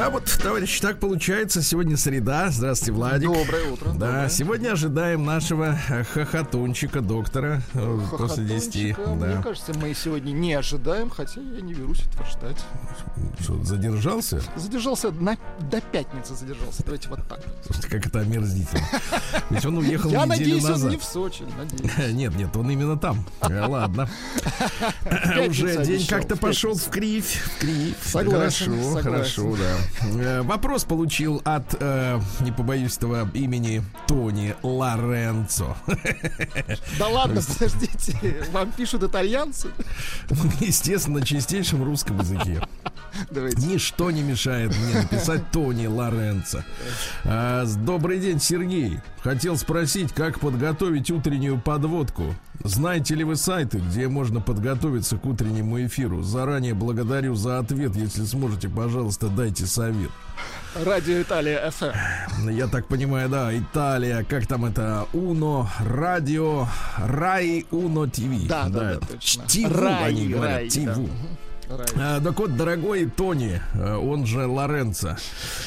Да, 0.00 0.08
вот, 0.08 0.24
товарищи, 0.42 0.80
так 0.80 0.98
получается. 0.98 1.60
Сегодня 1.60 1.94
среда. 1.98 2.48
Здравствуйте, 2.48 2.92
Владик. 2.92 3.28
Доброе 3.30 3.70
утро. 3.70 3.84
Да, 3.90 3.92
доброе. 3.92 4.28
сегодня 4.30 4.70
ожидаем 4.72 5.26
нашего 5.26 5.78
э, 5.90 6.04
хохотунчика, 6.04 7.02
доктора, 7.02 7.60
э, 7.74 7.98
после 8.16 8.44
10. 8.46 8.96
Хохотунчика, 8.96 9.10
Мне 9.26 9.34
Да. 9.36 9.42
кажется, 9.42 9.72
мы 9.78 9.92
сегодня 9.92 10.32
не 10.32 10.54
ожидаем, 10.54 11.10
хотя 11.10 11.42
я 11.42 11.60
не 11.60 11.74
берусь 11.74 12.00
этого 12.00 12.24
ждать. 12.30 12.56
Что, 13.40 13.62
задержался? 13.62 14.40
Задержался 14.56 15.10
на, 15.10 15.36
до 15.70 15.82
пятницы 15.82 16.34
задержался. 16.34 16.82
Давайте 16.82 17.10
вот 17.10 17.20
так. 17.28 17.40
Слушайте, 17.66 17.88
как 17.90 18.06
это 18.06 18.20
омерзительно. 18.20 18.80
Ведь 19.50 19.66
он 19.66 19.76
уехал 19.76 20.08
я 20.08 20.24
неделю 20.24 20.28
надеюсь, 20.30 20.62
назад. 20.62 20.84
он 20.84 20.90
не 20.92 20.96
в 20.96 21.04
Сочи. 21.04 21.44
Надеюсь. 21.58 22.14
Нет, 22.14 22.34
нет, 22.36 22.56
он 22.56 22.70
именно 22.70 22.96
там. 22.98 23.26
Э, 23.42 23.66
Ладно. 23.66 24.08
Уже 25.46 25.84
день 25.84 26.06
как-то 26.06 26.36
пошел 26.36 26.74
в 26.74 26.88
кривь, 26.88 27.34
в 27.44 27.58
кривь. 27.60 27.96
Согласен, 28.02 28.72
Хорошо, 28.72 28.94
согласен. 28.94 29.02
хорошо, 29.02 29.56
да. 29.56 29.76
Э, 30.02 30.42
Вопрос 30.42 30.84
получил 30.84 31.40
от, 31.44 31.74
э, 31.78 32.20
не 32.40 32.52
побоюсь 32.52 32.96
этого 32.96 33.28
имени, 33.34 33.82
Тони 34.06 34.54
Лоренцо. 34.62 35.76
Да 36.98 37.08
ладно, 37.08 37.40
подождите. 37.42 38.36
Вам 38.52 38.70
пишут 38.72 39.02
итальянцы? 39.02 39.68
Естественно, 40.60 41.20
на 41.20 41.26
чистейшем 41.26 41.82
русском 41.84 42.18
языке. 42.18 42.60
Давайте. 43.30 43.66
Ничто 43.66 44.10
не 44.10 44.22
мешает 44.22 44.74
мне 44.76 45.02
написать 45.02 45.50
Тони 45.50 45.86
Лоренцо. 45.86 46.62
А, 47.24 47.64
с- 47.64 47.74
Добрый 47.74 48.18
день, 48.20 48.40
Сергей. 48.40 49.00
Хотел 49.22 49.56
спросить, 49.56 50.12
как 50.12 50.38
подготовить 50.40 51.10
утреннюю 51.10 51.60
подводку. 51.60 52.34
Знаете 52.62 53.14
ли 53.14 53.24
вы 53.24 53.36
сайты, 53.36 53.78
где 53.78 54.06
можно 54.08 54.40
подготовиться 54.40 55.16
к 55.16 55.24
утреннему 55.24 55.84
эфиру? 55.86 56.22
Заранее 56.22 56.74
благодарю 56.74 57.34
за 57.34 57.58
ответ. 57.58 57.96
Если 57.96 58.24
сможете, 58.24 58.68
пожалуйста, 58.68 59.28
дайте 59.28 59.66
совет. 59.70 60.10
Радио 60.84 61.20
Италия 61.20 61.70
ФМ. 61.70 62.48
Я 62.48 62.66
так 62.68 62.86
понимаю, 62.86 63.28
да, 63.28 63.56
Италия, 63.56 64.24
как 64.24 64.46
там 64.46 64.64
это, 64.64 65.06
Уно, 65.12 65.68
Радио, 65.80 66.68
Рай, 66.96 67.66
Уно 67.70 68.06
ТВ. 68.06 68.46
Да, 68.46 68.68
да, 68.68 68.94
да, 68.94 69.06
точно. 69.06 69.46
ТИВУ, 69.46 69.74
Рай, 69.74 70.04
они 70.10 70.28
говорят, 70.28 70.56
рай, 70.56 70.68
ТИВУ. 70.68 71.06
да. 71.06 71.12
Рай. 71.70 71.86
А, 71.96 72.20
Так 72.20 72.38
вот, 72.38 72.56
дорогой 72.56 73.06
Тони, 73.06 73.60
э, 73.74 73.94
он 73.94 74.26
же 74.26 74.44
Лоренцо, 74.46 75.16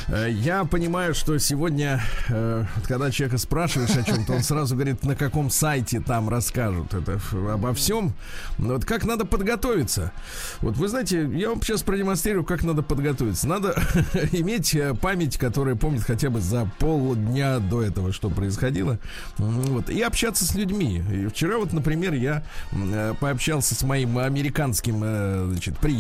э, 0.10 0.30
я 0.32 0.66
понимаю, 0.66 1.14
что 1.14 1.38
сегодня, 1.38 2.02
э, 2.30 2.66
когда 2.88 3.10
человека 3.10 3.38
спрашиваешь 3.38 3.96
о 3.96 4.04
чем-то, 4.04 4.34
он 4.34 4.44
сразу 4.44 4.76
говорит, 4.76 5.04
на 5.04 5.16
каком 5.16 5.50
сайте 5.50 6.02
там 6.02 6.28
расскажут 6.28 6.94
это 6.94 7.20
обо 7.54 7.74
всем. 7.74 8.14
Вот 8.58 8.84
как 8.84 9.06
надо 9.06 9.26
подготовиться? 9.26 10.12
Вот 10.60 10.76
вы 10.76 10.90
знаете, 10.90 11.26
я 11.34 11.50
вам 11.50 11.62
сейчас 11.62 11.84
продемонстрирую, 11.84 12.44
как 12.44 12.64
надо 12.64 12.82
подготовиться. 12.84 13.48
Надо 13.48 13.74
иметь 14.34 14.76
э, 14.76 14.94
память, 14.96 15.38
которая 15.38 15.76
помнит 15.76 16.04
хотя 16.04 16.30
бы 16.30 16.42
за 16.42 16.70
полдня 16.80 17.60
до 17.60 17.82
этого, 17.82 18.12
что 18.12 18.30
происходило. 18.30 19.00
Вот, 19.38 19.90
и 19.90 20.02
общаться 20.02 20.44
с 20.46 20.54
людьми. 20.54 21.02
И 21.12 21.28
вчера 21.28 21.58
вот, 21.58 21.72
например, 21.72 22.14
я 22.14 22.44
э, 22.74 23.14
пообщался 23.22 23.74
с 23.74 23.84
моим 23.84 24.18
американским 24.18 25.02
э, 25.02 25.46
значит, 25.50 25.78
приятелем. 25.78 25.93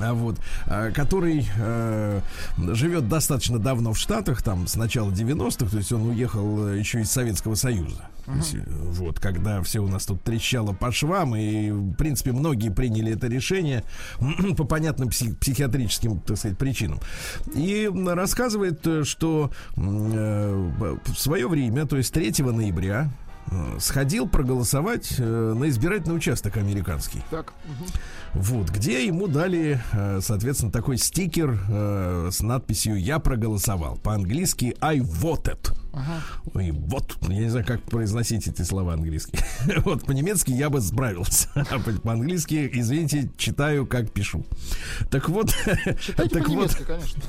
А 0.00 0.12
вот, 0.12 0.36
а, 0.66 0.90
который 0.90 1.48
э, 1.56 2.20
живет 2.58 3.08
достаточно 3.08 3.58
давно 3.58 3.92
в 3.92 3.98
Штатах, 3.98 4.42
там 4.42 4.66
с 4.66 4.76
начала 4.76 5.10
90-х, 5.10 5.70
то 5.70 5.78
есть 5.78 5.92
он 5.92 6.08
уехал 6.08 6.68
э, 6.68 6.78
еще 6.78 7.00
из 7.00 7.10
Советского 7.10 7.54
Союза. 7.54 8.08
То 8.26 8.32
есть, 8.32 8.54
э, 8.56 8.62
вот, 8.66 9.20
когда 9.20 9.62
все 9.62 9.80
у 9.80 9.88
нас 9.88 10.04
тут 10.04 10.22
трещало 10.22 10.72
по 10.72 10.92
швам, 10.92 11.36
и, 11.36 11.70
в 11.70 11.94
принципе, 11.94 12.32
многие 12.32 12.70
приняли 12.70 13.14
это 13.14 13.28
решение 13.28 13.84
по 14.56 14.64
понятным 14.64 15.08
пси- 15.08 15.34
психиатрическим, 15.36 16.20
так 16.20 16.36
сказать, 16.36 16.58
причинам. 16.58 17.00
И 17.54 17.90
рассказывает, 18.06 18.86
э, 18.86 19.04
что 19.04 19.50
э, 19.76 20.70
в 21.06 21.14
свое 21.16 21.48
время, 21.48 21.86
то 21.86 21.96
есть 21.96 22.12
3 22.12 22.34
ноября, 22.40 23.10
э, 23.50 23.76
сходил 23.78 24.28
проголосовать 24.28 25.14
э, 25.18 25.54
на 25.56 25.68
избирательный 25.68 26.16
участок 26.16 26.56
американский. 26.56 27.22
Так. 27.30 27.52
мгм. 27.64 27.86
Вот, 28.38 28.68
где 28.70 29.06
ему 29.06 29.28
дали, 29.28 29.80
э, 29.92 30.20
соответственно, 30.22 30.70
такой 30.70 30.98
стикер 30.98 31.58
э, 31.68 32.28
с 32.30 32.40
надписью 32.42 32.96
«Я 33.00 33.18
проголосовал». 33.18 33.96
По-английски 33.96 34.76
«I 34.80 34.98
voted». 34.98 35.72
Ага. 35.94 36.20
Ой, 36.54 36.70
вот, 36.72 37.16
я 37.22 37.38
не 37.38 37.48
знаю, 37.48 37.64
как 37.64 37.82
произносить 37.82 38.46
эти 38.46 38.60
слова 38.60 38.92
английские. 38.92 39.42
вот, 39.84 40.04
по-немецки 40.04 40.50
я 40.52 40.68
бы 40.68 40.80
справился. 40.82 41.48
А 41.54 41.78
по- 41.78 41.92
по-английски, 41.92 42.68
извините, 42.74 43.30
читаю, 43.38 43.86
как 43.86 44.10
пишу. 44.12 44.44
Так 45.10 45.30
вот, 45.30 45.50
Читайте 45.98 46.34
так 46.38 46.48
вот, 46.50 46.74
конечно. 46.74 47.22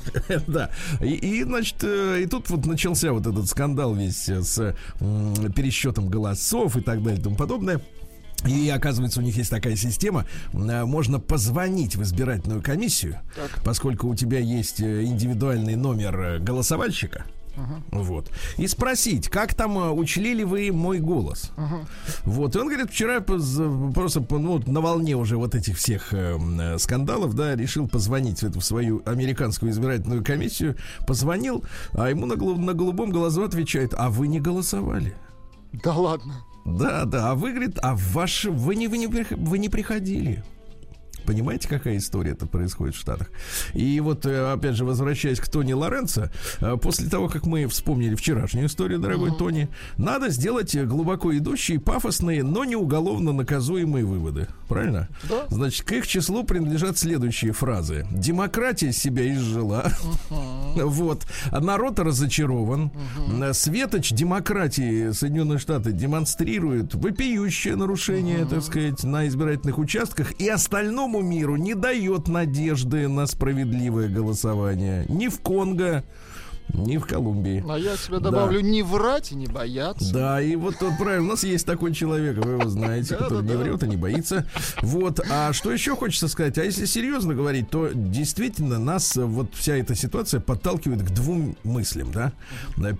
да. 0.46 0.70
И, 1.00 1.14
и, 1.14 1.42
значит, 1.44 1.76
э, 1.82 2.20
и 2.22 2.26
тут 2.26 2.50
вот 2.50 2.66
начался 2.66 3.12
вот 3.12 3.26
этот 3.26 3.48
скандал 3.48 3.94
весь 3.94 4.28
с 4.28 4.74
м, 5.00 5.52
пересчетом 5.54 6.08
голосов 6.08 6.76
и 6.76 6.82
так 6.82 7.02
далее 7.02 7.18
и 7.18 7.22
тому 7.24 7.36
подобное. 7.36 7.80
И 8.46 8.68
оказывается, 8.70 9.20
у 9.20 9.22
них 9.22 9.36
есть 9.36 9.50
такая 9.50 9.76
система. 9.76 10.24
э, 10.52 10.84
Можно 10.84 11.18
позвонить 11.18 11.96
в 11.96 12.02
избирательную 12.02 12.62
комиссию, 12.62 13.18
Так. 13.34 13.62
поскольку 13.64 14.08
у 14.08 14.14
тебя 14.14 14.38
есть 14.38 14.80
э, 14.80 15.04
индивидуальный 15.04 15.74
номер 15.76 16.20
э, 16.20 16.38
голосовальщика. 16.38 17.24
Вот. 17.90 18.30
И 18.56 18.68
спросить, 18.68 19.28
как 19.28 19.52
там 19.54 19.76
э, 19.78 19.90
учли 19.90 20.32
ли 20.34 20.44
вы 20.44 20.70
мой 20.70 21.00
голос? 21.00 21.50
Вот. 22.24 22.54
И 22.54 22.58
он 22.60 22.68
говорит, 22.68 22.90
вчера 22.92 23.20
просто 23.20 24.24
ну, 24.30 24.62
на 24.64 24.80
волне 24.80 25.16
уже 25.16 25.36
вот 25.36 25.56
этих 25.56 25.76
всех 25.76 26.14
э, 26.14 26.78
скандалов, 26.78 27.34
да, 27.34 27.56
решил 27.56 27.88
позвонить 27.88 28.40
в 28.42 28.46
эту 28.46 28.60
в 28.60 28.64
свою 28.64 29.02
американскую 29.04 29.72
избирательную 29.72 30.22
комиссию. 30.24 30.76
Позвонил, 31.08 31.64
а 31.92 32.08
ему 32.08 32.26
на, 32.26 32.36
на 32.36 32.74
голубом 32.74 33.10
глазу 33.10 33.42
отвечает, 33.42 33.92
а 33.98 34.08
вы 34.10 34.28
не 34.28 34.38
голосовали. 34.38 35.14
Да 35.72 35.92
ладно. 35.94 36.44
Да, 36.76 37.04
да, 37.04 37.30
а 37.30 37.34
вы, 37.34 37.52
говорит, 37.52 37.78
а 37.82 37.94
ваш, 37.96 38.44
вы 38.44 38.74
не, 38.76 38.88
вы 38.88 38.98
не, 38.98 39.06
вы 39.06 39.58
не 39.58 39.68
приходили. 39.68 40.42
Понимаете, 41.28 41.68
какая 41.68 41.98
история 41.98 42.30
это 42.30 42.46
происходит 42.46 42.94
в 42.94 42.98
Штатах? 43.00 43.28
И 43.74 44.00
вот, 44.00 44.24
э, 44.24 44.50
опять 44.50 44.76
же, 44.76 44.86
возвращаясь 44.86 45.38
к 45.38 45.46
Тони 45.46 45.74
Лоренцо, 45.74 46.30
э, 46.60 46.78
после 46.80 47.06
того, 47.10 47.28
как 47.28 47.44
мы 47.44 47.66
вспомнили 47.66 48.14
вчерашнюю 48.14 48.66
историю, 48.66 48.98
дорогой 48.98 49.36
Тони, 49.36 49.68
надо 49.98 50.30
сделать 50.30 50.74
э, 50.74 50.86
глубоко 50.86 51.36
идущие, 51.36 51.80
пафосные, 51.80 52.42
но 52.42 52.64
не 52.64 52.76
уголовно 52.76 53.34
наказуемые 53.34 54.06
выводы. 54.06 54.48
Правильно? 54.68 55.10
Да. 55.28 55.44
Значит, 55.50 55.86
к 55.86 55.92
их 55.92 56.06
числу 56.06 56.44
принадлежат 56.44 56.96
следующие 56.96 57.52
фразы. 57.52 58.06
Демократия 58.10 58.92
себя 58.92 59.30
изжила. 59.30 59.92
Вот. 60.76 61.26
А 61.50 61.60
народ 61.60 61.98
разочарован. 61.98 62.90
Э, 63.42 63.52
Светоч 63.52 64.12
демократии 64.12 65.10
Соединенные 65.12 65.58
Штаты 65.58 65.92
демонстрирует 65.92 66.94
вопиющее 66.94 67.76
нарушение, 67.76 68.46
так 68.46 68.62
сказать, 68.62 69.04
на 69.04 69.26
избирательных 69.28 69.78
участках 69.78 70.32
и 70.40 70.48
остальному 70.48 71.17
миру 71.20 71.56
не 71.56 71.74
дает 71.74 72.28
надежды 72.28 73.08
на 73.08 73.26
справедливое 73.26 74.08
голосование. 74.08 75.04
Ни 75.08 75.28
в 75.28 75.40
Конго, 75.40 76.04
ни 76.72 76.96
в 76.96 77.06
Колумбии. 77.06 77.64
А 77.68 77.78
я 77.78 77.96
себе 77.96 78.18
добавлю 78.20 78.60
не 78.60 78.82
врать 78.82 79.32
и 79.32 79.34
не 79.34 79.46
бояться. 79.46 80.12
Да, 80.12 80.40
и 80.40 80.56
вот 80.56 80.78
тут 80.78 80.96
правильно, 80.98 81.26
у 81.26 81.30
нас 81.30 81.44
есть 81.44 81.66
такой 81.66 81.92
человек, 81.92 82.36
вы 82.44 82.52
его 82.52 82.68
знаете, 82.68 83.16
Да, 83.16 83.24
который 83.24 83.42
да, 83.42 83.52
не 83.54 83.58
да. 83.58 83.64
врет 83.64 83.82
и 83.82 83.88
не 83.88 83.96
боится. 83.96 84.46
Вот, 84.82 85.20
а 85.30 85.52
что 85.52 85.72
еще 85.72 85.96
хочется 85.96 86.28
сказать? 86.28 86.58
А 86.58 86.64
если 86.64 86.84
серьезно 86.84 87.34
говорить, 87.34 87.70
то 87.70 87.90
действительно 87.92 88.78
нас 88.78 89.16
вот 89.16 89.54
вся 89.54 89.76
эта 89.76 89.94
ситуация 89.94 90.40
подталкивает 90.40 91.02
к 91.02 91.10
двум 91.10 91.56
мыслям, 91.64 92.12
да? 92.12 92.32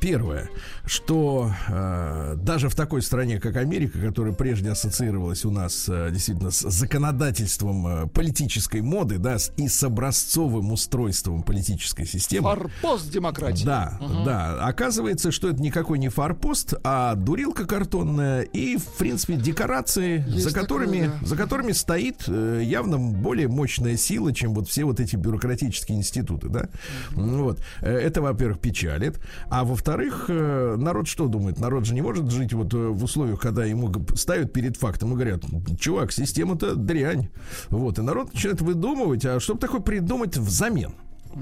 Первое, 0.01 0.49
что 0.85 1.53
э, 1.69 2.35
даже 2.37 2.69
в 2.69 2.75
такой 2.75 3.03
стране, 3.03 3.41
как 3.41 3.57
Америка, 3.57 3.99
которая 4.01 4.35
прежде 4.35 4.71
ассоциировалась 4.71 5.45
у 5.45 5.51
нас 5.51 5.89
э, 5.89 6.11
действительно 6.11 6.51
с 6.51 6.69
законодательством 6.71 7.87
э, 7.87 8.07
политической 8.09 8.81
моды, 8.81 9.19
да, 9.19 9.37
и 9.57 9.69
с 9.69 9.83
образцовым 9.83 10.73
устройством 10.73 11.43
политической 11.43 12.07
системы, 12.07 12.49
Форпост 12.49 13.11
демократии. 13.11 13.58
Сути. 13.59 13.67
Да, 13.67 13.99
да. 14.25 14.67
Оказывается, 14.67 15.31
что 15.33 15.49
это 15.49 15.61
никакой 15.63 15.99
не 15.99 16.09
форпост, 16.09 16.75
а 16.85 17.15
дурилка 17.15 17.67
картонная 17.67 18.43
и, 18.43 18.77
в 18.77 18.85
принципе, 18.99 19.37
декорации, 19.37 20.25
Есть 20.27 20.45
за 20.45 20.55
которыми, 20.55 21.05
такое, 21.05 21.21
да. 21.21 21.27
за 21.27 21.37
которыми 21.37 21.73
стоит 21.73 22.25
э, 22.29 22.61
явно 22.65 22.99
более 22.99 23.49
мощная 23.49 23.97
сила, 23.97 24.33
чем 24.33 24.55
вот 24.55 24.69
все 24.69 24.85
вот 24.85 25.01
эти 25.01 25.17
бюрократические 25.17 25.99
институты, 25.99 26.49
да. 26.49 26.69
Ну 27.13 27.45
Вот. 27.45 27.61
Э, 27.81 27.97
Это, 27.99 28.23
во-первых, 28.23 28.61
печалит. 28.61 29.21
А 29.51 29.65
во-вторых, 29.65 30.27
э, 30.29 30.77
народ 30.79 31.09
что 31.09 31.29
думает? 31.29 31.59
Народ 31.59 31.85
же 31.85 31.95
не 31.95 32.03
может 32.03 32.31
жить 32.31 32.53
вот 32.53 32.73
э, 32.75 32.77
в 32.77 33.05
условиях, 33.05 33.41
когда 33.41 33.65
ему 33.65 33.93
ставят 34.15 34.53
перед 34.53 34.77
фактом 34.77 35.13
и 35.13 35.15
говорят, 35.15 35.43
чувак, 35.79 36.13
система-то 36.13 36.75
дрянь. 36.75 37.29
Вот. 37.71 37.99
И 37.99 38.03
народ 38.03 38.33
начинает 38.35 38.61
выдумывать, 38.61 39.25
а 39.25 39.41
что 39.41 39.55
бы 39.55 39.61
такое 39.61 39.81
придумать 39.81 40.37
взамен? 40.37 40.95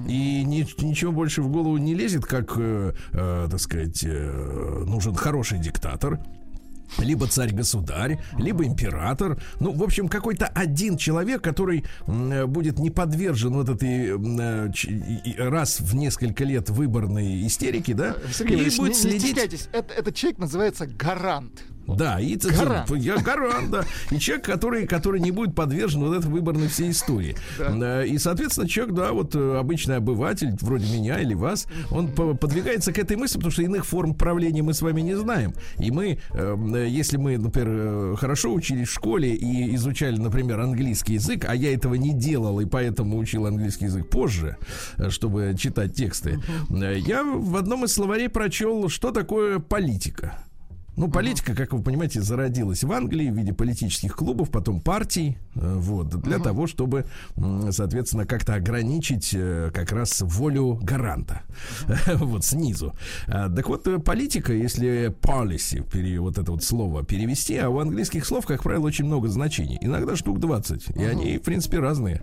И 0.09 0.43
ни- 0.45 0.85
ничего 0.85 1.13
больше 1.13 1.43
в 1.43 1.49
голову 1.51 1.77
не 1.79 1.95
лезет, 1.95 2.25
как, 2.25 2.55
э, 2.57 2.93
э, 3.13 3.49
так 3.51 3.61
сказать, 3.61 4.03
э, 4.05 4.85
нужен 4.87 5.15
хороший 5.15 5.59
диктатор, 5.59 6.21
либо 6.99 7.27
царь-государь, 7.27 8.21
либо 8.39 8.65
император. 8.65 9.41
Ну, 9.61 9.73
в 9.73 9.83
общем, 9.83 10.09
какой-то 10.09 10.47
один 10.47 10.97
человек, 10.97 11.43
который 11.43 11.85
э, 12.07 12.47
будет 12.47 12.79
не 12.79 12.91
подвержен 12.91 13.55
вот 13.55 13.69
этой 13.69 14.11
э, 14.11 15.49
раз 15.49 15.81
в 15.81 15.95
несколько 15.97 16.45
лет 16.45 16.71
выборной 16.71 17.47
истерики, 17.47 17.93
да, 17.93 18.17
Сергей 18.33 18.59
и 18.59 18.63
Ильич, 18.63 18.77
будет 18.79 18.91
не, 18.91 18.95
не 18.95 19.01
следить. 19.01 19.23
стесняйтесь, 19.23 19.69
это, 19.73 19.95
этот 19.95 20.15
человек 20.15 20.39
называется 20.39 20.87
гарант. 20.87 21.65
Да, 21.87 22.21
и 22.21 22.37
Гарант. 22.37 22.91
я 22.97 23.17
гарант, 23.19 23.71
да. 23.71 23.85
И 24.11 24.19
человек, 24.19 24.45
который, 24.45 24.87
который 24.87 25.21
не 25.21 25.31
будет 25.31 25.55
подвержен 25.55 26.03
вот 26.03 26.17
этой 26.17 26.31
выборной 26.31 26.69
всей 26.69 26.91
истории. 26.91 27.37
Да. 27.59 28.05
И, 28.05 28.19
соответственно, 28.19 28.69
человек, 28.69 28.95
да, 28.95 29.13
вот 29.13 29.35
э, 29.35 29.59
обычный 29.59 29.97
обыватель, 29.97 30.55
вроде 30.61 30.87
меня 30.93 31.21
или 31.21 31.35
вас, 31.35 31.67
он 31.91 32.09
по- 32.09 32.35
подвигается 32.35 32.93
к 32.93 32.99
этой 32.99 33.17
мысли, 33.17 33.37
потому 33.37 33.53
что 33.53 33.63
иных 33.63 33.87
форм 33.87 34.15
правления 34.15 34.63
мы 34.63 34.75
с 34.75 34.83
вами 34.83 35.01
не 35.01 35.15
знаем. 35.15 35.55
И 35.79 35.91
мы, 35.91 36.19
э, 36.33 36.57
э, 36.75 36.87
если 36.89 37.17
мы, 37.17 37.39
например, 37.39 37.69
э, 37.71 38.15
хорошо 38.19 38.53
учились 38.53 38.89
в 38.89 38.93
школе 38.93 39.35
и 39.35 39.75
изучали, 39.77 40.17
например, 40.19 40.61
английский 40.61 41.15
язык, 41.15 41.45
а 41.49 41.55
я 41.55 41.73
этого 41.73 41.95
не 41.95 42.13
делал, 42.13 42.61
и 42.61 42.67
поэтому 42.67 43.19
учил 43.19 43.47
английский 43.47 43.87
язык 43.87 44.09
позже, 44.09 44.57
э, 44.97 45.11
чтобы 45.11 45.55
читать 45.59 45.95
тексты, 45.95 46.41
я 46.71 47.23
в 47.23 47.57
одном 47.57 47.85
из 47.85 47.93
словарей 47.93 48.29
прочел, 48.29 48.89
что 48.89 49.13
такое 49.13 49.59
политика. 49.59 50.39
Ну, 50.97 51.09
политика, 51.11 51.55
как 51.55 51.73
вы 51.75 51.83
понимаете, 51.83 52.23
зародилась 52.23 52.83
в 52.83 52.91
Англии 52.91 53.29
в 53.31 53.35
виде 53.37 53.53
политических 53.53 54.17
клубов, 54.17 54.51
потом 54.51 54.81
партий, 54.81 55.37
э, 55.55 55.75
вот, 55.79 56.09
для 56.23 56.39
того, 56.39 56.67
чтобы, 56.67 57.05
соответственно, 57.71 58.25
как-то 58.25 58.55
ограничить 58.55 59.31
э, 59.35 59.71
как 59.75 59.93
раз 59.93 60.23
волю 60.23 60.79
гаранта, 60.83 61.43
вот, 62.15 62.45
снизу. 62.45 62.95
А, 63.29 63.51
Так 63.51 63.69
вот, 63.69 63.87
э, 63.87 63.99
политика, 63.99 64.55
если 64.55 65.15
policy, 65.21 65.87
пере- 65.91 66.19
вот 66.19 66.39
это 66.39 66.51
вот 66.53 66.65
слово 66.65 67.05
перевести, 67.05 67.59
а 67.59 67.69
у 67.69 67.79
английских 67.79 68.25
слов, 68.25 68.47
как 68.47 68.63
правило, 68.63 68.87
очень 68.87 69.05
много 69.05 69.29
значений, 69.29 69.79
иногда 69.83 70.17
штук 70.17 70.41
20, 70.41 70.97
и 70.97 71.05
они, 71.05 71.37
в 71.37 71.43
принципе, 71.43 71.79
разные. 71.79 72.23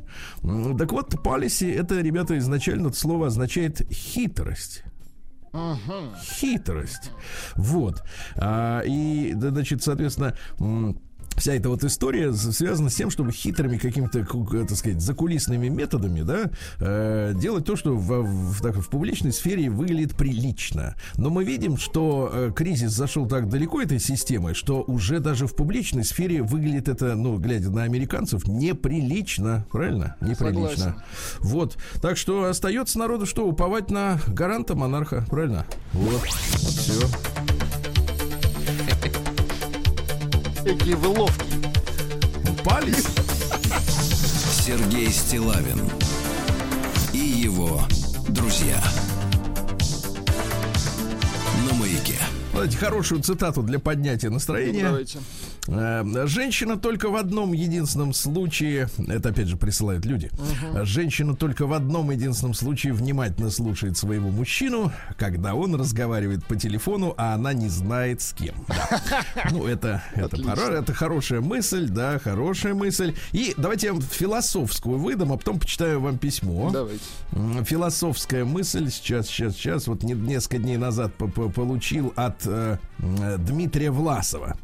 Так 0.78 0.92
вот, 0.92 1.14
policy, 1.14 1.72
это, 1.72 2.02
ребята, 2.02 2.38
изначально 2.40 2.88
это 2.88 2.98
слово 2.98 3.28
означает 3.28 3.82
хитрость 3.92 4.84
хитрость. 6.22 7.12
Вот. 7.56 8.04
А, 8.36 8.82
и, 8.82 9.34
значит, 9.34 9.84
соответственно, 9.84 10.36
Вся 11.38 11.54
эта 11.56 11.70
вот 11.70 11.84
история 11.84 12.34
связана 12.34 12.90
с 12.90 12.96
тем, 12.96 13.10
чтобы 13.10 13.32
хитрыми 13.32 13.78
какими-то, 13.78 14.26
так 14.26 14.78
сказать, 14.78 15.02
закулисными 15.02 15.68
методами, 15.68 16.22
да, 16.22 16.52
э, 16.80 17.34
делать 17.36 17.66
то, 17.66 17.76
что 17.76 17.96
в, 17.96 18.22
в- 18.24 18.62
так, 18.62 18.76
в 18.78 18.90
публичной 18.90 19.34
сфере 19.34 19.70
выглядит 19.70 20.16
прилично. 20.16 20.96
Но 21.18 21.30
мы 21.30 21.44
видим, 21.44 21.78
что 21.78 22.30
э, 22.32 22.52
кризис 22.56 22.92
зашел 22.92 23.28
так 23.28 23.50
далеко 23.50 23.82
этой 23.82 24.00
системы, 24.00 24.54
что 24.54 24.82
уже 24.84 25.20
даже 25.20 25.48
в 25.48 25.56
публичной 25.56 26.04
сфере 26.04 26.42
выглядит 26.44 26.88
это, 26.88 27.16
ну, 27.16 27.38
глядя 27.38 27.70
на 27.70 27.84
американцев, 27.84 28.48
неприлично, 28.48 29.66
правильно? 29.72 30.16
Неприлично. 30.22 30.54
Согласен. 30.78 30.96
Вот. 31.40 31.78
Так 32.02 32.18
что 32.18 32.46
остается 32.46 33.00
народу 33.00 33.26
что? 33.26 33.46
Уповать 33.48 33.90
на 33.90 34.20
гаранта 34.28 34.76
монарха, 34.76 35.26
правильно? 35.30 35.66
Вот. 35.94 36.14
Вот 36.14 36.30
все. 36.30 37.08
Какие 40.64 40.94
вы 40.94 41.10
ловкие. 41.10 41.60
Упались? 42.50 43.06
Сергей 44.66 45.10
Стилавин 45.12 45.82
и 47.12 47.18
его 47.18 47.82
друзья. 48.30 48.82
На 51.68 51.74
маяке. 51.76 52.18
Давайте 52.54 52.78
хорошую 52.78 53.22
цитату 53.22 53.62
для 53.62 53.80
поднятия 53.80 54.30
настроения. 54.30 54.86
Давайте. 54.86 55.20
Э, 55.68 56.04
Женщина 56.28 56.78
только 56.78 57.10
в 57.10 57.16
одном 57.16 57.54
единственном 57.54 58.14
случае, 58.14 58.90
это 59.08 59.30
опять 59.30 59.48
же 59.48 59.56
присылают 59.58 60.06
люди, 60.06 60.30
женщина 60.84 61.36
только 61.36 61.66
в 61.68 61.74
одном 61.74 62.12
единственном 62.12 62.54
случае 62.54 62.94
внимательно 62.94 63.50
слушает 63.50 63.98
своего 63.98 64.30
мужчину, 64.30 64.92
когда 65.18 65.54
он 65.56 65.76
разговаривает 65.76 66.46
по 66.46 66.56
телефону, 66.56 67.14
а 67.18 67.34
она 67.34 67.54
не 67.54 67.70
знает 67.70 68.22
с 68.22 68.34
кем. 68.34 68.56
Да. 68.68 69.02
Ну, 69.52 69.66
это, 69.68 70.02
это, 70.16 70.36
хоро- 70.38 70.72
это 70.82 70.94
хорошая 70.94 71.42
мысль, 71.42 71.88
да, 71.90 72.18
хорошая 72.20 72.74
мысль. 72.74 73.14
И 73.32 73.54
давайте 73.58 73.88
я 73.88 73.94
вам 73.94 74.02
философскую 74.02 74.98
выдам, 74.98 75.32
а 75.32 75.38
потом 75.38 75.60
почитаю 75.60 76.02
вам 76.02 76.18
письмо. 76.18 76.72
Давайте. 76.72 77.04
Философская 77.66 78.46
мысль 78.46 78.90
сейчас, 78.90 79.28
сейчас, 79.28 79.54
сейчас. 79.56 79.88
Вот 79.88 80.04
не- 80.04 80.14
несколько 80.14 80.58
дней 80.58 80.78
назад 80.78 81.14
по- 81.16 81.28
по- 81.28 81.50
получил 81.50 82.14
от 82.16 82.42
э, 82.46 82.78
Дмитрия 83.00 83.92
Власова. 83.92 84.58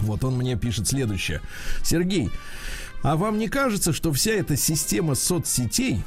Вот 0.00 0.24
он 0.24 0.36
мне 0.36 0.56
пишет 0.56 0.88
следующее. 0.88 1.40
Сергей, 1.82 2.30
а 3.02 3.16
вам 3.16 3.38
не 3.38 3.48
кажется, 3.48 3.92
что 3.92 4.12
вся 4.12 4.32
эта 4.32 4.56
система 4.56 5.14
соцсетей 5.14 6.02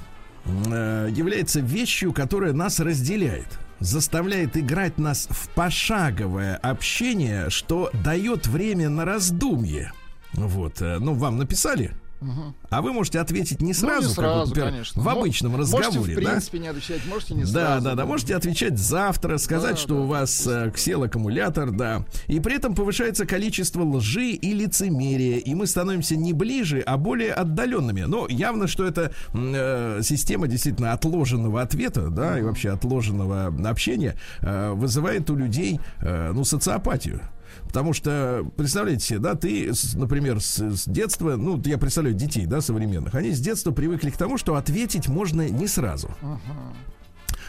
э, 0.46 1.10
является 1.12 1.60
вещью, 1.60 2.14
которая 2.14 2.54
нас 2.54 2.80
разделяет? 2.80 3.48
заставляет 3.80 4.58
играть 4.58 4.98
нас 4.98 5.28
в 5.30 5.50
пошаговое 5.50 6.56
общение, 6.56 7.50
что 7.50 7.92
дает 8.04 8.48
время 8.48 8.90
на 8.90 9.06
раздумье. 9.06 9.94
Вот, 10.34 10.82
э, 10.82 10.98
ну, 11.00 11.14
вам 11.14 11.38
написали? 11.38 11.92
А 12.70 12.82
вы 12.82 12.94
можете 12.94 13.20
ответить 13.20 13.62
не 13.62 13.74
сразу, 13.74 14.02
ну, 14.04 14.10
не 14.10 14.16
как 14.16 14.16
сразу, 14.16 14.40
вот, 14.40 14.48
например, 14.50 14.70
конечно. 14.72 15.02
в 15.02 15.06
Мо- 15.06 15.12
обычном 15.12 15.52
Можете, 15.54 15.78
разговоре, 15.78 16.14
в 16.16 16.24
да? 16.24 16.30
принципе, 16.32 16.60
не 16.60 16.68
отвечать, 16.68 17.02
можете 17.08 17.34
не 17.36 17.44
Да, 17.44 17.48
сразу. 17.50 17.84
да, 17.86 17.96
да. 17.96 18.06
Можете 18.06 18.36
отвечать 18.36 18.78
завтра, 18.78 19.38
сказать, 19.38 19.72
Да, 19.76 19.78
что 19.78 19.96
да, 19.96 20.02
у 20.02 20.06
вас 20.08 20.48
э, 20.48 20.72
сел 20.76 21.04
аккумулятор, 21.04 21.72
да. 21.72 22.06
И 22.28 22.40
при 22.40 22.56
этом 22.56 22.76
повышается 22.76 23.26
количество 23.26 23.84
лжи 23.84 24.32
и 24.32 24.54
лицемерия, 24.54 25.38
и 25.38 25.54
мы 25.54 25.68
становимся 25.68 26.16
не 26.16 26.34
ближе, 26.34 26.82
а 26.86 26.98
более 26.98 27.34
отдаленными. 27.34 28.02
Но 28.02 28.28
явно, 28.28 28.68
что 28.68 28.86
это 28.86 29.12
э, 29.34 30.00
система 30.04 30.48
действительно 30.48 30.94
отложенного 30.94 31.62
ответа, 31.62 32.10
да, 32.10 32.40
и 32.40 32.42
вообще 32.42 32.72
отложенного 32.72 33.54
общения 33.70 34.16
э, 34.42 34.72
вызывает 34.74 35.30
у 35.30 35.36
людей, 35.36 35.80
э, 36.02 36.32
ну, 36.34 36.44
социопатию. 36.44 37.22
Потому 37.68 37.94
что, 37.94 38.46
представляете 38.56 39.06
себе, 39.06 39.20
да, 39.20 39.36
ты, 39.36 39.72
например, 39.96 40.42
с, 40.42 40.60
с 40.60 40.86
детства, 40.86 41.36
ну, 41.36 41.62
я 41.66 41.78
представляю 41.78 42.16
детей, 42.16 42.46
да, 42.46 42.62
современных, 42.62 43.14
они 43.16 43.32
с 43.32 43.40
детства 43.40 43.72
привыкли 43.72 44.10
к 44.10 44.18
тому, 44.18 44.38
что 44.38 44.56
ответить 44.56 45.08
можно 45.08 45.48
не 45.50 45.68
сразу. 45.68 46.10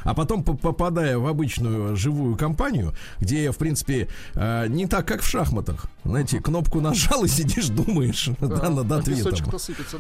А 0.09 0.15
потом, 0.15 0.43
по- 0.43 0.55
попадая 0.55 1.19
в 1.19 1.27
обычную 1.27 1.95
живую 1.95 2.35
компанию, 2.37 2.95
где, 3.21 3.53
в 3.53 3.59
принципе, 3.59 4.09
э, 4.35 4.67
не 4.69 4.87
так, 4.87 5.07
как 5.07 5.21
в 5.21 5.27
шахматах. 5.29 5.85
Знаете, 6.03 6.41
кнопку 6.41 6.81
нажал 6.81 7.25
и 7.25 7.29
сидишь, 7.29 7.69
думаешь 7.69 8.31
да, 8.41 8.71
над 8.71 8.91
а 8.91 8.97
ответом. 8.97 9.33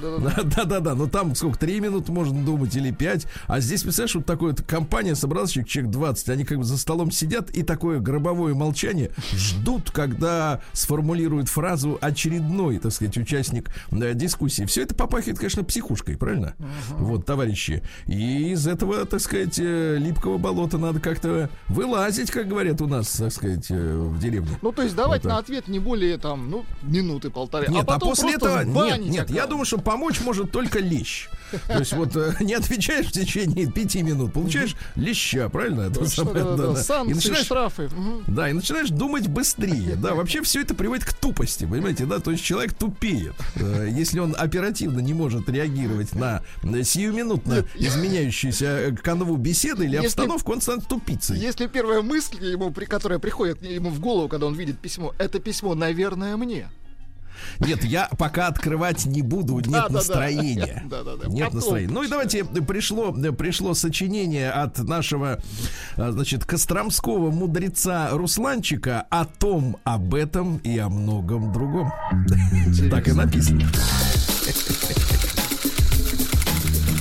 да-да-да. 0.00 0.43
Да, 0.43 0.43
да, 0.43 0.65
да, 0.65 0.81
да. 0.81 0.95
Ну 0.95 1.09
там 1.09 1.35
сколько, 1.35 1.59
три 1.59 1.79
минуты 1.81 2.11
можно 2.11 2.43
думать 2.43 2.75
или 2.75 2.91
пять. 2.91 3.27
А 3.49 3.61
здесь, 3.61 3.83
представляешь, 3.83 4.15
вот 4.15 4.25
такая 4.25 4.50
вот 4.50 4.62
компания 4.62 5.15
собралась, 5.15 5.50
человек, 5.50 5.71
человек 5.71 5.93
20, 5.93 6.29
они 6.31 6.45
как 6.45 6.57
бы 6.57 6.65
за 6.65 6.79
столом 6.79 7.11
сидят 7.11 7.50
и 7.50 7.62
такое 7.62 8.00
гробовое 8.00 8.55
молчание 8.55 9.11
ждут, 9.35 9.91
когда 9.91 10.62
сформулирует 10.73 11.50
фразу 11.50 11.99
очередной, 12.00 12.79
так 12.79 12.93
сказать, 12.93 13.19
участник 13.19 13.69
э, 13.91 14.15
дискуссии. 14.15 14.65
Все 14.65 14.85
это 14.85 14.95
попахивает, 14.95 15.38
конечно, 15.38 15.65
психушкой, 15.65 16.17
правильно? 16.17 16.55
Вот, 16.97 17.27
товарищи. 17.27 17.83
И 18.07 18.53
из 18.53 18.67
этого, 18.67 19.05
так 19.05 19.21
сказать, 19.21 19.59
э, 19.59 19.98
липкого 19.99 20.38
болота 20.38 20.78
надо 20.78 21.00
как-то 21.00 21.50
вылазить, 21.69 22.31
как 22.31 22.49
говорят 22.49 22.81
у 22.81 22.87
нас, 22.87 23.11
так 23.11 23.33
сказать, 23.33 23.67
э, 23.71 23.97
в 23.99 24.19
деревне. 24.19 24.59
Ну, 24.62 24.73
то 24.73 24.83
есть 24.83 24.95
давать 24.95 25.25
Вот 25.25 25.31
на 25.31 25.38
ответ 25.38 25.69
не 25.69 25.78
более, 25.78 26.19
там, 26.19 26.50
ну, 26.50 26.64
минуты 26.83 27.31
полторы. 27.31 27.67
Нет, 27.69 27.81
а 27.81 27.83
а, 27.83 27.85
потом 27.85 28.11
после 28.11 28.38
просто 28.38 28.61
этого 28.62 28.87
нет, 28.87 29.00
нет, 29.00 29.14
я 29.14 29.21
аккаунт. 29.21 29.50
думаю, 29.50 29.64
что 29.67 29.78
помочь 29.78 30.21
может 30.21 30.50
только 30.50 30.78
лещ. 30.78 31.28
То 31.67 31.78
есть 31.78 31.93
вот 31.93 32.17
э, 32.17 32.35
не 32.40 32.55
отвечаешь 32.55 33.07
в 33.07 33.12
течение 33.12 33.71
пяти 33.71 34.02
минут, 34.02 34.33
получаешь 34.33 34.75
леща, 34.97 35.49
правильно? 35.49 35.83
Это 35.83 36.00
Точно, 36.00 36.25
самое, 36.25 36.45
да. 36.57 36.76
Санкции, 36.76 37.12
И 37.12 37.14
начинаешь 37.14 37.45
штрафы. 37.45 37.90
Да, 38.26 38.49
и 38.49 38.52
начинаешь 38.52 38.90
думать 38.90 39.28
быстрее. 39.28 39.97
Да, 39.97 40.14
вообще 40.14 40.43
все 40.43 40.61
это 40.61 40.75
приводит 40.75 41.05
к 41.05 41.12
тупости, 41.12 41.64
понимаете, 41.64 42.07
да? 42.07 42.19
То 42.19 42.31
есть 42.31 42.45
человек 42.45 42.75
тупеет. 42.75 43.35
Э, 43.57 43.88
Если 43.90 44.19
он 44.19 44.35
оперативно 44.38 45.00
не 45.00 45.14
может 45.14 45.49
реагировать 45.49 46.14
на 46.14 46.43
сиюминутно 46.62 47.64
изменяющуюся 47.76 48.97
канву 49.02 49.37
беседы 49.37 49.77
или 49.82 49.92
Если- 49.94 50.06
обстановку, 50.06 50.52
он 50.52 50.61
станет 50.61 50.87
тупицей. 50.88 51.38
Если 51.38 51.66
первая 51.66 52.02
мысль, 52.02 52.44
ему, 52.44 52.70
при, 52.70 52.85
которая 52.85 53.18
приходит 53.18 53.62
ему 53.62 53.90
в 53.90 54.00
голову, 54.00 54.28
когда 54.28 54.47
он 54.47 54.54
видит 54.54 54.78
письмо, 54.78 55.14
это 55.18 55.38
письмо, 55.38 55.75
наверное, 55.75 56.37
мне. 56.37 56.68
Нет, 57.61 57.85
я 57.85 58.08
пока 58.18 58.49
открывать 58.49 59.06
не 59.06 59.23
буду, 59.23 59.54
нет 59.61 59.70
Да-да-да. 59.70 59.94
настроения. 59.94 60.82
Да-да-да. 60.90 61.28
Нет 61.28 61.44
Потом 61.47 61.54
настроения. 61.61 61.92
Ну 61.92 62.02
и 62.02 62.08
давайте 62.08 62.44
пришло, 62.44 63.12
пришло 63.12 63.75
сочинение 63.75 64.50
от 64.50 64.78
нашего, 64.78 65.40
э, 65.97 66.11
значит, 66.11 66.44
костромского 66.44 67.30
мудреца 67.30 68.08
Русланчика 68.11 69.02
о 69.11 69.25
том, 69.25 69.76
об 69.85 70.14
этом 70.14 70.58
и 70.58 70.78
о 70.78 70.88
многом 70.88 71.52
другом. 71.52 71.92
Так 72.90 73.06
и 73.06 73.12
написано. 73.12 73.61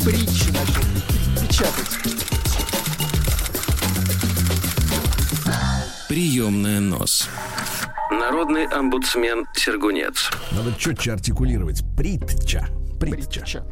Притчи 0.04 0.52
начал 0.52 1.48
печатать. 1.48 2.37
Приемная 6.18 6.80
нос. 6.80 7.30
Народный 8.10 8.66
омбудсмен 8.66 9.46
Сергунец. 9.54 10.32
Надо 10.52 10.74
четче 10.76 11.12
артикулировать. 11.14 11.84
Притча. 11.96 12.68
Притча. 13.00 13.42
Притча. 13.42 13.64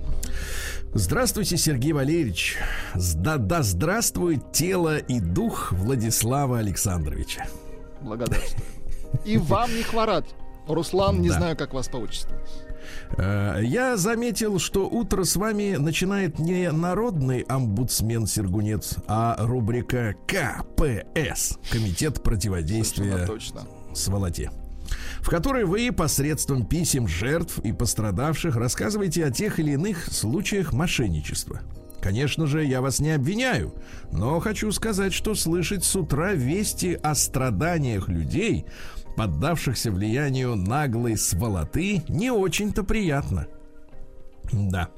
Здравствуйте, 0.94 1.58
Сергей 1.58 1.92
Валерьевич. 1.92 2.58
Да, 2.94 3.38
да 3.38 3.64
здравствует 3.64 4.52
тело 4.52 5.00
и 5.00 5.20
дух 5.20 5.72
Владислава 5.72 6.60
Александровича. 6.60 7.48
Благодарствую. 8.02 8.64
И 9.26 9.38
вам 9.38 9.76
не 9.76 9.82
хворать. 9.82 10.26
Руслан, 10.68 11.24
не 11.24 11.30
Да. 11.30 11.38
знаю, 11.40 11.58
как 11.58 11.74
вас 11.74 11.88
по 11.88 11.98
отчеству. 11.98 12.36
Э, 13.18 13.60
Я 13.64 13.98
заметил, 13.98 14.60
что 14.60 14.88
утро 14.88 15.24
с 15.24 15.36
вами 15.36 15.76
начинает 15.76 16.40
не 16.40 16.72
народный 16.72 17.42
омбудсмен 17.42 18.28
Сергунец, 18.28 18.96
а 19.08 19.36
рубрика 19.40 20.16
КПС 20.28 21.58
Комитет 21.72 22.24
противодействия 22.24 23.28
сволоте 23.94 24.52
в 25.22 25.30
которой 25.30 25.66
вы 25.66 25.92
посредством 25.92 26.66
писем 26.66 27.08
жертв 27.08 27.60
и 27.60 27.72
пострадавших 27.72 28.56
рассказываете 28.56 29.26
о 29.26 29.32
тех 29.32 29.60
или 29.60 29.72
иных 29.72 30.06
случаях 30.14 30.74
мошенничества. 30.74 31.62
Конечно 32.06 32.46
же, 32.46 32.64
я 32.64 32.82
вас 32.82 33.00
не 33.00 33.10
обвиняю, 33.10 33.74
но 34.12 34.40
хочу 34.40 34.72
сказать, 34.72 35.12
что 35.12 35.34
слышать 35.34 35.84
с 35.84 35.96
утра 35.96 36.34
вести 36.34 36.94
о 36.94 37.16
страданиях 37.16 38.10
людей, 38.10 38.68
поддавшихся 39.16 39.92
влиянию 39.92 40.56
наглой 40.56 41.18
сволоты, 41.18 42.04
не 42.08 42.32
очень-то 42.32 42.84
приятно. 42.84 43.48
Да. 44.52 44.90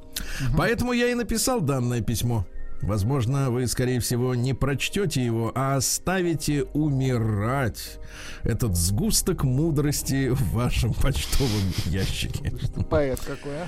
Поэтому 0.58 0.94
я 0.94 1.10
и 1.10 1.14
написал 1.14 1.62
данное 1.62 2.02
письмо. 2.02 2.46
Возможно, 2.82 3.50
вы, 3.50 3.68
скорее 3.68 4.00
всего, 4.00 4.36
не 4.36 4.54
прочтете 4.54 5.24
его, 5.24 5.52
а 5.56 5.76
оставите 5.76 6.64
умирать 6.74 8.00
этот 8.44 8.76
сгусток 8.76 9.44
мудрости 9.44 10.30
в 10.30 10.52
вашем 10.52 10.94
почтовом 10.94 11.74
ящике. 11.86 12.54
Поэт 12.90 13.20
какой, 13.20 13.64
а? 13.64 13.68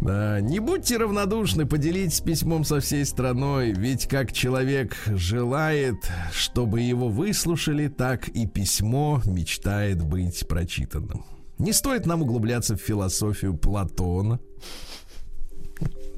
Да, 0.00 0.40
не 0.40 0.58
будьте 0.58 0.96
равнодушны, 0.96 1.66
поделитесь 1.66 2.20
письмом 2.20 2.64
со 2.64 2.80
всей 2.80 3.04
страной, 3.04 3.72
ведь 3.72 4.08
как 4.08 4.32
человек 4.32 4.96
желает, 5.06 5.96
чтобы 6.32 6.80
его 6.80 7.08
выслушали, 7.08 7.88
так 7.88 8.28
и 8.28 8.46
письмо 8.46 9.20
мечтает 9.26 10.02
быть 10.02 10.46
прочитанным. 10.48 11.24
Не 11.58 11.72
стоит 11.72 12.04
нам 12.04 12.22
углубляться 12.22 12.76
в 12.76 12.80
философию 12.80 13.56
Платона 13.56 14.40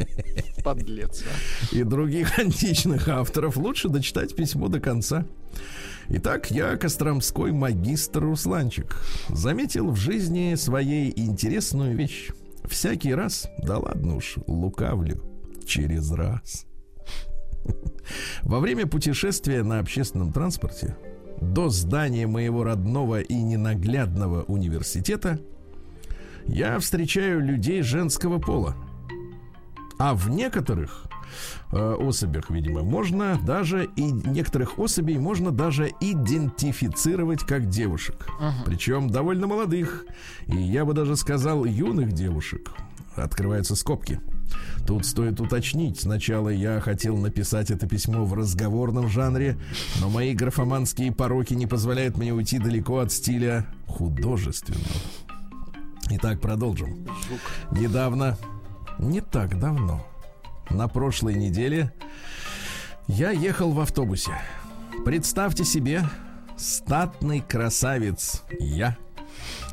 Подлец, 0.65 1.23
а. 1.23 1.75
и 1.75 1.83
других 1.83 2.39
античных 2.39 3.09
авторов. 3.09 3.57
Лучше 3.57 3.89
дочитать 3.89 4.35
письмо 4.35 4.69
до 4.69 4.81
конца. 4.81 5.27
Итак, 6.09 6.51
я, 6.51 6.77
Костромской 6.77 7.53
магистр 7.53 8.21
Русланчик, 8.21 8.97
заметил 9.29 9.91
в 9.91 9.97
жизни 9.97 10.55
своей 10.55 11.13
интересную 11.15 11.97
вещь. 11.97 12.31
Всякий 12.65 13.15
раз, 13.15 13.49
да 13.63 13.79
ладно 13.79 14.17
уж, 14.17 14.37
лукавлю, 14.47 15.23
через 15.67 16.11
раз. 16.13 16.67
Во 18.43 18.61
время 18.61 18.87
путешествия 18.87 19.63
на 19.63 19.81
общественном 19.81 20.33
транспорте 20.33 20.97
до 21.41 21.69
здания 21.69 22.27
моего 22.27 22.65
родного 22.65 23.21
и 23.21 23.35
ненаглядного 23.35 24.43
университета 24.45 25.39
я 26.47 26.79
встречаю 26.79 27.41
людей 27.45 27.83
женского 27.83 28.39
пола. 28.39 28.75
А 29.99 30.15
в 30.15 30.31
некоторых 30.31 31.05
э, 31.73 31.97
особях, 32.01 32.51
видимо, 32.51 32.83
можно 32.83 33.39
даже 33.45 33.89
и 33.97 34.03
некоторых 34.03 34.79
особей 34.79 35.19
можно 35.19 35.51
даже 35.51 35.91
идентифицировать 36.01 37.41
как 37.41 37.69
девушек. 37.69 38.29
Причем 38.65 39.11
довольно 39.11 39.47
молодых. 39.47 40.07
И 40.47 40.57
я 40.57 40.85
бы 40.85 40.95
даже 40.95 41.17
сказал 41.17 41.65
юных 41.65 42.13
девушек. 42.13 42.71
Открываются 43.17 43.75
скобки. 43.75 44.21
Тут 44.87 45.05
стоит 45.05 45.41
уточнить. 45.41 46.01
Сначала 46.01 46.49
я 46.49 46.81
хотел 46.81 47.17
написать 47.17 47.71
это 47.71 47.87
письмо 47.87 48.25
в 48.25 48.33
разговорном 48.35 49.09
жанре, 49.09 49.59
но 50.01 50.09
мои 50.09 50.35
графоманские 50.35 51.13
пороки 51.13 51.55
не 51.55 51.67
позволяют 51.67 52.17
мне 52.17 52.33
уйти 52.33 52.59
далеко 52.59 52.99
от 52.99 53.13
стиля 53.13 53.67
художественного. 53.87 54.85
Итак, 56.11 56.41
продолжим. 56.41 57.07
Недавно, 57.71 58.39
не 58.99 59.21
так 59.21 59.59
давно, 59.59 60.05
на 60.71 60.89
прошлой 60.89 61.35
неделе 61.35 61.93
я 63.07 63.31
ехал 63.31 63.73
в 63.73 63.81
автобусе. 63.81 64.33
Представьте 65.05 65.65
себе, 65.65 66.05
статный 66.57 67.41
красавец 67.41 68.43
я 68.59 68.97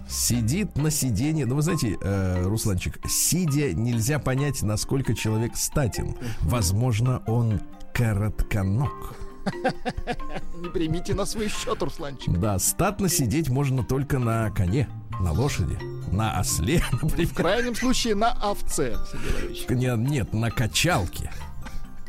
сидит 0.07 0.77
на 0.77 0.91
сиденье. 0.91 1.45
Ну, 1.45 1.55
вы 1.55 1.61
знаете, 1.61 1.97
э, 1.99 2.43
Русланчик, 2.43 2.99
сидя 3.07 3.73
нельзя 3.73 4.19
понять, 4.19 4.61
насколько 4.61 5.13
человек 5.13 5.55
статен. 5.55 6.15
Возможно, 6.41 7.23
он 7.27 7.61
коротконог. 7.93 9.15
Не 10.55 10.69
примите 10.69 11.13
на 11.13 11.25
свой 11.25 11.49
счет, 11.49 11.81
Русланчик. 11.81 12.37
Да, 12.39 12.57
статно 12.59 13.09
сидеть 13.09 13.49
можно 13.49 13.83
только 13.83 14.19
на 14.19 14.49
коне, 14.51 14.89
на 15.19 15.31
лошади, 15.31 15.77
на 16.11 16.39
осле, 16.39 16.83
например. 17.01 17.27
В 17.27 17.33
крайнем 17.33 17.75
случае 17.75 18.15
на 18.15 18.31
овце, 18.31 18.97
Сергей. 19.11 19.65
Нет, 19.75 19.97
нет, 19.99 20.33
на 20.33 20.49
качалке. 20.51 21.31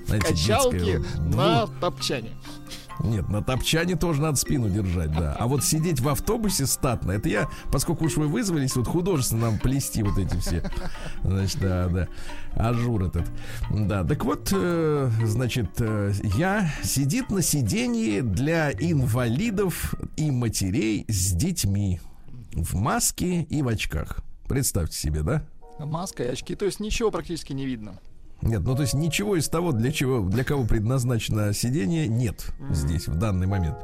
Знаете, 0.07 0.29
Качалки 0.29 0.79
детская, 0.79 1.19
на 1.19 1.67
двух- 1.67 1.81
топчане. 1.81 2.31
Нет, 3.01 3.29
на 3.29 3.43
топчане 3.43 3.97
тоже 3.97 4.23
надо 4.23 4.37
спину 4.37 4.69
держать, 4.69 5.13
да. 5.13 5.37
А 5.39 5.47
вот 5.47 5.65
сидеть 5.65 6.01
в 6.01 6.09
автобусе 6.09 6.67
статно, 6.67 7.13
это 7.13 7.29
я, 7.29 7.49
поскольку 7.71 8.05
уж 8.07 8.17
вы 8.17 8.27
вызвались, 8.27 8.77
вот 8.77 8.87
художественно 8.87 9.51
нам 9.51 9.59
плести 9.59 10.03
вот 10.03 10.19
эти 10.19 10.37
все, 10.39 10.71
значит, 11.23 11.61
да, 11.61 11.89
да, 11.89 12.09
ажур 12.55 13.05
этот. 13.05 13.27
Да, 13.71 14.05
так 14.05 14.25
вот, 14.25 14.51
э, 14.53 15.11
значит, 15.25 15.71
э, 15.79 16.13
я 16.37 16.71
сидит 16.83 17.31
на 17.31 17.43
сиденье 17.43 18.23
для 18.23 18.73
инвалидов 18.73 19.95
и 20.17 20.31
матерей 20.31 21.05
с 21.09 21.33
детьми 21.33 22.01
в 22.53 22.75
маске 22.77 23.43
и 23.43 23.63
в 23.63 23.69
очках. 23.69 24.21
Представьте 24.49 24.97
себе, 24.97 25.23
да? 25.23 25.45
Маска 25.79 26.25
и 26.25 26.29
очки, 26.29 26.55
то 26.55 26.65
есть 26.65 26.81
ничего 26.81 27.11
практически 27.11 27.53
не 27.53 27.67
видно. 27.67 28.01
Нет, 28.43 28.61
ну 28.63 28.75
то 28.75 28.83
есть 28.83 28.95
ничего 28.95 29.37
из 29.37 29.49
того, 29.49 29.73
для 29.73 29.91
чего, 29.93 30.21
для 30.29 30.45
кого 30.45 30.65
предназначено 30.67 31.53
сидение, 31.53 32.07
нет 32.07 32.47
здесь 32.71 33.09
в 33.09 33.17
данный 33.17 33.47
момент. 33.47 33.79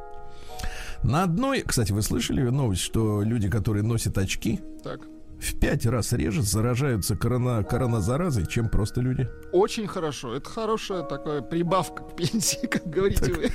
На 1.02 1.25
одной, 1.25 1.62
кстати, 1.62 1.90
вы 1.92 2.02
слышали 2.02 2.42
новость, 2.42 2.82
что 2.82 3.23
люди, 3.23 3.49
которые 3.50 3.82
носят 3.82 4.16
очки, 4.18 4.61
Так. 4.85 5.00
в 5.40 5.59
пять 5.59 5.85
раз 5.87 6.12
реже 6.12 6.42
заражаются 6.42 7.16
корона, 7.16 7.64
короназаразой, 7.64 8.47
чем 8.47 8.68
просто 8.68 9.00
люди. 9.00 9.28
Очень 9.52 9.88
хорошо. 9.88 10.35
Это 10.35 10.49
хорошая 10.49 11.02
такая 11.02 11.42
прибавка 11.42 12.04
к 12.04 12.14
пенсии, 12.14 12.66
как 12.71 12.87
говорите 12.88 13.32
вы. 13.32 13.49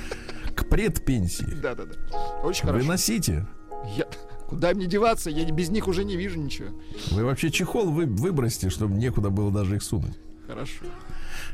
К 0.54 0.68
предпенсии. 0.68 1.46
Да-да-да. 1.62 1.94
Очень 2.42 2.64
Вы 2.66 2.72
хорошо. 2.72 2.86
носите. 2.88 3.46
Я... 3.96 4.06
Куда 4.48 4.72
мне 4.74 4.86
деваться? 4.86 5.30
Я 5.30 5.44
без 5.50 5.68
них 5.70 5.88
уже 5.88 6.04
не 6.04 6.16
вижу 6.16 6.38
ничего. 6.40 6.68
Вы 7.12 7.24
вообще 7.24 7.50
чехол 7.50 7.90
вы, 7.90 8.06
выбросьте, 8.06 8.68
чтобы 8.70 8.94
некуда 8.96 9.30
было 9.30 9.50
даже 9.52 9.76
их 9.76 9.82
сунуть. 9.82 10.18
Хорошо. 10.48 10.86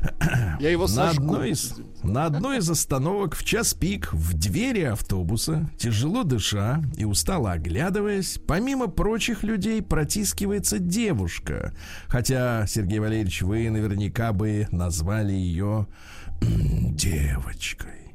Я 0.61 0.69
его 0.71 0.83
На 0.83 0.87
сожгу. 0.87 1.25
одной, 1.25 1.49
из, 1.49 1.73
на 2.01 2.25
одной 2.25 2.59
из 2.59 2.69
остановок 2.69 3.35
в 3.35 3.43
час 3.43 3.73
пик 3.73 4.13
в 4.13 4.33
двери 4.33 4.83
автобуса, 4.83 5.69
тяжело 5.77 6.23
дыша 6.23 6.81
и 6.95 7.03
устало 7.03 7.51
оглядываясь, 7.51 8.39
помимо 8.47 8.87
прочих 8.87 9.43
людей 9.43 9.81
протискивается 9.81 10.79
девушка. 10.79 11.73
Хотя, 12.07 12.65
Сергей 12.67 12.99
Валерьевич, 12.99 13.41
вы 13.41 13.69
наверняка 13.69 14.31
бы 14.31 14.69
назвали 14.71 15.33
ее 15.33 15.87
девочкой. 16.41 18.13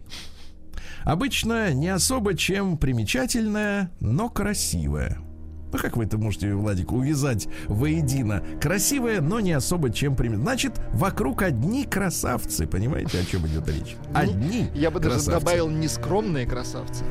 Обычно 1.04 1.74
не 1.74 1.88
особо 1.88 2.34
чем 2.34 2.78
примечательная, 2.78 3.90
но 4.00 4.30
красивая. 4.30 5.18
Ну, 5.72 5.78
как 5.78 5.96
вы 5.96 6.04
это 6.04 6.18
можете, 6.18 6.52
Владик, 6.54 6.92
увязать 6.92 7.48
воедино? 7.66 8.42
Красивая, 8.60 9.20
но 9.20 9.40
не 9.40 9.52
особо 9.52 9.90
чем 9.90 10.16
примет. 10.16 10.40
Значит, 10.40 10.80
вокруг 10.92 11.42
одни 11.42 11.84
красавцы. 11.84 12.66
Понимаете, 12.66 13.20
о 13.20 13.24
чем 13.24 13.46
идет 13.46 13.68
речь? 13.68 13.96
Одни 14.12 14.68
Я 14.74 14.90
бы 14.90 14.98
даже 15.00 15.16
красавцы. 15.16 15.40
добавил 15.40 15.68
нескромные 15.68 16.46
красавцы. 16.46 17.04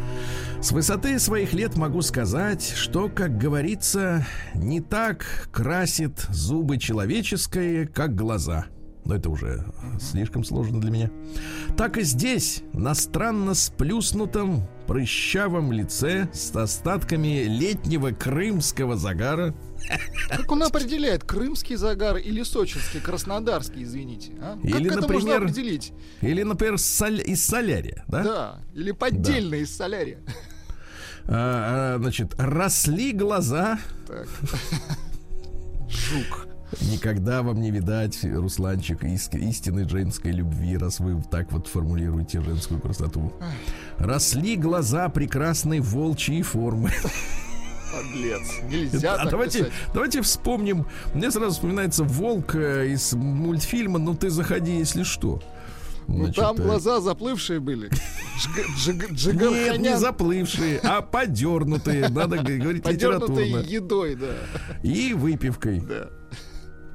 С 0.62 0.72
высоты 0.72 1.20
своих 1.20 1.54
лет 1.54 1.78
могу 1.78 2.02
сказать, 2.02 2.74
что, 2.76 3.08
как 3.08 3.38
говорится, 3.38 4.26
не 4.54 4.82
так 4.82 5.48
красит 5.54 6.20
зубы 6.30 6.78
человеческие, 6.78 7.88
как 7.88 8.14
глаза. 8.16 8.66
Но 9.10 9.16
это 9.16 9.28
уже 9.32 9.66
слишком 10.00 10.44
сложно 10.44 10.80
для 10.80 10.92
меня. 10.92 11.12
Так 11.76 11.98
и 11.98 12.04
здесь, 12.04 12.62
на 12.74 12.94
странно 12.94 13.56
сплюснутом, 13.56 14.68
прыщавом 14.86 15.72
лице 15.72 16.30
с 16.32 16.56
остатками 16.56 17.46
летнего 17.46 18.12
крымского 18.12 18.98
загара, 18.98 19.56
Как 20.30 20.52
он 20.52 20.62
определяет, 20.62 21.24
крымский 21.24 21.76
загар 21.76 22.18
или 22.18 22.44
сочинский, 22.44 23.00
краснодарский, 23.00 23.82
извините? 23.82 24.34
а? 24.40 24.58
Как 24.62 24.80
Или, 24.80 24.96
это 24.96 25.12
можно 25.12 25.38
определить? 25.38 25.92
или, 26.22 26.44
например, 26.44 26.76
соль- 26.78 27.24
из 27.24 27.44
солярия, 27.44 28.04
да? 28.08 28.24
Да, 28.24 28.60
или 28.76 28.92
поддельно 28.92 29.56
из 29.56 29.76
солярия. 29.76 30.20
А, 31.26 31.96
а, 31.96 31.98
значит, 31.98 32.36
росли 32.38 33.12
глаза, 33.12 33.80
Так. 34.08 34.28
Жук. 35.90 36.46
Никогда 36.82 37.42
вам 37.42 37.60
не 37.62 37.72
видать, 37.72 38.20
Русланчик, 38.24 39.04
ис- 39.04 39.38
истинной 39.38 39.88
женской 39.90 40.32
любви, 40.32 40.78
раз 40.78 41.00
вы 41.00 41.22
так 41.32 41.52
вот 41.52 41.68
формулируете 41.68 42.42
женскую 42.42 42.80
красоту. 42.80 43.34
Росли 43.98 44.56
глаза 44.56 45.10
прекрасной 45.10 45.80
волчьей 45.80 46.42
формы. 46.44 46.92
Подлец. 47.92 48.42
Нельзя 48.70 49.16
А 49.16 49.30
давайте, 49.30 49.60
писать. 49.60 49.74
давайте 49.96 50.22
вспомним. 50.22 50.86
Мне 51.16 51.32
сразу 51.32 51.54
вспоминается 51.54 52.04
волк 52.04 52.54
э, 52.54 52.90
из 52.90 53.14
мультфильма 53.14 53.98
«Ну 53.98 54.14
ты 54.14 54.30
заходи, 54.30 54.78
если 54.78 55.02
что». 55.02 55.42
Ну 56.08 56.26
Значит, 56.26 56.36
там 56.36 56.56
э, 56.58 56.64
глаза 56.64 57.02
заплывшие 57.02 57.60
были. 57.60 57.90
Джиг- 58.78 59.12
джиг- 59.12 59.34
Нет, 59.50 59.80
не 59.80 59.98
заплывшие, 59.98 60.80
а 60.84 61.02
подернутые, 61.02 62.10
надо 62.10 62.38
говорить 62.38 62.88
литературно. 62.88 63.40
едой, 63.58 64.16
да. 64.16 64.34
И 64.84 65.14
выпивкой. 65.14 65.80
да. 65.82 66.10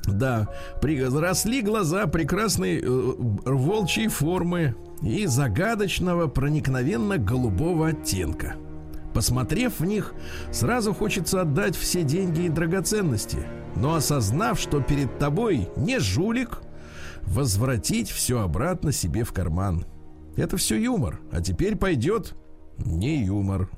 Да, 0.06 0.48
при- 0.80 1.02
росли 1.02 1.62
глаза 1.62 2.06
прекрасной 2.06 2.80
э, 2.80 2.84
волчьей 2.86 4.08
формы 4.08 4.74
и 5.02 5.26
загадочного 5.26 6.28
проникновенно-голубого 6.28 7.88
оттенка. 7.88 8.54
Посмотрев 9.14 9.78
в 9.80 9.84
них, 9.84 10.12
сразу 10.50 10.92
хочется 10.92 11.40
отдать 11.40 11.76
все 11.76 12.02
деньги 12.02 12.42
и 12.42 12.48
драгоценности, 12.48 13.46
но 13.76 13.94
осознав, 13.94 14.58
что 14.58 14.80
перед 14.80 15.18
тобой 15.18 15.68
не 15.76 16.00
жулик, 16.00 16.60
возвратить 17.22 18.10
все 18.10 18.40
обратно 18.42 18.92
себе 18.92 19.24
в 19.24 19.32
карман. 19.32 19.86
Это 20.36 20.56
все 20.56 20.76
юмор, 20.76 21.20
а 21.30 21.40
теперь 21.40 21.76
пойдет 21.76 22.34
не 22.76 23.24
юмор. 23.24 23.70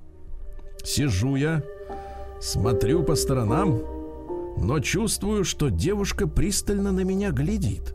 Сижу 0.83 1.37
я, 1.37 1.62
смотрю 2.40 3.02
по 3.02 3.14
сторонам, 3.14 3.78
но 4.56 4.80
чувствую, 4.80 5.44
что 5.44 5.68
девушка 5.68 6.26
пристально 6.26 6.92
на 6.92 7.00
меня 7.00 7.30
глядит. 7.30 7.94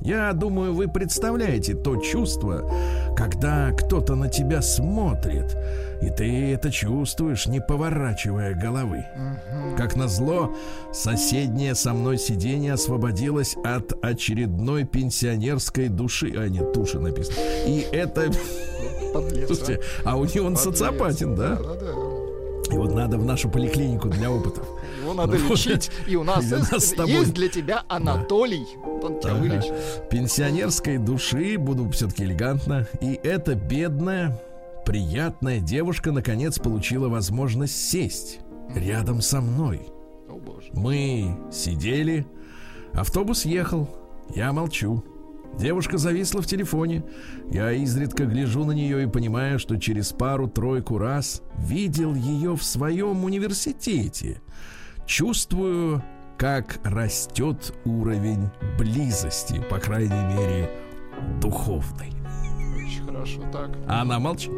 Я 0.00 0.32
думаю, 0.32 0.74
вы 0.74 0.86
представляете 0.86 1.74
то 1.74 1.96
чувство, 1.96 2.70
когда 3.16 3.72
кто-то 3.72 4.14
на 4.14 4.28
тебя 4.28 4.62
смотрит, 4.62 5.56
и 6.00 6.08
ты 6.10 6.52
это 6.52 6.70
чувствуешь, 6.70 7.46
не 7.46 7.60
поворачивая 7.60 8.54
головы. 8.54 9.04
Как 9.76 9.96
назло, 9.96 10.54
соседнее 10.92 11.74
со 11.74 11.94
мной 11.94 12.16
сиденье 12.18 12.74
освободилось 12.74 13.56
от 13.64 13.92
очередной 14.04 14.84
пенсионерской 14.84 15.88
души. 15.88 16.32
А, 16.36 16.48
нет, 16.48 16.72
туши 16.72 17.00
написано. 17.00 17.36
И 17.66 17.84
это... 17.90 18.30
Подлец, 19.12 19.48
Слушайте, 19.48 19.80
а 20.04 20.16
у 20.16 20.24
него 20.24 20.46
он 20.46 20.54
Подлец. 20.54 20.60
социопатен, 20.78 21.34
да? 21.34 21.56
Да, 21.56 21.74
да. 21.74 22.18
И 22.72 22.76
вот 22.76 22.94
надо 22.94 23.18
в 23.18 23.24
нашу 23.24 23.48
поликлинику 23.48 24.08
для 24.08 24.30
опытов. 24.30 24.68
Надо 25.18 25.36
лечить. 25.36 25.90
И 26.06 26.16
у 26.16 26.24
нас 26.24 26.44
есть, 26.44 27.34
для 27.34 27.48
тебя 27.48 27.84
Анатолий. 27.88 28.66
Он 29.02 29.20
тебя 29.20 29.34
вылечит. 29.34 30.08
Пенсионерской 30.10 30.98
души, 30.98 31.58
буду 31.58 31.88
все-таки 31.90 32.24
элегантно. 32.24 32.86
И 33.00 33.18
эта 33.22 33.54
бедная, 33.54 34.40
приятная 34.86 35.60
девушка 35.60 36.12
наконец 36.12 36.58
получила 36.58 37.08
возможность 37.08 37.76
сесть 37.90 38.40
рядом 38.74 39.20
со 39.20 39.40
мной. 39.40 39.82
Мы 40.72 41.36
сидели, 41.52 42.26
автобус 42.92 43.44
ехал, 43.44 43.88
я 44.34 44.52
молчу. 44.52 45.04
Девушка 45.58 45.98
зависла 45.98 46.42
в 46.42 46.46
телефоне. 46.46 47.02
Я 47.50 47.72
изредка 47.72 48.26
гляжу 48.26 48.64
на 48.64 48.72
нее 48.72 49.04
и 49.04 49.06
понимаю, 49.06 49.58
что 49.58 49.76
через 49.76 50.12
пару-тройку 50.12 50.98
раз 50.98 51.42
видел 51.56 52.14
ее 52.14 52.54
в 52.54 52.62
своем 52.62 53.24
университете. 53.24 54.40
Чувствую, 55.08 56.04
как 56.36 56.80
растет 56.84 57.72
уровень 57.86 58.50
близости, 58.78 59.58
по 59.70 59.78
крайней 59.78 60.36
мере, 60.36 60.70
духовной. 61.40 62.12
Очень 62.76 63.06
хорошо. 63.06 63.40
Так. 63.50 63.70
А 63.88 64.02
она 64.02 64.18
молчит. 64.18 64.52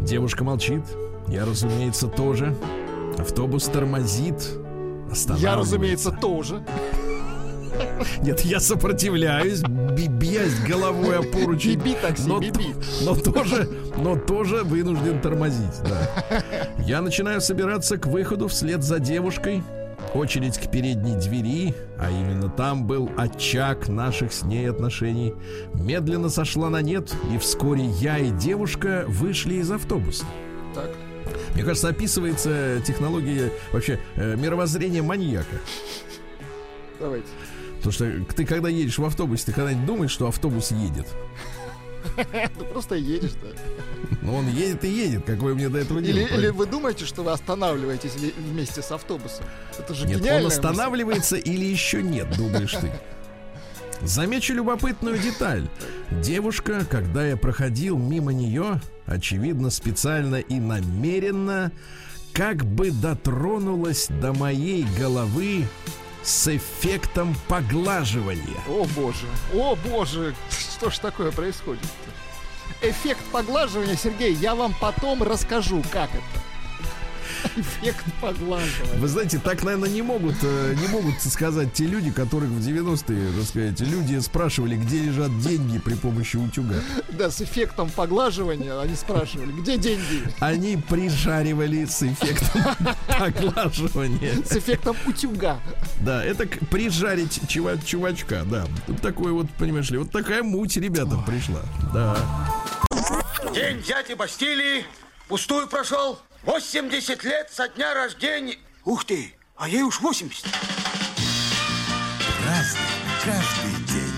Девушка 0.00 0.44
молчит. 0.44 0.82
Я, 1.28 1.44
разумеется, 1.44 2.08
тоже. 2.08 2.56
Автобус 3.18 3.64
тормозит. 3.64 4.58
Я, 5.36 5.56
разумеется, 5.56 6.10
тоже. 6.10 6.64
Нет, 8.22 8.40
я 8.40 8.60
сопротивляюсь, 8.60 9.62
бьясь 9.62 10.58
головой 10.66 11.18
о 11.18 11.22
поручень. 11.22 11.78
Биби 11.78 11.94
такси, 11.94 12.26
но, 12.26 12.40
биби. 12.40 12.74
но 13.02 13.14
тоже, 13.14 13.68
но 13.96 14.16
тоже 14.16 14.62
вынужден 14.62 15.20
тормозить. 15.20 15.80
Да. 15.84 16.42
Я 16.78 17.00
начинаю 17.02 17.40
собираться 17.40 17.98
к 17.98 18.06
выходу 18.06 18.48
вслед 18.48 18.82
за 18.82 18.98
девушкой. 18.98 19.62
Очередь 20.14 20.58
к 20.58 20.70
передней 20.70 21.14
двери, 21.16 21.74
а 21.98 22.10
именно 22.10 22.50
там 22.50 22.86
был 22.86 23.08
очаг 23.16 23.88
наших 23.88 24.32
с 24.32 24.42
ней 24.42 24.68
отношений, 24.68 25.32
медленно 25.72 26.28
сошла 26.28 26.68
на 26.68 26.82
нет, 26.82 27.14
и 27.32 27.38
вскоре 27.38 27.86
я 27.86 28.18
и 28.18 28.30
девушка 28.30 29.04
вышли 29.06 29.54
из 29.54 29.70
автобуса. 29.70 30.24
Так. 30.74 30.90
Мне 31.54 31.62
кажется, 31.62 31.88
описывается 31.88 32.82
технология 32.84 33.52
вообще 33.72 34.00
э, 34.16 34.36
мировоззрения 34.36 35.02
маньяка. 35.02 35.56
Давайте. 36.98 37.28
Потому 37.82 37.92
что 37.92 38.34
ты 38.34 38.44
когда 38.44 38.68
едешь 38.68 38.98
в 38.98 39.04
автобусе, 39.04 39.46
ты 39.46 39.52
когда-нибудь 39.52 39.86
думаешь, 39.86 40.10
что 40.12 40.28
автобус 40.28 40.70
едет. 40.70 41.06
Ну 42.58 42.64
просто 42.66 42.96
едешь, 42.96 43.32
да. 43.42 43.48
Ну, 44.22 44.34
он 44.36 44.48
едет 44.48 44.84
и 44.84 44.88
едет, 44.88 45.24
какое 45.24 45.54
мне 45.54 45.68
до 45.68 45.78
этого 45.78 46.00
дело. 46.02 46.18
Или, 46.18 46.48
вы 46.48 46.66
думаете, 46.66 47.04
что 47.06 47.22
вы 47.22 47.30
останавливаетесь 47.32 48.16
ли- 48.16 48.34
вместе 48.36 48.82
с 48.82 48.90
автобусом? 48.90 49.44
Это 49.78 49.94
же 49.94 50.06
Нет, 50.06 50.20
он 50.20 50.42
мысль. 50.44 50.46
останавливается 50.46 51.36
или 51.50 51.64
еще 51.64 52.02
нет, 52.02 52.36
думаешь 52.36 52.74
ты. 52.74 52.90
Замечу 54.02 54.52
любопытную 54.54 55.16
деталь. 55.18 55.68
Девушка, 56.10 56.84
когда 56.90 57.24
я 57.26 57.36
проходил 57.36 57.96
мимо 57.96 58.32
нее, 58.32 58.80
очевидно, 59.06 59.70
специально 59.70 60.36
и 60.36 60.58
намеренно, 60.58 61.70
как 62.32 62.64
бы 62.64 62.90
дотронулась 62.90 64.08
до 64.08 64.32
моей 64.32 64.84
головы 64.98 65.66
с 66.22 66.48
эффектом 66.48 67.34
поглаживания. 67.48 68.60
О 68.68 68.84
боже, 68.96 69.26
о 69.54 69.76
боже, 69.76 70.34
что 70.50 70.90
ж 70.90 70.98
такое 70.98 71.32
происходит? 71.32 71.84
Эффект 72.80 73.22
поглаживания, 73.30 73.96
Сергей, 73.96 74.32
я 74.34 74.54
вам 74.54 74.74
потом 74.80 75.22
расскажу, 75.22 75.82
как 75.92 76.10
это. 76.10 76.51
Эффект 77.56 78.04
поглаживания. 78.20 78.98
Вы 78.98 79.08
знаете, 79.08 79.38
так, 79.38 79.62
наверное, 79.62 79.88
не 79.88 80.02
могут, 80.02 80.36
э, 80.42 80.74
не 80.80 80.88
могут 80.88 81.20
сказать 81.20 81.72
те 81.72 81.84
люди, 81.86 82.10
которых 82.10 82.48
в 82.50 82.60
90-е, 82.60 83.32
так 83.38 83.46
сказать, 83.48 83.80
люди 83.80 84.18
спрашивали, 84.20 84.76
где 84.76 85.02
лежат 85.02 85.36
деньги 85.40 85.78
при 85.78 85.94
помощи 85.94 86.36
утюга. 86.36 86.76
Да, 87.10 87.30
с 87.30 87.40
эффектом 87.40 87.90
поглаживания 87.90 88.78
они 88.80 88.94
спрашивали, 88.96 89.52
где 89.52 89.76
деньги? 89.76 90.22
Они 90.40 90.76
прижаривали 90.76 91.84
с 91.84 92.02
эффектом 92.02 92.62
поглаживания. 93.18 94.42
С 94.44 94.56
эффектом 94.56 94.96
утюга. 95.06 95.60
Да, 96.00 96.24
это 96.24 96.46
прижарить 96.70 97.40
чува- 97.48 97.84
чувачка, 97.84 98.42
да. 98.44 98.66
Тут 98.86 99.00
такой 99.00 99.32
вот, 99.32 99.50
понимаешь 99.58 99.90
ли, 99.90 99.98
вот 99.98 100.10
такая 100.10 100.42
муть 100.42 100.76
ребятам 100.76 101.24
пришла. 101.24 101.60
Да. 101.92 102.16
День 103.54 103.82
дяди 103.82 104.14
Бастилии 104.14 104.84
пустую 105.28 105.66
прошел. 105.68 106.18
80 106.44 107.22
лет 107.24 107.50
со 107.52 107.68
дня 107.68 107.94
рождения. 107.94 108.56
Ух 108.84 109.04
ты, 109.04 109.32
а 109.56 109.68
ей 109.68 109.82
уж 109.82 110.00
80. 110.00 110.44
Разный, 112.44 112.80
каждый 113.24 113.86
день. 113.86 114.12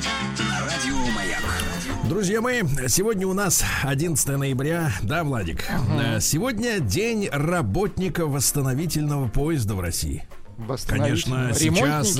Радио 0.59 1.13
Маяк. 1.13 1.43
Друзья 2.09 2.41
мои, 2.41 2.63
сегодня 2.89 3.27
у 3.27 3.35
нас 3.35 3.63
11 3.83 4.27
ноября, 4.39 4.91
да, 5.03 5.23
Владик? 5.23 5.65
Э, 6.01 6.19
Сегодня 6.21 6.81
день 6.81 7.29
работника 7.31 8.27
восстановительного 8.27 9.29
поезда 9.29 9.75
в 9.75 9.81
России. 9.81 10.27
Конечно, 10.87 11.53
сейчас... 11.55 12.19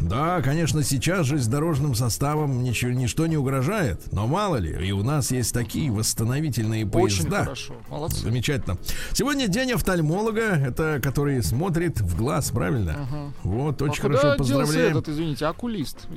Да, 0.00 0.40
конечно, 0.42 0.82
сейчас 0.82 1.26
же 1.26 1.38
с 1.38 1.46
дорожным 1.46 1.94
составом 1.94 2.62
ничего, 2.62 2.90
ничто 2.90 3.26
не 3.26 3.36
угрожает. 3.36 4.12
Но 4.12 4.26
мало 4.26 4.56
ли, 4.56 4.88
и 4.88 4.92
у 4.92 5.02
нас 5.02 5.30
есть 5.30 5.52
такие 5.52 5.90
восстановительные 5.90 6.86
Очень 6.86 6.90
поезда. 6.90 7.44
хорошо, 7.44 7.74
молодцы. 7.88 8.22
Замечательно. 8.22 8.78
Сегодня 9.12 9.46
день 9.46 9.72
офтальмолога, 9.72 10.42
это 10.42 11.00
который 11.02 11.42
смотрит 11.42 12.00
в 12.00 12.16
глаз, 12.16 12.50
правильно? 12.50 13.32
Вот, 13.42 13.82
очень 13.82 14.00
а 14.00 14.02
хорошо, 14.02 14.34
поздравляем. 14.38 14.96
этот, 14.96 15.08
извините, 15.08 15.46
окулист? 15.46 16.08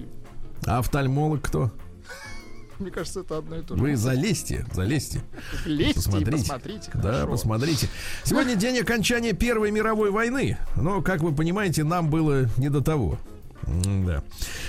А 0.66 0.80
офтальмолог 0.80 1.42
кто? 1.42 1.72
Мне 2.80 2.90
кажется, 2.90 3.20
это 3.20 3.38
одно 3.38 3.58
и 3.58 3.62
то 3.62 3.76
же. 3.76 3.82
Вы 3.82 3.96
залезьте, 3.96 4.66
залезьте. 4.74 5.22
Лезьте 5.66 5.94
Посмотрите. 5.96 6.32
посмотрите. 6.32 6.92
Да, 6.96 7.02
хорошо. 7.02 7.28
посмотрите. 7.28 7.88
Сегодня 8.24 8.56
день 8.56 8.80
окончания 8.80 9.34
Первой 9.34 9.72
мировой 9.72 10.10
войны. 10.10 10.58
Но, 10.76 11.02
как 11.02 11.22
вы 11.22 11.34
понимаете, 11.34 11.84
нам 11.84 12.10
было 12.10 12.46
не 12.58 12.70
до 12.70 12.82
того. 12.82 13.20
Да, 13.68 14.24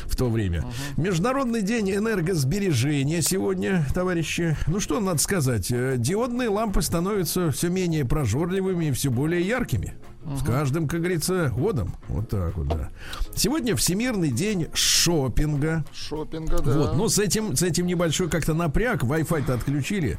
в 0.04 0.16
то 0.16 0.28
время. 0.28 0.64
Международный 0.96 1.62
день 1.62 1.90
энергосбережения 1.90 3.22
сегодня, 3.22 3.84
товарищи. 3.94 4.56
Ну 4.66 4.80
что 4.80 5.00
надо 5.00 5.18
сказать, 5.18 5.70
э, 5.70 5.96
диодные 5.98 6.48
лампы 6.48 6.82
становятся 6.82 7.50
все 7.50 7.68
менее 7.68 8.04
прожорливыми 8.04 8.86
и 8.86 8.92
все 8.92 9.10
более 9.10 9.42
яркими. 9.42 9.94
С 10.24 10.42
каждым, 10.42 10.88
как 10.88 11.00
говорится, 11.00 11.52
годом. 11.54 11.94
Вот 12.08 12.28
так 12.30 12.56
вот, 12.56 12.68
да. 12.68 12.90
Сегодня 13.34 13.76
Всемирный 13.76 14.30
день 14.30 14.68
шопинга. 14.72 15.84
Шопинга, 15.92 16.60
да. 16.60 16.78
Вот, 16.78 16.96
ну 16.96 17.08
с 17.08 17.18
этим, 17.18 17.54
с 17.56 17.62
этим 17.62 17.86
небольшой 17.86 18.30
как-то 18.30 18.54
напряг, 18.54 19.02
Wi-Fi-то 19.02 19.54
отключили. 19.54 20.18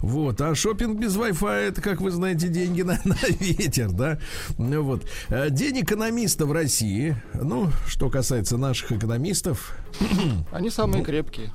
Вот, 0.00 0.40
а 0.40 0.54
шопинг 0.54 0.98
без 0.98 1.16
Wi-Fi 1.16 1.68
это, 1.68 1.80
как 1.80 2.00
вы 2.00 2.10
знаете, 2.10 2.48
деньги 2.48 2.82
на, 2.82 3.00
на 3.04 3.16
ветер, 3.40 3.92
да. 3.92 4.18
Ну 4.58 4.82
Вот. 4.82 5.04
Э, 5.28 5.48
День 5.50 5.80
экономиста 5.80 6.44
в 6.44 6.52
России. 6.52 7.16
Ну, 7.34 7.70
что 7.86 8.10
касается 8.10 8.58
наших 8.58 8.92
экономистов, 8.92 9.76
Они 10.52 10.66
Ну, 10.66 10.70
самые 10.70 11.04
крепкие. 11.04 11.50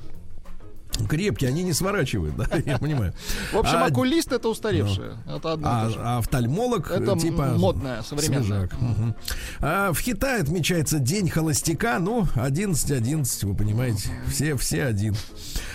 Крепкие, 1.08 1.50
они 1.50 1.62
не 1.62 1.72
сворачивают, 1.72 2.36
да, 2.36 2.46
я 2.64 2.78
понимаю. 2.78 3.12
В 3.52 3.56
общем, 3.58 3.76
А, 3.78 3.86
окулист 3.86 4.32
это 4.32 4.48
устаревшее. 4.48 5.16
Это 5.26 5.52
одно 5.52 5.68
А, 5.68 5.90
а 5.98 6.18
офтальмолог 6.18 6.90
э, 6.90 6.94
Это 7.02 7.18
типа 7.18 7.42
м- 7.42 7.60
модное, 7.60 8.02
современное. 8.02 8.42
свежак. 8.68 8.80
Мгм. 8.80 9.14
А 9.60 9.92
в 9.92 10.02
Китае 10.02 10.42
отмечается 10.42 10.98
день 10.98 11.28
холостяка. 11.28 11.98
Ну, 11.98 12.26
11-11, 12.34 13.44
вы 13.46 13.54
понимаете. 13.54 14.10
Все, 14.28 14.56
все 14.56 14.84
один. 14.84 15.14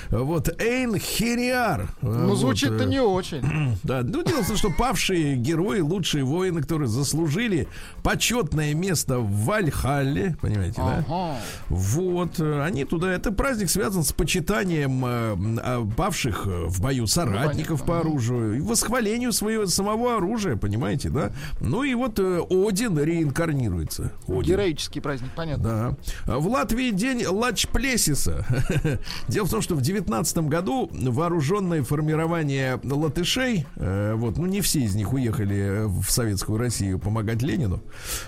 Вот 0.10 0.50
Эйн 0.62 0.98
Хериар. 0.98 1.90
Ну, 2.02 2.36
звучит-то 2.36 2.86
не 2.86 3.02
очень. 3.02 3.42
Да, 3.84 4.02
ну 4.04 4.24
дело 4.24 4.44
в 4.44 4.48
том, 4.48 4.58
что 4.58 4.70
павшие 4.70 5.36
герои, 5.36 5.80
лучшие 5.82 6.24
воины, 6.24 6.62
которые 6.62 6.88
заслужили 6.88 7.68
почетное 8.04 8.74
место 8.74 9.20
в 9.20 9.46
Вальхалле, 9.46 10.36
понимаете, 10.42 10.78
да? 10.78 11.04
Ага. 11.08 11.36
Вот, 11.70 12.40
э, 12.40 12.62
они 12.64 12.86
туда, 12.86 13.12
это 13.12 13.32
праздник 13.32 13.70
связан 13.70 14.04
с 14.04 14.12
почитанием 14.14 15.06
э, 15.08 15.36
а, 15.64 15.88
павших 15.96 16.48
э, 16.48 16.66
в 16.68 16.82
бою 16.82 17.08
соратников 17.08 17.82
понятно. 17.82 17.86
по 17.86 18.00
оружию 18.00 18.58
и 18.58 18.62
восхвалению 18.62 19.32
своего 19.32 19.66
самого 19.66 20.18
оружия, 20.18 20.56
понимаете, 20.56 21.10
да? 21.10 21.32
Ну 21.62 21.84
и 21.84 21.94
вот 21.94 22.20
э, 22.20 22.42
Один 22.50 23.00
реинкарнируется. 23.00 24.12
Один. 24.28 24.42
Героический 24.42 25.00
праздник, 25.00 25.32
понятно. 25.36 25.98
Да. 26.26 26.38
В 26.38 26.48
Латвии 26.48 26.92
день 26.92 27.26
Лачплесиса. 27.26 28.46
Дело 29.28 29.46
в 29.46 29.50
том, 29.50 29.62
что 29.62 29.76
в 29.76 29.82
19 29.82 30.38
году 30.40 30.90
вооруженное 30.92 31.84
формирование 31.84 32.80
латышей, 32.84 33.66
э, 33.76 34.14
вот, 34.16 34.38
ну 34.38 34.46
не 34.46 34.62
все 34.62 34.82
из 34.82 34.96
них 34.96 35.14
уехали 35.14 35.84
в 35.86 36.10
советскую 36.10 36.58
Россию 36.58 37.00
помогать 37.00 37.42
Ленину, 37.42 37.82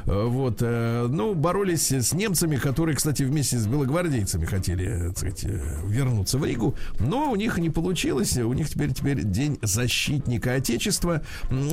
э, 0.05 0.25
вот, 0.25 0.57
э, 0.61 1.07
ну 1.09 1.33
боролись 1.33 1.91
с 1.91 2.13
немцами, 2.13 2.55
которые, 2.57 2.95
кстати, 2.95 3.23
вместе 3.23 3.57
с 3.57 3.67
белогвардейцами 3.67 4.45
хотели, 4.45 5.09
так 5.09 5.17
сказать, 5.17 5.43
вернуться 5.85 6.37
в 6.37 6.45
Ригу, 6.45 6.68
но 6.99 7.31
у 7.31 7.35
них 7.35 7.57
не 7.57 7.69
получилось, 7.69 8.37
у 8.37 8.53
них 8.53 8.69
теперь 8.69 8.93
теперь 8.93 9.23
день 9.23 9.57
защитника 9.61 10.53
Отечества. 10.53 11.21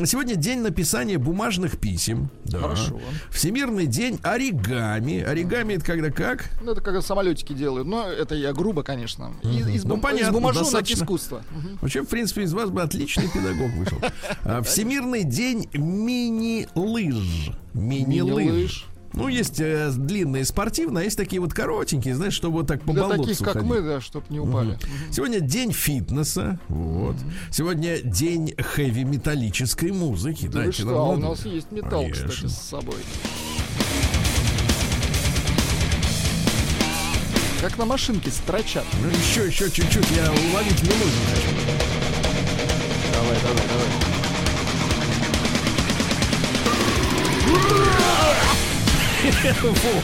Сегодня 0.05 0.37
день 0.37 0.61
написания 0.61 1.19
бумажных 1.19 1.79
писем. 1.79 2.31
Да. 2.45 2.61
Хорошо. 2.61 3.01
Всемирный 3.31 3.87
день 3.87 4.19
оригами. 4.23 5.21
Оригами 5.21 5.75
это 5.75 5.85
когда 5.85 6.11
как? 6.11 6.51
Ну, 6.63 6.73
это 6.73 6.81
когда 6.81 7.01
самолетики 7.03 7.53
делают. 7.53 7.87
Но 7.89 8.07
это 8.09 8.35
я 8.35 8.53
грубо, 8.53 8.83
конечно. 8.83 9.33
И- 9.43 9.59
Из, 9.77 9.85
Ну, 9.85 9.91
бум- 9.91 10.01
понятно, 10.01 10.27
из 10.27 10.33
бумажонок 10.33 10.89
искусства. 10.91 11.43
Мгм. 11.51 11.79
Вообще, 11.81 12.03
в 12.03 12.07
принципе, 12.07 12.43
из 12.43 12.53
вас 12.53 12.71
бы 12.71 12.83
отличный 12.83 13.29
педагог 13.29 13.71
вышел. 13.73 13.99
А, 14.45 14.63
Всемирный 14.63 15.25
день 15.25 15.69
мини-лыж. 15.75 17.51
Мини-лыж. 17.75 18.87
Ну, 19.17 19.29
есть 19.29 19.61
э, 19.61 19.91
длинные 19.97 20.45
спортивные, 20.45 21.03
а 21.03 21.05
есть 21.05 21.17
такие 21.17 21.41
вот 21.41 21.55
коротенькие, 21.55 22.15
знаешь, 22.15 22.35
чтобы 22.35 22.59
вот 22.59 22.67
так 22.67 22.83
по 22.83 22.93
Для 22.93 23.03
болотцу 23.03 23.23
таких, 23.23 23.39
как 23.39 23.55
ходить. 23.55 23.69
мы, 23.69 23.81
да, 23.81 24.01
чтоб 24.03 24.29
не 24.29 24.39
упали. 24.39 24.73
Мгм. 24.73 25.13
Сегодня 25.13 25.41
день 25.41 25.73
фитнеса. 25.73 26.61
Вот. 26.69 27.17
Сегодня 27.51 28.03
день 28.03 28.55
хэви-металлической 28.57 29.91
музыки. 29.93 30.49
Да 30.49 30.59
вы 30.59 30.65
Дайте 30.65 30.83
что, 30.83 30.91
нам 30.91 30.97
а 30.99 31.05
у 31.05 31.17
нас 31.17 31.47
есть 31.47 31.73
металл, 31.73 32.03
Конечно. 32.03 32.29
кстати, 32.29 32.51
с 32.51 32.59
собой. 32.59 32.99
Как 37.63 37.79
на 37.79 37.87
машинке 37.87 38.31
строчат. 38.31 38.85
Ну, 39.03 39.09
еще, 39.09 39.47
еще 39.47 39.71
чуть-чуть, 39.71 40.11
я 40.11 40.31
уловить 40.31 40.83
мелодию 40.83 41.27
хочу. 41.31 41.49
Давай, 43.15 43.37
давай, 43.43 43.67
давай. 43.67 43.87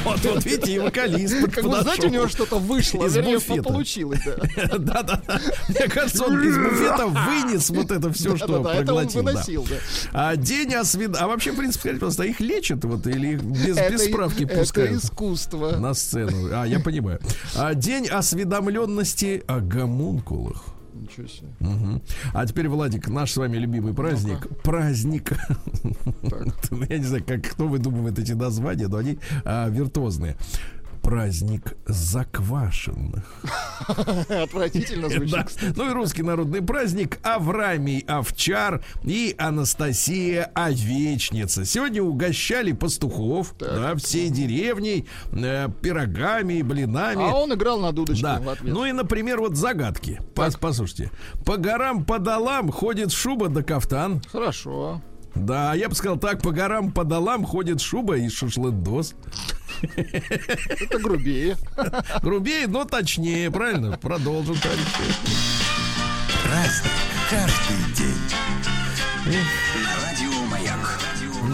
Вот, 0.04 0.20
вот 0.24 0.44
видите, 0.44 0.72
и 0.74 0.78
вокалист 0.78 1.34
Как 1.52 1.64
бы, 1.64 1.80
знаете, 1.82 2.06
у 2.08 2.10
него 2.10 2.28
что-то 2.28 2.58
вышло, 2.58 3.06
Из 3.06 3.16
буфета. 3.18 3.62
получилось, 3.62 4.20
да. 4.24 4.78
Да-да. 4.78 5.22
Мне 5.68 5.88
кажется, 5.88 6.24
он 6.24 6.42
из 6.42 6.56
буфета 6.56 7.06
вынес 7.06 7.70
вот 7.70 7.90
это 7.90 8.12
все, 8.12 8.36
что 8.36 8.60
это 8.60 8.82
проглотил. 8.84 9.22
да. 9.22 9.32
да. 9.32 9.76
А 10.12 10.36
день 10.36 10.74
освед... 10.74 11.16
А 11.18 11.26
вообще, 11.28 11.52
в 11.52 11.56
принципе, 11.56 11.80
скажите, 11.80 12.00
просто 12.00 12.22
их 12.24 12.40
лечат 12.40 12.84
вот 12.84 13.06
или 13.06 13.34
их 13.34 13.42
без, 13.42 13.76
Это 13.76 13.92
без 13.92 14.04
справки 14.06 14.44
Это 14.44 14.58
пускают 14.60 15.02
искусство. 15.02 15.76
на 15.76 15.94
сцену? 15.94 16.48
А, 16.52 16.64
я 16.64 16.80
понимаю. 16.80 17.20
А 17.54 17.74
день 17.74 18.08
осведомленности 18.08 19.42
о 19.46 19.60
гомункулах. 19.60 20.64
Ничего 21.02 21.26
себе. 21.26 21.48
Мгм. 21.58 22.00
А 22.32 22.46
теперь, 22.46 22.68
Владик, 22.68 23.08
наш 23.08 23.32
с 23.32 23.36
вами 23.36 23.56
любимый 23.56 23.92
праздник. 23.92 24.46
Праздник. 24.62 25.32
Я 26.88 26.98
не 26.98 27.04
знаю, 27.04 27.24
как 27.26 27.42
кто 27.42 27.66
выдумывает 27.66 28.18
эти 28.20 28.32
названия, 28.32 28.86
но 28.86 28.98
они 28.98 29.18
а, 29.44 29.68
виртуозные. 29.68 30.36
Праздник 31.02 31.74
заквашенных. 31.86 33.24
Отвратительно 34.28 35.08
Да. 35.08 35.16
звучит. 35.16 35.44
кстати. 35.46 35.72
Ну 35.76 35.90
и 35.90 35.92
русский 35.92 36.22
народный 36.22 36.62
праздник 36.62 37.18
Аврамий 37.22 38.00
Овчар 38.06 38.82
и 39.02 39.34
Анастасия 39.36 40.44
Овечница. 40.54 41.64
Сегодня 41.64 42.02
угощали 42.02 42.72
пастухов 42.72 43.54
да, 43.58 43.94
всей 43.96 44.30
деревней 44.30 45.06
э, 45.32 45.68
пирогами 45.82 46.62
блинами. 46.62 47.22
А 47.30 47.34
он 47.34 47.52
играл 47.52 47.80
на 47.80 47.92
дудочке 47.92 48.22
Да. 48.22 48.38
в 48.40 48.48
ответ. 48.48 48.72
Ну 48.72 48.84
и, 48.84 48.92
например, 48.92 49.40
вот 49.40 49.56
загадки. 49.56 50.20
Пос- 50.34 50.56
Послушайте. 50.58 51.10
По 51.44 51.56
горам, 51.56 52.04
по 52.04 52.18
долам 52.20 52.70
ходит 52.70 53.12
шуба 53.12 53.48
да 53.48 53.62
кафтан. 53.62 54.22
Хорошо. 54.30 55.02
Да, 55.34 55.74
я 55.74 55.88
бы 55.88 55.94
сказал 55.94 56.18
так, 56.18 56.42
по 56.42 56.50
горам, 56.50 56.92
по 56.92 57.04
долам 57.04 57.44
ходит 57.44 57.80
шуба 57.80 58.16
и 58.16 58.28
шашлындос. 58.28 59.14
Это 59.82 60.98
грубее. 60.98 61.56
Грубее, 62.22 62.66
но 62.66 62.84
точнее, 62.84 63.50
правильно? 63.50 63.96
Продолжим, 63.98 64.56
товарищи. 64.56 64.84
Праздник 66.44 66.92
каждый 67.30 67.94
день. 67.96 69.42
На 69.82 70.04
радио 70.04 70.46
Маяк. 70.50 70.98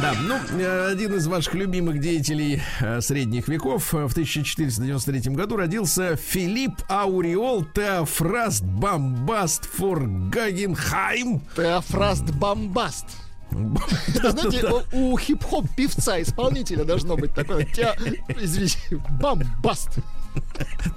Да, 0.02 0.14
ну, 0.22 0.36
э, 0.60 0.90
один 0.92 1.14
из 1.14 1.26
ваших 1.26 1.54
любимых 1.54 2.00
деятелей 2.00 2.62
э, 2.80 3.00
средних 3.00 3.48
веков 3.48 3.94
э, 3.94 4.06
в 4.06 4.12
1493 4.12 5.32
году 5.34 5.56
родился 5.56 6.16
Филипп 6.16 6.72
Ауриол 6.88 7.64
Теофраст 7.64 8.64
Бомбаст 8.64 9.64
Форгагенхайм. 9.76 11.40
Теофраст 11.56 12.24
Бомбаст. 12.32 13.06
Знаете, 14.08 14.84
у, 14.92 15.16
хип-хоп 15.16 15.66
певца, 15.76 16.20
исполнителя 16.20 16.84
должно 16.84 17.16
быть 17.16 17.34
такое. 17.34 17.64
Те, 17.64 17.94
извините, 18.40 18.78
бомбаст. 19.20 19.98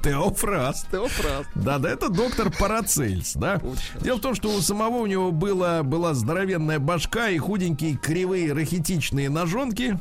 Теофраст. 0.04 0.90
Теофраст. 0.92 1.50
Да, 1.56 1.80
да, 1.80 1.90
это 1.90 2.10
доктор 2.10 2.52
Парацельс, 2.52 3.34
да. 3.36 3.56
Очень 3.56 4.04
Дело 4.04 4.18
в 4.18 4.22
том, 4.22 4.36
что 4.36 4.50
у 4.50 4.62
самого 4.62 4.98
у 4.98 5.06
него 5.06 5.32
было, 5.32 5.82
была 5.84 6.14
здоровенная 6.14 6.80
башка 6.80 7.30
и 7.30 7.38
худенькие 7.38 7.96
кривые 7.96 8.54
рахитичные 8.54 9.30
ножонки. 9.30 9.98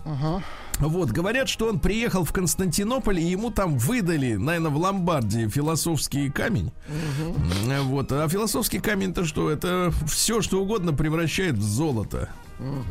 Вот, 0.81 1.11
говорят, 1.11 1.49
что 1.49 1.69
он 1.69 1.79
приехал 1.79 2.25
в 2.25 2.33
Константинополь, 2.33 3.21
и 3.21 3.25
ему 3.25 3.51
там 3.51 3.77
выдали, 3.79 4.35
наверное, 4.35 4.71
в 4.71 4.77
ломбарде 4.77 5.49
философский 5.49 6.31
камень. 6.31 6.73
М, 6.89 7.87
Вот, 7.89 8.11
а 8.13 8.29
философский 8.29 8.79
камень-то 8.81 9.25
что? 9.25 9.51
Это 9.51 9.93
все, 10.07 10.41
что 10.43 10.61
угодно 10.63 10.93
превращает 10.93 11.55
в 11.55 11.63
золото. 11.63 12.31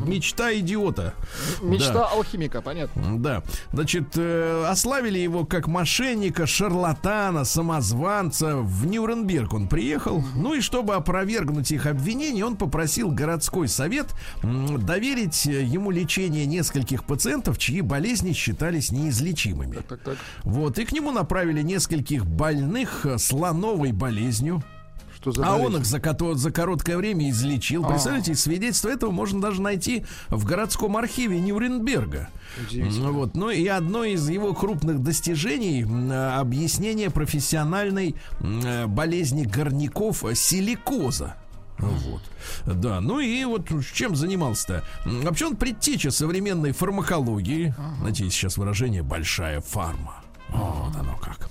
Мечта 0.06 0.52
идиота. 0.58 1.14
Мечта 1.62 1.92
Да. 1.92 2.06
алхимика, 2.08 2.60
понятно. 2.62 3.18
Да, 3.18 3.42
значит, 3.72 4.16
э, 4.16 4.64
ославили 4.68 5.18
его 5.18 5.44
как 5.44 5.66
мошенника, 5.68 6.46
шарлатана, 6.46 7.44
самозванца. 7.44 8.56
В 8.56 8.86
Нюрнберг 8.86 9.52
он 9.54 9.68
приехал. 9.68 10.22
Ну 10.34 10.54
и 10.54 10.60
чтобы 10.60 10.94
опровергнуть 10.94 11.70
их 11.72 11.86
обвинения, 11.86 12.44
он 12.44 12.56
попросил 12.56 13.10
городской 13.10 13.68
совет 13.68 14.08
доверить 14.42 15.46
э, 15.46 15.62
ему 15.62 15.90
лечение 15.90 16.46
нескольких 16.46 17.04
пациентов, 17.04 17.58
чьи 17.58 17.80
болезни 17.80 18.32
считались 18.32 18.90
неизлечимыми. 18.90 19.78
Так, 19.88 20.00
так. 20.00 20.16
Вот, 20.42 20.78
и 20.78 20.84
к 20.84 20.92
нему 20.92 21.12
направили 21.12 21.62
нескольких 21.62 22.26
больных 22.26 23.06
э, 23.06 23.18
слоновой 23.18 23.92
болезнью. 23.92 24.62
Что 25.20 25.32
за 25.32 25.46
А 25.46 25.56
он 25.56 25.72
болезнь? 25.72 25.80
их 25.80 25.86
за, 25.86 26.34
за 26.34 26.50
короткое 26.50 26.96
время 26.96 27.28
излечил. 27.30 27.84
Представляете, 27.84 28.34
свидетельство 28.34 28.88
этого 28.88 29.10
можно 29.10 29.40
даже 29.40 29.60
найти 29.60 30.04
в 30.28 30.44
городском 30.44 30.96
архиве 30.96 31.40
Нюрнберга. 31.40 32.28
Удивительно. 32.58 33.10
Вот. 33.12 33.34
Ну 33.34 33.50
и 33.50 33.66
одно 33.66 34.04
из 34.04 34.28
его 34.28 34.54
крупных 34.54 35.02
достижений 35.02 35.82
объяснение 36.38 37.10
профессиональной 37.10 38.16
э, 38.40 38.86
болезни 38.86 39.44
горняков 39.44 40.24
силикоза. 40.34 41.36
Вот. 41.78 42.22
Да, 42.66 43.00
ну 43.00 43.20
и 43.20 43.44
вот 43.44 43.68
чем 43.94 44.16
занимался-то? 44.16 44.84
Вообще 45.04 45.46
он 45.46 45.56
предтеча 45.56 46.10
современной 46.10 46.72
фармакологии. 46.72 47.74
Знаете, 48.00 48.24
есть 48.24 48.36
сейчас 48.36 48.56
выражение 48.56 49.02
«большая 49.02 49.60
фарма». 49.60 50.16
Вот 50.48 50.96
оно 50.96 51.16
как. 51.16 51.49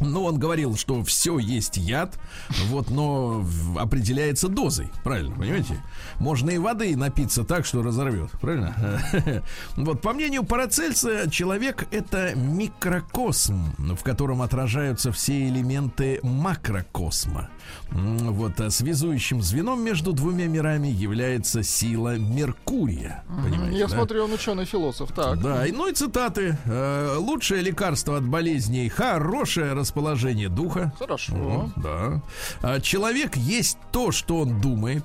Ну, 0.00 0.24
он 0.24 0.38
говорил, 0.38 0.76
что 0.76 1.04
все 1.04 1.38
есть 1.38 1.76
яд, 1.76 2.18
вот, 2.66 2.90
но 2.90 3.44
определяется 3.78 4.48
дозой, 4.48 4.90
правильно, 5.04 5.36
понимаете? 5.36 5.82
Можно 6.18 6.50
и 6.50 6.58
воды 6.58 6.96
напиться 6.96 7.44
так, 7.44 7.66
что 7.66 7.82
разорвет, 7.82 8.30
правильно? 8.40 8.74
Вот, 9.76 10.00
по 10.00 10.12
мнению 10.12 10.44
Парацельса, 10.44 11.30
человек 11.30 11.86
это 11.90 12.34
микрокосм, 12.34 13.94
в 13.94 14.02
котором 14.02 14.42
отражаются 14.42 15.12
все 15.12 15.48
элементы 15.48 16.20
макрокосма. 16.22 17.50
Вот, 17.90 18.60
а 18.60 18.70
связующим 18.70 19.42
звеном 19.42 19.82
между 19.82 20.12
двумя 20.12 20.46
мирами 20.46 20.88
является 20.88 21.62
сила 21.62 22.16
Меркурия, 22.16 23.24
понимаете? 23.28 23.78
Я 23.78 23.86
да? 23.88 23.94
смотрю, 23.96 24.24
он 24.24 24.32
ученый-философ. 24.32 25.12
Так. 25.12 25.40
Да, 25.40 25.66
и, 25.66 25.72
ну 25.72 25.88
и 25.88 25.92
цитаты. 25.92 26.56
Э, 26.66 27.16
Лучшее 27.18 27.62
лекарство 27.62 28.16
от 28.16 28.24
болезней 28.24 28.88
хорошее 28.88 29.72
расположение 29.72 30.48
духа. 30.48 30.92
Хорошо. 30.98 31.34
Мгм, 31.34 31.72
Да. 31.76 32.22
А 32.62 32.80
Человек 32.80 33.36
есть 33.36 33.78
то, 33.92 34.12
что 34.12 34.38
он 34.38 34.60
думает. 34.60 35.04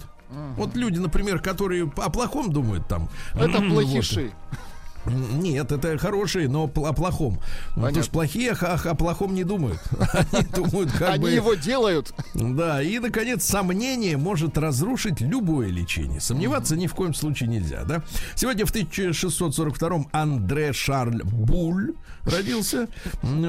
Вот 0.58 0.75
люди, 0.75 0.99
например, 0.99 1.39
которые 1.39 1.84
о 1.97 2.10
плохом 2.10 2.51
думают 2.51 2.88
там. 2.88 3.10
Это 3.34 3.62
плохиши. 3.62 4.32
вот. 4.51 4.60
Нет, 5.08 5.72
это 5.72 5.98
хорошие, 5.98 6.48
но 6.50 6.63
о 6.63 6.68
плохом. 6.94 7.39
Потому 7.70 7.86
Понятно. 7.88 8.04
что 8.04 8.12
плохие 8.12 8.52
о, 8.52 8.74
о- 8.76 8.96
плохом 8.96 9.34
не 9.36 9.44
думают. 9.44 9.80
Они 10.32 10.46
думают, 10.54 10.91
как 10.91 11.10
Они 11.15 11.24
бы... 11.24 11.32
его 11.32 11.54
делают. 11.54 12.13
Да, 12.34 12.82
и, 12.82 13.00
наконец, 13.00 13.44
сомнение 13.44 14.18
может 14.18 14.58
разрушить 14.58 15.22
любое 15.22 15.70
лечение. 15.70 16.20
Сомневаться 16.20 16.76
ни 16.76 16.88
в 16.88 16.94
коем 16.96 17.13
случае 17.13 17.50
нельзя, 17.50 17.84
да? 17.84 18.04
Сегодня 18.36 18.65
в 18.65 18.74
1642-м 18.74 20.08
Андре 20.12 20.74
Шарль 20.74 21.24
Буль 21.24 21.94
родился. 22.24 22.88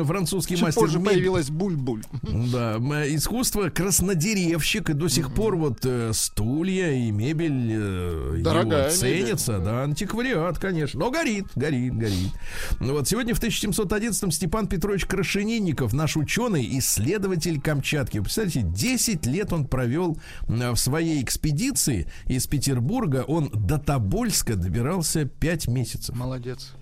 Французский 0.05 0.55
Чуть 0.57 0.64
мастер 0.64 0.83
позже 0.83 0.99
мебели. 0.99 1.14
появилась 1.14 1.49
буль-буль. 1.51 2.03
Да, 2.23 2.77
искусство 3.09 3.71
краснодеревщик, 3.71 4.90
и 4.90 4.92
до 4.92 5.09
сих 5.09 5.33
пор 5.33 5.57
вот 5.57 5.81
э, 5.85 6.11
стулья 6.12 6.92
и 6.92 7.11
мебель 7.11 7.71
э, 7.73 8.37
Дорогая 8.42 8.90
ценятся, 8.90 9.59
да, 9.59 9.83
антиквариат, 9.85 10.59
конечно, 10.59 11.01
но 11.01 11.11
горит, 11.11 11.46
горит, 11.55 11.97
горит. 11.97 12.33
Ну 12.81 12.95
Вот 12.95 13.09
сегодня 13.09 13.35
в 13.35 13.43
1711-м 13.43 14.31
Степан 14.31 14.67
Петрович 14.67 15.07
Крашенинников, 15.07 15.93
наш 15.93 16.17
ученый, 16.17 16.79
исследователь 16.79 17.61
Камчатки. 17.61 18.21
Представляете, 18.21 18.63
10 18.63 19.27
лет 19.27 19.53
он 19.53 19.67
провел 19.67 20.19
в 20.49 20.77
своей 20.77 21.23
экспедиции 21.23 22.11
из 22.27 22.47
Петербурга, 22.47 23.25
он 23.27 23.51
до 23.51 23.79
Тобольска 23.79 24.57
добирался 24.57 25.25
5 25.25 25.69
месяцев. 25.69 26.17
Молодец. 26.17 26.73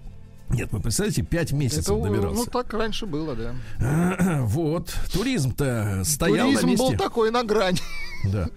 Нет, 0.50 0.68
вы 0.72 0.80
представляете, 0.80 1.22
5 1.22 1.52
месяцев 1.52 1.96
Это, 1.96 2.04
добирался. 2.09 2.37
ну, 2.37 2.46
так 2.46 2.72
раньше 2.72 3.07
было, 3.07 3.35
да. 3.35 3.54
Вот, 4.44 4.94
туризм-то 5.12 6.02
стоял 6.04 6.46
Туризм 6.46 6.66
на 6.66 6.70
месте. 6.70 6.87
был 6.90 6.96
такой 6.96 7.30
на 7.30 7.42
грани. 7.44 7.80
Да. 8.24 8.48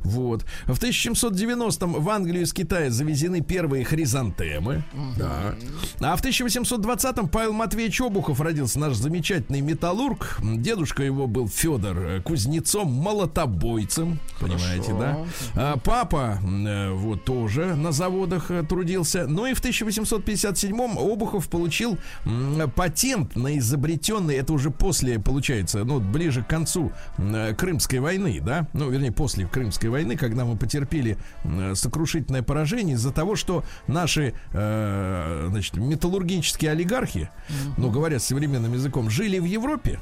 Вот. 0.00 0.44
В 0.66 0.72
1790-м 0.82 1.92
в 1.92 2.10
Англию 2.10 2.42
из 2.42 2.52
Китая 2.52 2.90
завезены 2.90 3.40
первые 3.40 3.84
хризантемы. 3.84 4.82
Да. 5.16 5.54
А 6.00 6.16
в 6.16 6.24
1820-м 6.24 7.28
Павел 7.28 7.52
Матвеевич 7.52 8.00
Обухов 8.00 8.40
родился, 8.40 8.80
наш 8.80 8.94
замечательный 8.96 9.60
металлург. 9.60 10.38
Дедушка 10.42 11.04
его 11.04 11.28
был 11.28 11.48
Федор 11.48 11.98
э, 11.98 12.20
кузнецом, 12.20 12.88
молотобойцем. 12.88 14.18
Понимаете, 14.40 14.92
да? 14.92 15.24
А 15.54 15.76
папа 15.76 16.40
э, 16.42 16.90
вот 16.90 17.24
тоже 17.24 17.76
на 17.76 17.92
заводах 17.92 18.50
э, 18.50 18.64
трудился. 18.64 19.26
Ну 19.28 19.46
и 19.46 19.54
в 19.54 19.62
1857-м 19.62 20.98
Обухов 20.98 21.41
получил 21.48 21.98
м, 22.24 22.70
патент 22.74 23.36
на 23.36 23.58
изобретенный, 23.58 24.36
это 24.36 24.52
уже 24.52 24.70
после, 24.70 25.18
получается, 25.18 25.84
ну, 25.84 26.00
ближе 26.00 26.42
к 26.42 26.46
концу 26.48 26.92
э, 27.18 27.54
Крымской 27.54 27.98
войны, 28.00 28.40
да? 28.44 28.66
Ну, 28.72 28.90
вернее, 28.90 29.12
после 29.12 29.46
Крымской 29.46 29.90
войны, 29.90 30.16
когда 30.16 30.44
мы 30.44 30.56
потерпели 30.56 31.16
м, 31.44 31.74
сокрушительное 31.74 32.42
поражение 32.42 32.94
из-за 32.94 33.10
того, 33.12 33.36
что 33.36 33.64
наши, 33.86 34.34
э, 34.52 35.46
значит, 35.50 35.76
металлургические 35.76 36.70
олигархи, 36.72 37.30
ну, 37.76 37.90
говоря 37.90 38.18
современным 38.18 38.72
языком, 38.72 39.10
жили 39.10 39.38
в 39.38 39.44
Европе, 39.44 40.00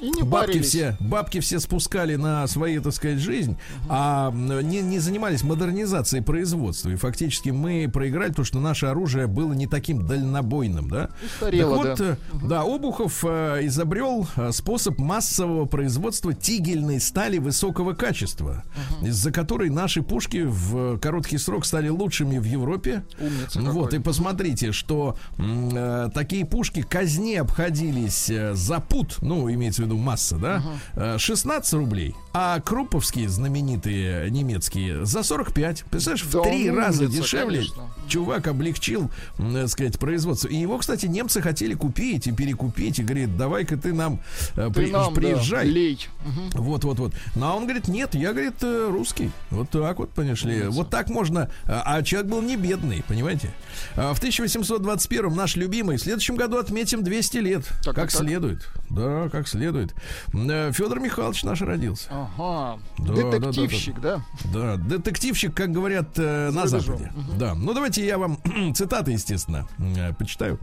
И 0.00 0.10
не 0.10 0.22
бабки 0.22 0.46
парились. 0.52 0.66
все, 0.68 0.96
бабки 1.00 1.40
все 1.40 1.60
спускали 1.60 2.16
на 2.16 2.46
свои, 2.46 2.78
так 2.78 2.92
сказать, 2.92 3.18
жизнь, 3.18 3.56
а 3.88 4.28
м, 4.30 4.60
не, 4.68 4.80
не 4.80 4.98
занимались 4.98 5.42
модернизацией 5.42 6.22
производства. 6.22 6.90
И 6.90 6.96
фактически 6.96 7.50
мы 7.50 7.88
проиграли, 7.92 8.30
потому 8.30 8.44
что 8.46 8.60
наше 8.60 8.86
оружие 8.86 9.26
было 9.26 9.52
не 9.52 9.66
таким 9.66 10.06
дальнобойным, 10.06 10.52
да? 10.88 11.10
Устарело, 11.24 11.76
так 11.76 11.98
вот, 11.98 11.98
да. 11.98 12.04
э, 12.04 12.48
да, 12.48 12.62
Обухов 12.62 13.24
э, 13.26 13.60
изобрел 13.66 14.26
э, 14.36 14.52
способ 14.52 14.98
массового 14.98 15.66
производства 15.66 16.34
тигельной 16.34 17.00
стали 17.00 17.38
высокого 17.38 17.92
качества, 17.94 18.64
из-за 19.02 19.32
которой 19.32 19.70
наши 19.70 20.02
пушки 20.02 20.44
в 20.44 20.98
короткий 20.98 21.38
срок 21.38 21.64
стали 21.64 21.88
лучшими 21.88 22.38
в 22.38 22.44
Европе. 22.44 23.04
Умница 23.18 23.60
Вот, 23.60 23.84
какой. 23.86 23.98
и 23.98 24.02
посмотрите, 24.02 24.72
что 24.72 25.16
э, 25.38 26.10
такие 26.14 26.44
пушки 26.44 26.82
казне 26.82 27.40
обходились 27.40 28.30
э, 28.30 28.54
за 28.54 28.80
пут, 28.80 29.16
ну, 29.20 29.50
имеется 29.50 29.82
в 29.82 29.86
виду 29.86 29.96
масса, 29.98 30.36
да, 30.36 30.62
э, 30.94 31.18
16 31.18 31.72
рублей, 31.74 32.14
а 32.32 32.60
круповские 32.60 33.28
знаменитые 33.28 34.30
немецкие 34.30 35.04
за 35.04 35.22
45. 35.22 35.84
Представляешь, 35.90 36.24
Да 36.30 36.40
в 36.40 36.42
три 36.42 36.70
раза 36.70 37.06
дешевле 37.06 37.58
конечно. 37.58 37.82
чувак 38.08 38.46
облегчил, 38.46 39.10
так 39.36 39.68
сказать, 39.68 39.98
производство. 39.98 40.48
И 40.52 40.56
его, 40.56 40.76
кстати, 40.78 41.06
немцы 41.06 41.40
хотели 41.40 41.72
купить 41.74 42.26
и 42.26 42.32
перекупить, 42.32 42.98
и 42.98 43.02
говорит, 43.02 43.36
давай-ка 43.38 43.76
ты 43.78 43.94
нам, 43.94 44.20
э, 44.54 44.68
Ты 44.68 44.72
при- 44.82 44.90
нам, 44.90 45.14
да, 45.14 45.20
приезжай. 45.20 45.66
лей. 45.66 45.98
Мгм. 46.24 46.50
Вот, 46.62 46.84
вот, 46.84 46.98
вот. 46.98 47.14
Ну, 47.34 47.46
а 47.46 47.54
он 47.54 47.62
говорит, 47.64 47.88
нет, 47.88 48.14
я, 48.14 48.32
говорит, 48.32 48.56
э, 48.62 48.88
русский. 48.90 49.30
Вот 49.50 49.70
так 49.70 49.98
вот, 49.98 50.10
понимаешь 50.10 50.44
ли. 50.44 50.64
Вот 50.68 50.90
так 50.90 51.08
можно. 51.08 51.50
А 51.66 51.82
а 51.96 52.02
человек 52.02 52.30
был 52.30 52.42
не 52.42 52.56
бедный, 52.56 53.02
понимаете? 53.08 53.50
А 53.96 54.12
В 54.12 54.18
1821 54.18 55.34
наш 55.34 55.56
любимый. 55.56 55.96
В 55.96 56.00
следующем 56.02 56.36
году 56.36 56.58
отметим 56.58 57.02
200 57.02 57.38
лет. 57.38 57.64
Так, 57.84 57.94
как 57.94 57.94
так, 57.94 58.10
следует. 58.10 58.68
Да, 58.90 59.28
как 59.30 59.48
следует. 59.48 59.94
Федор 60.32 61.00
Михайлович 61.00 61.44
наш 61.44 61.62
родился. 61.62 62.08
Ага. 62.10 62.78
Да, 62.98 63.14
Детективщик, 63.14 64.00
да? 64.00 64.22
Да, 64.52 64.76
детективщик, 64.76 65.54
как 65.54 65.70
говорят 65.72 66.08
э, 66.18 66.50
на 66.50 66.66
За 66.66 66.80
Западе. 66.80 67.10
рубежом. 67.14 67.38
Да. 67.38 67.54
Ну, 67.54 67.72
давайте 67.72 68.04
я 68.06 68.18
вам 68.18 68.38
цитаты, 68.74 69.12
естественно, 69.12 69.66
э, 69.78 70.12
почитаю. 70.42 70.58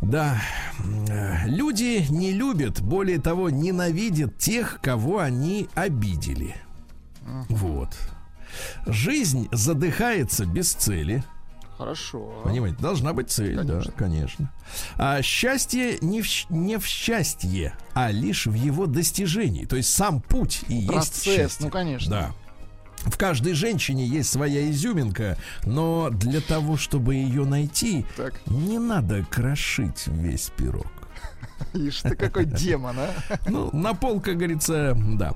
Да, 0.00 0.38
люди 1.46 2.04
не 2.10 2.32
любят, 2.32 2.82
более 2.82 3.18
того, 3.20 3.48
ненавидят 3.48 4.36
тех, 4.38 4.80
кого 4.82 5.20
они 5.20 5.68
обидели. 5.74 6.56
Вот. 7.48 7.96
Жизнь 8.86 9.48
задыхается 9.50 10.44
без 10.44 10.72
цели. 10.74 11.24
Хорошо. 11.78 12.42
Понимаете, 12.44 12.76
должна 12.80 13.12
быть 13.14 13.30
цель, 13.30 13.56
Конечно. 13.56 13.90
да, 13.90 13.98
конечно. 13.98 14.52
А 14.96 15.22
счастье 15.22 15.98
не 16.02 16.22
в, 16.22 16.26
не 16.50 16.78
в 16.78 16.86
счастье, 16.86 17.74
а 17.94 18.12
лишь 18.12 18.46
в 18.46 18.54
его 18.54 18.86
достижении. 18.86 19.64
То 19.64 19.74
есть 19.76 19.90
сам 19.90 20.20
путь 20.20 20.60
и 20.68 20.74
есть 20.74 20.88
Процесс, 20.88 21.22
счастье. 21.24 21.64
ну, 21.66 21.70
конечно. 21.70 22.10
Да. 22.10 22.30
В 23.04 23.16
каждой 23.18 23.52
женщине 23.54 24.06
есть 24.06 24.30
своя 24.30 24.70
изюминка, 24.70 25.36
но 25.64 26.10
для 26.10 26.40
того, 26.40 26.76
чтобы 26.76 27.14
ее 27.14 27.44
найти, 27.44 28.04
Так. 28.16 28.40
не 28.46 28.78
надо 28.78 29.24
крошить 29.30 30.06
весь 30.06 30.50
пирог. 30.56 30.86
Ишь 31.72 32.02
ты 32.02 32.14
какой 32.16 32.44
демон, 32.44 32.96
а? 32.98 33.10
Ну, 33.48 33.70
на 33.72 33.94
пол, 33.94 34.20
как 34.20 34.36
говорится, 34.36 34.96
да. 35.16 35.32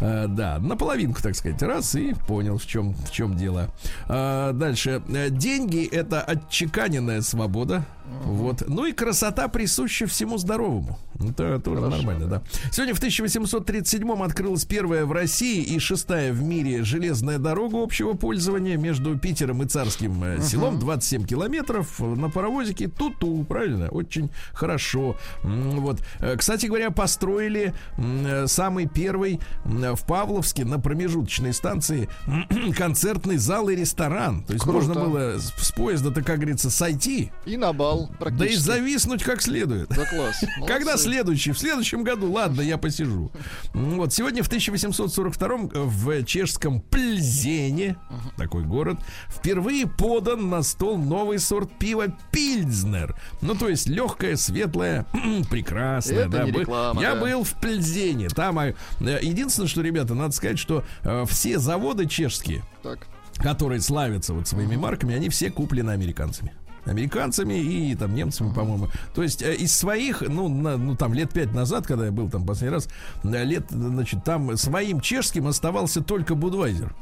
Э, 0.00 0.26
да, 0.28 0.58
на 0.58 0.76
половинку, 0.76 1.22
так 1.22 1.34
сказать, 1.34 1.60
раз 1.62 1.94
и 1.94 2.14
понял, 2.26 2.58
в 2.58 2.66
чем, 2.66 2.94
в 2.94 3.10
чем 3.10 3.36
дело. 3.36 3.70
А, 4.08 4.52
дальше. 4.52 5.02
Э, 5.08 5.28
Деньги 5.30 5.84
это 5.84 6.20
отчеканенная 6.22 7.20
свобода. 7.22 7.84
Вот. 8.24 8.64
Ну 8.68 8.84
и 8.84 8.92
красота 8.92 9.48
присуща 9.48 10.06
всему 10.06 10.36
здоровому. 10.36 10.98
Это 11.20 11.58
тоже 11.58 11.80
Хорошо, 11.80 11.96
нормально, 11.96 12.26
да. 12.26 12.42
Сегодня 12.70 12.94
в 12.94 12.98
1837 12.98 14.22
открылась 14.22 14.64
первая 14.64 15.06
в 15.06 15.12
России 15.12 15.62
и 15.62 15.78
шестая 15.78 16.32
в 16.32 16.42
мире 16.42 16.84
железная 16.84 17.38
дорога 17.38 17.82
общего 17.82 18.12
пользования 18.12 18.76
между 18.76 19.18
Питером 19.18 19.62
и 19.62 19.66
Царским 19.66 20.22
э, 20.22 20.42
селом. 20.42 20.78
27 20.78 21.24
километров 21.24 22.00
э, 22.00 22.04
на 22.04 22.28
паровозике. 22.28 22.88
Ту-ту, 22.88 23.44
правильно? 23.44 23.88
Очень 23.88 24.30
хорошо. 24.52 25.16
Вот. 25.64 26.00
Э, 26.20 26.36
Кстати 26.36 26.66
говоря, 26.66 26.90
построили 26.90 27.74
э, 27.96 28.46
самый 28.46 28.86
первый 28.86 29.40
м, 29.64 29.96
в 29.96 30.04
Павловске 30.06 30.64
на 30.64 30.78
промежуточной 30.78 31.52
станции 31.52 32.08
концертный 32.76 33.36
зал 33.36 33.68
и 33.68 33.76
ресторан. 33.76 34.44
То 34.44 34.52
есть 34.52 34.64
Круто. 34.64 34.78
можно 34.88 34.94
было 34.94 35.38
с 35.38 35.72
поезда-то, 35.72 36.22
как 36.22 36.36
говорится, 36.38 36.70
сойти, 36.70 37.32
И 37.46 37.56
на 37.56 37.72
бал 37.72 38.08
да 38.08 38.14
и 38.14 38.18
практически. 38.18 38.60
зависнуть 38.62 39.22
как 39.22 39.42
следует. 39.42 39.88
Да 39.88 40.04
класс. 40.06 40.44
Когда 40.66 40.92
Молодцы. 40.92 41.04
следующий? 41.04 41.52
В 41.52 41.58
следующем 41.58 42.04
году, 42.04 42.30
ладно, 42.30 42.60
я 42.60 42.78
посижу. 42.78 43.30
Вот 43.72 44.12
сегодня 44.12 44.42
в 44.42 44.46
1842 44.46 45.48
в 45.72 46.24
чешском 46.24 46.80
Пльзене, 46.80 47.96
такой 48.36 48.64
город, 48.64 48.98
впервые 49.28 49.86
подан 49.86 50.48
на 50.48 50.62
стол 50.62 50.98
новый 50.98 51.38
сорт 51.38 51.70
пива 51.78 52.06
Пильзнер. 52.30 53.16
Ну, 53.40 53.54
то 53.54 53.68
есть 53.68 53.88
легкое, 53.88 54.36
светлое, 54.36 55.06
прекрасное. 55.46 56.20
Это 56.20 56.28
да. 56.28 56.44
не 56.44 56.52
Бы- 56.52 56.60
реклама, 56.60 57.00
Я 57.02 57.14
да. 57.14 57.20
был 57.20 57.44
в 57.44 57.54
Пльзене. 57.54 58.28
Там 58.28 58.58
э, 58.58 58.74
единственное, 59.00 59.68
что, 59.68 59.82
ребята, 59.82 60.14
надо 60.14 60.32
сказать, 60.34 60.58
что 60.58 60.84
э, 61.02 61.24
все 61.28 61.58
заводы 61.58 62.06
чешские, 62.06 62.62
Так. 62.82 63.06
которые 63.38 63.80
славятся 63.80 64.34
вот 64.34 64.46
своими 64.48 64.76
марками, 64.76 65.14
они 65.14 65.28
все 65.28 65.50
куплены 65.50 65.90
американцами. 65.90 66.52
Американцами 66.86 67.54
и 67.54 67.94
там 67.94 68.14
немцами, 68.14 68.52
по-моему. 68.52 68.88
То 69.14 69.22
есть 69.22 69.40
э, 69.42 69.54
из 69.54 69.74
своих, 69.74 70.20
ну, 70.20 70.48
на- 70.48 70.76
ну 70.76 70.94
там 70.96 71.14
лет 71.14 71.32
пять 71.32 71.54
назад, 71.54 71.86
когда 71.86 72.06
я 72.06 72.12
был 72.12 72.28
там 72.28 72.44
последний 72.44 72.74
раз, 72.74 72.88
э, 73.22 73.44
лет, 73.44 73.64
значит, 73.70 74.22
там 74.22 74.54
своим 74.58 75.00
чешским 75.00 75.46
оставался 75.46 76.02
только 76.02 76.34
Будвайзер. 76.34 76.94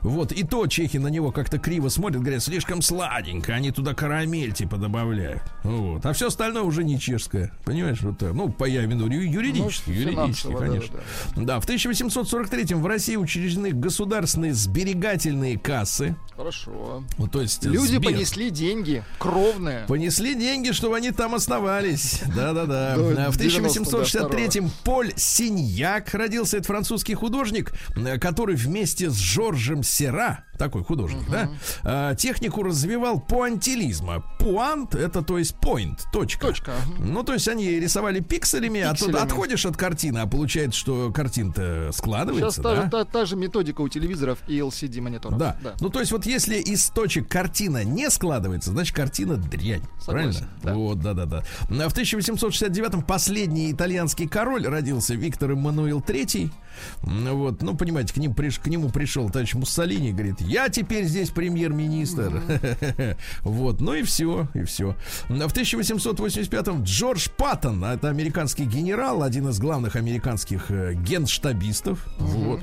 Вот, 0.00 0.32
и 0.32 0.44
то 0.44 0.66
чехи 0.66 0.96
на 0.98 1.08
него 1.08 1.32
как-то 1.32 1.58
криво 1.58 1.88
смотрят, 1.88 2.22
говорят, 2.22 2.42
слишком 2.42 2.82
сладенько, 2.82 3.54
они 3.54 3.70
туда 3.70 3.94
карамель 3.94 4.52
типа 4.52 4.76
добавляют. 4.76 5.42
Вот. 5.64 6.04
А 6.06 6.12
все 6.12 6.28
остальное 6.28 6.62
уже 6.62 6.84
не 6.84 6.98
чешское. 6.98 7.52
Понимаешь, 7.64 8.00
вот 8.02 8.18
так. 8.18 8.32
Ну, 8.32 8.48
по 8.48 8.64
я 8.64 8.84
имею 8.84 9.04
в 9.04 9.08
виду 9.10 9.20
юридически, 9.20 9.90
Ну, 9.90 9.94
юридически, 9.94 10.14
финансово, 10.48 10.60
да, 10.60 10.66
конечно. 10.66 11.00
да, 11.36 11.42
Да, 11.42 11.60
в 11.60 11.64
1843 11.64 12.74
в 12.74 12.86
России 12.86 13.16
учреждены 13.16 13.72
государственные 13.72 14.54
сберегательные 14.54 15.58
кассы. 15.58 16.16
Хорошо. 16.36 17.04
Ну, 17.18 17.26
то 17.28 17.40
есть 17.42 17.64
Люди 17.64 17.96
Сбер. 17.96 18.12
понесли 18.12 18.50
деньги 18.50 19.04
кровные. 19.18 19.84
Понесли 19.86 20.34
деньги, 20.34 20.72
чтобы 20.72 20.96
они 20.96 21.10
там 21.10 21.34
оставались. 21.34 22.22
Да-да-да. 22.34 22.96
В 23.30 23.36
1863-м 23.38 24.66
92-го. 24.66 24.70
Поль 24.84 25.12
Синьяк 25.16 26.12
родился. 26.14 26.56
Это 26.58 26.66
французский 26.66 27.14
художник, 27.14 27.72
который 28.20 28.56
вместе 28.56 29.10
с 29.10 29.14
Жоржем 29.70 29.84
Сера, 29.84 30.44
такой 30.60 30.84
художник, 30.84 31.22
да, 31.30 31.48
э, 32.12 32.14
технику 32.16 32.62
развивал 32.62 33.18
пуантилизма. 33.18 34.22
Пуант— 34.38 34.94
это, 34.94 35.22
то 35.22 35.38
есть, 35.38 35.54
point, 35.60 35.98
точка. 36.12 36.48
Точка, 36.48 36.72
ага. 36.72 37.02
Ну, 37.02 37.22
то 37.24 37.32
есть 37.32 37.48
они 37.48 37.66
рисовали 37.80 38.20
пикселями, 38.20 38.80
а 38.80 38.92
Пикселями. 38.92 39.12
тут 39.14 39.22
отходишь 39.22 39.64
от 39.66 39.76
картины, 39.76 40.18
а 40.18 40.26
получается, 40.26 40.78
что 40.78 41.10
картина-то 41.12 41.88
Сейчас 41.90 41.96
складывается, 41.96 42.62
та, 42.62 42.74
да? 42.76 42.82
же- 42.84 42.90
та, 42.90 43.04
та 43.04 43.24
же 43.24 43.36
методика 43.36 43.80
у 43.80 43.88
телевизоров 43.88 44.38
и 44.46 44.58
LCD 44.58 45.00
мониторов. 45.00 45.38
Да. 45.38 45.56
Ну, 45.80 45.88
то 45.88 46.00
есть, 46.00 46.12
вот 46.12 46.26
если 46.26 46.56
из 46.56 46.88
точек 46.90 47.26
картина 47.28 47.82
не 47.84 48.10
складывается, 48.10 48.70
значит, 48.70 48.94
картина 48.94 49.36
дрянь. 49.38 49.82
Согласен, 49.98 50.06
Правильно? 50.06 50.48
да. 50.62 50.74
Вот, 50.74 51.00
да, 51.00 51.14
да, 51.14 51.24
да. 51.24 51.42
А 51.70 51.88
В 51.88 51.94
1869-м 51.96 53.02
последний 53.02 53.72
итальянский 53.72 54.28
король 54.28 54.66
родился 54.66 55.14
Виктор 55.14 55.52
Эммануил 55.52 56.00
III. 56.00 56.50
Вот, 57.02 57.62
ну, 57.62 57.76
понимаете, 57.76 58.14
к, 58.14 58.16
ним 58.18 58.34
приш, 58.34 58.58
к 58.58 58.66
нему 58.66 58.90
пришел 58.90 59.28
товарищ 59.28 59.54
Муссолини 59.54 60.12
говорит, 60.12 60.40
я 60.50 60.68
теперь 60.68 61.04
здесь 61.04 61.30
премьер-министр. 61.30 62.42
Вот, 63.42 63.80
ну 63.80 63.94
и 63.94 64.02
все, 64.02 64.48
и 64.54 64.64
все. 64.64 64.96
В 65.28 65.32
1885-м 65.32 66.82
Джордж 66.82 67.28
Паттон, 67.36 67.84
это 67.84 68.08
американский 68.08 68.64
генерал, 68.64 69.22
один 69.22 69.48
из 69.48 69.58
главных 69.58 69.96
американских 69.96 70.70
э, 70.70 70.94
генштабистов. 70.94 72.04
Вот. 72.18 72.60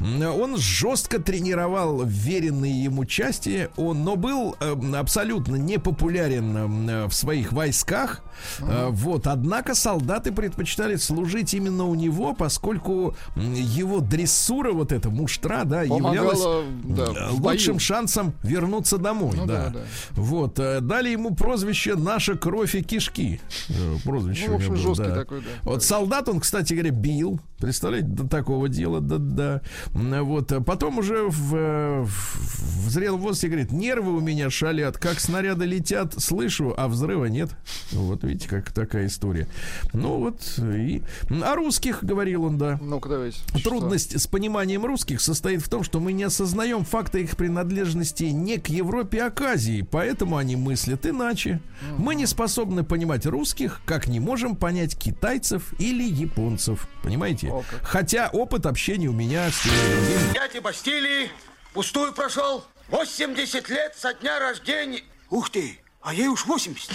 Он 0.00 0.56
жестко 0.56 1.18
тренировал 1.20 2.04
веренные 2.04 2.84
ему 2.84 3.04
части, 3.04 3.68
он, 3.76 4.04
но 4.04 4.16
был 4.16 4.56
э, 4.60 4.74
абсолютно 4.96 5.56
непопулярен 5.56 6.88
э, 6.88 7.06
в 7.06 7.12
своих 7.12 7.52
войсках. 7.52 8.22
Э, 8.60 8.88
Вот, 8.90 9.26
однако 9.26 9.74
солдаты 9.74 10.32
предпочитали 10.32 10.96
служить 10.96 11.54
именно 11.54 11.84
у 11.84 11.94
него, 11.94 12.34
поскольку 12.34 13.14
его 13.36 14.00
дрессура, 14.00 14.72
вот 14.72 14.92
эта 14.92 15.10
муштра, 15.10 15.64
да, 15.64 15.82
являлась 15.82 16.40
Помогала, 16.40 16.64
да, 16.84 17.25
в 17.30 17.44
лучшим 17.44 17.74
бою. 17.74 17.80
шансом 17.80 18.34
вернуться 18.42 18.98
домой. 18.98 19.34
Ну 19.36 19.46
да. 19.46 19.66
да, 19.66 19.70
да. 19.70 19.80
Вот, 20.12 20.58
э, 20.58 20.80
дали 20.80 21.10
ему 21.10 21.34
прозвище 21.34 21.96
«Наша 21.96 22.36
кровь 22.36 22.74
и 22.74 22.82
кишки». 22.82 23.40
Э, 23.68 23.96
Прозвище 24.04 24.46
Ну, 24.46 24.52
в 24.52 24.56
общем, 24.56 24.68
было, 24.70 24.78
жесткий 24.78 25.08
да. 25.08 25.14
такой, 25.14 25.40
да. 25.40 25.46
Вот 25.62 25.82
солдат 25.82 26.28
он, 26.28 26.40
кстати 26.40 26.74
говоря, 26.74 26.90
бил. 26.90 27.40
Представляете, 27.58 28.08
до 28.08 28.28
такого 28.28 28.68
дела, 28.68 29.00
да, 29.00 29.16
да. 29.18 29.60
Вот, 29.90 30.52
а 30.52 30.60
потом 30.60 30.98
уже 30.98 31.26
в, 31.28 31.56
э, 31.56 32.02
в, 32.02 32.86
в 32.86 32.90
зрелом 32.90 33.20
возрасте 33.20 33.48
говорит, 33.48 33.72
нервы 33.72 34.16
у 34.16 34.20
меня 34.20 34.50
шалят, 34.50 34.98
как 34.98 35.20
снаряды 35.20 35.64
летят, 35.64 36.14
слышу, 36.18 36.74
а 36.76 36.88
взрыва 36.88 37.26
нет. 37.26 37.50
Вот 37.92 38.24
видите, 38.24 38.48
как 38.48 38.72
такая 38.72 39.06
история. 39.06 39.48
Ну 39.92 40.18
вот, 40.18 40.58
и... 40.58 41.02
О 41.30 41.54
русских, 41.54 42.04
говорил 42.04 42.44
он, 42.44 42.58
да. 42.58 42.78
Ну-ка, 42.82 43.08
давайте. 43.08 43.38
Трудность 43.64 44.20
с 44.20 44.26
пониманием 44.26 44.84
русских 44.84 45.20
состоит 45.20 45.62
в 45.62 45.68
том, 45.68 45.82
что 45.82 45.98
мы 45.98 46.12
не 46.12 46.24
осознаем 46.24 46.84
факта 47.16 47.18
их 47.18 47.36
принадлежности 47.36 48.24
не 48.24 48.58
к 48.58 48.68
Европе, 48.68 49.22
а 49.22 49.30
к 49.30 49.40
Азии, 49.40 49.86
поэтому 49.90 50.36
они 50.36 50.56
мыслят 50.56 51.06
иначе. 51.06 51.60
Мы 51.98 52.14
не 52.14 52.26
способны 52.26 52.84
понимать 52.84 53.26
русских, 53.26 53.80
как 53.86 54.06
не 54.06 54.20
можем 54.20 54.56
понять 54.56 54.96
китайцев 54.96 55.72
или 55.78 56.04
японцев. 56.04 56.86
Понимаете? 57.02 57.48
О. 57.48 57.64
Хотя 57.82 58.28
опыт 58.32 58.66
общения 58.66 59.08
у 59.08 59.12
меня 59.12 59.50
с 59.50 59.62
теми 59.62 59.74
другими 59.74 60.32
Дядя 60.34 60.60
Бастилии 60.60 61.30
пустую 61.72 62.12
прошел. 62.12 62.64
80 62.88 63.68
лет 63.68 63.94
со 63.96 64.14
дня 64.14 64.38
рождения. 64.38 65.02
Ух 65.30 65.50
ты, 65.50 65.78
а 66.02 66.14
ей 66.14 66.28
уж 66.28 66.46
80. 66.46 66.90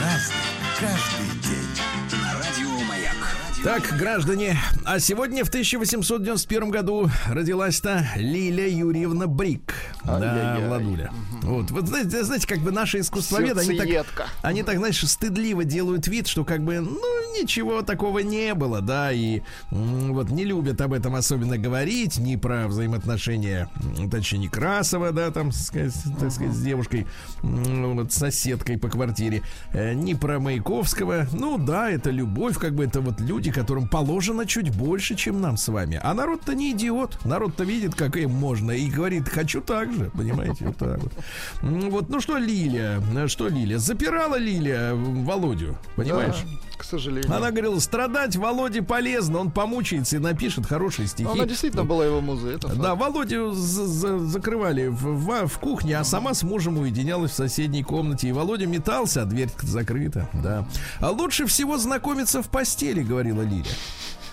Разный, 0.00 0.36
каждый 0.78 1.15
Так, 3.66 3.96
граждане, 3.98 4.56
а 4.84 5.00
сегодня 5.00 5.44
в 5.44 5.48
1891 5.48 6.70
году 6.70 7.10
родилась-то 7.26 8.06
Лилия 8.14 8.68
Юрьевна 8.68 9.26
Брик. 9.26 9.74
Да, 10.04 10.18
Ай-яй-яй. 10.20 10.68
Владуля. 10.68 11.10
Вот, 11.42 11.72
вот 11.72 11.88
знаете, 11.88 12.22
знаете, 12.22 12.46
как 12.46 12.60
бы 12.60 12.70
наши 12.70 13.00
искусствоведы, 13.00 13.60
они 13.62 13.76
так, 13.76 14.28
они 14.42 14.62
так, 14.62 14.78
знаешь, 14.78 15.00
стыдливо 15.00 15.64
делают 15.64 16.06
вид, 16.06 16.28
что 16.28 16.44
как 16.44 16.62
бы, 16.62 16.78
ну, 16.78 17.26
ничего 17.42 17.82
такого 17.82 18.20
не 18.20 18.54
было, 18.54 18.80
да, 18.80 19.10
и 19.10 19.42
вот 19.70 20.30
не 20.30 20.44
любят 20.44 20.80
об 20.80 20.92
этом 20.92 21.16
особенно 21.16 21.58
говорить, 21.58 22.18
ни 22.18 22.36
про 22.36 22.68
взаимоотношения, 22.68 23.68
точнее, 24.12 24.38
Некрасова, 24.38 25.10
да, 25.10 25.32
там, 25.32 25.50
сказать, 25.50 25.92
так 26.20 26.30
сказать, 26.30 26.54
с 26.54 26.62
девушкой, 26.62 27.06
вот, 27.42 28.12
соседкой 28.12 28.78
по 28.78 28.88
квартире, 28.88 29.42
э, 29.72 29.92
ни 29.94 30.14
про 30.14 30.38
Маяковского. 30.38 31.26
Ну, 31.32 31.58
да, 31.58 31.90
это 31.90 32.10
любовь, 32.10 32.58
как 32.58 32.74
бы 32.74 32.84
это 32.84 33.00
вот 33.00 33.20
люди, 33.20 33.50
которым 33.56 33.88
положено 33.88 34.44
чуть 34.44 34.70
больше, 34.76 35.14
чем 35.14 35.40
нам 35.40 35.56
с 35.56 35.68
вами. 35.68 35.98
А 36.02 36.12
народ-то 36.12 36.54
не 36.54 36.72
идиот. 36.72 37.24
Народ-то 37.24 37.64
видит, 37.64 37.94
как 37.94 38.16
им 38.16 38.30
можно, 38.30 38.72
и 38.72 38.90
говорит, 38.90 39.28
хочу 39.30 39.62
так 39.62 39.92
же, 39.94 40.10
понимаете, 40.10 40.66
вот 40.66 40.76
так 40.76 40.98
вот. 40.98 41.12
Вот, 41.62 42.10
ну 42.10 42.20
что, 42.20 42.36
Лилия, 42.36 43.00
э, 43.16 43.28
что 43.28 43.48
Лилия? 43.48 43.78
Запирала 43.78 44.36
Лилия 44.38 44.92
Володю, 44.94 45.78
понимаешь? 45.96 46.44
К 46.76 46.84
сожалению. 46.84 47.34
Она 47.34 47.50
говорила, 47.50 47.78
страдать 47.80 48.36
Володе 48.36 48.82
полезно, 48.82 49.38
он 49.38 49.50
помучается 49.50 50.16
и 50.16 50.18
напишет 50.18 50.66
хорошие 50.66 51.08
стихи. 51.08 51.24
Но 51.24 51.32
Она 51.32 51.44
действительно 51.46 51.84
была 51.84 52.04
его 52.04 52.20
музой. 52.20 52.54
Это 52.56 52.68
Да, 52.68 52.94
факт. 52.94 53.00
Володю 53.00 53.52
за- 53.52 53.86
за- 53.86 54.18
закрывали 54.18 54.86
в, 54.88 54.96
в- 55.04 55.46
в 55.48 55.58
кухне, 55.58 55.98
а 55.98 56.04
сама 56.04 56.34
с 56.34 56.42
мужем 56.42 56.78
уединялась 56.78 57.32
в 57.32 57.34
соседней 57.34 57.82
комнате. 57.82 58.28
И 58.28 58.32
Володя 58.32 58.66
метался, 58.66 59.22
а 59.22 59.24
дверь 59.24 59.50
закрыта. 59.62 60.28
Да. 60.32 60.66
А 61.00 61.10
лучше 61.10 61.46
всего 61.46 61.78
знакомиться 61.78 62.42
в 62.42 62.48
постели, 62.48 63.02
говорила 63.02 63.42
Лиля. 63.42 63.64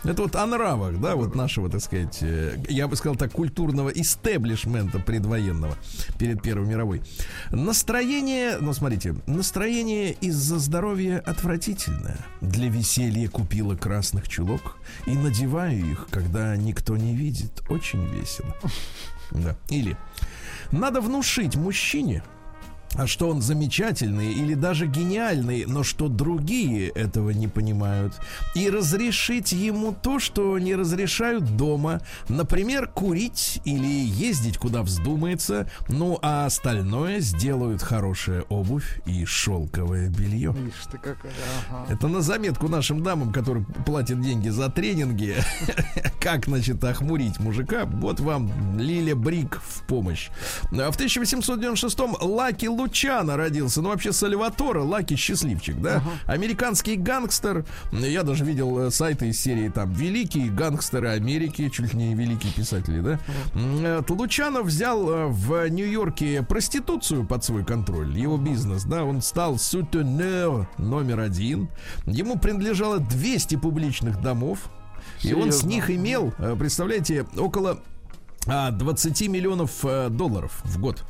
Это 0.04 0.24
вот 0.24 0.36
о 0.36 0.46
нравах, 0.46 1.00
да, 1.00 1.16
вот 1.16 1.34
нашего, 1.34 1.70
так 1.70 1.82
сказать, 1.82 2.20
э, 2.22 2.58
я 2.68 2.90
бы 2.90 2.96
сказал 2.98 3.16
так, 3.16 3.32
культурного 3.32 3.90
истеблишмента 3.90 5.00
предвоенного 5.00 5.76
перед 6.20 6.42
Первой 6.42 6.68
мировой. 6.68 7.02
Настроение, 7.52 8.58
ну 8.60 8.74
смотрите, 8.74 9.16
настроение 9.28 10.12
из-за 10.12 10.60
здоровья 10.60 11.20
отвратительное. 11.20 12.18
Для 12.42 12.68
веселья 12.68 13.30
купила 13.30 13.76
красных 13.76 14.28
чулок 14.28 14.78
и 15.06 15.12
надеваю 15.12 15.92
их, 15.92 16.08
когда 16.12 16.56
никто 16.58 16.98
не 16.98 17.16
видит. 17.16 17.64
Очень 17.70 18.06
весело. 18.08 18.54
Да. 19.32 19.56
Или 19.70 19.98
надо 20.72 21.02
внушить 21.02 21.56
мужчине, 21.56 22.24
что 23.08 23.30
он 23.30 23.42
замечательный 23.42 24.34
или 24.34 24.54
даже 24.54 24.88
гениальный, 24.88 25.66
но 25.66 25.84
что 25.84 26.08
другие 26.08 26.90
этого 26.90 27.32
не 27.32 27.48
понимают. 27.48 28.14
И 28.56 28.70
разрешить 28.70 29.52
ему 29.52 29.96
то, 30.00 30.20
что 30.20 30.58
не 30.60 30.76
разрешают 30.76 31.56
дома. 31.56 32.02
Например, 32.30 32.88
курить 32.88 33.62
или 33.66 33.88
ездить 33.88 34.58
куда 34.58 34.84
вздумается. 34.84 35.70
Ну, 35.90 36.20
а 36.22 36.46
остальное 36.46 37.20
сделают 37.20 37.82
хорошая 37.82 38.44
обувь 38.50 39.02
и 39.06 39.26
шелковое 39.26 40.10
белье. 40.10 40.56
Ишь 40.68 40.86
ты 40.92 40.98
какая. 40.98 41.32
ага. 41.70 41.94
Это 41.94 42.08
на 42.08 42.22
заметку 42.22 42.68
нашим 42.68 43.04
дамам, 43.04 43.32
которые 43.32 43.66
платят 43.86 44.22
деньги 44.22 44.50
за 44.50 44.70
тренинги. 44.70 45.36
Как, 46.20 46.46
значит, 46.46 46.84
охмурить 46.84 47.40
мужика. 47.40 47.86
Вот 47.86 48.20
вам 48.20 48.80
Лиля 48.80 49.16
Брик 49.16 49.60
в 49.62 49.86
помощь. 49.88 50.30
А 50.72 50.92
В 50.92 50.98
1896-м 50.98 52.16
Лаки 52.22 52.68
Лучано 52.84 53.38
родился. 53.38 53.82
Ну, 53.82 53.90
вообще, 53.90 54.12
Сальватора, 54.12 54.84
Лаки 54.84 55.16
счастливчик, 55.16 55.80
да? 55.80 56.04
Американский 56.26 56.98
гангстер. 56.98 57.66
Я 57.94 58.24
даже 58.24 58.44
видел 58.44 58.78
э, 58.78 58.92
сайты 58.92 59.30
из 59.30 59.40
серии 59.40 59.70
там 59.70 59.94
«Великие 59.94 60.50
гангстеры 60.50 61.08
Америки», 61.08 61.70
чуть 61.70 61.94
ли 61.94 62.08
не 62.08 62.14
великие 62.14 62.52
писатели, 62.52 63.00
да? 63.00 63.20
М, 63.56 63.86
э, 63.86 64.02
Лучано 64.10 64.64
взял 64.64 65.10
э, 65.10 65.28
в 65.28 65.70
Нью-Йорке 65.70 66.44
проституцию 66.44 67.26
под 67.26 67.46
свой 67.46 67.64
контроль. 67.64 68.18
Его 68.18 68.38
бизнес, 68.38 68.84
да, 68.84 69.06
он 69.06 69.22
стал 69.22 69.58
сутенер 69.58 70.68
номер 70.78 71.22
один. 71.22 71.70
Ему 72.06 72.38
принадлежало 72.38 73.00
200 73.00 73.56
публичных 73.56 74.22
домов. 74.22 74.70
И 75.22 75.34
он 75.34 75.52
с 75.54 75.62
Серьезно? 75.62 75.68
них 75.70 75.90
имел, 75.90 76.34
представляете, 76.60 77.26
около 77.38 77.80
а, 78.46 78.72
20 78.72 79.30
миллионов 79.30 79.72
э, 79.86 80.10
долларов 80.10 80.60
в 80.66 80.80
год. 80.80 81.04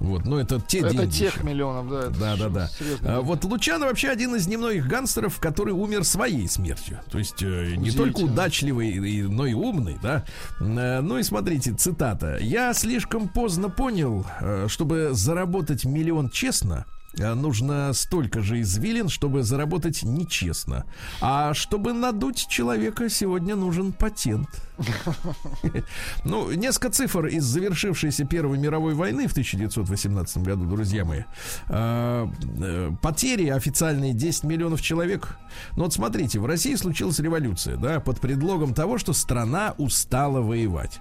Вот, 0.00 0.24
ну 0.24 0.38
это 0.38 0.60
те 0.60 0.78
Это 0.80 0.90
деньги. 0.90 1.10
тех 1.10 1.34
еще. 1.36 1.44
миллионов, 1.46 1.90
да. 1.90 2.00
это 2.00 2.18
Да, 2.18 2.36
да, 2.36 2.48
да. 2.48 2.70
А, 3.02 3.20
Вот 3.20 3.44
Лучано 3.44 3.86
вообще 3.86 4.08
один 4.08 4.34
из 4.34 4.46
немногих 4.46 4.86
гангстеров, 4.86 5.38
который 5.38 5.72
умер 5.72 6.04
своей 6.04 6.48
смертью. 6.48 7.00
То 7.10 7.18
есть 7.18 7.42
э, 7.42 7.74
не 7.76 7.90
только 7.90 8.20
удачливый, 8.20 9.22
но 9.28 9.46
и 9.46 9.54
умный, 9.54 9.98
да. 10.02 10.24
Э, 10.60 11.00
Ну 11.00 11.18
и 11.18 11.22
смотрите, 11.22 11.72
цитата. 11.72 12.38
Я 12.40 12.74
слишком 12.74 13.28
поздно 13.28 13.68
понял, 13.70 14.26
э, 14.40 14.66
чтобы 14.68 15.10
заработать 15.12 15.84
миллион 15.84 16.30
честно. 16.30 16.86
Э, 17.16 17.34
Нужно 17.34 17.92
столько 17.92 18.42
же 18.42 18.60
извилин, 18.60 19.08
чтобы 19.08 19.42
заработать 19.42 20.02
нечестно. 20.02 20.84
А 21.20 21.54
чтобы 21.54 21.92
надуть 21.92 22.48
человека, 22.48 23.08
сегодня 23.08 23.56
нужен 23.56 23.92
патент. 23.92 24.48
Ну, 26.24 26.52
несколько 26.52 26.90
цифр 26.90 27.26
из 27.26 27.44
завершившейся 27.44 28.24
Первой 28.24 28.58
мировой 28.58 28.94
войны 28.94 29.26
в 29.26 29.32
1918 29.32 30.38
году, 30.38 30.66
друзья 30.66 31.04
мои. 31.04 31.22
А, 31.68 32.30
э, 32.60 32.90
Потери 33.02 33.48
официальные 33.48 34.12
10 34.12 34.44
миллионов 34.44 34.82
человек. 34.82 35.36
Ну 35.76 35.84
вот 35.84 35.92
смотрите, 35.92 36.38
в 36.38 36.46
России 36.46 36.74
случилась 36.74 37.18
революция, 37.18 37.76
да, 37.76 38.00
под 38.00 38.20
предлогом 38.20 38.74
того, 38.74 38.98
что 38.98 39.12
страна 39.12 39.74
устала 39.78 40.40
воевать. 40.40 41.00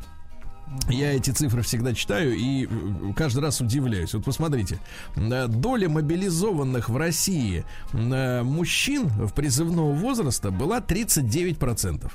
Я 0.90 1.14
эти 1.14 1.32
цифры 1.32 1.62
всегда 1.62 1.94
читаю 1.94 2.36
и 2.36 2.68
каждый 3.16 3.40
раз 3.40 3.62
удивляюсь. 3.62 4.14
Вот 4.14 4.26
посмотрите, 4.26 4.80
э, 5.16 5.48
доля 5.48 5.90
мобилизованных 5.90 6.90
в 6.90 6.98
России 6.98 7.64
э, 7.94 8.44
мужчин 8.44 9.08
в 9.08 9.34
призывного 9.34 9.94
возраста 9.94 10.52
была 10.52 10.80
39%. 10.80 12.12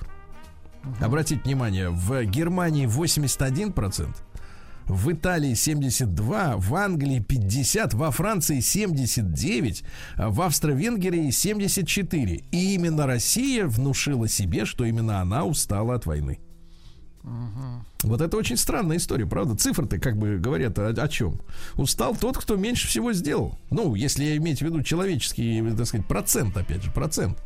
Обратите 1.00 1.40
внимание, 1.44 1.90
в 1.90 2.24
Германии 2.24 2.86
81%, 2.86 4.16
в 4.86 5.12
Италии 5.12 5.54
72, 5.54 6.56
в 6.56 6.74
Англии 6.74 7.20
50, 7.20 7.94
во 7.94 8.10
Франции 8.10 8.60
79, 8.60 9.84
а 10.16 10.28
в 10.28 10.42
Австро-Венгрии 10.42 11.30
74. 11.30 12.44
И 12.50 12.74
именно 12.74 13.06
Россия 13.06 13.66
внушила 13.66 14.28
себе, 14.28 14.64
что 14.64 14.84
именно 14.84 15.20
она 15.20 15.44
устала 15.44 15.94
от 15.94 16.06
войны. 16.06 16.40
Вот 18.02 18.20
это 18.20 18.36
очень 18.36 18.56
странная 18.56 18.96
история, 18.96 19.26
правда? 19.26 19.54
Цифры-то 19.56 19.98
как 19.98 20.16
бы 20.16 20.38
говорят 20.38 20.78
о, 20.78 20.88
о 20.88 21.08
чем? 21.08 21.40
Устал 21.76 22.16
тот, 22.16 22.36
кто 22.36 22.56
меньше 22.56 22.88
всего 22.88 23.12
сделал. 23.12 23.58
Ну, 23.70 23.94
если 23.94 24.36
иметь 24.38 24.58
в 24.58 24.62
виду 24.62 24.82
человеческий, 24.82 25.62
так 25.76 25.86
сказать, 25.86 26.06
процент, 26.06 26.56
опять 26.56 26.82
же, 26.82 26.90
процент. 26.90 27.38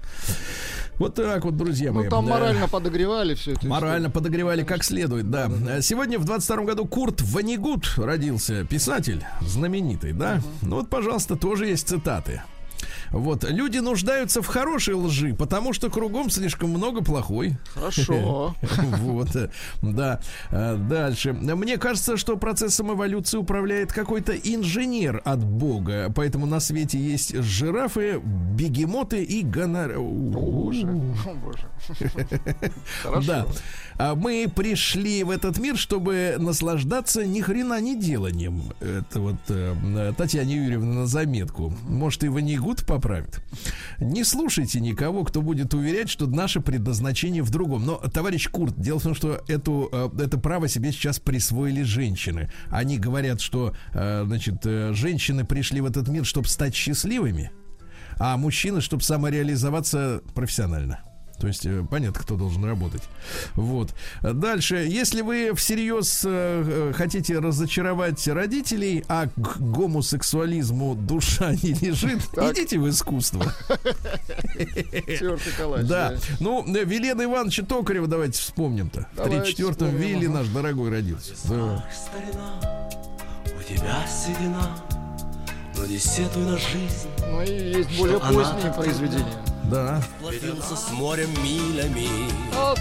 Вот 0.98 1.14
так 1.14 1.44
вот, 1.44 1.56
друзья 1.58 1.92
мои. 1.92 2.04
Ну, 2.04 2.10
там 2.10 2.24
Да. 2.24 2.32
морально 2.32 2.68
подогревали 2.68 3.34
все 3.34 3.52
это. 3.52 3.66
Морально 3.66 4.08
подогревали 4.08 4.64
как 4.64 4.82
следует, 4.82 5.30
да. 5.30 5.50
Сегодня 5.82 6.18
в 6.18 6.24
22 6.24 6.64
году 6.64 6.86
Курт 6.86 7.20
Ванигут 7.20 7.86
родился, 7.98 8.64
писатель 8.64 9.22
знаменитый, 9.42 10.12
да. 10.14 10.40
Ну 10.62 10.76
вот, 10.76 10.88
пожалуйста, 10.88 11.36
тоже 11.36 11.66
есть 11.66 11.86
цитаты. 11.86 12.42
Вот, 13.18 13.44
люди 13.44 13.78
нуждаются 13.78 14.42
в 14.42 14.46
хорошей 14.46 14.94
лжи, 14.94 15.34
потому 15.34 15.72
что 15.72 15.90
кругом 15.90 16.30
слишком 16.30 16.70
много 16.70 17.02
плохой. 17.02 17.56
Хорошо. 17.74 18.54
Вот, 19.06 19.28
да. 19.82 20.20
Э, 20.50 20.76
Дальше. 20.76 21.32
Мне 21.32 21.78
кажется, 21.78 22.16
что 22.16 22.36
процессом 22.36 22.92
эволюции 22.92 23.38
управляет 23.38 23.92
какой-то 23.92 24.32
инженер 24.32 25.22
от 25.24 25.44
Бога, 25.44 26.12
поэтому 26.14 26.46
на 26.46 26.60
свете 26.60 26.98
есть 26.98 27.36
жирафы, 27.36 28.20
бегемоты 28.22 29.22
и 29.22 29.42
гонор... 29.42 29.98
Боже. 29.98 30.86
Боже. 30.86 31.68
Хорошо. 33.02 33.26
Да. 33.26 33.46
А 33.98 34.14
Мы 34.14 34.50
пришли 34.54 35.24
в 35.24 35.30
этот 35.30 35.58
мир, 35.58 35.76
чтобы 35.78 36.36
наслаждаться 36.38 37.24
ни 37.24 37.40
хрена 37.40 37.80
не 37.80 37.98
деланием. 37.98 38.64
Это 38.80 39.20
вот 39.20 39.36
э, 39.48 40.12
Татьяне 40.16 40.56
Юрьевна 40.56 40.92
на 40.92 41.06
заметку. 41.06 41.72
Может, 41.82 42.24
и 42.24 42.28
Ванигут 42.28 42.84
поправит. 42.86 43.40
Не 43.98 44.24
слушайте 44.24 44.80
никого, 44.80 45.24
кто 45.24 45.40
будет 45.40 45.72
уверять, 45.72 46.10
что 46.10 46.26
наше 46.26 46.60
предназначение 46.60 47.42
в 47.42 47.50
другом. 47.50 47.86
Но, 47.86 47.96
товарищ 47.96 48.50
Курт, 48.50 48.78
дело 48.78 48.98
в 48.98 49.02
том, 49.02 49.14
что 49.14 49.42
эту, 49.48 49.88
э, 49.90 50.10
это 50.18 50.38
право 50.38 50.68
себе 50.68 50.92
сейчас 50.92 51.18
присвоили 51.18 51.82
женщины. 51.82 52.50
Они 52.68 52.98
говорят, 52.98 53.40
что 53.40 53.74
э, 53.94 54.24
значит, 54.26 54.56
э, 54.66 54.92
женщины 54.92 55.46
пришли 55.46 55.80
в 55.80 55.86
этот 55.86 56.08
мир, 56.08 56.26
чтобы 56.26 56.48
стать 56.48 56.74
счастливыми, 56.74 57.50
а 58.18 58.36
мужчины, 58.36 58.82
чтобы 58.82 59.02
самореализоваться 59.02 60.20
профессионально. 60.34 61.05
То 61.38 61.48
есть 61.48 61.66
э, 61.66 61.84
понятно, 61.90 62.20
кто 62.20 62.36
должен 62.36 62.64
работать. 62.64 63.02
Вот. 63.54 63.94
Дальше, 64.22 64.76
если 64.76 65.20
вы 65.20 65.52
всерьез 65.54 66.22
э, 66.24 66.28
э, 66.30 66.92
хотите 66.94 67.38
разочаровать 67.38 68.26
родителей, 68.26 69.04
а 69.08 69.28
к 69.28 69.58
гомосексуализму 69.58 70.94
душа 70.94 71.52
не 71.52 71.74
лежит, 71.74 72.22
идите 72.36 72.78
в 72.78 72.88
искусство. 72.88 73.44
Да. 75.86 76.14
Ну, 76.40 76.64
э, 76.74 76.84
Велена 76.84 77.24
Ивановича 77.24 77.64
Токарева 77.64 78.06
давайте 78.06 78.40
вспомним-то. 78.40 79.06
В 79.12 79.16
Давайте 79.16 79.62
34-м 79.62 79.72
вспомним, 79.72 79.96
Вилли 79.96 80.26
наш 80.26 80.46
дорогой 80.48 80.90
родился. 80.90 81.34
У 81.34 81.80
тебя 83.68 84.06
седина, 84.06 84.70
но 85.76 85.86
не 85.86 85.98
сетуй 85.98 86.44
на 86.44 86.56
жизнь, 86.56 87.08
Ну 87.30 87.42
и 87.42 87.78
есть 87.78 87.98
более 87.98 88.20
поздние 88.20 88.62
так 88.62 88.76
произведения. 88.76 89.55
Да. 89.70 90.02
платился 90.20 90.76
с 90.76 90.90
морем 90.92 91.30
милями, 91.42 92.08
Вот, 92.54 92.80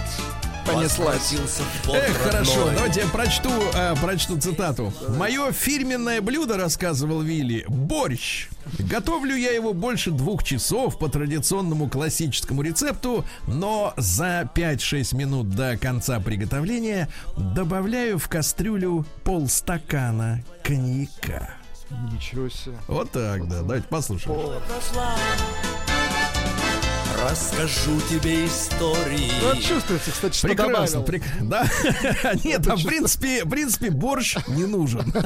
понеслась. 0.66 1.34
Эх, 1.94 2.18
хорошо, 2.18 2.70
давайте 2.74 3.02
я 3.02 3.08
прочту, 3.08 3.50
э, 3.74 3.96
прочту 4.02 4.38
цитату. 4.40 4.94
Мое 5.18 5.52
фирменное 5.52 6.22
блюдо, 6.22 6.58
рассказывал 6.58 7.22
Вилли, 7.22 7.66
борщ. 7.68 8.50
Готовлю 8.80 9.36
я 9.36 9.52
его 9.52 9.74
больше 9.74 10.12
двух 10.12 10.44
часов 10.44 11.00
по 11.00 11.08
традиционному 11.08 11.90
классическому 11.90 12.62
рецепту, 12.62 13.26
но 13.48 13.94
за 13.98 14.50
5-6 14.54 15.16
минут 15.16 15.50
до 15.50 15.78
конца 15.78 16.20
приготовления 16.20 17.10
добавляю 17.38 18.20
в 18.20 18.28
кастрюлю 18.28 19.06
полстакана 19.24 20.44
коньяка. 20.64 21.50
Ничего 22.12 22.50
себе. 22.50 22.76
Вот 22.88 23.12
так, 23.12 23.48
да. 23.48 23.60
Давайте 23.60 23.88
послушаем. 23.88 24.36
Расскажу 27.24 28.00
тебе 28.10 28.46
истории. 28.46 29.32
Ну, 29.42 29.56
чувствуется, 29.62 30.12
кстати, 30.12 30.36
что 30.38 30.48
Прекрасно, 30.48 31.00
прек- 31.00 31.24
да. 31.42 31.66
Нет, 32.44 32.68
а 32.68 32.76
в 32.76 32.84
принципе, 32.86 33.46
в 33.46 33.50
принципе, 33.50 33.90
борщ 33.90 34.38
не 34.48 34.66
нужен. 34.66 35.12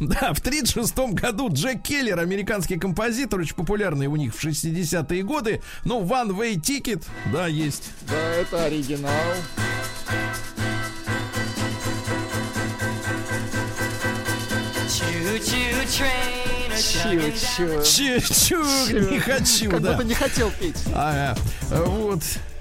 Да, 0.00 0.32
в 0.32 0.40
36 0.40 0.96
году 1.14 1.48
Джек 1.52 1.82
Келлер, 1.82 2.18
американский 2.18 2.78
композитор, 2.78 3.40
очень 3.40 3.54
популярный 3.54 4.06
у 4.06 4.16
них 4.16 4.34
в 4.34 4.44
60-е 4.44 5.22
годы. 5.22 5.62
Ну, 5.84 6.00
One 6.02 6.30
Way 6.30 6.56
Ticket, 6.60 7.04
да, 7.32 7.46
есть. 7.46 7.90
Да, 8.08 8.16
это 8.34 8.64
оригинал. 8.64 9.10
Чу-чу. 16.74 17.82
Чуть-чуть 17.84 19.10
не 19.10 19.18
хочу, 19.18 19.70
Как 19.70 19.82
да. 19.82 19.92
будто 19.92 20.04
не 20.04 20.14
хотел 20.14 20.50
петь. 20.58 20.76
Ага, 20.94 21.36
вот. 21.70 22.20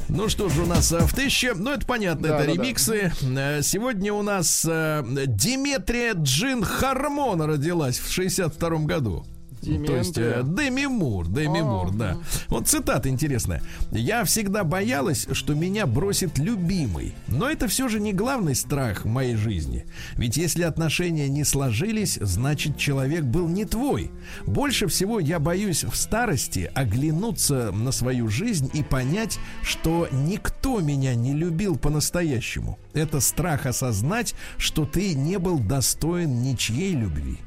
Ну 0.09 0.27
что 0.27 0.49
же 0.49 0.63
у 0.63 0.65
нас 0.65 0.91
а, 0.91 0.99
в 1.07 1.13
тысяче, 1.13 1.53
ну 1.53 1.71
это 1.71 1.85
понятно, 1.85 2.27
Да, 2.29 2.35
это 2.39 2.47
да, 2.47 2.53
да. 2.55 2.61
ремиксы. 2.61 3.13
Э, 3.21 3.61
Сегодня 3.61 4.11
у 4.13 4.21
нас 4.23 4.65
э, 4.69 5.03
Диметрия 5.27 6.13
Джин 6.15 6.63
Хармон 6.65 7.41
родилась 7.41 7.97
в 7.99 8.11
62 8.11 8.69
году. 8.79 9.25
То 9.61 9.95
есть 9.95 10.17
э, 10.17 10.41
Деми 10.43 10.87
Мур, 10.87 11.27
Деми 11.27 11.61
Мур, 11.61 11.91
да. 11.91 12.17
Вот 12.47 12.67
цитата 12.67 13.09
интересная. 13.09 13.61
Я 13.91 14.23
всегда 14.23 14.63
боялась, 14.63 15.27
что 15.31 15.53
меня 15.53 15.85
бросит 15.85 16.37
любимый. 16.39 17.13
Но 17.27 17.49
это 17.49 17.67
все 17.67 17.87
же 17.87 17.99
не 17.99 18.11
главный 18.11 18.55
страх 18.55 19.05
моей 19.05 19.35
жизни. 19.35 19.85
Ведь 20.15 20.37
если 20.37 20.63
отношения 20.63 21.29
не 21.29 21.43
сложились, 21.43 22.17
значит 22.21 22.77
человек 22.77 23.23
был 23.23 23.47
не 23.47 23.65
твой. 23.65 24.11
Больше 24.45 24.87
всего 24.87 25.19
я 25.19 25.39
боюсь 25.39 25.83
в 25.83 25.95
старости 25.95 26.71
оглянуться 26.73 27.71
на 27.71 27.91
свою 27.91 28.29
жизнь 28.29 28.69
и 28.73 28.83
понять, 28.83 29.39
что 29.61 30.07
никто 30.11 30.79
меня 30.79 31.13
не 31.13 31.33
любил 31.33 31.77
по-настоящему. 31.77 32.79
Это 32.93 33.19
страх 33.19 33.65
осознать, 33.65 34.33
что 34.57 34.85
ты 34.85 35.13
не 35.13 35.37
был 35.37 35.59
достоин 35.59 36.41
ничьей 36.41 36.93
любви. 36.93 37.39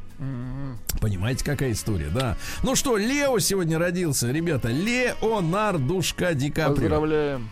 Понимаете, 1.01 1.45
какая 1.45 1.73
история, 1.73 2.09
да? 2.09 2.37
Ну 2.63 2.77
что, 2.77 2.97
Лео 2.97 3.39
сегодня 3.39 3.79
родился, 3.79 4.31
ребята. 4.31 4.69
Леонардушка 4.69 6.35
Ди 6.35 6.51
Каприо. 6.51 6.75
Поздравляем. 6.75 7.51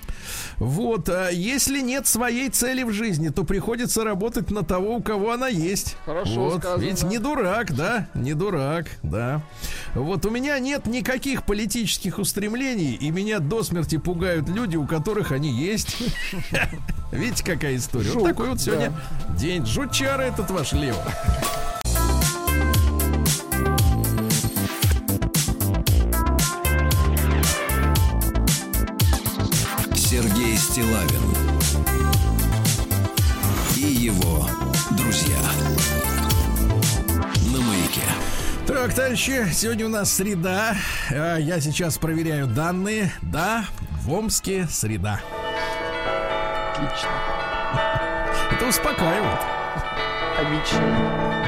Вот, 0.58 1.08
а 1.08 1.30
если 1.30 1.80
нет 1.80 2.06
своей 2.06 2.48
цели 2.48 2.82
в 2.84 2.92
жизни, 2.92 3.30
то 3.30 3.44
приходится 3.44 4.04
работать 4.04 4.50
на 4.50 4.62
того, 4.62 4.96
у 4.96 5.02
кого 5.02 5.32
она 5.32 5.48
есть. 5.48 5.96
Хорошо 6.04 6.44
вот, 6.44 6.60
сказано. 6.60 6.80
Ведь 6.80 7.02
не 7.02 7.18
дурак, 7.18 7.74
да? 7.74 8.08
Не 8.14 8.34
дурак, 8.34 8.86
да. 9.02 9.42
Вот 9.94 10.24
у 10.24 10.30
меня 10.30 10.58
нет 10.58 10.86
никаких 10.86 11.44
политических 11.44 12.18
устремлений, 12.18 12.94
и 12.94 13.10
меня 13.10 13.40
до 13.40 13.62
смерти 13.62 13.98
пугают 13.98 14.48
люди, 14.48 14.76
у 14.76 14.86
которых 14.86 15.32
они 15.32 15.50
есть. 15.50 15.96
Видите, 17.12 17.44
какая 17.44 17.76
история? 17.76 18.10
Вот 18.12 18.24
такой 18.24 18.50
вот 18.50 18.60
сегодня 18.60 18.92
день. 19.36 19.66
Жучара 19.66 20.22
этот 20.22 20.50
ваш 20.50 20.72
Лео. 20.72 20.94
Стилавин 30.72 31.20
и 33.76 33.80
его 33.80 34.48
друзья 34.92 35.36
на 37.52 37.60
маяке. 37.60 38.00
Так, 38.66 38.94
товарищи, 38.94 39.52
сегодня 39.52 39.84
у 39.84 39.90
нас 39.90 40.10
среда. 40.10 40.74
А, 41.10 41.36
Я 41.36 41.60
сейчас 41.60 41.98
проверяю 41.98 42.46
данные. 42.46 43.12
Да, 43.20 43.66
в 44.00 44.10
Омске 44.14 44.66
среда. 44.66 45.20
Отлично. 46.74 47.10
Это 48.50 48.66
успокаивает. 48.66 49.40
Комично. 50.38 51.41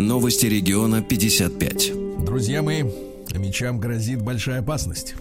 Новости 0.00 0.46
региона 0.46 1.02
55. 1.02 2.24
Друзья 2.24 2.62
мои, 2.62 2.84
мечам 3.34 3.78
грозит 3.78 4.22
большая 4.22 4.60
опасность. 4.60 5.14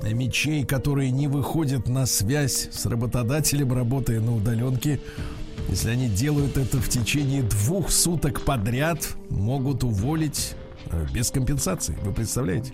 Мечей, 0.00 0.64
которые 0.64 1.10
не 1.10 1.26
выходят 1.26 1.88
на 1.88 2.06
связь 2.06 2.68
с 2.70 2.86
работодателем, 2.86 3.72
работая 3.72 4.20
на 4.20 4.36
удаленке, 4.36 5.00
если 5.68 5.90
они 5.90 6.08
делают 6.08 6.56
это 6.56 6.78
в 6.78 6.88
течение 6.88 7.42
двух 7.42 7.90
суток 7.90 8.42
подряд, 8.42 9.16
могут 9.28 9.82
уволить 9.82 10.54
э, 10.86 11.04
без 11.12 11.32
компенсации. 11.32 11.98
Вы 12.04 12.12
представляете? 12.12 12.72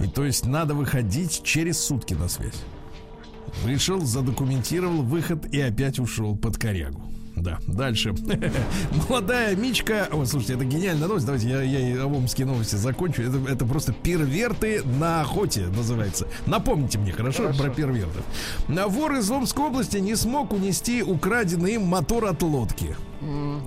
И 0.00 0.06
то 0.06 0.24
есть 0.24 0.46
надо 0.46 0.74
выходить 0.74 1.42
через 1.42 1.80
сутки 1.80 2.14
на 2.14 2.28
связь. 2.28 2.62
Вышел, 3.64 4.00
задокументировал 4.06 5.02
выход 5.02 5.52
и 5.52 5.60
опять 5.60 5.98
ушел 5.98 6.36
под 6.36 6.56
корягу. 6.56 7.02
Да, 7.40 7.58
дальше. 7.66 8.14
Молодая 9.08 9.54
Мичка. 9.56 10.08
О, 10.10 10.24
слушайте, 10.24 10.54
это 10.54 10.64
гениальная 10.64 11.08
новость. 11.08 11.26
Давайте 11.26 11.48
я, 11.48 11.62
я 11.62 11.80
и 11.80 11.98
омские 11.98 12.46
новости 12.46 12.76
закончу. 12.76 13.22
Это, 13.22 13.38
это 13.50 13.64
просто 13.64 13.92
перверты 13.92 14.82
на 14.84 15.20
охоте 15.20 15.66
называется. 15.66 16.28
Напомните 16.46 16.98
мне, 16.98 17.12
хорошо, 17.12 17.44
Хорошо. 17.44 17.62
про 17.62 17.70
первертов. 17.70 18.24
Вор 18.68 19.14
из 19.14 19.30
Омской 19.30 19.66
области 19.66 19.98
не 19.98 20.16
смог 20.16 20.52
унести 20.52 21.02
украденный 21.02 21.74
им 21.74 21.82
мотор 21.82 22.24
от 22.26 22.42
лодки. 22.42 22.96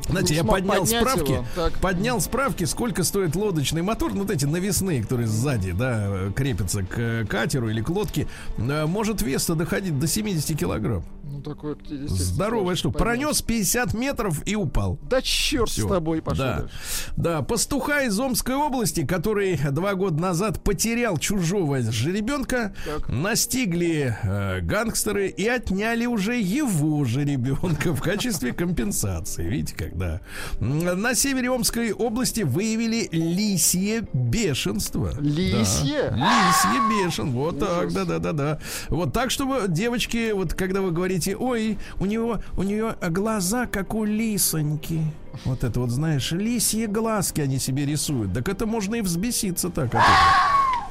Знаете, 0.08 0.34
я 0.36 0.46
поднял 0.46 0.86
справки, 0.86 1.32
его, 1.34 1.46
так. 1.56 1.74
поднял 1.80 2.22
справки, 2.22 2.64
сколько 2.64 3.04
стоит 3.04 3.36
лодочный 3.36 3.82
мотор, 3.82 4.14
ну 4.14 4.22
вот 4.22 4.32
эти 4.32 4.46
навесные, 4.46 5.02
которые 5.04 5.28
сзади, 5.28 5.74
да, 5.74 6.32
крепятся 6.34 6.84
к 6.84 7.26
катеру 7.28 7.70
или 7.70 7.82
к 7.82 7.90
лодке, 7.90 8.28
Э, 8.58 8.86
может 8.86 9.22
вес-то 9.22 9.56
доходить 9.56 9.98
до 10.00 10.08
70 10.08 10.58
килограмм. 10.58 11.04
Такое, 11.44 11.76
естественно, 11.76 12.08
Здоровая 12.18 12.76
сложно 12.76 12.78
что, 12.78 12.92
пронес 12.92 13.42
50 13.42 13.94
метров 13.94 14.42
и 14.46 14.56
упал. 14.56 15.00
Да 15.10 15.22
черт 15.22 15.70
Всё. 15.70 15.88
с 15.88 15.90
тобой, 15.90 16.22
пошел 16.22 16.44
Да. 16.46 16.60
дальше. 16.60 16.76
Да, 17.18 17.42
пастуха 17.42 18.02
из 18.04 18.20
Омской 18.20 18.56
области, 18.56 19.06
который 19.06 19.58
два 19.72 19.96
года 19.96 20.22
назад 20.22 20.64
потерял 20.64 21.18
чужого 21.18 21.82
жеребенка, 21.82 22.74
Так. 22.86 23.10
настигли 23.10 24.16
э, 24.24 24.60
гангстеры 24.62 25.28
и 25.28 25.48
отняли 25.48 26.06
уже 26.06 26.40
его 26.40 27.04
жеребенка 27.06 27.94
в 27.94 28.02
качестве 28.02 28.54
компенсации. 28.54 29.48
Видите, 29.48 29.76
когда 29.76 30.22
на 30.60 31.16
севере 31.16 31.50
Омской 31.52 31.92
области 31.92 32.42
выявили 32.42 33.08
лисье 33.12 34.08
бешенство. 34.14 35.12
Лисье? 35.20 36.10
Да. 36.12 36.16
Лисье 36.18 36.82
бешен. 37.06 37.32
Вот 37.32 37.60
так, 37.60 37.92
да, 37.94 38.06
да, 38.06 38.20
да, 38.20 38.32
да. 38.34 38.60
Вот 38.90 39.14
так, 39.14 39.32
чтобы 39.32 39.66
девочки, 39.68 40.32
вот 40.32 40.54
когда 40.54 40.82
вы 40.82 40.92
говорите, 40.92 41.31
ой, 41.36 41.78
у 42.00 42.06
него, 42.06 42.40
у 42.58 42.64
нее 42.64 42.96
глаза 43.10 43.66
как 43.66 43.94
у 43.94 44.04
лисоньки. 44.04 45.02
Вот 45.46 45.64
это 45.64 45.80
вот, 45.80 45.90
знаешь, 45.92 46.32
лисьи 46.32 46.86
глазки 46.88 47.42
они 47.42 47.58
себе 47.60 47.86
рисуют. 47.86 48.34
Так 48.34 48.50
это 48.50 48.66
можно 48.66 48.96
и 48.96 49.02
взбеситься 49.02 49.70
так. 49.70 49.92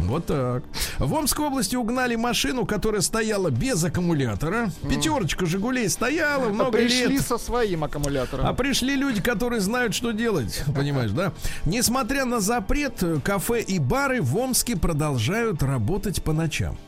Вот 0.01 0.24
так. 0.24 0.62
В 0.99 1.12
Омской 1.12 1.45
области 1.47 1.76
угнали 1.76 2.16
машину, 2.16 2.64
которая 2.64 3.03
стояла 3.03 3.51
без 3.51 3.84
аккумулятора. 3.84 4.70
Пятерочка 4.88 5.45
Жигулей 5.45 5.91
стояла 5.91 6.47
А 6.47 6.49
много 6.49 6.70
пришли 6.72 7.16
лет. 7.16 7.22
со 7.22 7.36
своим 7.36 7.84
аккумулятором. 7.84 8.47
А 8.47 8.55
пришли 8.55 8.97
люди, 8.97 9.20
которые 9.20 9.61
знают, 9.61 9.95
что 9.95 10.12
делать, 10.12 10.64
понимаешь, 10.74 11.11
да? 11.11 11.34
Несмотря 11.66 12.24
на 12.24 12.41
запрет, 12.41 13.05
кафе 13.22 13.61
и 13.61 13.78
бары 13.78 14.22
в 14.22 14.34
Омске 14.38 14.74
продолжают 14.74 15.62
работать 15.62 16.22
по 16.22 16.32
ночам. 16.32 16.78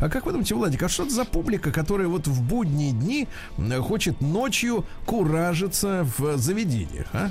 А 0.00 0.08
как 0.08 0.24
вы 0.26 0.32
думаете, 0.32 0.54
Владик, 0.54 0.82
а 0.82 0.88
что 0.88 1.02
это 1.04 1.12
за 1.12 1.24
публика, 1.24 1.70
которая 1.70 2.08
вот 2.08 2.26
в 2.26 2.42
будние 2.42 2.92
дни 2.92 3.28
хочет 3.80 4.20
ночью 4.20 4.84
куражиться 5.06 6.06
в 6.18 6.36
заведениях, 6.38 7.06
а? 7.12 7.30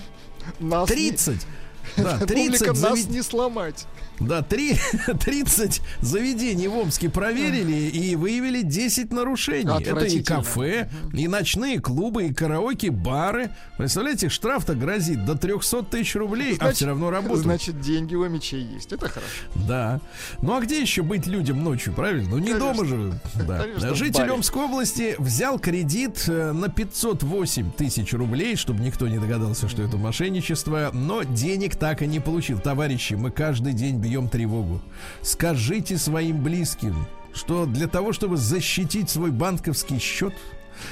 Нас 0.60 0.90
не- 0.90 0.96
30! 1.12 1.46
Да, 1.98 2.18
30 2.20 2.36
Публика 2.60 2.68
нас 2.80 3.00
завед- 3.00 3.10
не 3.12 3.22
сломать. 3.24 3.88
Да, 4.20 4.42
три- 4.42 4.78
30 5.20 5.82
заведений 6.02 6.68
в 6.68 6.78
Омске 6.78 7.10
проверили 7.10 7.74
и 7.90 8.16
выявили 8.16 8.62
10 8.62 9.12
нарушений. 9.14 9.70
Это 9.84 10.06
и 10.06 10.22
кафе, 10.24 10.90
и 11.14 11.28
ночные 11.28 11.80
клубы, 11.80 12.28
и 12.28 12.34
караоке, 12.34 12.92
бары. 12.92 13.50
Представляете, 13.78 14.30
штраф-то 14.30 14.76
грозит 14.76 15.26
до 15.26 15.36
300 15.36 15.84
тысяч 15.84 16.16
рублей, 16.16 16.54
а 16.54 16.56
Значит- 16.66 16.76
все 16.78 16.86
равно 16.88 17.10
работают. 17.10 17.44
Значит, 17.44 17.82
деньги 17.82 18.16
у 18.16 18.28
мечей 18.28 18.64
есть. 18.64 18.92
Это 18.92 19.08
хорошо. 19.08 19.32
Да. 19.68 20.00
Ну 20.42 20.56
а 20.56 20.62
где 20.62 20.82
еще 20.82 21.02
быть 21.02 21.28
людям 21.28 21.64
ночью, 21.64 21.94
правильно? 21.94 22.30
Ну 22.30 22.38
не 22.40 22.54
Конечно. 22.54 22.74
дома 22.74 22.86
же. 22.86 23.22
Да. 23.48 23.60
Конечно, 23.64 23.96
Житель. 23.96 24.30
Омской 24.30 24.64
области 24.66 25.16
взял 25.18 25.60
кредит 25.60 26.24
э, 26.28 26.52
на 26.52 26.70
508 26.70 27.72
тысяч 27.72 28.14
рублей, 28.14 28.56
чтобы 28.56 28.82
никто 28.84 29.08
не 29.08 29.18
догадался, 29.20 29.68
что 29.68 29.82
это 29.82 29.98
мошенничество, 29.98 30.92
но 30.94 31.24
денег 31.24 31.76
так 31.76 32.02
и 32.02 32.08
не 32.08 32.20
получил. 32.20 32.60
Товарищи, 32.60 33.14
мы 33.16 33.32
каждый 33.32 33.74
день 33.74 34.00
бьем 34.10 34.28
тревогу. 34.28 34.82
Скажите 35.22 35.98
своим 35.98 36.42
близким, 36.42 37.06
что 37.34 37.66
для 37.66 37.88
того, 37.88 38.12
чтобы 38.12 38.38
защитить 38.38 39.10
свой 39.10 39.30
банковский 39.32 40.00
счет, 40.00 40.34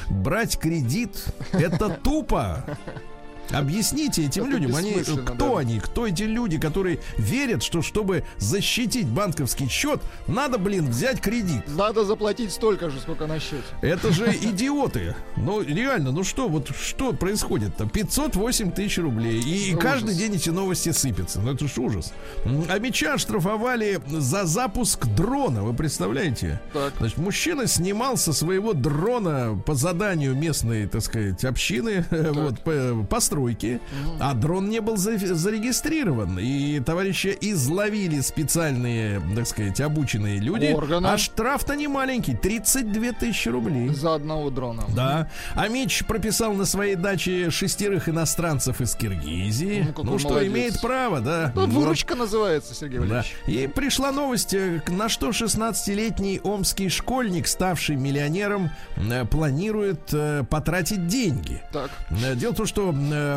брать 0.10 0.60
кредит, 0.60 1.26
это 1.52 1.90
тупо. 1.90 2.64
Объясните 3.52 4.26
этим 4.26 4.44
Это 4.44 4.52
людям, 4.52 4.76
они, 4.76 4.94
кто 4.94 5.54
да. 5.54 5.60
они, 5.60 5.80
кто 5.80 6.08
эти 6.08 6.24
люди, 6.24 6.60
которые 6.60 7.00
верят, 7.18 7.64
что 7.64 7.82
чтобы 7.82 8.24
защитить 8.38 9.08
банковский 9.08 9.68
счет, 9.68 10.02
надо, 10.28 10.58
блин, 10.58 10.90
взять 10.90 11.22
кредит. 11.22 11.64
Надо 11.68 12.04
заплатить 12.06 12.52
столько 12.52 12.90
же, 12.90 13.00
сколько 13.00 13.28
на 13.28 13.40
счете. 13.40 13.64
Это 13.82 14.12
же 14.12 14.26
идиоты. 14.42 15.16
Ну, 15.36 15.62
реально, 15.62 16.12
ну 16.12 16.24
что, 16.24 16.48
вот 16.48 16.70
что 16.76 17.14
происходит-то? 17.14 17.88
508 17.88 18.72
тысяч 18.72 18.98
рублей. 18.98 19.42
И, 19.42 19.72
и 19.72 19.76
каждый 19.76 20.16
день 20.16 20.36
эти 20.36 20.50
новости 20.50 20.92
сыпятся. 20.92 21.40
Ну, 21.40 21.54
это 21.54 21.68
ж 21.68 21.78
ужас. 21.78 22.14
А 22.70 22.80
меча 22.80 23.18
штрафовали 23.18 24.00
за 24.08 24.46
запуск 24.46 25.06
дрона, 25.06 25.64
вы 25.64 25.74
представляете? 25.74 26.60
Так. 26.74 26.94
Значит, 27.00 27.18
мужчина 27.18 27.68
снимал 27.68 28.18
со 28.18 28.34
своего 28.34 28.74
дрона 28.74 29.62
по 29.66 29.74
заданию 29.76 30.36
местной, 30.36 30.88
так 30.88 31.02
сказать, 31.02 31.44
общины, 31.46 32.06
вот, 32.12 32.60
по- 32.62 33.06
постройки, 33.38 33.80
а 34.20 34.34
дрон 34.34 34.70
не 34.70 34.82
был 34.82 34.98
за- 34.98 35.18
зарегистрирован. 35.18 36.40
И 36.40 36.80
товарища 36.80 37.30
изловили 37.30 38.20
специальные, 38.22 39.22
так 39.36 39.48
сказать, 39.48 39.80
обученные 39.82 40.40
люди. 40.40 40.66
Органы. 40.74 41.08
А 41.08 41.18
штраф-то 41.18 41.76
не 41.76 41.88
маленький, 41.88 42.34
32 42.36 43.12
тысячи 43.14 43.50
рублей. 43.50 43.90
За 43.90 44.16
одного 44.16 44.50
дрона. 44.50 44.84
Да. 44.96 45.30
А 45.56 45.68
Мич 45.68 46.04
прописал 46.06 46.54
на 46.54 46.66
своей 46.66 46.96
даче 46.96 47.52
шестерых 47.52 48.10
иностранцев 48.10 48.82
из 48.82 48.96
Киргизии. 48.96 49.94
Ну, 49.98 50.04
Ну, 50.04 50.20
что, 50.20 50.30
молодец. 50.30 50.52
имеет 50.52 50.82
право, 50.82 51.20
да. 51.22 51.52
Ну, 51.56 51.62
Вот. 51.62 51.70
выручка 51.70 52.16
называется, 52.16 52.74
Сергей 52.74 53.00
Да. 53.00 53.06
Валерьевич. 53.06 53.36
И 53.48 53.68
пришла 53.68 54.12
новость, 54.12 54.54
э, 54.54 54.82
на 54.88 55.10
что 55.10 55.32
16-летний 55.32 56.40
омский 56.44 56.90
школьник, 56.90 57.48
ставший 57.48 57.96
миллионером, 57.98 58.72
э, 58.96 59.26
планирует 59.26 60.00
э, 60.14 60.44
потратить 60.50 61.08
деньги. 61.08 61.62
Так. 61.72 61.92
Дело 62.36 62.54
в 62.54 62.56
том, 62.58 62.66
что 62.66 62.92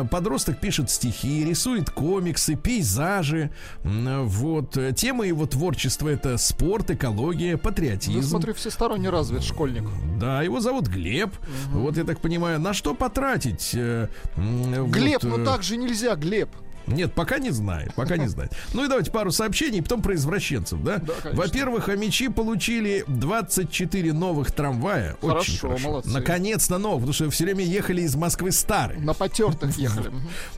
подросток 0.09 0.59
пишет 0.59 0.89
стихи, 0.89 1.43
рисует 1.45 1.89
комиксы, 1.89 2.55
пейзажи. 2.55 3.51
Э, 3.83 4.21
Вот. 4.23 4.77
Э, 4.77 4.93
Тема 4.93 5.25
его 5.25 5.45
творчества 5.45 6.09
это 6.09 6.37
спорт, 6.37 6.91
экология, 6.91 7.51
Я 7.51 7.57
патриотизм. 7.57 8.21
смотрю, 8.29 8.53
всесторонне 8.53 9.09
развит 9.09 9.43
школьник. 9.43 9.83
Да, 10.19 10.41
его 10.41 10.59
зовут 10.59 10.87
Глеб. 10.87 11.31
Вот 11.71 11.97
я 11.97 12.03
так 12.03 12.19
понимаю, 12.19 12.59
на 12.59 12.73
что 12.73 12.93
потратить? 12.93 13.71
э, 13.73 14.07
Глеб, 14.35 15.23
вот, 15.23 15.37
ну 15.37 15.41
э, 15.41 15.45
так 15.45 15.63
же 15.63 15.77
нельзя, 15.77 16.15
Глеб. 16.15 16.49
Нет, 16.87 17.13
пока 17.13 17.39
не 17.39 17.51
знает, 17.51 17.93
пока 17.95 18.17
не 18.17 18.27
знает. 18.27 18.53
Ну 18.73 18.85
и 18.85 18.87
давайте 18.87 19.11
пару 19.11 19.31
сообщений, 19.31 19.81
потом 19.81 20.01
про 20.01 20.15
извращенцев, 20.15 20.81
да? 20.81 20.97
Да. 20.97 21.13
Во-первых, 21.33 21.89
амичи 21.89 22.29
получили 22.29 23.03
24 23.07 24.13
новых 24.13 24.51
трамвая. 24.51 25.15
Очень 25.21 25.29
Хорошо, 25.29 25.67
хорошо. 25.67 25.89
молодцы. 25.89 26.09
Наконец-то 26.09 26.77
новых, 26.77 26.99
потому 27.01 27.13
что 27.13 27.29
все 27.29 27.43
время 27.45 27.63
ехали 27.63 28.01
из 28.01 28.15
Москвы 28.15 28.51
старые. 28.51 28.99
На 29.01 29.13
потертых 29.13 29.77
ехали. 29.77 30.11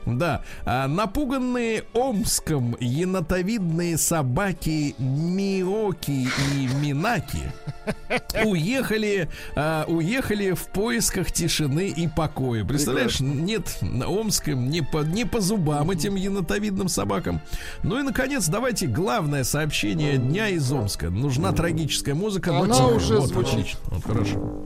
Да, 0.06 0.42
а, 0.64 0.86
напуганные 0.86 1.84
Омском 1.92 2.76
енотовидные 2.80 3.98
собаки 3.98 4.94
Миоки 4.98 6.28
и 6.54 6.66
Минаки 6.80 7.52
уехали, 8.44 9.28
а, 9.56 9.84
уехали 9.88 10.52
в 10.52 10.66
поисках 10.68 11.32
тишины 11.32 11.88
и 11.88 12.08
покоя. 12.08 12.64
Представляешь, 12.64 13.20
нет 13.20 13.78
на 13.80 14.08
Омском 14.08 14.68
не 14.68 14.82
по, 14.82 14.98
не 14.98 15.24
по 15.24 15.40
зубам 15.40 15.90
этим 15.90 16.13
енотовидным 16.14 16.88
собакам. 16.88 17.40
Ну 17.82 17.98
и, 17.98 18.02
наконец, 18.02 18.48
давайте 18.48 18.86
главное 18.86 19.44
сообщение 19.44 20.16
дня 20.18 20.48
из 20.48 20.70
Омска. 20.72 21.10
Нужна 21.10 21.52
трагическая 21.52 22.14
музыка, 22.14 22.56
Она 22.58 22.74
тихо. 22.74 22.86
уже 22.86 23.18
Вот, 23.18 23.28
звучит. 23.28 23.52
отлично. 23.52 23.80
Вот, 23.86 24.04
хорошо. 24.04 24.64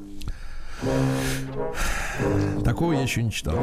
Такого 2.64 2.92
я 2.92 3.02
еще 3.02 3.22
не 3.22 3.30
читал. 3.32 3.54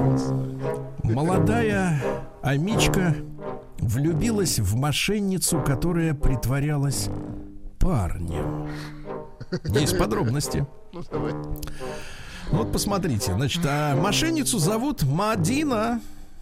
Молодая 1.03 2.01
Амичка 2.41 3.15
влюбилась 3.79 4.59
в 4.59 4.75
мошенницу, 4.75 5.61
которая 5.61 6.13
притворялась 6.13 7.07
парнем. 7.79 8.67
Есть 9.65 9.97
подробности. 9.97 10.65
Ну, 10.91 11.01
давай. 11.11 11.33
Ну, 11.33 12.57
Вот 12.57 12.71
посмотрите, 12.71 13.33
значит, 13.33 13.61
а 13.65 13.95
мошенницу 13.95 14.59
зовут 14.59 15.03
Мадина. 15.03 16.01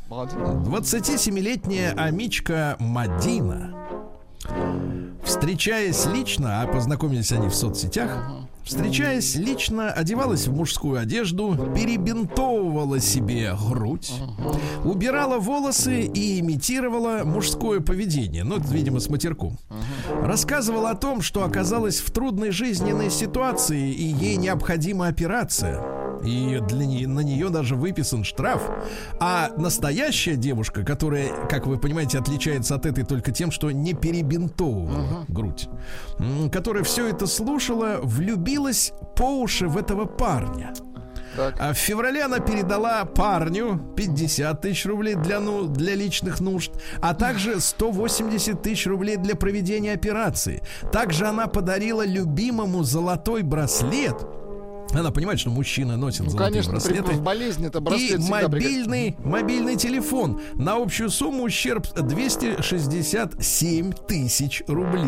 Молодец. 0.10 0.36
27-летняя 0.36 1.93
Амичка 1.93 2.76
Мадина. 2.80 3.74
Встречаясь 5.24 6.06
лично, 6.06 6.62
а 6.62 6.68
познакомились 6.68 7.32
они 7.32 7.47
в 7.47 7.56
соцсетях, 7.56 8.30
встречаясь 8.64 9.36
лично, 9.36 9.89
одевалась 9.91 10.47
в 10.47 10.54
мужскую 10.54 10.99
одежду, 10.99 11.72
перебинтовывала 11.74 12.99
себе 12.99 13.56
грудь, 13.70 14.12
убирала 14.84 15.39
волосы 15.39 16.01
и 16.01 16.39
имитировала 16.41 17.22
мужское 17.24 17.80
поведение. 17.80 18.43
Ну, 18.43 18.58
это, 18.58 18.68
видимо, 18.68 18.99
с 18.99 19.10
матерком. 19.10 19.58
Рассказывала 20.22 20.91
о 20.91 20.95
том, 20.95 21.22
что 21.22 21.45
оказалась 21.45 21.99
в 21.99 22.12
трудной 22.12 22.51
жизненной 22.51 23.10
ситуации 23.10 23.91
и 23.91 24.04
ей 24.04 24.36
необходима 24.36 25.08
операция. 25.08 26.03
И 26.24 26.59
для 26.67 26.86
нее, 26.86 27.07
на 27.07 27.19
нее 27.19 27.49
даже 27.49 27.76
выписан 27.76 28.24
штраф. 28.24 28.61
А 29.19 29.49
настоящая 29.57 30.36
девушка, 30.36 30.84
которая, 30.84 31.30
как 31.47 31.67
вы 31.67 31.78
понимаете, 31.78 32.19
отличается 32.19 32.76
от 32.76 32.86
этой 32.86 33.03
только 33.03 33.32
тем, 33.32 33.51
что 33.51 33.71
не 33.71 33.93
перебинтовывала 33.93 35.26
грудь, 35.28 35.67
м, 36.19 36.49
которая 36.49 36.84
все 36.84 37.07
это 37.07 37.28
слушала, 37.28 37.99
влюбилась 38.01 38.93
по 39.15 39.39
уши 39.39 39.67
в 39.67 39.78
этого 39.78 40.05
парня. 40.05 40.74
Так. 41.36 41.55
А 41.59 41.74
в 41.74 41.78
феврале 41.78 42.24
она 42.24 42.39
передала 42.39 43.05
парню 43.05 43.80
50 43.95 44.61
тысяч 44.61 44.86
рублей 44.86 45.15
для, 45.15 45.39
ну, 45.39 45.65
для 45.65 45.95
личных 45.95 46.39
нужд, 46.39 46.71
а 47.01 47.15
также 47.15 47.59
180 47.59 48.61
тысяч 48.61 48.86
рублей 48.86 49.17
для 49.17 49.36
проведения 49.36 49.93
операции. 49.93 50.61
Также 50.91 51.26
она 51.26 51.47
подарила 51.47 52.05
любимому 52.05 52.84
золотой 52.84 53.41
браслет. 53.41 54.15
Она 54.94 55.12
понимает, 55.12 55.39
что 55.39 55.50
мужчина 55.50 55.98
носит 55.98 56.22
Ну, 56.26 56.30
золотые 56.30 56.50
конечно, 56.64 56.72
браслеты. 56.74 57.12
в 57.14 57.22
болезни 57.22 57.68
это 57.68 57.80
И 57.80 57.82
браслет 57.82 58.22
всегда 58.22 58.48
пригодится. 58.50 58.80
мобильный, 58.89 59.16
мобильный 59.24 59.76
телефон. 59.76 60.39
На 60.54 60.76
общую 60.76 61.10
сумму 61.10 61.44
ущерб 61.44 61.88
267 61.96 63.91
тысяч 64.08 64.64
рублей. 64.68 65.04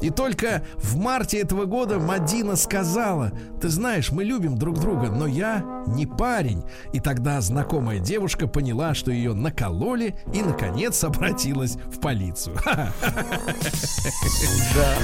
И 0.00 0.10
только 0.10 0.64
в 0.76 0.96
марте 0.96 1.38
этого 1.38 1.64
года 1.64 1.98
Мадина 1.98 2.56
сказала, 2.56 3.32
ты 3.60 3.68
знаешь, 3.68 4.10
мы 4.10 4.24
любим 4.24 4.56
друг 4.56 4.78
друга, 4.80 5.10
но 5.10 5.26
я 5.26 5.64
не 5.88 6.06
парень. 6.06 6.62
И 6.92 7.00
тогда 7.00 7.40
знакомая 7.40 7.98
девушка 7.98 8.46
поняла, 8.46 8.94
что 8.94 9.10
ее 9.10 9.34
накололи 9.34 10.16
и, 10.32 10.42
наконец, 10.42 11.02
обратилась 11.04 11.76
в 11.86 12.00
полицию. 12.00 12.56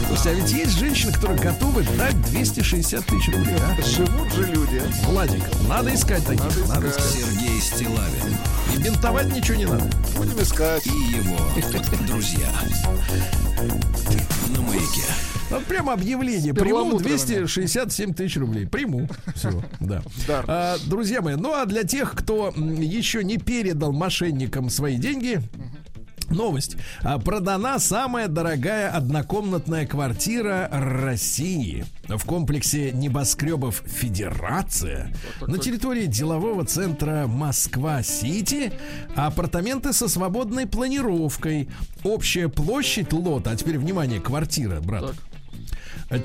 Слушайте, 0.07 0.31
а 0.31 0.35
ведь 0.35 0.53
есть 0.53 0.79
женщины, 0.79 1.13
которые 1.13 1.41
готовы 1.41 1.85
дать 1.97 2.21
260 2.31 3.05
тысяч 3.07 3.29
рублей, 3.35 3.57
а? 3.61 3.83
Жив- 4.13 4.19
живут 4.19 4.33
же 4.33 4.53
люди. 4.53 4.83
Владик, 5.07 5.43
надо 5.69 5.95
искать 5.95 6.25
таких. 6.25 6.45
Надо 6.69 6.75
Надо 6.75 6.89
искать. 6.91 7.05
искать. 7.07 7.25
Сергей 7.25 7.61
Стилавин 7.61 8.37
И 8.75 8.79
бинтовать 8.83 9.35
ничего 9.35 9.57
не 9.57 9.67
надо. 9.67 9.85
Будем 10.17 10.41
искать. 10.41 10.87
и 10.87 10.91
его 10.91 11.37
друзья. 12.07 12.49
На 14.55 14.61
маяке. 14.63 15.03
Вот 15.51 15.65
прямо 15.67 15.93
объявление. 15.93 16.55
Приму 16.55 16.69
перламутровыми. 16.71 17.09
267 17.09 18.15
тысяч 18.15 18.37
рублей. 18.39 18.67
Приму. 18.67 19.09
Все, 19.35 19.63
да. 19.81 20.03
А, 20.47 20.77
друзья 20.87 21.21
мои, 21.21 21.35
ну 21.37 21.53
а 21.53 21.67
для 21.67 21.85
тех, 21.85 22.13
кто 22.15 22.51
еще 22.57 23.23
не 23.23 23.37
передал 23.39 23.93
мошенникам 23.93 24.71
свои 24.71 24.97
деньги, 24.97 25.43
Новость. 26.31 26.77
А, 27.03 27.19
Продана 27.19 27.79
самая 27.79 28.29
дорогая 28.29 28.91
однокомнатная 28.91 29.87
квартира 29.87 30.69
России 30.71 31.85
в 32.09 32.25
комплексе 32.25 32.93
небоскребов 32.93 33.83
Федерация 33.87 35.13
на 35.41 35.59
территории 35.59 36.07
делового 36.07 36.65
центра 36.65 37.27
Москва-Сити. 37.27 38.73
Апартаменты 39.15 39.93
со 39.93 40.09
свободной 40.09 40.67
планировкой. 40.67 41.69
Общая 42.05 42.49
площадь 42.49 43.13
лота, 43.13 43.51
а 43.51 43.57
теперь 43.57 43.79
внимание, 43.79 44.21
квартира, 44.21 44.81
брат. 44.81 45.07
Так. 45.07 45.32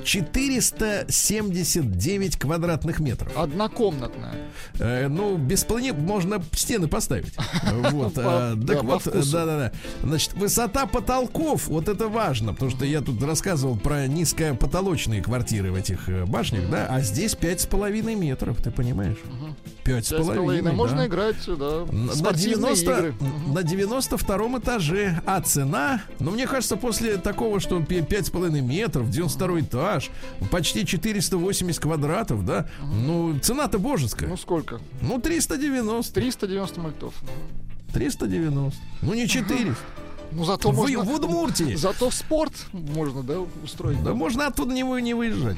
479 0.04 2.36
квадратных 2.36 3.00
метров. 3.00 3.36
Однокомнатная. 3.36 4.36
Э, 4.78 5.08
ну, 5.08 5.36
без 5.36 5.64
плани 5.64 5.90
можно 5.92 6.42
стены 6.52 6.88
поставить. 6.88 7.34
Вот. 7.90 8.14
Да, 8.14 8.54
Так 8.66 8.84
вот, 8.84 9.02
да-да-да. 9.04 9.72
Значит, 10.02 10.34
высота 10.34 10.86
потолков, 10.86 11.68
вот 11.68 11.88
это 11.88 12.08
важно, 12.08 12.52
потому 12.52 12.70
что 12.70 12.84
я 12.84 13.00
тут 13.00 13.22
рассказывал 13.22 13.76
про 13.76 14.06
низкопотолочные 14.06 15.22
квартиры 15.22 15.72
в 15.72 15.74
этих 15.74 16.08
э, 16.08 16.24
башнях, 16.24 16.68
да, 16.70 16.86
а 16.88 17.00
здесь 17.00 17.34
пять 17.34 17.60
с 17.60 17.66
половиной 17.66 18.14
метров, 18.14 18.62
ты 18.62 18.70
понимаешь? 18.70 19.16
Пять 19.84 20.06
с 20.06 20.10
половиной. 20.10 20.72
Можно 20.72 21.06
играть, 21.06 21.36
да, 21.46 21.84
в 21.84 21.92
На 21.92 22.12
спортивные 22.12 22.74
90, 22.74 22.98
игры. 22.98 23.14
на 23.48 23.62
92 23.62 24.58
этаже, 24.58 25.20
а 25.24 25.40
цена, 25.40 26.02
ну, 26.20 26.30
мне 26.32 26.46
кажется, 26.46 26.76
после 26.76 27.16
такого, 27.16 27.60
что 27.60 27.80
пять 27.82 28.26
с 28.26 28.30
половиной 28.30 28.60
метров, 28.60 29.08
92 29.10 29.57
этаж, 29.60 30.10
почти 30.50 30.86
480 30.86 31.80
квадратов, 31.80 32.44
да, 32.44 32.66
ну, 32.82 33.38
цена-то 33.38 33.78
божеская. 33.78 34.28
Ну 34.28 34.36
сколько? 34.36 34.80
Ну, 35.00 35.20
390. 35.20 36.12
390 36.12 36.80
мультов. 36.80 37.14
390. 37.92 38.78
Ну, 39.02 39.14
не 39.14 39.26
400. 39.28 39.76
Ну 40.30 40.44
зато 40.44 40.70
Вы 40.70 40.92
можно... 40.92 41.04
в 41.04 41.14
Удмуртии. 41.14 41.74
Зато 41.74 42.10
в 42.10 42.14
спорт 42.14 42.52
можно, 42.72 43.22
да, 43.22 43.40
устроить. 43.64 44.02
Да 44.02 44.12
можно 44.12 44.46
оттуда 44.46 44.74
не, 44.74 44.84
вы- 44.84 45.00
не 45.00 45.14
выезжать. 45.14 45.56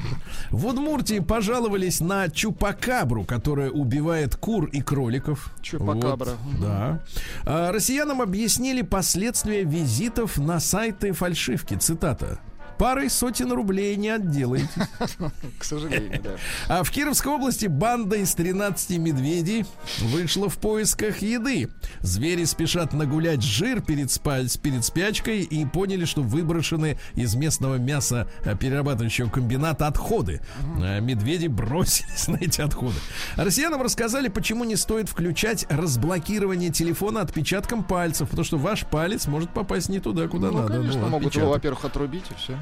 В 0.49 0.65
Удмуртии 0.65 1.19
пожаловались 1.19 1.99
на 1.99 2.29
чупакабру, 2.29 3.25
которая 3.25 3.69
убивает 3.69 4.35
кур 4.37 4.65
и 4.67 4.81
кроликов. 4.81 5.51
Чупакабра. 5.61 6.31
Вот, 6.43 6.61
да. 6.61 7.03
А, 7.45 7.71
россиянам 7.71 8.21
объяснили 8.21 8.81
последствия 8.81 9.63
визитов 9.63 10.37
на 10.37 10.59
сайты 10.59 11.11
фальшивки. 11.11 11.75
Цитата. 11.75 12.39
Парой 12.81 13.11
сотен 13.11 13.51
рублей 13.51 13.95
не 13.95 14.09
отделаетесь. 14.09 14.69
К 15.59 15.63
сожалению, 15.63 16.19
да. 16.23 16.31
А 16.67 16.83
в 16.83 16.89
Кировской 16.89 17.31
области 17.31 17.67
банда 17.67 18.15
из 18.15 18.33
13 18.33 18.97
медведей 18.97 19.65
вышла 19.99 20.49
в 20.49 20.57
поисках 20.57 21.21
еды. 21.21 21.69
Звери 21.99 22.43
спешат 22.45 22.93
нагулять 22.93 23.43
жир 23.43 23.81
перед, 23.83 24.07
спа- 24.07 24.59
перед 24.61 24.83
спячкой 24.83 25.41
и 25.41 25.63
поняли, 25.67 26.05
что 26.05 26.23
выброшены 26.23 26.97
из 27.13 27.35
местного 27.35 27.75
мяса 27.75 28.27
э, 28.45 28.57
перерабатывающего 28.57 29.29
комбината 29.29 29.85
отходы. 29.85 30.41
Э, 30.81 30.99
Медведи 31.01 31.45
бросились 31.45 32.27
на 32.29 32.37
эти 32.37 32.61
отходы. 32.61 32.95
Россиянам 33.35 33.83
рассказали, 33.83 34.27
почему 34.27 34.63
не 34.63 34.75
стоит 34.75 35.07
включать 35.07 35.67
разблокирование 35.69 36.71
телефона 36.71 37.21
отпечатком 37.21 37.83
пальцев, 37.83 38.27
потому 38.29 38.43
что 38.43 38.57
ваш 38.57 38.85
палец 38.87 39.27
может 39.27 39.51
попасть 39.51 39.89
не 39.89 39.99
туда, 39.99 40.27
куда 40.27 40.49
Ну, 40.49 40.61
надо. 40.63 40.73
конечно, 40.79 41.01
могут 41.01 41.27
отпечаток. 41.27 41.41
его, 41.43 41.51
во-первых, 41.51 41.85
отрубить 41.85 42.25
и 42.31 42.33
все. 42.33 42.57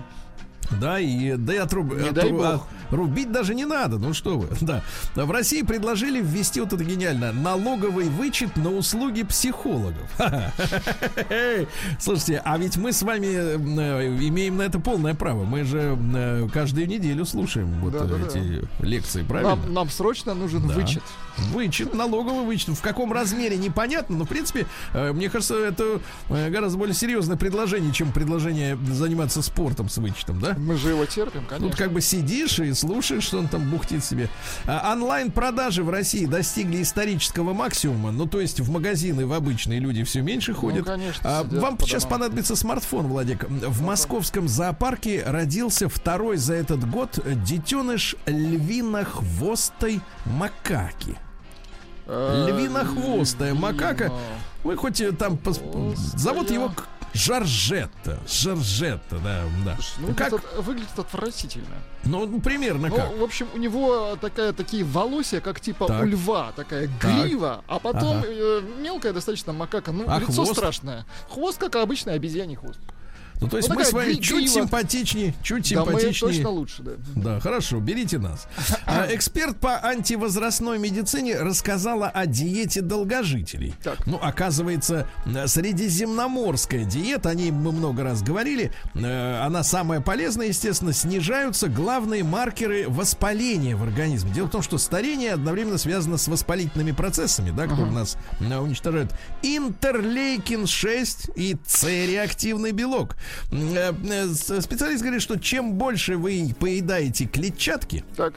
Да, 0.80 1.00
и 1.00 1.36
да 1.36 1.54
и 1.54 1.58
отруб- 1.58 2.00
Не 2.02 2.12
дай 2.12 2.30
отру- 2.30 2.38
бог. 2.38 2.68
а, 2.92 2.96
рубить 2.96 3.32
даже 3.32 3.56
не 3.56 3.66
надо. 3.66 3.98
Ну 3.98 4.14
что 4.14 4.38
вы, 4.38 4.48
да. 4.62 4.82
В 5.16 5.32
России 5.32 5.62
предложили 5.64 6.22
ввести 6.22 6.60
вот 6.62 6.74
это 6.74 6.84
гениально 6.84 7.32
налоговый 7.34 8.10
вычет 8.10 8.56
на 8.56 8.70
услуги 8.72 9.24
психологов. 9.24 10.10
Слушайте, 12.00 12.42
а 12.44 12.58
ведь 12.58 12.78
мы 12.78 12.92
с 12.94 13.02
вами 13.02 13.28
э, 13.28 13.56
имеем 14.28 14.58
на 14.58 14.64
это 14.64 14.80
полное 14.80 15.14
право. 15.14 15.44
Мы 15.44 15.64
же 15.64 15.98
э, 16.14 16.48
каждую 16.54 16.88
неделю 16.88 17.26
слушаем 17.26 17.68
вот 17.82 17.94
Да, 17.94 18.06
да, 18.06 18.16
эти 18.28 18.68
лекции, 18.82 19.24
правильно? 19.24 19.56
Нам, 19.56 19.74
нам 19.74 19.90
срочно 19.90 20.34
нужен 20.34 20.68
Да. 20.68 20.74
вычет. 20.74 21.04
Вычет, 21.52 21.94
налоговый 21.94 22.46
вычет. 22.46 22.70
В 22.70 22.82
каком 22.82 23.12
размере 23.14 23.58
непонятно, 23.58 24.18
но 24.18 24.26
в 24.26 24.30
принципе, 24.30 24.68
э, 24.94 25.12
мне 25.14 25.30
кажется, 25.30 25.56
это 25.56 26.00
э, 26.30 26.50
гораздо 26.50 26.78
более 26.78 26.94
серьезное 26.94 27.38
предложение, 27.38 27.92
чем 27.94 28.12
предложение 28.12 28.78
заниматься 28.92 29.42
спортом 29.42 29.90
с 29.90 29.98
вычетом, 29.98 30.40
да? 30.40 30.56
Мы 30.58 30.78
же 30.78 30.90
его 30.90 31.06
терпим, 31.06 31.46
конечно. 31.46 31.70
Тут 31.70 31.78
как 31.78 31.92
бы 31.92 32.02
сидишь 32.02 32.60
и 32.60 32.74
слушаешь, 32.74 33.24
что 33.24 33.40
он 33.40 33.48
там 33.48 33.70
бухтит 33.70 34.04
себе. 34.04 34.30
А, 34.66 34.94
онлайн-продажи 34.94 35.84
в 35.84 35.90
России 35.90 36.26
достигли 36.26 36.82
исторического 36.82 37.54
максимума. 37.54 38.12
Ну, 38.12 38.26
то 38.28 38.40
есть 38.42 38.60
в 38.60 38.70
магазины 38.72 39.26
в 39.26 39.34
обычные 39.34 39.80
люди 39.80 40.04
все 40.04 40.22
меньше 40.22 40.54
ходят. 40.54 40.86
конечно, 40.86 41.40
А, 41.40 41.44
вам 41.44 41.78
по 41.78 41.86
сейчас 41.86 42.04
домам. 42.04 42.20
понадобится 42.20 42.56
смартфон, 42.56 43.08
Владик. 43.08 43.46
В 43.50 43.82
московском 43.82 44.48
зоопарке 44.48 45.24
родился 45.26 45.90
второй 45.90 46.38
за 46.38 46.54
этот 46.56 46.90
год 46.90 47.20
детеныш 47.46 48.16
львинохвостой 48.26 50.02
макаки. 50.26 51.18
Э, 52.12 52.48
Львинохвостая 52.50 53.54
макака. 53.54 54.06
львино- 54.06 54.20
Вы 54.64 54.76
хоть 54.76 55.00
э, 55.00 55.12
там 55.12 55.36
пос- 55.36 55.96
зовут 56.18 56.50
его 56.52 56.72
Жоржетта. 57.14 58.20
Жоржетта, 58.28 59.18
да, 59.24 59.44
да. 59.66 59.78
Ну, 60.00 60.14
как? 60.14 60.32
это 60.34 60.62
выглядит 60.62 60.98
отвратительно. 60.98 61.76
Ну, 62.04 62.40
примерно 62.40 62.88
Ну, 62.90 62.96
как. 62.96 63.18
в 63.18 63.24
общем, 63.24 63.48
у 63.54 63.58
него 63.58 64.16
такая, 64.22 64.54
такие 64.54 64.84
волосья, 64.84 65.40
как 65.42 65.60
типа 65.60 65.88
Так. 65.88 66.04
у 66.04 66.06
льва, 66.06 66.52
такая 66.56 66.88
Так. 67.02 67.12
грива, 67.24 67.64
а 67.68 67.80
потом 67.80 68.18
Ага. 68.20 68.28
э, 68.28 68.62
мелкая 68.80 69.12
достаточно 69.14 69.54
макака. 69.54 69.92
Ну, 69.92 70.06
А 70.08 70.20
лицо 70.20 70.34
хвост? 70.34 70.54
страшное. 70.54 71.06
Хвост, 71.30 71.58
как 71.58 71.76
обычный 71.78 72.14
обезьяний 72.14 72.56
хвост. 72.56 72.80
Ну, 73.42 73.48
то 73.48 73.58
есть 73.58 73.70
Ну, 73.70 73.76
мы 73.76 73.86
с 73.86 73.94
вами 73.94 74.14
чуть 74.16 74.52
симпатичнее, 74.52 75.34
чуть 75.42 75.74
Да, 75.74 75.86
мы 75.86 75.92
симпатичнее. 75.92 76.32
точно 76.34 76.50
лучше, 76.50 76.84
да. 76.84 76.92
Да, 77.16 77.40
хорошо, 77.40 77.80
берите 77.80 78.18
нас. 78.20 78.48
А, 78.86 79.08
эксперт 79.14 79.60
по 79.60 79.86
антивозрастной 79.86 80.80
медицине 80.80 81.38
рассказала 81.38 82.08
о 82.10 82.26
диете 82.26 82.82
долгожителей. 82.82 83.76
Так. 83.84 84.06
Ну, 84.08 84.18
оказывается, 84.18 85.08
э, 85.26 85.48
средиземноморская 85.48 86.86
диета, 86.86 87.30
о 87.30 87.34
ней 87.36 87.52
мы 87.52 87.72
много 87.72 88.04
раз 88.04 88.24
говорили, 88.24 88.72
э, 88.96 89.40
она 89.42 89.64
самая 89.64 90.02
полезная, 90.02 90.48
естественно, 90.48 90.92
снижаются 90.92 91.68
главные 91.70 92.24
маркеры 92.24 92.90
воспаления 92.90 93.76
в 93.76 93.84
организме. 93.84 94.32
Дело 94.32 94.48
в 94.48 94.52
том, 94.52 94.64
что 94.64 94.78
старение 94.78 95.34
одновременно 95.34 95.78
связано 95.78 96.18
с 96.18 96.28
воспалительными 96.28 96.92
процессами, 96.92 97.52
да, 97.52 97.68
которые 97.68 97.92
нас 97.92 98.18
э, 98.40 98.58
уничтожают. 98.58 99.14
Интерлейкин-6 99.44 101.34
и 101.36 101.58
С-реактивный 101.66 102.72
белок. 102.72 103.16
Э, 103.52 103.94
э, 104.04 104.28
Специалист 104.62 105.02
говорит, 105.02 105.22
что 105.22 105.38
чем 105.38 105.74
больше 105.74 106.18
вы 106.18 106.54
поедаете 106.60 107.26
клетчатки, 107.26 108.04
Так. 108.16 108.36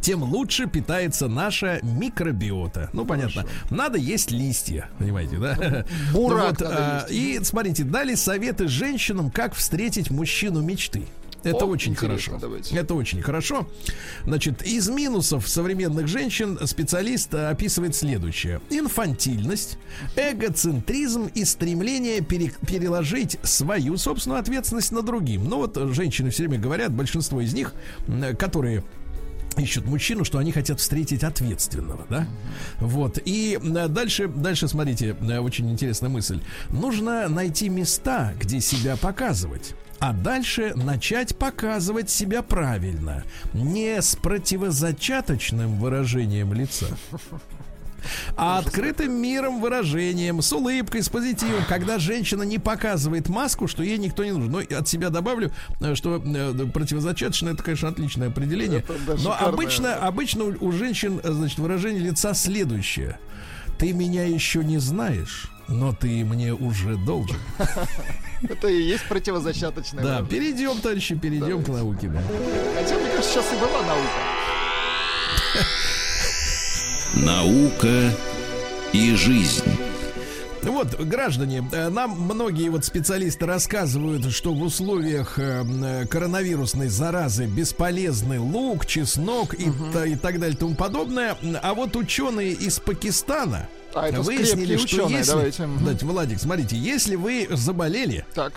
тем 0.00 0.22
лучше 0.22 0.66
питается 0.66 1.28
наша 1.28 1.80
микробиота. 1.82 2.90
Ну, 2.92 3.04
понятно. 3.04 3.44
Надо 3.70 3.98
есть 3.98 4.30
листья, 4.30 4.88
понимаете, 4.98 5.38
да? 5.38 5.84
Бурак 6.12 6.60
Ну 6.60 6.66
надо 6.68 7.04
а, 7.04 7.06
И 7.10 7.40
смотрите, 7.42 7.84
дали 7.84 8.14
советы 8.14 8.68
женщинам, 8.68 9.30
как 9.30 9.54
встретить 9.54 10.10
мужчину 10.10 10.60
мечты. 10.62 11.06
Это 11.44 11.64
О, 11.64 11.68
очень 11.68 11.94
хорошо. 11.94 12.38
давайте. 12.40 12.76
Это 12.76 12.94
очень 12.94 13.22
хорошо. 13.22 13.68
Значит, 14.24 14.62
из 14.62 14.88
минусов 14.88 15.48
современных 15.48 16.06
женщин 16.06 16.58
специалист 16.66 17.34
описывает 17.34 17.94
следующее: 17.94 18.60
инфантильность, 18.70 19.78
эгоцентризм 20.16 21.26
и 21.34 21.44
стремление 21.44 22.20
пере- 22.20 22.52
переложить 22.66 23.38
свою 23.42 23.96
собственную 23.96 24.40
ответственность 24.40 24.92
на 24.92 25.02
другим. 25.02 25.48
Ну 25.48 25.56
вот 25.56 25.76
женщины 25.94 26.30
все 26.30 26.46
время 26.46 26.58
говорят, 26.62 26.92
большинство 26.92 27.40
из 27.40 27.54
них, 27.54 27.74
которые 28.38 28.84
ищут 29.56 29.84
мужчину, 29.86 30.24
что 30.24 30.38
они 30.38 30.52
хотят 30.52 30.78
встретить 30.78 31.24
ответственного, 31.24 32.06
да? 32.08 32.26
Вот. 32.78 33.18
И 33.24 33.58
дальше, 33.62 34.28
дальше, 34.28 34.68
смотрите, 34.68 35.16
э, 35.20 35.38
очень 35.38 35.70
интересная 35.70 36.08
мысль. 36.08 36.40
Нужно 36.70 37.28
найти 37.28 37.68
места, 37.68 38.32
где 38.40 38.60
себя 38.60 38.96
показывать. 38.96 39.74
А 40.00 40.14
дальше 40.14 40.72
начать 40.74 41.36
показывать 41.36 42.08
себя 42.08 42.42
правильно, 42.42 43.22
не 43.52 44.00
с 44.00 44.16
противозачаточным 44.16 45.78
выражением 45.78 46.54
лица. 46.54 46.86
А 48.34 48.58
открытым 48.58 49.12
миром, 49.12 49.60
выражением, 49.60 50.40
с 50.40 50.50
улыбкой, 50.54 51.02
с 51.02 51.10
позитивом, 51.10 51.64
когда 51.68 51.98
женщина 51.98 52.42
не 52.42 52.58
показывает 52.58 53.28
маску, 53.28 53.68
что 53.68 53.82
ей 53.82 53.98
никто 53.98 54.24
не 54.24 54.32
нужен. 54.32 54.50
Но 54.50 54.58
от 54.58 54.88
себя 54.88 55.10
добавлю, 55.10 55.52
э, 55.80 55.94
что 55.94 56.16
э, 56.24 56.66
противозачаточное 56.72 57.52
это, 57.52 57.62
конечно, 57.62 57.88
отличное 57.88 58.28
определение. 58.28 58.84
Но 59.22 59.36
обычно, 59.38 59.96
обычно 59.96 60.44
у, 60.44 60.68
у 60.68 60.72
женщин, 60.72 61.20
э, 61.22 61.30
значит, 61.30 61.58
выражение 61.58 62.02
лица 62.02 62.32
следующее. 62.32 63.18
Ты 63.78 63.92
меня 63.92 64.24
еще 64.24 64.64
не 64.64 64.78
знаешь, 64.78 65.50
но 65.70 65.92
ты 65.94 66.24
мне 66.24 66.52
уже 66.52 66.96
должен. 66.96 67.36
Это 68.42 68.68
и 68.68 68.82
есть 68.82 69.06
противозачаточное. 69.08 70.02
Да, 70.02 70.22
перейдем, 70.22 70.80
товарищи, 70.80 71.14
перейдем 71.14 71.62
к 71.64 71.68
науке. 71.68 72.08
да. 72.08 72.20
Хотя, 72.74 72.96
мне 72.98 73.08
кажется, 73.10 73.30
сейчас 73.32 73.46
и 73.52 73.56
была 73.56 73.82
наука. 73.82 74.10
Наука 77.14 78.12
и 78.92 79.14
жизнь. 79.14 79.64
Вот, 80.62 80.94
граждане, 81.00 81.66
э, 81.72 81.88
нам 81.88 82.10
многие 82.20 82.68
вот 82.68 82.84
специалисты 82.84 83.46
рассказывают, 83.46 84.30
что 84.30 84.52
в 84.52 84.62
условиях 84.62 85.38
э, 85.38 85.62
м, 85.62 86.06
коронавирусной 86.06 86.88
заразы 86.88 87.46
бесполезны 87.46 88.38
лук, 88.38 88.84
чеснок 88.84 89.54
и, 89.54 89.70
та- 89.92 90.04
и 90.06 90.16
так 90.16 90.38
далее 90.38 90.54
и 90.54 90.58
тому 90.58 90.74
подобное. 90.74 91.36
А 91.62 91.72
вот 91.72 91.96
ученые 91.96 92.52
из 92.52 92.78
Пакистана 92.78 93.68
А, 93.94 94.08
это 94.08 94.22
выяснили, 94.22 94.76
что 94.76 95.04
ученые, 95.06 95.18
если... 95.18 95.30
давайте. 95.32 95.66
Мгм. 95.66 95.84
Дайте, 95.84 96.06
Владик, 96.06 96.38
смотрите, 96.38 96.76
если 96.76 97.16
вы 97.16 97.48
заболели, 97.50 98.24
Так. 98.34 98.52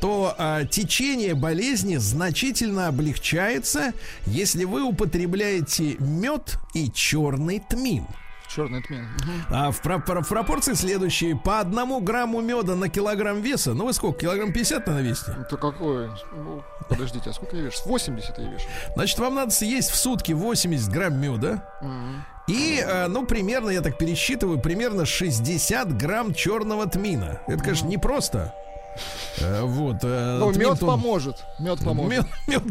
то 0.00 0.34
а, 0.38 0.64
течение 0.64 1.34
болезни 1.34 1.96
значительно 1.96 2.88
облегчается, 2.88 3.92
если 4.26 4.64
вы 4.64 4.82
употребляете 4.82 5.96
мед 5.98 6.58
и 6.74 6.90
черный 6.90 7.60
тмин. 7.60 8.06
Черный 8.56 8.82
тмин. 8.82 9.06
А 9.50 9.70
в, 9.70 9.82
про- 9.82 9.98
про- 9.98 10.22
в 10.22 10.28
пропорции 10.28 10.72
следующие. 10.72 11.36
По 11.36 11.60
одному 11.60 12.00
грамму 12.00 12.40
меда 12.40 12.74
на 12.74 12.88
килограмм 12.88 13.42
веса. 13.42 13.74
Ну 13.74 13.84
вы 13.84 13.92
сколько? 13.92 14.20
Килограмм 14.20 14.50
50 14.50 14.86
на 14.86 15.02
весите? 15.02 15.36
Это 15.38 15.58
какой? 15.58 16.08
Ну, 16.32 16.62
подождите, 16.88 17.28
а 17.28 17.32
сколько 17.34 17.54
я 17.56 17.62
вешу? 17.64 17.82
80 17.84 18.38
я 18.38 18.48
вешу. 18.48 18.64
Значит, 18.94 19.18
вам 19.18 19.34
надо 19.34 19.50
съесть 19.50 19.90
в 19.90 19.96
сутки 19.96 20.32
80 20.32 20.88
грамм 20.90 21.20
меда. 21.20 21.68
И, 22.48 22.82
э, 22.82 23.08
ну, 23.08 23.26
примерно, 23.26 23.68
я 23.70 23.82
так 23.82 23.98
пересчитываю, 23.98 24.58
примерно 24.60 25.04
60 25.04 25.92
грамм 25.96 26.32
черного 26.32 26.86
тмина. 26.86 27.40
Это, 27.48 27.62
конечно, 27.62 27.88
не 27.88 27.98
просто. 27.98 28.54
Вот. 29.62 29.96
э, 30.02 30.36
Ну, 30.38 30.52
мед 30.52 30.78
то- 30.80 30.86
поможет. 30.86 31.36
Мед 31.58 31.78
поможет. 31.84 32.10
Мед, 32.10 32.26
мед, 32.46 32.62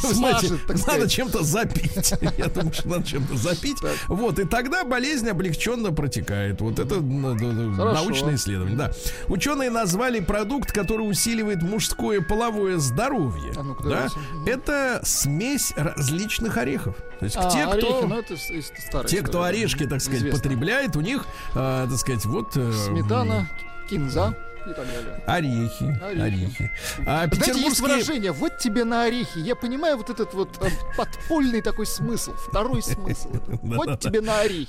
Смажет, 0.00 0.14
знаете, 0.14 0.48
так 0.66 0.68
надо 0.68 0.78
сказать. 0.82 1.10
чем-то 1.12 1.42
запить. 1.44 2.14
Я 2.38 2.46
думаю, 2.46 2.72
что 2.72 2.88
надо 2.88 3.04
чем-то 3.04 3.36
запить. 3.36 3.80
Так. 3.80 3.92
Вот, 4.08 4.38
и 4.38 4.44
тогда 4.44 4.84
болезнь 4.84 5.28
облегченно 5.28 5.92
протекает. 5.92 6.60
Вот 6.60 6.78
это 6.78 6.96
Хорошо. 6.96 7.94
научное 7.94 8.34
исследование, 8.34 8.76
да. 8.76 8.90
Ученые 9.28 9.70
назвали 9.70 10.20
продукт, 10.20 10.72
который 10.72 11.02
усиливает 11.08 11.62
мужское 11.62 12.20
половое 12.20 12.78
здоровье. 12.78 13.52
А 13.56 13.62
ну-ка, 13.62 13.88
да? 13.88 14.06
Это 14.46 15.00
смесь 15.04 15.72
различных 15.76 16.56
орехов. 16.56 16.96
То 17.18 17.24
есть 17.24 17.36
А, 17.36 17.50
те, 17.50 17.64
орехи, 17.64 17.86
кто... 17.86 18.06
ну 18.06 18.18
это 18.18 18.34
старой 18.36 19.08
Те, 19.08 19.22
кто 19.22 19.42
орешки, 19.42 19.86
так 19.86 20.00
сказать, 20.00 20.20
Известно. 20.20 20.38
потребляет, 20.40 20.96
у 20.96 21.00
них, 21.00 21.26
э, 21.54 21.86
так 21.90 21.98
сказать, 21.98 22.24
вот... 22.26 22.56
э, 22.56 22.72
Сметана, 22.72 23.48
кинза 23.90 24.36
и 24.70 24.74
так 24.74 24.86
далее. 24.86 25.22
Орехи, 25.26 25.98
Орехи. 26.02 26.20
орехи. 26.20 26.70
А 27.00 27.26
Знаете, 27.26 27.36
есть 27.36 27.46
петербургские... 27.46 27.88
выражение 27.88 28.32
«вот 28.32 28.58
тебе 28.58 28.84
на 28.84 29.04
орехи». 29.04 29.38
Я 29.38 29.56
понимаю 29.56 29.96
вот 29.96 30.10
этот 30.10 30.34
вот 30.34 30.50
э, 30.60 30.68
подпольный 30.96 31.62
такой 31.62 31.86
смысл, 31.86 32.32
второй 32.48 32.82
смысл. 32.82 33.28
Вот 33.62 34.00
тебе 34.00 34.20
на 34.20 34.40
орехи. 34.40 34.68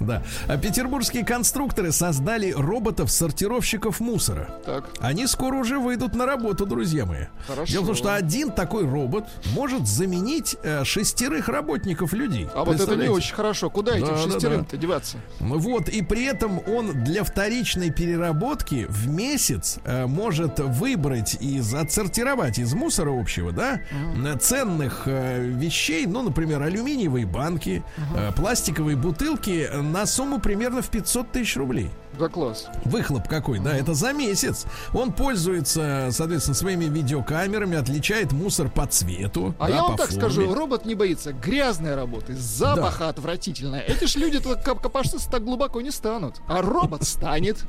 Да. 0.00 0.22
А 0.48 0.56
петербургские 0.56 1.24
конструкторы 1.24 1.92
создали 1.92 2.50
роботов-сортировщиков 2.52 4.00
мусора. 4.00 4.60
Так, 4.64 4.88
Они 5.00 5.26
скоро 5.26 5.56
уже 5.56 5.78
выйдут 5.78 6.14
на 6.14 6.26
работу, 6.26 6.66
друзья 6.66 7.06
мои. 7.06 7.26
Хорошо. 7.46 7.72
Дело 7.72 7.82
в 7.82 7.86
том, 7.86 7.94
что 7.94 8.14
один 8.14 8.50
такой 8.50 8.84
робот 8.88 9.24
может 9.54 9.86
заменить 9.86 10.56
э, 10.62 10.84
шестерых 10.84 11.48
работников 11.48 12.12
людей. 12.12 12.48
а 12.54 12.64
вот 12.64 12.80
это 12.80 12.96
не 12.96 13.08
очень 13.08 13.34
хорошо. 13.34 13.70
Куда 13.70 13.92
этим 13.96 14.06
Да, 14.06 14.12
да, 14.14 14.18
шестерым-то 14.30 14.76
деваться? 14.76 15.18
Вот, 15.40 15.88
и 15.88 16.02
при 16.02 16.24
этом 16.24 16.60
он 16.68 17.04
для 17.04 17.24
вторичной 17.24 17.90
переработки 17.90 18.86
в 18.88 19.08
месяц 19.22 19.78
э, 19.84 20.06
может 20.06 20.58
выбрать 20.58 21.36
из, 21.40 21.74
отсортировать 21.74 22.58
из 22.58 22.74
мусора 22.74 23.18
общего, 23.18 23.52
да, 23.52 23.80
э, 23.90 24.36
ценных 24.38 25.02
э, 25.06 25.46
вещей, 25.46 26.06
ну, 26.06 26.22
например, 26.22 26.62
алюминиевые 26.62 27.26
банки, 27.26 27.82
э, 28.16 28.32
пластиковые 28.34 28.96
бутылки 28.96 29.68
на 29.74 30.06
сумму 30.06 30.40
примерно 30.40 30.82
в 30.82 30.88
500 30.88 31.32
тысяч 31.32 31.56
рублей. 31.56 31.90
Да 32.18 32.28
класс. 32.28 32.66
Выхлоп 32.84 33.26
какой, 33.26 33.58
да, 33.58 33.74
это 33.76 33.94
за 33.94 34.12
месяц. 34.12 34.66
Он 34.92 35.12
пользуется, 35.12 36.08
соответственно, 36.10 36.54
своими 36.54 36.84
видеокамерами, 36.84 37.76
отличает 37.76 38.32
мусор 38.32 38.68
по 38.70 38.86
цвету. 38.86 39.54
А 39.58 39.68
да, 39.68 39.74
я 39.74 39.82
вам 39.82 39.96
так 39.96 40.08
форме. 40.10 40.20
скажу, 40.20 40.54
робот 40.54 40.84
не 40.84 40.94
боится 40.94 41.32
грязной 41.32 41.94
работы, 41.94 42.34
запаха 42.36 43.08
отвратительного. 43.08 43.80
Эти 43.80 44.04
ж 44.04 44.16
люди 44.16 44.40
тут 44.40 44.62
коп- 44.62 44.80
копошиться 44.82 45.30
так 45.30 45.42
глубоко 45.44 45.80
не 45.80 45.90
станут. 45.90 46.36
А 46.48 46.60
робот 46.60 47.04
станет. 47.04 47.64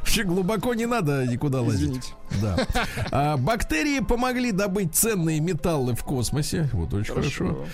Вообще 0.00 0.22
глубоко 0.24 0.74
не 0.74 0.86
надо 0.86 1.26
никуда 1.26 1.60
лазить. 1.62 2.12
Да. 2.42 2.56
А, 3.10 3.36
бактерии 3.36 4.00
помогли 4.00 4.52
добыть 4.52 4.94
ценные 4.94 5.40
металлы 5.40 5.94
в 5.94 6.04
космосе. 6.04 6.68
Вот 6.72 6.92
очень 6.92 7.14
хорошо. 7.14 7.44
Хорошо. 7.46 7.66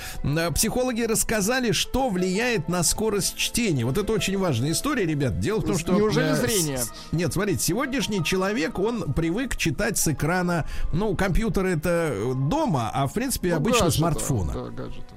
А, 0.49 0.51
Психологи 0.53 1.03
рассказали, 1.03 1.73
что 1.73 2.09
влияет 2.09 2.69
на 2.69 2.83
скорость 2.83 3.37
чтения. 3.37 3.85
Вот 3.85 3.99
это 3.99 4.13
очень 4.13 4.39
важная 4.39 4.73
история, 4.73 5.05
ребят. 5.07 5.39
Дело 5.41 5.61
в 5.61 5.65
том, 5.65 5.79
что... 5.83 5.93
Неужели 5.95 6.33
зрение? 6.35 6.81
Нет, 7.13 7.33
смотрите, 7.33 7.63
сегодняшний 7.63 8.25
человек, 8.25 8.79
он 8.79 9.13
привык 9.13 9.57
читать 9.57 9.99
с 9.99 10.09
экрана, 10.09 10.67
ну, 10.93 11.15
компьютер 11.17 11.67
это 11.67 12.15
дома, 12.35 12.91
а 12.93 13.07
в 13.07 13.13
принципе 13.13 13.51
Ну, 13.51 13.57
обычно 13.57 13.85
гаджета, 13.87 13.99
смартфона. 13.99 14.53
Да, 14.53 14.71
гаджета. 14.71 15.15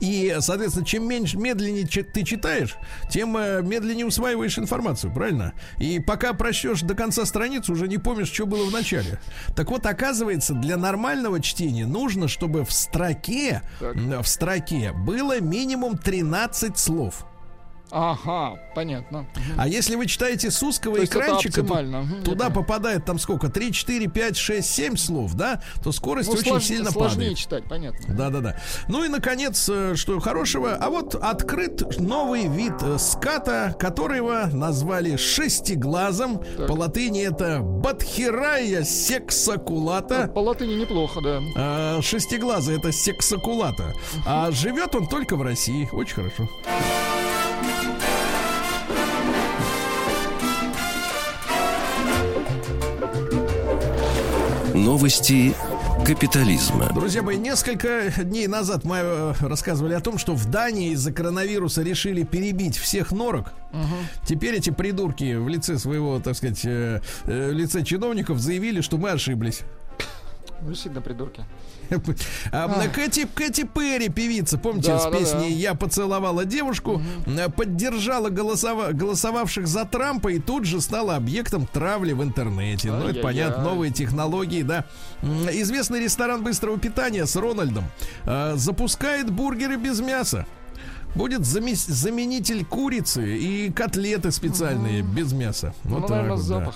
И, 0.00 0.36
соответственно, 0.40 0.84
чем 0.86 1.06
меньше, 1.08 1.38
медленнее 1.38 1.86
ты 1.86 2.24
читаешь, 2.24 2.76
тем 3.10 3.36
э, 3.36 3.62
медленнее 3.62 4.06
усваиваешь 4.06 4.58
информацию, 4.58 5.12
правильно? 5.12 5.54
И 5.78 6.00
пока 6.00 6.32
прочтешь 6.32 6.82
до 6.82 6.94
конца 6.94 7.24
страницы, 7.24 7.72
уже 7.72 7.88
не 7.88 7.98
помнишь, 7.98 8.28
что 8.32 8.46
было 8.46 8.64
в 8.68 8.72
начале. 8.72 9.20
Так 9.54 9.70
вот, 9.70 9.86
оказывается, 9.86 10.54
для 10.54 10.76
нормального 10.76 11.40
чтения 11.40 11.86
нужно, 11.86 12.28
чтобы 12.28 12.64
в 12.64 12.72
строке, 12.72 13.62
Так. 13.80 13.96
в 13.96 14.26
строке 14.26 14.92
было 14.92 15.40
минимум 15.40 15.96
13 15.96 16.76
слов. 16.78 17.24
Ага, 17.90 18.58
понятно. 18.74 19.26
А 19.56 19.66
если 19.66 19.96
вы 19.96 20.06
читаете 20.06 20.50
с 20.50 20.62
узкого 20.62 20.96
То 20.98 21.04
экранчика, 21.04 21.62
то 21.62 22.22
туда 22.24 22.50
попадает 22.50 23.04
там 23.04 23.18
сколько? 23.18 23.48
3, 23.48 23.72
4, 23.72 24.08
5, 24.08 24.36
6, 24.36 24.68
7 24.68 24.96
слов, 24.96 25.34
да? 25.34 25.62
То 25.82 25.90
скорость 25.92 26.28
Ну, 26.28 26.34
очень 26.34 26.52
слож- 26.52 26.60
сильно 26.62 26.90
сложнее 26.90 27.18
падает. 27.30 27.38
читать, 27.38 27.64
понятно. 27.64 28.14
Да, 28.14 28.30
да, 28.30 28.40
да. 28.40 28.56
Ну 28.88 29.04
и 29.04 29.08
наконец, 29.08 29.68
э, 29.70 29.94
что 29.96 30.20
хорошего, 30.20 30.74
а 30.74 30.90
вот 30.90 31.14
открыт 31.14 31.98
новый 31.98 32.46
вид 32.48 32.74
э, 32.82 32.98
ската, 32.98 33.74
которого 33.78 34.50
назвали 34.52 35.16
шестиглазом. 35.16 36.42
По 36.66 36.72
латыни 36.72 37.22
это 37.22 37.60
Батхирая 37.60 38.84
сексакулата. 38.84 40.28
По 40.34 40.40
латыни 40.40 40.74
неплохо, 40.74 41.20
да. 41.22 41.40
А, 41.56 42.02
шестиглазый 42.02 42.76
это 42.78 42.92
сексакулата. 42.92 43.94
А 44.26 44.50
живет 44.50 44.94
он 44.94 45.06
только 45.06 45.36
в 45.36 45.42
России. 45.42 45.88
Очень 45.92 46.14
хорошо. 46.16 46.48
Новости 54.78 55.54
капитализма. 56.06 56.92
Друзья 56.94 57.20
мои, 57.22 57.36
несколько 57.36 58.12
дней 58.22 58.46
назад 58.46 58.84
мы 58.84 58.96
э, 58.98 59.34
рассказывали 59.40 59.94
о 59.94 60.00
том, 60.00 60.18
что 60.18 60.34
в 60.34 60.48
Дании 60.48 60.92
из-за 60.92 61.12
коронавируса 61.12 61.82
решили 61.82 62.22
перебить 62.22 62.76
всех 62.76 63.10
норок. 63.10 63.52
Теперь 64.24 64.54
эти 64.54 64.70
придурки 64.70 65.34
в 65.34 65.48
лице 65.48 65.78
своего, 65.78 66.20
так 66.20 66.36
сказать, 66.36 66.60
э, 66.64 67.00
э, 67.24 67.50
в 67.50 67.54
лице 67.54 67.82
чиновников 67.82 68.38
заявили, 68.38 68.80
что 68.80 68.98
мы 68.98 69.10
ошиблись. 69.10 69.62
Ну, 70.60 70.68
действительно, 70.70 71.02
придурки. 71.02 71.44
А, 72.52 72.88
Кэти, 72.88 73.26
Кэти 73.34 73.64
Перри, 73.64 74.08
певица, 74.08 74.58
помните, 74.58 74.88
Да, 74.88 74.98
с 74.98 75.04
да, 75.04 75.10
песней 75.10 75.50
да. 75.50 75.54
«Я 75.56 75.74
поцеловала 75.74 76.44
девушку», 76.44 77.00
э, 77.26 77.48
поддержала 77.48 78.28
голосова- 78.28 78.92
голосовавших 78.92 79.66
за 79.66 79.84
Трампа 79.86 80.28
и 80.28 80.38
тут 80.38 80.64
же 80.66 80.80
стала 80.80 81.16
объектом 81.16 81.66
травли 81.66 82.12
в 82.12 82.22
интернете. 82.22 82.88
Ну, 82.90 82.96
это 82.96 83.06
Ай-яй-яй. 83.06 83.22
понятно, 83.22 83.62
новые 83.62 83.90
технологии, 83.92 84.62
да. 84.62 84.84
Известный 85.22 86.00
ресторан 86.00 86.42
быстрого 86.42 86.78
питания 86.78 87.24
с 87.24 87.34
Рональдом 87.36 87.84
э, 88.24 88.54
запускает 88.56 89.30
бургеры 89.30 89.76
без 89.76 90.00
мяса. 90.00 90.44
Будет 91.14 91.40
замес- 91.42 91.90
заменитель 91.90 92.64
курицы 92.64 93.36
и 93.38 93.72
котлеты 93.72 94.30
специальные 94.30 95.02
без 95.02 95.32
мяса. 95.32 95.74
Вот 95.84 96.00
ну, 96.02 96.06
так 96.06 96.10
наверное, 96.10 96.36
вот, 96.36 96.42
с 96.42 96.48
да. 96.48 96.72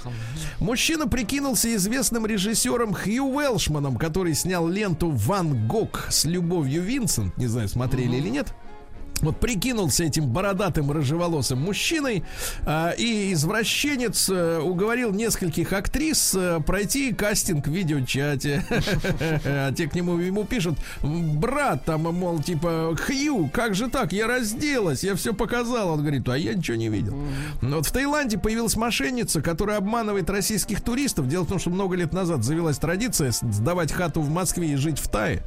Мужчина 0.58 1.06
прикинулся 1.06 1.74
известным 1.76 2.26
режиссером 2.26 2.94
Хью 2.94 3.24
Уэлшманом, 3.24 3.96
который 3.96 4.34
снял 4.34 4.66
ленту 4.68 5.10
«Ван 5.10 5.68
Гог» 5.68 6.06
с 6.10 6.24
любовью 6.24 6.82
Винсент. 6.82 7.36
Не 7.36 7.46
знаю, 7.46 7.68
смотрели 7.68 8.16
или 8.16 8.28
нет. 8.28 8.54
Вот 9.20 9.38
прикинулся 9.38 10.04
этим 10.04 10.26
бородатым 10.26 10.90
рыжеволосым 10.90 11.60
мужчиной, 11.60 12.24
э, 12.66 12.92
и 12.98 13.32
извращенец 13.32 14.28
э, 14.28 14.58
уговорил 14.58 15.12
нескольких 15.12 15.72
актрис 15.72 16.34
э, 16.34 16.60
пройти 16.66 17.12
кастинг 17.12 17.66
в 17.66 17.70
видеочате. 17.70 18.64
А 19.44 19.72
те 19.72 19.88
к 19.88 19.94
нему 19.94 20.18
ему 20.18 20.44
пишут, 20.44 20.78
брат, 21.02 21.84
там, 21.84 22.02
мол, 22.02 22.40
типа, 22.40 22.96
Хью, 23.06 23.48
как 23.52 23.74
же 23.74 23.88
так, 23.88 24.12
я 24.12 24.26
разделась, 24.26 25.04
я 25.04 25.14
все 25.14 25.32
показал. 25.32 25.90
Он 25.90 26.00
говорит, 26.00 26.28
а 26.28 26.36
я 26.36 26.54
ничего 26.54 26.76
не 26.76 26.88
видел. 26.88 27.16
Вот 27.60 27.86
в 27.86 27.92
Таиланде 27.92 28.38
появилась 28.38 28.76
мошенница, 28.76 29.42
которая 29.42 29.78
обманывает 29.78 30.28
российских 30.30 30.80
туристов. 30.80 31.28
Дело 31.28 31.44
в 31.44 31.48
том, 31.48 31.58
что 31.58 31.70
много 31.70 31.96
лет 31.96 32.12
назад 32.12 32.44
завелась 32.44 32.78
традиция 32.78 33.32
сдавать 33.32 33.92
хату 33.92 34.20
в 34.20 34.30
Москве 34.30 34.72
и 34.72 34.76
жить 34.76 34.98
в 34.98 35.08
Тае. 35.08 35.42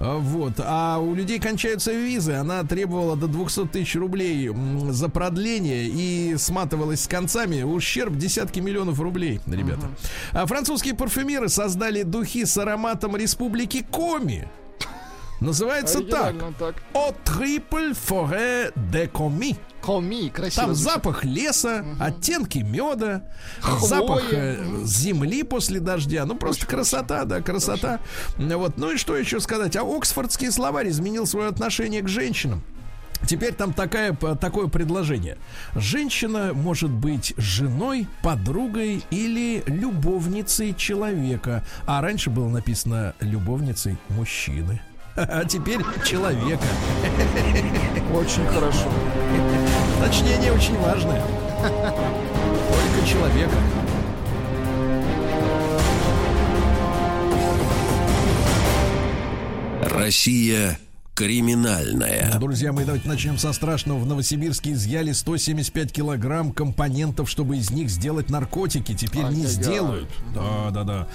А, 0.00 0.18
Вот. 0.18 0.54
А 0.58 0.98
у 0.98 1.14
людей 1.14 1.38
кончаются 1.38 1.92
визы. 1.92 2.32
Она 2.32 2.62
требовала 2.94 3.16
до 3.16 3.26
200 3.26 3.66
тысяч 3.66 3.96
рублей 3.96 4.50
за 4.90 5.08
продление 5.08 5.88
и 5.88 6.36
сматывалась 6.36 7.02
с 7.02 7.08
концами. 7.08 7.62
Ущерб 7.62 8.16
десятки 8.16 8.60
миллионов 8.60 9.00
рублей, 9.00 9.40
ребята. 9.46 9.88
А 10.32 10.46
французские 10.46 10.94
парфюмеры 10.94 11.48
создали 11.48 12.04
духи 12.04 12.44
с 12.44 12.56
ароматом 12.56 13.16
республики 13.16 13.84
Коми. 13.90 14.48
Называется 15.40 16.00
так. 16.02 16.36
Так. 16.58 16.76
О 16.94 17.10
triple 17.24 17.94
forêt 17.94 18.72
de 18.92 19.08
Коми. 19.08 19.56
Коми, 19.82 20.28
красиво. 20.30 20.66
Там 20.66 20.74
запах 20.74 21.24
леса, 21.24 21.84
оттенки 22.00 22.58
меда, 22.58 23.24
Хвоя. 23.60 23.88
запах 23.88 24.32
э, 24.32 24.64
земли 24.84 25.42
после 25.42 25.80
дождя. 25.80 26.24
Ну, 26.24 26.36
просто 26.36 26.64
красота, 26.66 27.24
да, 27.24 27.42
красота. 27.42 27.98
Вот. 28.38 28.78
Ну 28.78 28.92
и 28.92 28.96
что 28.96 29.16
еще 29.16 29.40
сказать? 29.40 29.76
А 29.76 29.82
Оксфордский 29.82 30.50
словарь 30.52 30.88
изменил 30.88 31.26
свое 31.26 31.48
отношение 31.48 32.00
к 32.00 32.08
женщинам. 32.08 32.62
Теперь 33.26 33.54
там 33.54 33.72
такая, 33.72 34.12
такое 34.12 34.68
предложение. 34.68 35.38
Женщина 35.74 36.52
может 36.54 36.90
быть 36.90 37.34
женой, 37.36 38.06
подругой 38.22 39.02
или 39.10 39.62
любовницей 39.66 40.74
человека. 40.74 41.64
А 41.86 42.00
раньше 42.00 42.30
было 42.30 42.48
написано 42.48 43.14
любовницей 43.20 43.96
мужчины. 44.10 44.80
А 45.16 45.44
теперь 45.44 45.80
человека. 46.04 46.64
Очень 48.12 48.46
хорошо. 48.46 48.90
Уточнение 49.98 50.52
очень 50.52 50.76
важное. 50.78 51.22
Только 51.62 53.06
человека. 53.06 53.54
Россия 59.82 60.78
криминальная. 61.14 62.36
Друзья 62.40 62.72
мои, 62.72 62.84
давайте 62.84 63.08
начнем 63.08 63.38
со 63.38 63.52
страшного. 63.52 63.98
В 64.00 64.06
Новосибирске 64.06 64.72
изъяли 64.72 65.12
175 65.12 65.92
килограмм 65.92 66.50
компонентов, 66.52 67.30
чтобы 67.30 67.56
из 67.56 67.70
них 67.70 67.88
сделать 67.88 68.30
наркотики. 68.30 68.94
Теперь 68.94 69.22
не 69.22 69.44
Ай-яй-яй. 69.44 69.52
сделают. 69.52 70.08
Да, 70.34 70.70
да, 70.70 70.82
да. 70.82 71.08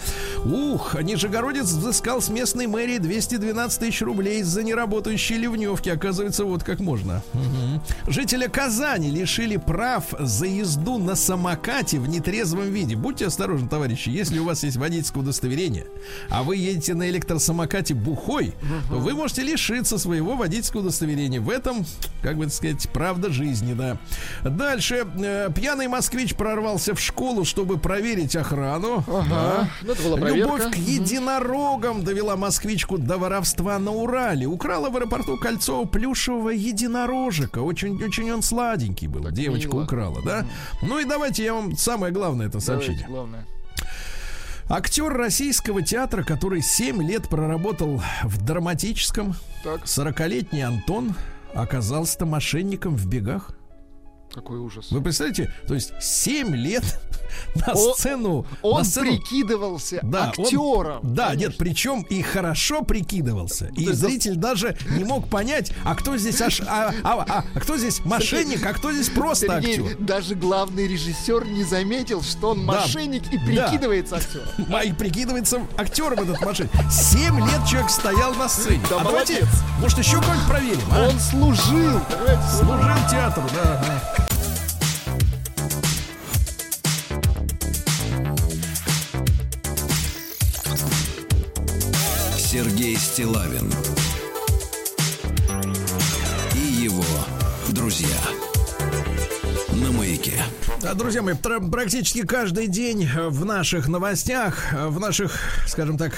Ух, 0.45 0.95
Нижегородец 1.01 1.65
взыскал 1.65 2.21
с 2.21 2.29
местной 2.29 2.67
мэрии 2.67 2.97
212 2.97 3.79
тысяч 3.79 4.01
рублей 4.01 4.41
за 4.43 4.63
неработающие 4.63 5.37
ливневки. 5.37 5.89
Оказывается, 5.89 6.45
вот 6.45 6.63
как 6.63 6.79
можно. 6.79 7.21
Мгм. 7.33 7.81
Жителя 8.07 8.47
Казани 8.47 9.09
лишили 9.09 9.57
прав 9.57 10.05
за 10.17 10.45
езду 10.45 10.97
на 10.97 11.15
самокате 11.15 11.99
в 11.99 12.07
нетрезвом 12.07 12.71
виде. 12.71 12.95
Будьте 12.95 13.25
осторожны, 13.27 13.67
товарищи. 13.67 14.09
Если 14.09 14.39
у 14.39 14.45
вас 14.45 14.63
есть 14.63 14.77
водительское 14.77 15.23
удостоверение, 15.23 15.87
а 16.29 16.43
вы 16.43 16.55
едете 16.55 16.93
на 16.93 17.09
электросамокате 17.09 17.93
бухой, 17.95 18.53
то 18.89 18.95
вы 18.95 19.13
можете 19.13 19.43
лишиться 19.43 19.88
своего 19.97 20.35
водительского 20.35 20.81
удостоверения. 20.81 21.41
В 21.41 21.49
этом, 21.49 21.85
как 22.21 22.37
бы 22.37 22.45
так 22.45 22.53
сказать, 22.53 22.89
правда 22.93 23.29
жизни, 23.31 23.73
да. 23.73 23.97
Дальше. 24.43 25.05
Э, 25.17 25.49
пьяный 25.55 25.87
москвич 25.87 26.35
прорвался 26.35 26.93
в 26.95 26.99
школу, 26.99 27.45
чтобы 27.45 27.77
проверить 27.77 28.35
охрану. 28.35 29.03
Ага. 29.07 29.69
Ну, 29.81 29.91
это 29.93 30.03
была 30.03 30.15
Да. 30.15 30.21
проверка. 30.21 30.53
Любовь 30.57 30.71
к 30.73 30.75
единорогам 30.77 32.03
довела 32.03 32.35
москвичку 32.35 32.97
до 32.97 33.17
воровства 33.17 33.79
на 33.79 33.91
Урале. 33.91 34.45
Украла 34.47 34.89
в 34.89 34.95
аэропорту 34.97 35.37
кольцо 35.37 35.85
плюшевого 35.85 36.49
единорожика. 36.49 37.59
Очень, 37.59 38.01
очень 38.03 38.31
он 38.31 38.41
сладенький 38.41 39.07
был. 39.07 39.29
Девочка 39.31 39.71
мило. 39.73 39.83
украла, 39.83 40.21
да? 40.25 40.45
Ну 40.81 40.99
и 40.99 41.05
давайте 41.05 41.43
я 41.43 41.53
вам 41.53 41.75
самое 41.77 42.11
главное 42.13 42.47
это 42.47 42.59
сообщить. 42.59 42.89
Давайте, 42.99 43.07
главное. 43.11 43.45
Актер 44.71 45.11
российского 45.11 45.81
театра, 45.81 46.23
который 46.23 46.61
7 46.61 47.01
лет 47.01 47.27
проработал 47.27 48.03
в 48.21 48.45
драматическом, 48.45 49.33
Так, 49.63 49.85
40-летний 49.85 50.61
Антон 50.61 51.15
оказался-то 51.55 52.27
мошенником 52.27 52.95
в 52.95 53.07
бегах. 53.07 53.58
Какой 54.33 54.59
ужас. 54.59 54.91
Вы 54.91 55.01
представляете, 55.01 55.51
то 55.67 55.73
есть 55.73 55.91
7 55.99 56.55
лет 56.55 56.83
на 57.55 57.75
сцену... 57.75 58.45
Он 58.61 58.79
на 58.79 58.83
сцену 58.85 59.07
прикидывался 59.17 59.99
да, 60.03 60.31
он- 60.37 60.43
актером. 60.45 60.99
да, 61.15 61.27
конечно. 61.29 61.47
нет, 61.47 61.57
причем 61.57 62.01
и 62.03 62.21
хорошо 62.21 62.83
прикидывался. 62.83 63.71
И 63.75 63.83
есть 63.83 63.99
за- 63.99 64.07
зритель 64.07 64.35
даже 64.35 64.77
не 64.97 65.03
мог 65.03 65.27
понять, 65.29 65.71
а 65.83 65.95
кто 65.95 66.15
здесь 66.17 66.39
аж, 66.41 66.61
а, 66.61 66.93
а- 67.03 67.25
а- 67.27 67.43
а 67.55 67.59
кто 67.59 67.77
здесь 67.77 68.05
мошенник, 68.05 68.63
а 68.65 68.73
кто 68.73 68.91
здесь 68.91 69.09
просто 69.09 69.47
Сергей, 69.47 69.79
актер. 69.81 69.97
даже 69.99 70.35
главный 70.35 70.87
режиссер 70.87 71.45
не 71.47 71.63
заметил, 71.63 72.21
что 72.21 72.51
он 72.51 72.65
Да. 72.65 72.73
мошенник 72.73 73.33
и 73.33 73.37
Да. 73.37 73.67
прикидывается 73.67 74.17
актером. 74.17 74.47
А 74.73 74.83
и 74.83 74.93
прикидывается 74.93 75.61
актером 75.77 76.19
этот 76.19 76.39
мошенник. 76.41 76.71
Семь 76.91 77.39
лет 77.39 77.65
человек 77.67 77.89
стоял 77.89 78.33
на 78.35 78.47
сцене. 78.47 78.79
Да 78.89 79.01
а 79.01 79.03
давайте, 79.03 79.33
молодец. 79.41 79.49
может, 79.81 79.97
еще 79.99 80.21
кого-нибудь 80.21 80.47
проверим, 80.47 80.81
а? 80.91 81.09
Он 81.09 81.19
служил. 81.19 81.99
Служил 82.59 83.09
театру, 83.09 83.43
да. 83.55 83.83
Стилавин 92.99 93.71
Друзья 100.81 101.21
мои, 101.21 101.33
практически 101.35 102.25
каждый 102.25 102.67
день 102.67 103.03
э, 103.03 103.27
в 103.27 103.43
наших 103.43 103.89
новостях, 103.89 104.73
э, 104.73 104.87
в 104.87 104.97
наших, 104.97 105.33
скажем 105.67 105.97
так, 105.97 106.13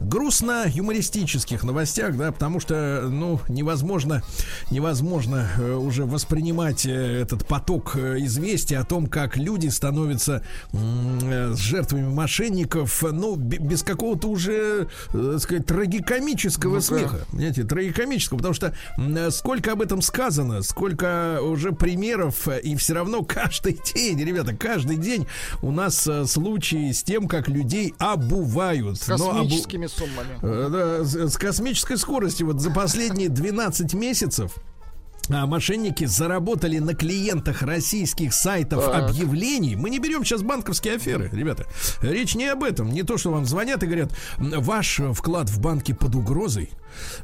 грустно-юмористических 0.00 1.64
новостях, 1.64 2.16
да, 2.16 2.30
потому 2.30 2.60
что, 2.60 3.08
ну, 3.10 3.40
невозможно, 3.48 4.22
невозможно 4.70 5.50
э, 5.58 5.74
уже 5.74 6.04
воспринимать 6.04 6.86
этот 6.86 7.48
поток 7.48 7.96
известий 7.96 8.76
о 8.76 8.84
том, 8.84 9.08
как 9.08 9.36
люди 9.36 9.66
становятся 9.68 10.42
жертвами 10.72 12.08
мошенников, 12.08 13.02
ну, 13.02 13.34
бе- 13.34 13.58
без 13.58 13.82
какого-то 13.82 14.28
уже, 14.28 14.86
так 15.12 15.40
сказать, 15.40 15.66
трагикомического 15.66 16.76
Ну 16.76 16.80
смеха. 16.80 17.26
Понимаете, 17.32 17.64
трагикомического, 17.64 18.38
потому 18.38 18.54
что 18.54 18.72
сколько 19.32 19.72
об 19.72 19.82
этом 19.82 20.00
сказано, 20.00 20.62
сколько 20.62 21.40
уже 21.42 21.72
примеров, 21.72 22.46
и 22.48 22.76
все 22.76 22.94
равно 22.94 23.22
каждый 23.24 23.72
день, 23.72 23.95
ребята, 23.96 24.54
каждый 24.54 24.96
день 24.96 25.26
у 25.62 25.70
нас 25.70 26.06
э, 26.06 26.24
случаи 26.26 26.92
с 26.92 27.02
тем, 27.02 27.28
как 27.28 27.48
людей 27.48 27.94
обувают. 27.98 29.00
С 29.00 29.08
Но 29.08 29.16
обу- 29.16 29.42
космическими 29.44 29.86
суммами. 29.86 30.38
Э, 30.42 30.68
да, 31.00 31.04
с, 31.04 31.36
космической 31.36 31.96
скоростью. 31.96 32.46
Вот 32.48 32.60
за 32.60 32.70
последние 32.70 33.28
12 33.28 33.94
месяцев 33.94 34.52
а, 35.28 35.46
мошенники 35.46 36.04
заработали 36.04 36.78
на 36.78 36.94
клиентах 36.94 37.62
российских 37.62 38.32
сайтов 38.32 38.84
Так. 38.84 39.10
объявлений. 39.10 39.74
Мы 39.74 39.90
не 39.90 39.98
берем 39.98 40.24
сейчас 40.24 40.42
банковские 40.42 40.94
аферы, 40.96 41.28
ребята. 41.32 41.66
Речь 42.00 42.36
не 42.36 42.46
об 42.46 42.62
этом. 42.62 42.92
Не 42.92 43.02
то, 43.02 43.18
что 43.18 43.32
вам 43.32 43.44
звонят 43.44 43.82
и 43.82 43.86
говорят, 43.86 44.12
«М, 44.38 44.60
ваш 44.62 45.00
э, 45.00 45.12
вклад 45.12 45.50
в 45.50 45.60
банке 45.60 45.94
под 45.94 46.14
угрозой. 46.14 46.70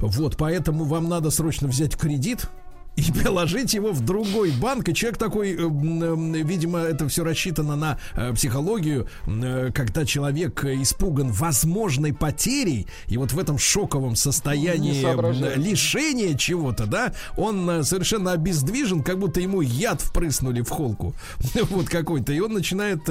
Вот, 0.01 0.37
поэтому 0.37 0.85
вам 0.85 1.09
надо 1.09 1.31
срочно 1.31 1.69
взять 1.69 1.97
кредит 1.97 2.49
и 2.97 3.03
положить 3.25 3.75
его 3.75 3.93
в 3.93 4.01
другой 4.01 4.51
банк. 4.51 4.89
И 4.89 4.95
человек 4.95 5.19
такой, 5.19 5.53
э, 5.53 5.57
э, 5.57 6.43
видимо, 6.43 6.81
это 6.81 7.09
все 7.09 7.25
рассчитано 7.25 7.77
на 7.77 7.99
э, 8.15 8.33
психологию, 8.35 9.09
когда 9.75 10.05
человек 10.05 10.65
испуган 10.65 11.31
возможной 11.31 12.13
потерей, 12.13 12.87
и 13.09 13.17
вот 13.17 13.33
в 13.33 13.39
этом 13.39 13.59
шоковом 13.59 14.17
состоянии 14.17 15.03
лишения 15.57 16.37
чего-то, 16.37 16.87
да, 16.87 17.13
он 17.37 17.85
совершенно 17.85 18.33
обездвижен, 18.33 19.03
как 19.03 19.19
будто 19.19 19.41
ему 19.41 19.61
яд 19.61 20.01
впрыснули 20.01 20.63
в 20.63 20.69
холку, 20.69 21.15
вот 21.71 21.89
какой-то, 21.89 22.33
и 22.33 22.41
он 22.41 22.53
начинает 22.53 23.03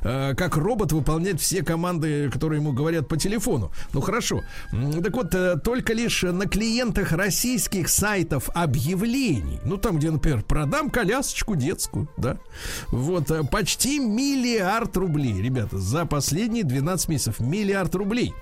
как 0.00 0.56
робот 0.56 0.92
выполнять 0.92 1.40
все 1.40 1.62
команды, 1.62 2.30
которые 2.30 2.60
ему 2.60 2.72
говорят 2.72 3.08
по 3.08 3.16
телефону. 3.16 3.70
Ну 3.92 4.00
хорошо. 4.00 4.42
Так 4.70 5.14
вот, 5.14 5.62
только 5.62 5.92
лишь 5.92 6.22
на 6.22 6.46
клиентах 6.46 7.12
российских 7.12 7.88
сайтов 7.88 8.48
объявлений, 9.26 9.60
ну 9.64 9.76
там, 9.76 9.98
где, 9.98 10.10
например, 10.10 10.42
продам 10.42 10.90
колясочку 10.90 11.56
детскую, 11.56 12.08
да, 12.16 12.38
вот 12.88 13.30
э, 13.30 13.42
почти 13.44 13.98
миллиард 13.98 14.96
рублей, 14.96 15.40
ребята, 15.40 15.78
за 15.78 16.06
последние 16.06 16.64
12 16.64 17.08
месяцев 17.08 17.40
миллиард 17.40 17.94
рублей. 17.94 18.32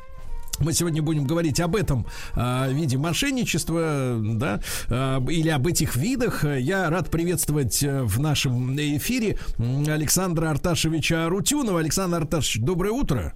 Мы 0.61 0.73
сегодня 0.73 1.03
будем 1.03 1.27
говорить 1.27 1.59
об 1.59 1.75
этом 1.75 2.07
э, 2.37 2.73
виде 2.73 2.97
мошенничества, 2.97 4.21
да, 4.23 4.61
э, 4.89 5.21
или 5.29 5.49
об 5.49 5.67
этих 5.67 5.97
видах. 5.97 6.45
Я 6.45 6.89
рад 6.91 7.11
приветствовать 7.11 7.83
э, 7.83 8.03
в 8.03 8.21
нашем 8.21 8.77
эфире 8.77 9.39
Александра 9.59 10.51
Арташевича 10.51 11.29
Рутюнова. 11.29 11.81
Александр 11.81 12.19
Арташевич, 12.19 12.65
доброе 12.65 12.93
утро. 12.93 13.35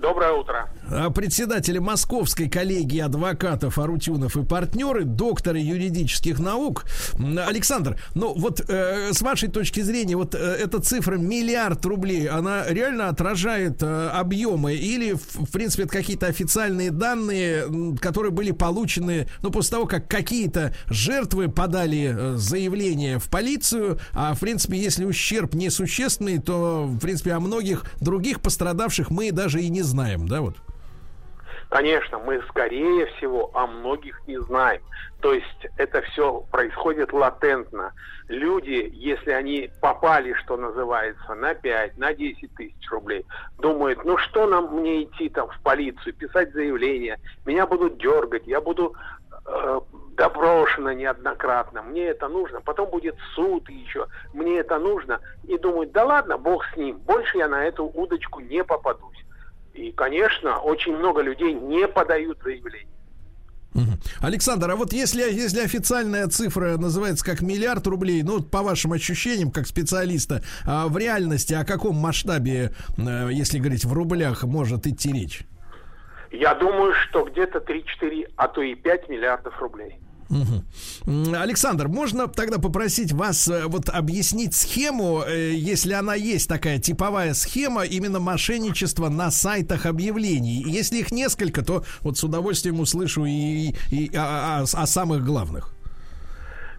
Доброе 0.00 0.32
утро. 0.32 0.70
А, 0.90 1.10
председателя 1.10 1.80
Московской 1.80 2.48
коллегии 2.48 3.00
адвокатов 3.00 3.78
Арутюнов 3.78 4.36
и 4.36 4.44
партнеры, 4.44 5.04
доктора 5.04 5.60
юридических 5.60 6.38
наук. 6.38 6.86
Александр, 7.46 7.98
ну 8.14 8.32
вот 8.34 8.62
э, 8.66 9.12
с 9.12 9.20
вашей 9.20 9.50
точки 9.50 9.80
зрения, 9.80 10.16
вот 10.16 10.34
э, 10.34 10.38
эта 10.38 10.80
цифра 10.80 11.16
миллиард 11.16 11.84
рублей, 11.84 12.28
она 12.28 12.64
реально 12.66 13.08
отражает 13.08 13.82
э, 13.82 14.08
объемы 14.08 14.74
или, 14.74 15.12
в, 15.12 15.46
в 15.46 15.52
принципе, 15.52 15.84
это 15.84 15.92
какие-то 15.92 16.26
официальные 16.26 16.90
данные, 16.90 17.96
которые 18.00 18.32
были 18.32 18.52
получены, 18.52 19.28
ну, 19.42 19.50
после 19.50 19.72
того, 19.72 19.86
как 19.86 20.08
какие-то 20.08 20.74
жертвы 20.86 21.48
подали 21.48 22.14
э, 22.16 22.36
заявление 22.36 23.18
в 23.18 23.28
полицию, 23.28 24.00
а, 24.12 24.34
в 24.34 24.40
принципе, 24.40 24.78
если 24.78 25.04
ущерб 25.04 25.54
несущественный, 25.54 26.38
то, 26.38 26.86
в 26.86 26.98
принципе, 27.00 27.32
о 27.32 27.40
многих 27.40 27.84
других 28.00 28.40
пострадавших 28.40 29.10
мы 29.10 29.30
даже 29.30 29.60
и 29.60 29.68
не 29.68 29.82
знаем, 29.82 29.89
да, 30.26 30.40
вот? 30.40 30.54
Конечно, 31.70 32.18
мы 32.18 32.42
скорее 32.48 33.06
всего 33.06 33.50
о 33.54 33.68
многих 33.68 34.26
не 34.26 34.38
знаем. 34.42 34.82
То 35.20 35.32
есть 35.32 35.66
это 35.76 36.02
все 36.02 36.44
происходит 36.50 37.12
латентно. 37.12 37.92
Люди, 38.26 38.90
если 38.92 39.30
они 39.30 39.70
попали, 39.80 40.32
что 40.34 40.56
называется, 40.56 41.32
на 41.34 41.54
5, 41.54 41.96
на 41.96 42.12
10 42.12 42.54
тысяч 42.56 42.90
рублей, 42.90 43.24
думают, 43.58 44.04
ну 44.04 44.18
что 44.18 44.48
нам 44.48 44.74
мне 44.80 45.04
идти 45.04 45.28
там 45.28 45.48
в 45.48 45.60
полицию, 45.62 46.14
писать 46.14 46.52
заявление, 46.52 47.20
меня 47.46 47.66
будут 47.68 47.98
дергать, 47.98 48.48
я 48.48 48.60
буду 48.60 48.96
э, 49.46 49.80
доброшена 50.16 50.92
неоднократно, 50.94 51.82
мне 51.82 52.06
это 52.06 52.26
нужно, 52.26 52.60
потом 52.60 52.90
будет 52.90 53.16
суд 53.36 53.70
еще, 53.70 54.08
мне 54.34 54.58
это 54.58 54.80
нужно. 54.80 55.20
И 55.44 55.56
думают, 55.56 55.92
да 55.92 56.04
ладно, 56.04 56.36
бог 56.36 56.64
с 56.74 56.76
ним, 56.76 56.96
больше 56.98 57.38
я 57.38 57.46
на 57.46 57.64
эту 57.64 57.84
удочку 57.84 58.40
не 58.40 58.64
попадусь. 58.64 59.24
И, 59.74 59.92
конечно, 59.92 60.58
очень 60.58 60.96
много 60.96 61.22
людей 61.22 61.54
не 61.54 61.86
подают 61.86 62.38
заявление. 62.42 62.86
Александр, 64.20 64.70
а 64.70 64.76
вот 64.76 64.92
если, 64.92 65.22
если 65.22 65.60
официальная 65.60 66.26
цифра 66.26 66.76
называется 66.76 67.24
как 67.24 67.40
миллиард 67.40 67.86
рублей, 67.86 68.22
ну, 68.22 68.42
по 68.42 68.62
вашим 68.62 68.92
ощущениям, 68.92 69.52
как 69.52 69.66
специалиста, 69.66 70.42
а 70.66 70.88
в 70.88 70.98
реальности 70.98 71.54
о 71.54 71.64
каком 71.64 71.94
масштабе, 71.96 72.72
э, 72.98 73.28
если 73.30 73.58
говорить 73.58 73.84
в 73.84 73.92
рублях, 73.92 74.42
может 74.42 74.86
идти 74.86 75.12
речь? 75.12 75.42
Я 76.32 76.54
думаю, 76.54 76.94
что 76.94 77.24
где-то 77.24 77.58
3-4, 77.58 78.28
а 78.36 78.48
то 78.48 78.62
и 78.62 78.74
5 78.74 79.08
миллиардов 79.08 79.60
рублей. 79.60 79.98
Угу. 80.30 81.34
Александр, 81.34 81.88
можно 81.88 82.28
тогда 82.28 82.58
попросить 82.58 83.12
вас 83.12 83.48
э, 83.48 83.64
вот 83.66 83.88
объяснить 83.88 84.54
схему, 84.54 85.24
э, 85.26 85.50
если 85.54 85.92
она 85.92 86.14
есть 86.14 86.48
такая 86.48 86.78
типовая 86.78 87.34
схема 87.34 87.84
именно 87.84 88.20
мошенничества 88.20 89.08
на 89.08 89.32
сайтах 89.32 89.86
объявлений. 89.86 90.62
Если 90.64 90.98
их 90.98 91.10
несколько, 91.10 91.64
то 91.64 91.82
вот 92.02 92.16
с 92.16 92.22
удовольствием 92.22 92.78
услышу 92.78 93.24
и, 93.24 93.74
и 93.90 94.10
о, 94.14 94.60
о, 94.60 94.62
о 94.62 94.86
самых 94.86 95.24
главных. 95.24 95.72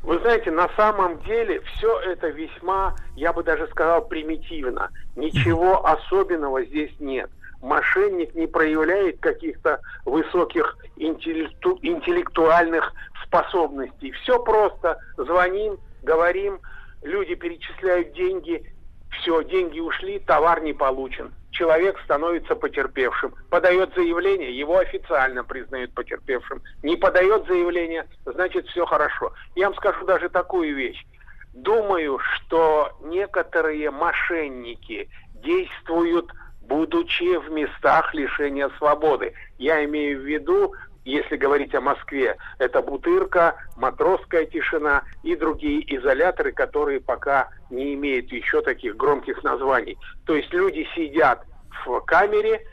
Вы 0.04 0.18
знаете, 0.20 0.50
на 0.50 0.70
самом 0.78 1.22
деле 1.24 1.62
все 1.62 2.00
это 2.12 2.30
весьма, 2.30 2.96
я 3.18 3.34
бы 3.34 3.44
даже 3.44 3.68
сказал, 3.68 4.08
примитивно. 4.08 4.90
Ничего 5.18 5.86
особенного 5.86 6.64
здесь 6.66 6.92
нет 7.00 7.30
мошенник 7.62 8.34
не 8.36 8.48
проявляет 8.48 9.20
каких-то 9.20 9.80
высоких 10.06 10.78
интеллекту, 10.98 11.78
интеллектуальных 11.82 12.92
способностей. 13.32 14.12
Все 14.12 14.38
просто. 14.44 14.98
Звоним, 15.18 15.80
говорим, 16.04 16.60
люди 17.02 17.36
перечисляют 17.36 18.14
деньги, 18.14 18.64
все, 19.12 19.44
деньги 19.44 19.80
ушли, 19.80 20.20
товар 20.20 20.62
не 20.62 20.74
получен. 20.74 21.34
Человек 21.52 22.00
становится 22.04 22.56
потерпевшим. 22.56 23.34
Подает 23.50 23.94
заявление, 23.96 24.58
его 24.58 24.78
официально 24.78 25.44
признают 25.44 25.94
потерпевшим. 25.94 26.62
Не 26.84 26.96
подает 26.96 27.46
заявление, 27.48 28.08
значит 28.26 28.68
все 28.68 28.86
хорошо. 28.86 29.34
Я 29.56 29.68
вам 29.70 29.76
скажу 29.76 30.06
даже 30.06 30.30
такую 30.30 30.76
вещь. 30.76 31.06
Думаю, 31.54 32.20
что 32.20 32.98
некоторые 33.02 33.92
мошенники 33.92 35.10
действуют 35.36 36.32
будучи 36.62 37.38
в 37.38 37.52
местах 37.52 38.14
лишения 38.14 38.70
свободы. 38.78 39.34
Я 39.58 39.84
имею 39.84 40.22
в 40.22 40.24
виду, 40.24 40.74
если 41.04 41.36
говорить 41.36 41.74
о 41.74 41.82
Москве, 41.82 42.38
это 42.60 42.82
Бутырка, 42.82 43.56
Матросская 43.78 44.46
тишина 44.46 45.04
и 45.24 45.36
другие 45.36 45.84
изоляторы, 45.98 46.52
которые 46.52 47.00
пока 47.00 47.50
не 47.70 47.94
имеют 47.96 48.32
еще 48.32 48.62
таких 48.62 48.96
громких 48.98 49.44
названий. 49.44 49.98
То 50.26 50.36
есть 50.36 50.54
люди 50.54 50.88
сидят 50.96 51.46
в 51.86 52.00
камере, 52.02 52.66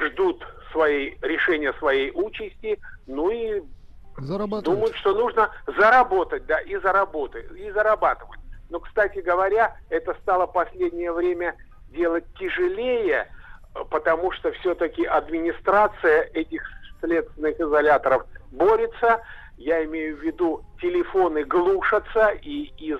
ждут 0.00 0.44
своей, 0.72 1.16
решения 1.22 1.72
своей 1.74 2.10
участи, 2.14 2.78
ну 3.06 3.30
и 3.30 3.62
думают, 4.18 4.94
что 4.96 5.14
нужно 5.14 5.50
заработать, 5.66 6.44
да, 6.46 6.60
и 6.60 6.76
заработать, 6.76 7.46
и 7.56 7.70
зарабатывать. 7.70 8.40
Но, 8.68 8.80
кстати 8.80 9.18
говоря, 9.20 9.76
это 9.88 10.14
стало 10.22 10.46
последнее 10.46 11.12
время 11.12 11.56
делать 11.88 12.24
тяжелее, 12.38 13.28
потому 13.90 14.30
что 14.32 14.52
все-таки 14.52 15.04
администрация 15.04 16.22
этих 16.34 16.62
следственных 17.00 17.58
изоляторов 17.60 18.24
борется. 18.50 19.20
Я 19.56 19.84
имею 19.84 20.16
в 20.16 20.20
виду, 20.22 20.64
телефоны 20.80 21.44
глушатся, 21.44 22.30
и 22.42 22.72
из 22.78 22.98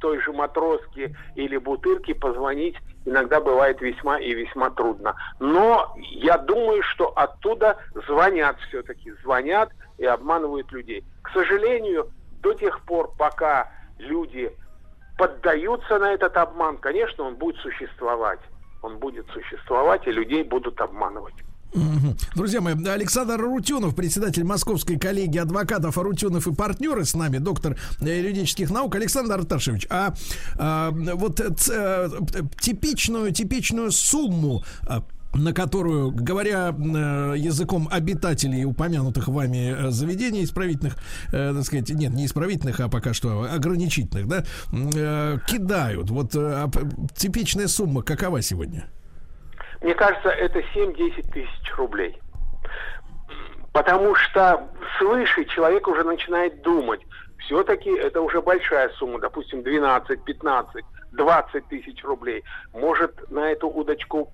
той 0.00 0.18
же 0.20 0.32
матроски 0.32 1.14
или 1.34 1.58
бутырки 1.58 2.14
позвонить 2.14 2.76
иногда 3.04 3.38
бывает 3.38 3.80
весьма 3.82 4.18
и 4.18 4.32
весьма 4.32 4.70
трудно. 4.70 5.14
Но 5.38 5.94
я 5.98 6.38
думаю, 6.38 6.82
что 6.82 7.08
оттуда 7.08 7.76
звонят 8.06 8.56
все-таки, 8.68 9.12
звонят 9.22 9.70
и 9.98 10.06
обманывают 10.06 10.72
людей. 10.72 11.04
К 11.22 11.30
сожалению, 11.32 12.10
до 12.40 12.54
тех 12.54 12.80
пор, 12.86 13.12
пока 13.18 13.70
люди 13.98 14.50
поддаются 15.18 15.98
на 15.98 16.14
этот 16.14 16.34
обман, 16.38 16.78
конечно, 16.78 17.24
он 17.24 17.36
будет 17.36 17.56
существовать 17.56 18.40
он 18.82 18.98
будет 18.98 19.26
существовать, 19.30 20.06
и 20.06 20.12
людей 20.12 20.42
будут 20.42 20.80
обманывать. 20.80 21.34
Друзья 22.34 22.60
мои, 22.60 22.74
Александр 22.86 23.40
Рутюнов, 23.40 23.94
председатель 23.94 24.44
Московской 24.44 24.98
коллегии 24.98 25.38
адвокатов 25.38 25.98
Арутюнов 25.98 26.46
и 26.46 26.54
партнеры 26.54 27.04
с 27.04 27.14
нами, 27.14 27.38
доктор 27.38 27.76
юридических 28.00 28.70
наук. 28.70 28.94
Александр 28.96 29.34
Арташевич, 29.34 29.86
а, 29.88 30.14
а 30.56 30.90
вот 30.90 31.40
а, 31.40 32.08
типичную, 32.60 33.32
типичную 33.32 33.92
сумму 33.92 34.64
а, 34.82 35.04
на 35.32 35.52
которую, 35.52 36.10
говоря 36.10 36.74
э, 36.76 37.34
языком 37.38 37.88
обитателей 37.88 38.64
упомянутых 38.64 39.28
вами 39.28 39.74
э, 39.76 39.90
заведений 39.92 40.42
исправительных, 40.42 40.96
э, 41.32 41.54
так 41.54 41.64
сказать, 41.64 41.90
нет, 41.90 42.12
не 42.12 42.26
исправительных, 42.26 42.80
а 42.80 42.88
пока 42.88 43.14
что 43.14 43.44
ограничительных, 43.44 44.26
да, 44.26 44.44
кидают. 45.46 46.10
Вот 46.10 46.32
типичная 47.16 47.68
сумма 47.68 48.02
какова 48.02 48.42
сегодня? 48.42 48.88
Мне 49.80 49.94
кажется, 49.94 50.28
это 50.28 50.60
7-10 50.74 51.30
тысяч 51.32 51.76
рублей. 51.76 52.20
Потому 53.72 54.14
что 54.14 54.68
свыше 54.98 55.44
человек 55.44 55.86
уже 55.88 56.02
начинает 56.04 56.60
думать, 56.62 57.00
все-таки 57.38 57.90
это 57.90 58.20
уже 58.20 58.42
большая 58.42 58.90
сумма, 58.90 59.20
допустим, 59.20 59.62
12, 59.62 60.24
15, 60.24 60.84
20 61.12 61.68
тысяч 61.68 62.04
рублей. 62.04 62.44
Может 62.72 63.30
на 63.30 63.50
эту 63.50 63.68
удочку 63.68 64.32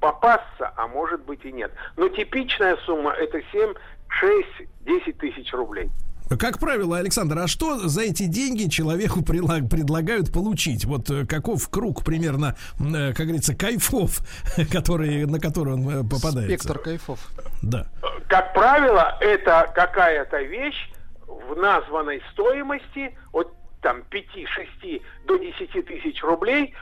попасться, 0.00 0.72
а 0.76 0.86
может 0.86 1.24
быть 1.24 1.44
и 1.44 1.52
нет. 1.52 1.72
Но 1.96 2.08
типичная 2.08 2.76
сумма 2.78 3.12
это 3.12 3.40
7, 3.52 3.74
6, 4.08 4.48
10 4.80 5.18
тысяч 5.18 5.52
рублей. 5.52 5.90
Как 6.28 6.58
правило, 6.58 6.98
Александр, 6.98 7.38
а 7.38 7.46
что 7.46 7.88
за 7.88 8.02
эти 8.02 8.24
деньги 8.24 8.68
человеку 8.68 9.22
предлагают 9.24 10.32
получить? 10.32 10.84
Вот 10.84 11.08
э, 11.08 11.24
каков 11.24 11.68
круг 11.68 12.04
примерно, 12.04 12.56
э, 12.80 13.12
как 13.12 13.26
говорится, 13.26 13.54
кайфов, 13.54 14.20
которые, 14.72 15.26
на 15.26 15.38
которые 15.38 15.74
он 15.74 15.88
э, 15.88 16.02
попадает? 16.02 16.60
Спектр 16.60 16.78
кайфов. 16.80 17.20
Да. 17.62 17.86
Как 18.28 18.52
правило, 18.54 19.16
это 19.20 19.70
какая-то 19.74 20.42
вещь 20.42 20.90
в 21.26 21.56
названной 21.56 22.20
стоимости 22.32 23.16
от 23.32 23.52
там 23.82 24.02
5-6 24.10 25.02
до 25.26 25.36
10 25.36 25.86
тысяч 25.86 26.22
рублей, 26.24 26.74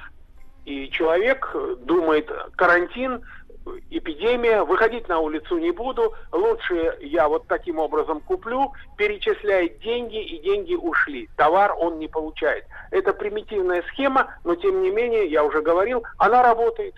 и 0.65 0.89
человек 0.91 1.55
думает, 1.85 2.31
карантин, 2.57 3.21
эпидемия, 3.91 4.63
выходить 4.63 5.09
на 5.09 5.19
улицу 5.19 5.59
не 5.59 5.71
буду, 5.71 6.15
лучше 6.33 6.99
я 7.01 7.29
вот 7.29 7.47
таким 7.47 7.79
образом 7.79 8.21
куплю, 8.21 8.73
перечисляет 8.97 9.79
деньги, 9.81 10.23
и 10.23 10.43
деньги 10.43 10.75
ушли. 10.75 11.29
Товар 11.37 11.75
он 11.79 11.99
не 11.99 12.09
получает. 12.09 12.67
Это 12.91 13.13
примитивная 13.13 13.83
схема, 13.89 14.35
но 14.45 14.55
тем 14.55 14.83
не 14.83 14.91
менее, 14.91 15.27
я 15.27 15.45
уже 15.45 15.63
говорил, 15.63 16.05
она 16.19 16.43
работает. 16.43 16.95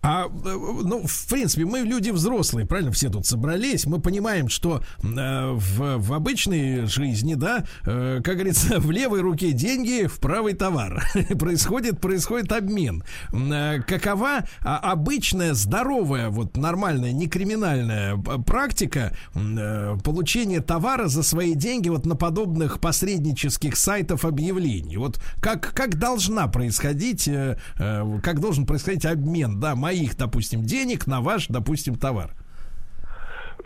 А, 0.00 0.26
э, 0.26 0.28
ну, 0.28 1.02
в 1.04 1.26
принципе, 1.28 1.64
мы 1.64 1.80
люди 1.80 2.10
взрослые, 2.10 2.66
правильно, 2.66 2.92
все 2.92 3.10
тут 3.10 3.26
собрались. 3.26 3.84
Мы 3.86 4.00
понимаем, 4.00 4.48
что 4.48 4.82
э, 5.02 5.50
в, 5.52 5.98
в 5.98 6.12
обычной 6.12 6.86
жизни, 6.86 7.34
да, 7.34 7.64
э, 7.84 8.20
как 8.22 8.34
говорится, 8.34 8.78
в 8.80 8.90
левой 8.90 9.20
руке 9.20 9.52
деньги, 9.52 10.06
в 10.06 10.20
правый 10.20 10.54
товар. 10.54 11.04
происходит, 11.38 12.00
происходит 12.00 12.52
обмен. 12.52 13.02
Э, 13.32 13.80
какова 13.82 14.44
а, 14.62 14.78
обычная, 14.78 15.54
здоровая, 15.54 16.28
вот 16.28 16.56
нормальная, 16.56 17.12
не 17.12 17.26
криминальная 17.26 18.16
э, 18.16 18.38
практика 18.46 19.12
э, 19.34 19.96
получения 20.04 20.60
товара 20.60 21.08
за 21.08 21.24
свои 21.24 21.54
деньги 21.54 21.88
вот 21.88 22.06
на 22.06 22.14
подобных 22.14 22.80
посреднических 22.80 23.76
сайтов 23.76 24.24
объявлений? 24.24 24.96
Вот 24.96 25.20
как, 25.40 25.72
как 25.74 25.98
должна 25.98 26.46
происходить, 26.46 27.26
э, 27.26 27.58
э, 27.78 28.20
как 28.22 28.40
должен 28.40 28.64
происходить 28.64 29.04
обмен, 29.04 29.58
да, 29.58 29.74
моих, 29.88 30.16
допустим, 30.18 30.62
денег 30.62 31.06
на 31.06 31.20
ваш, 31.22 31.46
допустим, 31.48 31.96
товар? 31.96 32.30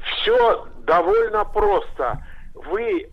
Все 0.05 0.69
довольно 0.87 1.45
просто. 1.45 2.25
Вы, 2.55 3.11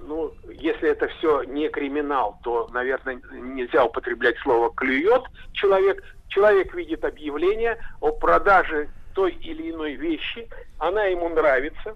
ну, 0.00 0.32
если 0.48 0.88
это 0.88 1.08
все 1.08 1.42
не 1.42 1.68
криминал, 1.68 2.38
то, 2.42 2.68
наверное, 2.72 3.20
нельзя 3.30 3.84
употреблять 3.84 4.38
слово 4.38 4.72
«клюет» 4.74 5.22
человек. 5.52 6.02
Человек 6.28 6.74
видит 6.74 7.04
объявление 7.04 7.76
о 8.00 8.10
продаже 8.10 8.88
той 9.14 9.32
или 9.32 9.70
иной 9.70 9.94
вещи, 9.94 10.48
она 10.78 11.04
ему 11.04 11.28
нравится, 11.28 11.94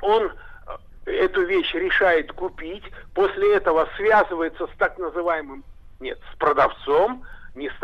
он 0.00 0.32
э, 1.06 1.10
эту 1.10 1.44
вещь 1.44 1.74
решает 1.74 2.32
купить, 2.32 2.84
после 3.12 3.56
этого 3.56 3.88
связывается 3.96 4.66
с 4.66 4.70
так 4.78 4.98
называемым, 4.98 5.64
нет, 6.00 6.18
с 6.32 6.38
продавцом, 6.38 7.24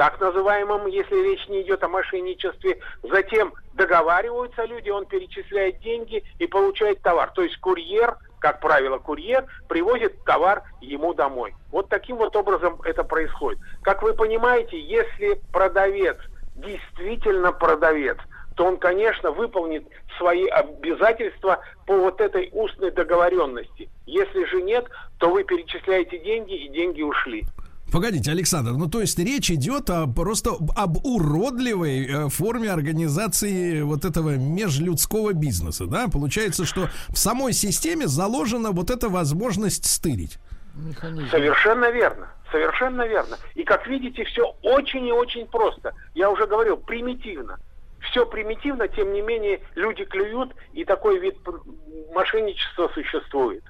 так 0.01 0.19
называемым, 0.19 0.87
если 0.87 1.15
речь 1.15 1.47
не 1.49 1.61
идет 1.61 1.83
о 1.85 1.89
мошенничестве. 1.89 2.79
Затем 3.03 3.53
договариваются 3.75 4.65
люди, 4.65 4.89
он 4.89 5.05
перечисляет 5.05 5.81
деньги 5.81 6.25
и 6.39 6.47
получает 6.47 7.03
товар. 7.03 7.31
То 7.35 7.43
есть 7.43 7.59
курьер, 7.59 8.17
как 8.39 8.61
правило, 8.61 8.97
курьер 8.97 9.45
привозит 9.69 10.25
товар 10.25 10.63
ему 10.81 11.13
домой. 11.13 11.55
Вот 11.71 11.91
таким 11.91 12.17
вот 12.17 12.35
образом 12.35 12.81
это 12.85 13.05
происходит. 13.05 13.61
Как 13.83 14.03
вы 14.03 14.15
понимаете, 14.15 14.81
если 14.81 15.41
продавец 15.53 16.17
действительно 16.57 17.53
продавец, 17.53 18.17
то 18.57 18.65
он, 18.65 18.79
конечно, 18.79 19.31
выполнит 19.31 19.87
свои 20.19 20.47
обязательства 20.47 21.61
по 21.87 21.95
вот 21.95 22.21
этой 22.21 22.49
устной 22.53 22.91
договоренности. 22.91 23.89
Если 24.07 24.45
же 24.45 24.63
нет, 24.63 24.87
то 25.19 25.31
вы 25.31 25.45
перечисляете 25.45 26.19
деньги, 26.19 26.55
и 26.55 26.69
деньги 26.69 27.03
ушли. 27.03 27.45
Погодите, 27.93 28.31
Александр, 28.31 28.73
ну 28.73 28.89
то 28.89 29.01
есть 29.01 29.19
речь 29.19 29.51
идет 29.51 29.91
о, 29.91 30.07
просто 30.07 30.51
об 30.77 31.05
уродливой 31.05 32.07
э, 32.07 32.29
форме 32.29 32.71
организации 32.71 33.83
вот 33.83 34.05
этого 34.05 34.37
межлюдского 34.37 35.33
бизнеса, 35.33 35.87
да? 35.87 36.09
Получается, 36.09 36.65
что 36.65 36.89
в 37.09 37.19
самой 37.19 37.53
системе 37.53 38.07
заложена 38.07 38.71
вот 38.71 38.91
эта 38.91 39.09
возможность 39.09 39.87
стырить. 39.87 40.39
Механизм. 40.75 41.29
Совершенно 41.31 41.91
верно. 41.91 42.29
Совершенно 42.51 43.07
верно. 43.07 43.37
И 43.55 43.65
как 43.65 43.87
видите, 43.87 44.25
все 44.25 44.55
очень 44.63 45.07
и 45.07 45.13
очень 45.13 45.47
просто. 45.47 45.93
Я 46.15 46.31
уже 46.31 46.47
говорил, 46.47 46.77
примитивно. 46.77 47.59
Все 48.11 48.25
примитивно, 48.25 48.89
тем 48.89 49.13
не 49.13 49.21
менее, 49.21 49.61
люди 49.75 50.05
клюют, 50.05 50.55
и 50.73 50.85
такой 50.85 51.19
вид 51.19 51.37
мошенничества 52.15 52.91
существует. 52.95 53.63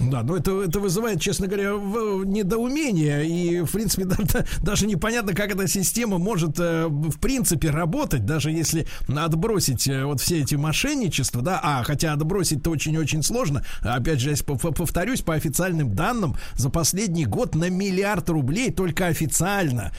Да, 0.00 0.22
но 0.22 0.36
это, 0.36 0.62
это 0.62 0.80
вызывает, 0.80 1.20
честно 1.20 1.46
говоря, 1.46 1.72
недоумение. 1.72 3.26
И, 3.26 3.60
в 3.60 3.70
принципе, 3.70 4.04
да, 4.06 4.16
да, 4.32 4.44
даже 4.62 4.86
непонятно, 4.86 5.34
как 5.34 5.50
эта 5.52 5.68
система 5.68 6.18
может, 6.18 6.58
э, 6.58 6.86
в 6.88 7.18
принципе, 7.18 7.70
работать, 7.70 8.24
даже 8.24 8.50
если 8.50 8.86
отбросить 9.08 9.86
э, 9.88 10.04
вот 10.04 10.20
все 10.20 10.40
эти 10.40 10.54
мошенничества, 10.54 11.42
да, 11.42 11.60
а, 11.62 11.82
хотя 11.82 12.12
отбросить-то 12.12 12.70
очень-очень 12.70 13.22
сложно. 13.22 13.64
Опять 13.82 14.20
же, 14.20 14.34
повторюсь, 14.36 15.20
по 15.22 15.34
официальным 15.34 15.94
данным, 15.94 16.36
за 16.54 16.70
последний 16.70 17.26
год 17.26 17.54
на 17.54 17.68
миллиард 17.68 18.30
рублей 18.30 18.70
только 18.70 19.06
официально 19.06 19.92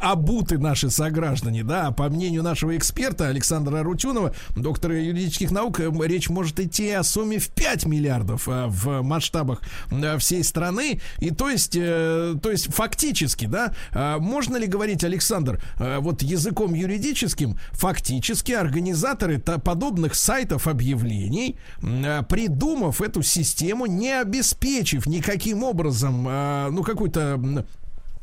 обуты 0.00 0.58
наши 0.58 0.90
сограждане, 0.90 1.64
да, 1.64 1.90
по 1.90 2.08
мнению 2.08 2.42
нашего 2.42 2.76
эксперта 2.76 3.28
Александра 3.28 3.82
Рутюнова, 3.82 4.34
доктора 4.56 5.00
юридических 5.00 5.50
наук, 5.50 5.80
э, 5.80 5.90
речь 6.06 6.28
может 6.28 6.60
идти 6.60 6.90
о 6.90 7.02
сумме 7.02 7.38
в 7.38 7.48
5 7.48 7.86
миллиардов 7.86 8.46
в 8.46 9.02
масштабе 9.02 9.17
масштабах 9.18 9.62
э, 9.90 10.18
всей 10.18 10.44
страны. 10.44 11.00
И 11.18 11.30
то 11.30 11.50
есть, 11.50 11.76
э, 11.76 12.36
то 12.42 12.50
есть 12.50 12.72
фактически, 12.72 13.46
да, 13.46 13.74
э, 13.92 14.16
можно 14.18 14.56
ли 14.56 14.66
говорить, 14.66 15.04
Александр, 15.04 15.60
вот 15.78 16.22
языком 16.22 16.74
юридическим, 16.74 17.58
фактически 17.72 18.52
организаторы 18.52 19.38
подобных 19.38 20.14
сайтов 20.14 20.66
объявлений, 20.66 21.56
придумав 21.80 23.00
эту 23.00 23.22
систему, 23.22 23.86
не 23.86 24.20
обеспечив 24.20 25.06
никаким 25.06 25.62
образом, 25.62 26.24
ну, 26.74 26.82
какую-то 26.82 27.64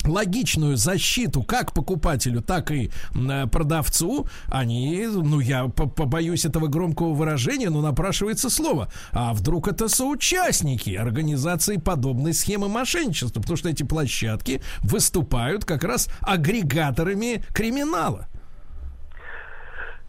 логичную 0.07 0.77
защиту 0.77 1.43
как 1.43 1.73
покупателю, 1.73 2.41
так 2.41 2.71
и 2.71 2.89
э, 3.13 3.47
продавцу, 3.47 4.27
они, 4.47 5.07
ну, 5.07 5.39
я 5.39 5.67
побоюсь 5.67 6.45
этого 6.45 6.67
громкого 6.67 7.13
выражения, 7.13 7.69
но 7.69 7.81
напрашивается 7.81 8.49
слово. 8.49 8.89
А 9.11 9.33
вдруг 9.33 9.67
это 9.67 9.87
соучастники 9.87 10.95
организации 10.95 11.77
подобной 11.77 12.33
схемы 12.33 12.69
мошенничества? 12.69 13.41
Потому 13.41 13.57
что 13.57 13.69
эти 13.69 13.83
площадки 13.83 14.61
выступают 14.81 15.65
как 15.65 15.83
раз 15.83 16.09
агрегаторами 16.21 17.43
криминала. 17.53 18.27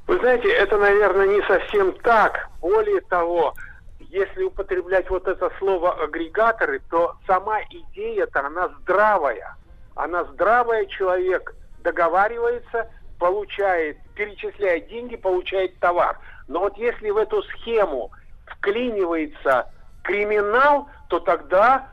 Вы 0.07 0.19
знаете, 0.21 0.49
это, 0.49 0.79
наверное, 0.79 1.27
не 1.27 1.43
совсем 1.49 1.93
так. 2.03 2.49
Более 2.61 3.01
того, 3.03 3.55
если 3.99 4.45
употреблять 4.45 5.11
вот 5.11 5.27
это 5.27 5.51
слово 5.59 5.95
агрегаторы, 6.05 6.81
то 6.91 7.17
сама 7.27 7.61
идея-то, 7.71 8.47
она 8.47 8.71
здравая 8.81 9.57
она 9.97 10.25
здравая, 10.25 10.87
человек 10.87 11.55
договаривается, 11.83 12.89
получает, 13.19 13.99
перечисляет 14.15 14.89
деньги, 14.89 15.17
получает 15.17 15.79
товар. 15.81 16.19
Но 16.49 16.61
вот 16.61 16.77
если 16.77 17.11
в 17.11 17.17
эту 17.17 17.43
схему 17.43 18.13
вклинивается 18.45 19.71
криминал, 20.03 20.89
то 21.09 21.19
тогда 21.19 21.89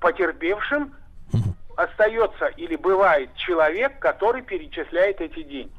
потерпевшим 0.00 0.94
остается 1.76 2.46
или 2.46 2.76
бывает 2.76 3.34
человек, 3.34 3.98
который 3.98 4.42
перечисляет 4.42 5.20
эти 5.20 5.42
деньги. 5.42 5.72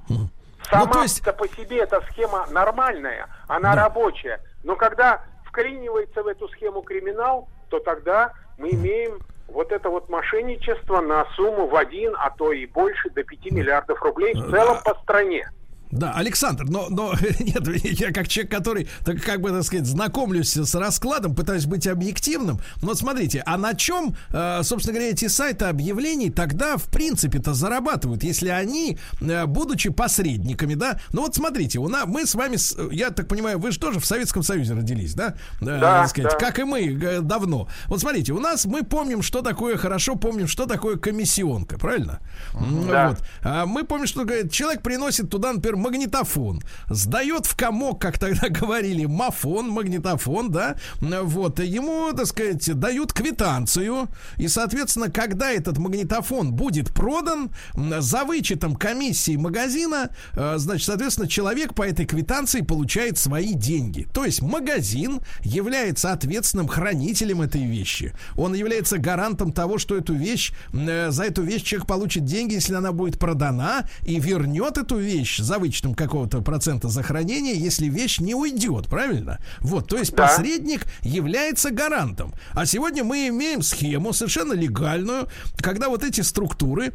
Сама 0.70 0.92
ну, 0.96 1.02
есть... 1.04 1.24
по 1.24 1.48
себе 1.48 1.80
эта 1.80 2.02
схема 2.12 2.46
нормальная, 2.52 3.28
она 3.48 3.74
да. 3.74 3.84
рабочая. 3.84 4.42
Но 4.64 4.76
когда 4.76 5.24
вклинивается 5.46 6.22
в 6.24 6.28
эту 6.28 6.50
схему 6.50 6.82
криминал, 6.82 7.48
то 7.70 7.80
тогда 7.80 8.34
мы 8.58 8.72
имеем 8.72 9.20
вот 9.48 9.72
это 9.72 9.90
вот 9.90 10.10
мошенничество 10.10 11.02
на 11.02 11.26
сумму 11.36 11.68
в 11.68 11.76
один, 11.76 12.16
а 12.18 12.30
то 12.30 12.52
и 12.52 12.66
больше, 12.66 13.10
до 13.10 13.24
5 13.24 13.52
миллиардов 13.52 14.02
рублей 14.02 14.34
в 14.34 14.52
целом 14.52 14.78
по 14.84 14.94
стране. 15.02 15.50
Да, 15.92 16.14
Александр, 16.14 16.66
но, 16.66 16.88
но 16.90 17.14
нет, 17.40 17.84
я 17.84 18.12
как 18.12 18.28
человек, 18.28 18.52
который, 18.52 18.88
так 19.06 19.22
как 19.22 19.42
бы, 19.42 19.50
так 19.50 19.64
сказать, 19.64 19.86
знакомлюсь 19.86 20.56
с 20.56 20.76
раскладом, 20.76 21.36
пытаюсь 21.36 21.66
быть 21.66 21.88
объективным. 21.88 22.60
Но 22.82 22.94
смотрите, 22.94 23.42
а 23.46 23.58
на 23.58 23.74
чем, 23.74 24.16
э, 24.32 24.62
собственно 24.64 24.96
говоря, 24.96 25.12
эти 25.12 25.28
сайты 25.28 25.66
объявлений 25.66 26.30
тогда, 26.30 26.78
в 26.78 26.86
принципе-то, 26.86 27.54
зарабатывают, 27.54 28.24
если 28.24 28.50
они, 28.50 28.98
э, 29.22 29.46
будучи 29.46 29.90
посредниками, 29.90 30.74
да? 30.74 31.00
Ну 31.14 31.22
вот 31.22 31.36
смотрите, 31.36 31.80
у 31.80 31.88
нас, 31.88 32.06
мы 32.06 32.26
с 32.26 32.36
вами, 32.36 32.58
я 32.94 33.12
так 33.12 33.28
понимаю, 33.28 33.60
вы 33.60 33.72
же 33.72 33.80
тоже 33.80 34.00
в 34.00 34.06
Советском 34.06 34.44
Союзе 34.44 34.74
родились, 34.74 35.14
да? 35.14 35.36
Э, 35.62 35.80
да, 35.80 36.08
сказать, 36.08 36.34
да. 36.34 36.38
Как 36.38 36.60
и 36.60 36.64
мы 36.64 37.22
давно. 37.22 37.70
Вот 37.88 38.02
смотрите, 38.02 38.34
у 38.34 38.40
нас 38.40 38.66
мы 38.66 38.84
помним, 38.84 39.22
что 39.22 39.42
такое, 39.42 39.78
хорошо 39.78 40.16
помним, 40.16 40.48
что 40.48 40.66
такое 40.66 40.98
комиссионка, 40.98 41.78
правильно? 41.78 42.20
Да. 42.54 43.10
Вот. 43.10 43.20
А 43.42 43.66
мы 43.66 43.86
помним, 43.86 44.08
что 44.08 44.26
говорит, 44.26 44.52
человек 44.52 44.82
приносит 44.82 45.30
туда, 45.30 45.54
например, 45.54 45.77
магнитофон, 45.78 46.62
сдает 46.90 47.46
в 47.46 47.56
комок, 47.56 48.02
как 48.02 48.20
тогда 48.20 48.50
говорили, 48.50 49.06
мафон, 49.06 49.70
магнитофон, 49.70 50.52
да, 50.52 50.76
вот, 51.00 51.60
ему, 51.60 52.12
так 52.14 52.28
сказать, 52.28 52.74
дают 52.78 53.14
квитанцию, 53.14 54.10
и, 54.38 54.48
соответственно, 54.48 55.10
когда 55.10 55.52
этот 55.52 55.78
магнитофон 55.78 56.54
будет 56.54 56.94
продан, 56.94 57.52
за 57.74 58.24
вычетом 58.24 58.76
комиссии 58.76 59.36
магазина, 59.36 60.10
э, 60.34 60.56
значит, 60.58 60.86
соответственно, 60.86 61.28
человек 61.28 61.74
по 61.74 61.84
этой 61.84 62.06
квитанции 62.06 62.62
получает 62.62 63.18
свои 63.18 63.54
деньги. 63.54 64.08
То 64.14 64.26
есть 64.26 64.42
магазин 64.42 65.22
является 65.42 66.12
ответственным 66.12 66.68
хранителем 66.68 67.42
этой 67.42 67.66
вещи. 67.66 68.14
Он 68.36 68.54
является 68.54 68.98
гарантом 68.98 69.52
того, 69.52 69.78
что 69.78 69.96
эту 69.96 70.14
вещь, 70.14 70.54
э, 70.74 71.12
за 71.12 71.24
эту 71.24 71.44
вещь 71.44 71.64
человек 71.64 71.88
получит 71.88 72.26
деньги, 72.26 72.54
если 72.54 72.76
она 72.76 72.92
будет 72.92 73.20
продана, 73.20 73.86
и 74.04 74.20
вернет 74.20 74.78
эту 74.78 74.98
вещь 74.98 75.40
за 75.40 75.60
вычетом 75.60 75.67
какого-то 75.96 76.42
процента 76.42 76.90
захоронения, 76.90 77.54
если 77.54 77.88
вещь 77.88 78.20
не 78.20 78.36
уйдет, 78.36 78.88
правильно? 78.88 79.40
Вот, 79.60 79.88
то 79.88 79.98
есть 79.98 80.14
да. 80.14 80.28
посредник 80.28 80.86
является 81.02 81.72
гарантом. 81.72 82.34
А 82.54 82.66
сегодня 82.66 83.04
мы 83.04 83.28
имеем 83.28 83.62
схему 83.62 84.14
совершенно 84.14 84.54
легальную, 84.54 85.28
когда 85.58 85.90
вот 85.90 86.04
эти 86.04 86.22
структуры 86.22 86.94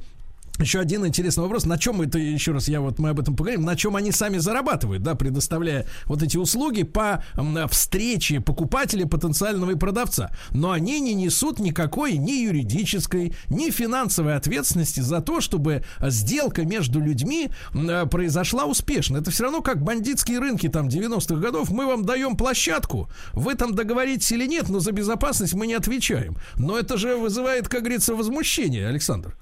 еще 0.58 0.80
один 0.80 1.06
интересный 1.06 1.42
вопрос. 1.42 1.64
На 1.64 1.78
чем 1.78 2.02
это, 2.02 2.18
еще 2.18 2.52
раз, 2.52 2.68
я 2.68 2.80
вот 2.80 2.98
мы 2.98 3.10
об 3.10 3.20
этом 3.20 3.34
поговорим, 3.34 3.62
на 3.62 3.76
чем 3.76 3.96
они 3.96 4.12
сами 4.12 4.38
зарабатывают, 4.38 5.02
да, 5.02 5.14
предоставляя 5.14 5.86
вот 6.06 6.22
эти 6.22 6.36
услуги 6.36 6.82
по 6.82 7.24
встрече 7.70 8.40
покупателя 8.40 9.06
потенциального 9.06 9.72
и 9.72 9.76
продавца. 9.76 10.30
Но 10.50 10.70
они 10.70 11.00
не 11.00 11.14
несут 11.14 11.58
никакой 11.58 12.16
ни 12.16 12.32
юридической, 12.32 13.34
ни 13.48 13.70
финансовой 13.70 14.36
ответственности 14.36 15.00
за 15.00 15.20
то, 15.20 15.40
чтобы 15.40 15.84
сделка 16.00 16.64
между 16.64 17.00
людьми 17.00 17.50
э, 17.74 18.06
произошла 18.06 18.64
успешно. 18.64 19.18
Это 19.18 19.30
все 19.30 19.44
равно 19.44 19.62
как 19.62 19.82
бандитские 19.82 20.38
рынки 20.38 20.68
там 20.68 20.88
90-х 20.88 21.36
годов. 21.36 21.70
Мы 21.70 21.86
вам 21.86 22.04
даем 22.04 22.36
площадку, 22.36 23.08
вы 23.32 23.54
там 23.54 23.74
договоритесь 23.74 24.30
или 24.32 24.46
нет, 24.46 24.68
но 24.68 24.80
за 24.80 24.92
безопасность 24.92 25.54
мы 25.54 25.66
не 25.66 25.74
отвечаем. 25.74 26.36
Но 26.56 26.78
это 26.78 26.96
же 26.96 27.16
вызывает, 27.16 27.68
как 27.68 27.80
говорится, 27.80 28.14
возмущение, 28.14 28.86
Александр. 28.86 29.34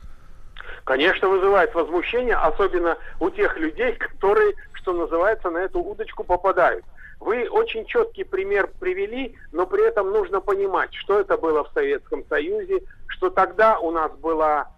Конечно, 0.91 1.29
вызывает 1.29 1.73
возмущение, 1.73 2.35
особенно 2.35 2.99
у 3.21 3.31
тех 3.31 3.57
людей, 3.57 3.93
которые, 3.93 4.55
что 4.73 4.93
называется, 4.93 5.49
на 5.49 5.59
эту 5.59 5.79
удочку 5.79 6.25
попадают. 6.25 6.85
Вы 7.21 7.49
очень 7.49 7.85
четкий 7.85 8.25
пример 8.25 8.69
привели, 8.81 9.37
но 9.53 9.67
при 9.67 9.87
этом 9.87 10.11
нужно 10.11 10.41
понимать, 10.41 10.93
что 10.95 11.21
это 11.21 11.37
было 11.37 11.63
в 11.63 11.71
Советском 11.75 12.25
Союзе, 12.29 12.83
что 13.07 13.31
тогда 13.31 13.79
у 13.79 13.93
нас 13.93 14.11
была, 14.15 14.69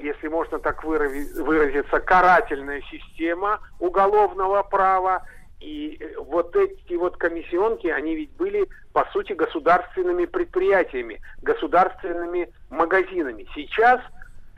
если 0.00 0.28
можно 0.28 0.60
так 0.60 0.84
вырази- 0.84 1.42
выразиться, 1.42 1.98
карательная 1.98 2.82
система 2.82 3.58
уголовного 3.80 4.62
права. 4.62 5.24
И 5.58 5.98
э, 5.98 6.16
вот 6.16 6.54
эти 6.54 6.94
вот 6.94 7.16
комиссионки, 7.16 7.88
они 7.88 8.14
ведь 8.14 8.30
были, 8.36 8.68
по 8.92 9.04
сути, 9.06 9.32
государственными 9.32 10.26
предприятиями, 10.26 11.20
государственными 11.42 12.52
магазинами. 12.70 13.48
Сейчас 13.52 14.00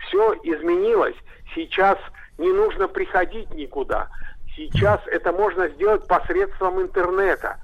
все 0.06 0.34
изменилось. 0.42 1.16
Сейчас 1.54 1.98
не 2.38 2.52
нужно 2.52 2.88
приходить 2.88 3.50
никуда. 3.54 4.08
Сейчас 4.54 5.00
это 5.06 5.32
можно 5.32 5.68
сделать 5.68 6.06
посредством 6.06 6.80
интернета. 6.80 7.58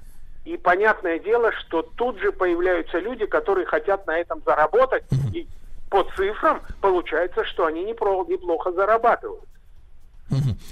И 0.45 0.57
понятное 0.57 1.19
дело, 1.19 1.51
что 1.53 1.81
тут 1.81 2.19
же 2.19 2.31
появляются 2.31 2.99
люди, 2.99 3.25
которые 3.25 3.65
хотят 3.65 4.05
на 4.07 4.17
этом 4.17 4.41
заработать. 4.45 5.03
И 5.33 5.47
по 5.89 6.03
цифрам 6.15 6.61
получается, 6.81 7.45
что 7.45 7.65
они 7.65 7.83
неплохо 7.83 8.71
зарабатывают. 8.71 9.43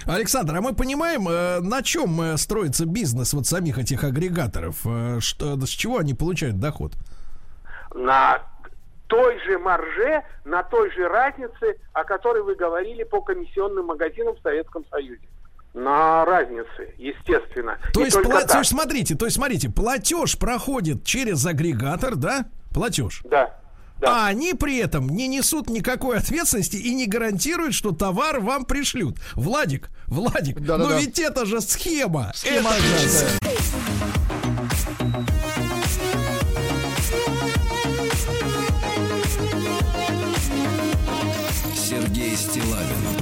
Александр, 0.06 0.56
а 0.56 0.60
мы 0.60 0.74
понимаем, 0.74 1.28
э, 1.28 1.60
на 1.60 1.82
чем 1.82 2.20
э, 2.20 2.36
строится 2.36 2.84
бизнес 2.86 3.32
вот 3.32 3.46
самих 3.46 3.78
этих 3.78 4.02
агрегаторов? 4.02 4.80
Э, 4.84 5.20
Что, 5.20 5.56
с 5.60 5.68
чего 5.68 5.98
они 5.98 6.14
получают 6.14 6.58
доход? 6.58 6.92
На 7.94 8.42
той 9.12 9.38
же 9.44 9.58
марже, 9.58 10.22
на 10.44 10.62
той 10.62 10.90
же 10.92 11.06
разнице, 11.08 11.76
о 11.92 12.04
которой 12.04 12.42
вы 12.42 12.54
говорили 12.54 13.04
по 13.04 13.20
комиссионным 13.20 13.86
магазинам 13.86 14.34
в 14.34 14.40
Советском 14.42 14.84
Союзе. 14.90 15.22
На 15.74 16.24
разнице, 16.24 16.94
естественно. 16.98 17.78
То 17.94 18.00
И 18.00 18.04
есть, 18.04 18.16
пла- 18.16 18.40
так. 18.40 18.52
то 18.52 18.58
есть, 18.58 18.70
смотрите, 18.70 19.14
то 19.14 19.24
есть, 19.26 19.36
смотрите, 19.36 19.70
платеж 19.70 20.38
проходит 20.38 21.04
через 21.04 21.44
агрегатор, 21.46 22.14
да? 22.16 22.46
Платеж. 22.74 23.22
Да. 23.24 23.54
А 24.04 24.26
они 24.26 24.52
при 24.54 24.78
этом 24.78 25.08
не 25.08 25.28
несут 25.28 25.70
никакой 25.70 26.18
ответственности 26.18 26.76
и 26.76 26.92
не 26.92 27.06
гарантируют, 27.06 27.72
что 27.72 27.92
товар 27.92 28.40
вам 28.40 28.64
пришлют. 28.64 29.16
Владик, 29.34 29.90
Владик, 30.08 30.58
но 30.60 30.66
Да-да-да. 30.78 30.98
ведь 30.98 31.18
это 31.20 31.46
же 31.46 31.60
схема. 31.60 32.32
Схема 32.34 32.70
это 32.70 32.80
же 32.82 33.26
агрегатора. 33.40 33.91
Стилавин 42.52 43.21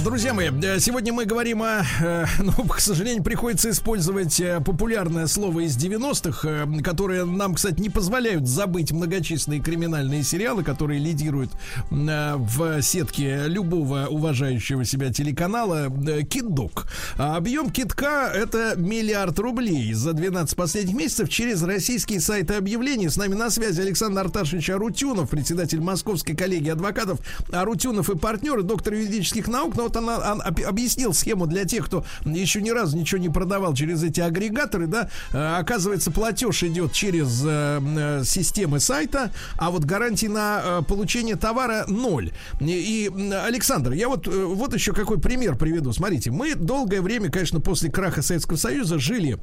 Друзья 0.00 0.32
мои, 0.32 0.48
э, 0.48 0.80
сегодня 0.80 1.12
мы 1.12 1.26
говорим 1.26 1.62
о... 1.62 1.82
э, 2.00 2.24
Ну, 2.38 2.52
к 2.64 2.80
сожалению, 2.80 3.22
приходится 3.22 3.70
использовать 3.70 4.40
э, 4.40 4.60
популярное 4.60 5.26
слово 5.26 5.60
из 5.60 5.76
90-х, 5.76 6.48
э, 6.48 6.82
которое 6.82 7.24
нам, 7.24 7.54
кстати, 7.54 7.80
не 7.80 7.90
позволяют 7.90 8.46
забыть 8.48 8.90
многочисленные 8.90 9.60
криминальные 9.60 10.22
сериалы, 10.22 10.64
которые 10.64 10.98
лидируют 10.98 11.50
в 11.90 12.82
сетке 12.82 13.44
любого 13.46 14.06
уважающего 14.06 14.84
себя 14.84 15.12
телеканала. 15.12 15.90
Киддог. 16.28 16.86
А 17.16 17.36
объем 17.36 17.70
китка— 17.70 18.30
это 18.34 18.74
миллиард 18.76 19.38
рублей 19.38 19.92
за 19.92 20.12
12 20.12 20.56
последних 20.56 20.94
месяцев 20.94 21.28
через 21.28 21.62
российские 21.62 22.20
сайты 22.20 22.54
объявлений. 22.54 23.08
С 23.08 23.16
нами 23.16 23.34
на 23.34 23.50
связи 23.50 23.80
Александр 23.80 24.20
Арташевич 24.20 24.70
Арутюнов, 24.70 25.28
председатель 25.30 25.80
Московской 25.80 26.34
коллегии 26.34 26.70
адвокатов 26.70 27.20
Арутюнов 27.52 28.08
и 28.10 28.16
партнеры, 28.16 28.62
доктор 28.62 28.94
юридических 28.94 29.48
наук. 29.48 29.74
Но 29.82 29.86
вот 29.88 29.96
она, 29.96 30.32
он 30.32 30.40
об- 30.42 30.60
объяснил 30.64 31.12
схему 31.12 31.46
для 31.48 31.64
тех, 31.64 31.86
кто 31.86 32.04
еще 32.24 32.62
ни 32.62 32.70
разу 32.70 32.96
ничего 32.96 33.20
не 33.20 33.28
продавал 33.28 33.74
через 33.74 34.02
эти 34.04 34.20
агрегаторы, 34.20 34.86
да. 34.86 35.08
Э, 35.32 35.56
Оказывается, 35.58 36.12
платеж 36.12 36.62
идет 36.62 36.92
через 36.92 37.42
э, 37.44 37.80
э, 37.82 38.24
системы 38.24 38.78
сайта, 38.78 39.32
а 39.56 39.72
вот 39.72 39.84
гарантии 39.84 40.26
на 40.26 40.60
э, 40.64 40.82
получение 40.86 41.34
товара 41.34 41.84
ноль. 41.88 42.30
И, 42.60 43.10
и, 43.10 43.32
Александр, 43.32 43.90
я 43.92 44.08
вот, 44.08 44.28
э, 44.28 44.30
вот 44.30 44.72
еще 44.72 44.92
какой 44.92 45.18
пример 45.18 45.56
приведу. 45.56 45.92
Смотрите, 45.92 46.30
мы 46.30 46.54
долгое 46.54 47.00
время, 47.00 47.28
конечно, 47.28 47.58
после 47.60 47.90
краха 47.90 48.22
Советского 48.22 48.56
Союза 48.56 49.00
жили 49.00 49.38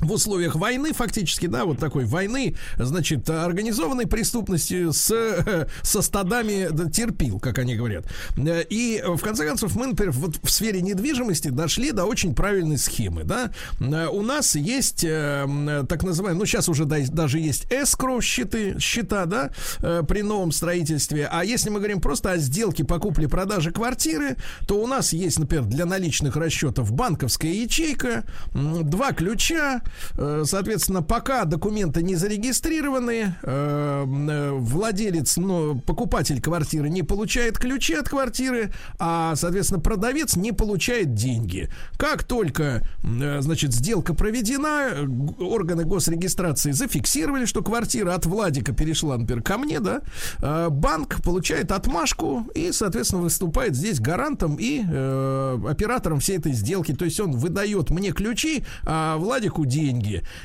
в 0.00 0.12
условиях 0.12 0.54
войны, 0.56 0.92
фактически, 0.92 1.46
да, 1.46 1.64
вот 1.64 1.78
такой 1.78 2.04
войны, 2.04 2.56
значит, 2.76 3.28
организованной 3.28 4.06
преступности 4.06 4.90
с, 4.90 5.66
со 5.82 6.02
стадами 6.02 6.68
да, 6.70 6.90
терпил, 6.90 7.38
как 7.40 7.58
они 7.58 7.74
говорят. 7.76 8.06
Э, 8.36 8.62
И, 8.68 9.02
в 9.06 9.20
конце 9.20 9.46
концов, 9.46 9.74
мы, 9.76 9.86
например, 9.88 10.12
вот 10.12 10.38
в 10.42 10.50
сфере 10.50 10.80
недвижимости 10.82 11.48
дошли 11.48 11.92
до 11.92 12.04
очень 12.04 12.34
правильной 12.34 12.78
схемы, 12.78 13.24
да. 13.24 13.50
Э, 13.80 14.06
У 14.06 14.22
нас 14.22 14.54
есть 14.54 15.04
э, 15.04 15.84
так 15.88 16.02
называемые, 16.02 16.38
ну, 16.38 16.46
сейчас 16.46 16.68
уже 16.68 16.84
да- 16.84 16.98
даже 17.08 17.38
есть 17.38 17.66
эскро 17.70 18.20
счеты, 18.20 18.76
счета, 18.78 19.26
да, 19.26 19.50
при 19.78 20.22
новом 20.22 20.52
строительстве. 20.52 21.28
А 21.30 21.44
если 21.44 21.70
мы 21.70 21.78
говорим 21.78 22.00
просто 22.00 22.32
о 22.32 22.38
сделке 22.38 22.84
по 22.84 22.98
купле-продаже 22.98 23.70
квартиры, 23.70 24.36
то 24.66 24.80
у 24.82 24.86
нас 24.86 25.12
есть, 25.12 25.38
например, 25.38 25.64
для 25.66 25.84
наличных 25.86 26.36
расчетов 26.36 26.92
банковская 26.92 27.52
ячейка, 27.52 28.24
два 28.54 29.12
ключа, 29.12 29.82
соответственно, 30.14 31.02
пока 31.02 31.44
документы 31.44 32.02
не 32.02 32.14
зарегистрированы, 32.14 33.34
э, 33.42 34.04
э, 34.08 34.50
владелец, 34.52 35.36
ну, 35.36 35.80
покупатель 35.80 36.40
квартиры 36.40 36.88
не 36.88 37.02
получает 37.02 37.58
ключи 37.58 37.94
от 37.94 38.08
квартиры, 38.08 38.72
а, 38.98 39.34
соответственно, 39.36 39.80
продавец 39.80 40.36
не 40.36 40.52
получает 40.52 41.14
деньги. 41.14 41.70
Как 41.96 42.24
только, 42.24 42.86
э, 43.02 43.40
значит, 43.40 43.72
сделка 43.72 44.14
проведена, 44.14 44.88
э, 44.92 45.06
органы 45.40 45.84
госрегистрации 45.84 46.72
зафиксировали, 46.72 47.46
что 47.46 47.62
квартира 47.62 48.14
от 48.14 48.26
Владика 48.26 48.72
перешла, 48.72 49.16
например, 49.16 49.42
ко 49.42 49.58
мне, 49.58 49.80
да, 49.80 50.02
э, 50.42 50.68
банк 50.70 51.22
получает 51.22 51.72
отмашку 51.72 52.46
и, 52.54 52.72
соответственно, 52.72 53.22
выступает 53.22 53.74
здесь 53.74 54.00
гарантом 54.00 54.56
и 54.60 54.82
э, 54.86 55.58
оператором 55.68 56.20
всей 56.20 56.38
этой 56.38 56.52
сделки. 56.52 56.94
То 56.94 57.04
есть 57.04 57.18
он 57.20 57.32
выдает 57.32 57.90
мне 57.90 58.12
ключи, 58.12 58.64
а 58.84 59.16
Владику 59.16 59.64
деньги. 59.64 59.77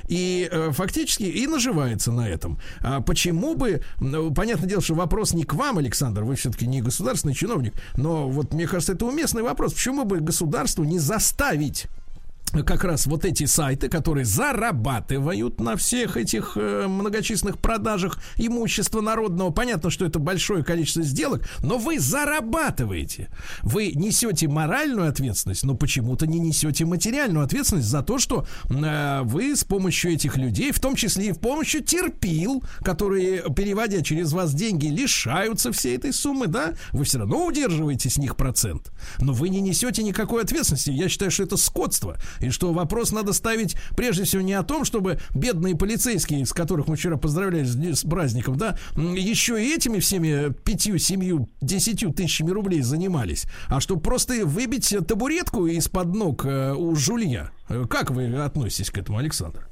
И 0.07 0.47
э, 0.51 0.71
фактически 0.71 1.23
и 1.23 1.47
наживается 1.47 2.11
на 2.11 2.27
этом. 2.27 2.59
А 2.81 3.01
почему 3.01 3.55
бы, 3.55 3.81
ну, 3.99 4.33
понятное 4.33 4.69
дело, 4.69 4.81
что 4.81 4.95
вопрос 4.95 5.33
не 5.33 5.43
к 5.43 5.53
вам, 5.53 5.77
Александр, 5.77 6.23
вы 6.23 6.35
все-таки 6.35 6.67
не 6.67 6.81
государственный 6.81 7.33
чиновник, 7.33 7.73
но 7.95 8.29
вот 8.29 8.53
мне 8.53 8.67
кажется, 8.67 8.93
это 8.93 9.05
уместный 9.05 9.43
вопрос. 9.43 9.73
Почему 9.73 10.05
бы 10.05 10.19
государству 10.19 10.83
не 10.83 10.99
заставить 10.99 11.87
как 12.61 12.83
раз 12.83 13.07
вот 13.07 13.25
эти 13.25 13.45
сайты, 13.45 13.89
которые 13.89 14.25
зарабатывают 14.25 15.59
на 15.59 15.75
всех 15.75 16.17
этих 16.17 16.55
э, 16.55 16.85
многочисленных 16.87 17.57
продажах 17.57 18.19
имущества 18.37 19.01
народного. 19.01 19.49
Понятно, 19.49 19.89
что 19.89 20.05
это 20.05 20.19
большое 20.19 20.63
количество 20.63 21.01
сделок, 21.01 21.47
но 21.63 21.77
вы 21.77 21.99
зарабатываете. 21.99 23.29
Вы 23.63 23.93
несете 23.95 24.47
моральную 24.47 25.09
ответственность, 25.09 25.63
но 25.63 25.75
почему-то 25.75 26.27
не 26.27 26.39
несете 26.39 26.85
материальную 26.85 27.43
ответственность 27.43 27.87
за 27.87 28.03
то, 28.03 28.19
что 28.19 28.45
э, 28.69 29.21
вы 29.23 29.55
с 29.55 29.63
помощью 29.63 30.11
этих 30.11 30.37
людей, 30.37 30.71
в 30.71 30.79
том 30.79 30.95
числе 30.95 31.29
и 31.29 31.31
в 31.31 31.39
помощью 31.39 31.83
терпил, 31.83 32.63
которые, 32.83 33.43
переводя 33.55 34.01
через 34.01 34.31
вас 34.33 34.53
деньги, 34.53 34.87
лишаются 34.87 35.71
всей 35.71 35.97
этой 35.97 36.13
суммы, 36.13 36.47
да, 36.47 36.73
вы 36.91 37.03
все 37.05 37.17
равно 37.17 37.45
удерживаете 37.45 38.09
с 38.09 38.17
них 38.17 38.35
процент. 38.35 38.91
Но 39.19 39.33
вы 39.33 39.49
не 39.49 39.61
несете 39.61 40.03
никакой 40.03 40.43
ответственности. 40.43 40.91
Я 40.91 41.09
считаю, 41.09 41.31
что 41.31 41.43
это 41.43 41.57
скотство. 41.57 42.17
И 42.43 42.49
что 42.49 42.73
вопрос 42.73 43.11
надо 43.11 43.33
ставить 43.33 43.75
прежде 43.95 44.23
всего 44.23 44.41
не 44.41 44.53
о 44.53 44.63
том, 44.63 44.85
чтобы 44.85 45.19
бедные 45.33 45.75
полицейские, 45.75 46.45
с 46.45 46.53
которых 46.53 46.87
мы 46.87 46.95
вчера 46.95 47.17
поздравляли 47.17 47.63
с, 47.63 47.99
с 47.99 48.03
праздником, 48.03 48.57
да, 48.57 48.77
еще 48.95 49.63
и 49.63 49.75
этими 49.75 49.99
всеми 49.99 50.53
пятью, 50.53 50.97
семью, 50.97 51.49
десятью 51.61 52.11
тысячами 52.11 52.51
рублей 52.51 52.81
занимались, 52.81 53.45
а 53.67 53.79
чтобы 53.79 54.01
просто 54.01 54.45
выбить 54.45 54.95
табуретку 55.07 55.67
из-под 55.67 56.13
ног 56.13 56.45
э, 56.45 56.73
у 56.73 56.95
жулья. 56.95 57.51
Как 57.89 58.11
вы 58.11 58.35
относитесь 58.35 58.91
к 58.91 58.97
этому, 58.97 59.17
Александр? 59.17 59.67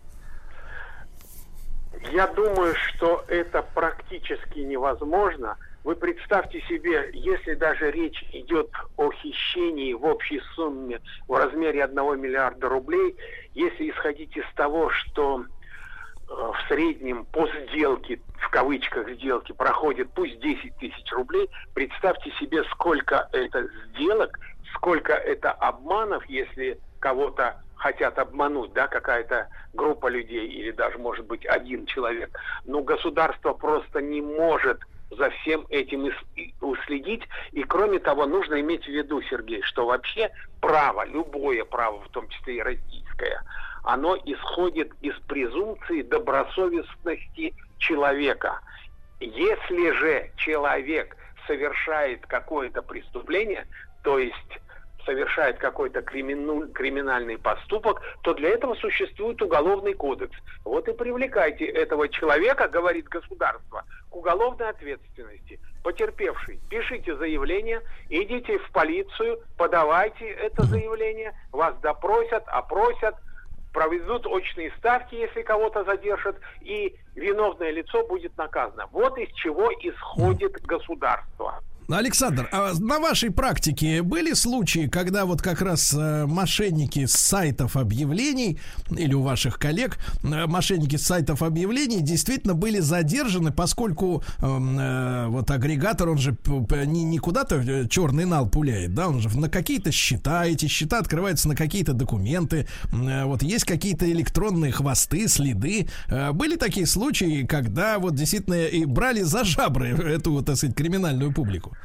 Я 2.11 2.27
думаю, 2.27 2.73
что 2.75 3.23
это 3.27 3.61
практически 3.73 4.59
невозможно. 4.59 5.57
Вы 5.83 5.95
представьте 5.95 6.61
себе, 6.61 7.09
если 7.13 7.55
даже 7.55 7.89
речь 7.89 8.23
идет 8.33 8.69
о 8.97 9.11
хищении 9.11 9.93
в 9.93 10.05
общей 10.05 10.39
сумме 10.53 11.01
в 11.27 11.33
размере 11.33 11.83
1 11.83 12.21
миллиарда 12.21 12.69
рублей, 12.69 13.15
если 13.55 13.89
исходить 13.89 14.35
из 14.37 14.45
того, 14.55 14.91
что 14.91 15.41
э, 15.41 16.33
в 16.33 16.55
среднем 16.67 17.25
по 17.25 17.47
сделке, 17.47 18.19
в 18.37 18.49
кавычках 18.51 19.09
сделки, 19.09 19.53
проходит 19.53 20.13
пусть 20.13 20.39
10 20.39 20.75
тысяч 20.77 21.11
рублей, 21.13 21.49
представьте 21.73 22.29
себе, 22.39 22.63
сколько 22.65 23.27
это 23.31 23.67
сделок, 23.89 24.39
сколько 24.75 25.13
это 25.13 25.51
обманов, 25.51 26.23
если 26.27 26.79
кого-то 26.99 27.59
хотят 27.73 28.19
обмануть, 28.19 28.71
да, 28.73 28.87
какая-то 28.87 29.47
группа 29.73 30.05
людей 30.07 30.47
или 30.47 30.69
даже, 30.69 30.99
может 30.99 31.25
быть, 31.25 31.43
один 31.47 31.87
человек. 31.87 32.37
Но 32.65 32.83
государство 32.83 33.53
просто 33.53 33.99
не 33.99 34.21
может 34.21 34.79
за 35.11 35.29
всем 35.29 35.65
этим 35.69 36.09
уследить. 36.61 37.23
И 37.51 37.63
кроме 37.63 37.99
того, 37.99 38.25
нужно 38.25 38.59
иметь 38.61 38.85
в 38.85 38.89
виду, 38.89 39.21
Сергей, 39.23 39.61
что 39.63 39.85
вообще 39.85 40.31
право, 40.59 41.05
любое 41.05 41.65
право, 41.65 42.01
в 42.01 42.09
том 42.09 42.27
числе 42.29 42.57
и 42.57 42.61
российское, 42.61 43.43
оно 43.83 44.15
исходит 44.25 44.91
из 45.01 45.15
презумпции 45.27 46.01
добросовестности 46.01 47.53
человека. 47.77 48.59
Если 49.19 49.91
же 49.91 50.31
человек 50.37 51.15
совершает 51.47 52.25
какое-то 52.27 52.81
преступление, 52.81 53.67
то 54.03 54.17
есть 54.17 54.59
совершает 55.05 55.57
какой-то 55.57 56.01
криминальный 56.01 57.37
поступок, 57.37 58.01
то 58.21 58.33
для 58.33 58.49
этого 58.49 58.75
существует 58.75 59.41
уголовный 59.41 59.93
кодекс. 59.93 60.37
Вот 60.63 60.87
и 60.87 60.93
привлекайте 60.93 61.65
этого 61.65 62.07
человека, 62.09 62.67
говорит 62.67 63.07
государство, 63.07 63.83
к 64.09 64.15
уголовной 64.15 64.69
ответственности. 64.69 65.59
Потерпевший, 65.83 66.59
пишите 66.69 67.15
заявление, 67.15 67.81
идите 68.09 68.59
в 68.59 68.71
полицию, 68.71 69.39
подавайте 69.57 70.27
это 70.27 70.63
заявление, 70.63 71.33
вас 71.51 71.75
допросят, 71.79 72.43
опросят, 72.47 73.15
проведут 73.73 74.27
очные 74.27 74.71
ставки, 74.77 75.15
если 75.15 75.41
кого-то 75.41 75.83
задержат, 75.83 76.37
и 76.61 76.95
виновное 77.15 77.71
лицо 77.71 78.05
будет 78.05 78.37
наказано. 78.37 78.87
Вот 78.91 79.17
из 79.17 79.33
чего 79.33 79.71
исходит 79.81 80.61
государство. 80.63 81.63
Александр, 81.97 82.47
а 82.51 82.73
на 82.79 82.99
вашей 82.99 83.31
практике 83.31 84.01
были 84.01 84.33
случаи, 84.33 84.87
когда 84.87 85.25
вот 85.25 85.41
как 85.41 85.61
раз 85.61 85.93
э, 85.93 86.25
мошенники 86.25 87.05
с 87.05 87.13
сайтов 87.13 87.75
объявлений 87.75 88.59
или 88.89 89.13
у 89.13 89.21
ваших 89.21 89.59
коллег 89.59 89.97
э, 90.23 90.45
мошенники 90.47 90.95
с 90.95 91.05
сайтов 91.05 91.41
объявлений 91.41 92.01
действительно 92.01 92.53
были 92.53 92.79
задержаны, 92.79 93.51
поскольку 93.51 94.23
эм, 94.39 94.77
э, 94.79 95.27
вот 95.27 95.49
агрегатор, 95.51 96.09
он 96.09 96.17
же 96.17 96.37
не, 96.85 97.03
не 97.03 97.17
куда-то 97.17 97.55
э, 97.55 97.87
черный 97.87 98.25
нал 98.25 98.49
пуляет, 98.49 98.93
да, 98.93 99.07
он 99.07 99.19
же 99.19 99.29
на 99.37 99.49
какие-то 99.49 99.91
счета, 99.91 100.45
эти 100.45 100.67
счета 100.67 100.99
открываются 100.99 101.47
на 101.47 101.55
какие-то 101.55 101.93
документы, 101.93 102.67
э, 102.91 103.25
вот 103.25 103.43
есть 103.43 103.65
какие-то 103.65 104.09
электронные 104.11 104.71
хвосты, 104.71 105.27
следы. 105.27 105.87
Э, 106.07 106.31
были 106.31 106.55
такие 106.55 106.85
случаи, 106.85 107.45
когда 107.45 107.99
вот 107.99 108.15
действительно 108.15 108.65
и 108.65 108.85
брали 108.85 109.21
за 109.21 109.43
жабры 109.43 109.89
эту, 110.15 110.41
так 110.41 110.55
сказать, 110.55 110.75
криминальную 110.75 111.33
публику? 111.33 111.75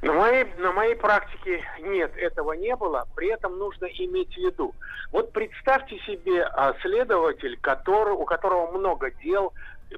На 0.00 0.12
моей, 0.12 0.44
на 0.58 0.72
моей 0.72 0.94
практике 0.94 1.64
нет, 1.80 2.16
этого 2.16 2.52
не 2.52 2.74
было. 2.76 3.06
При 3.16 3.28
этом 3.28 3.58
нужно 3.58 3.86
иметь 3.86 4.32
в 4.32 4.38
виду. 4.38 4.74
Вот 5.10 5.32
представьте 5.32 5.98
себе 6.00 6.44
а, 6.44 6.74
следователь, 6.82 7.58
который, 7.60 8.14
у 8.14 8.24
которого 8.24 8.70
много 8.70 9.10
дел, 9.10 9.52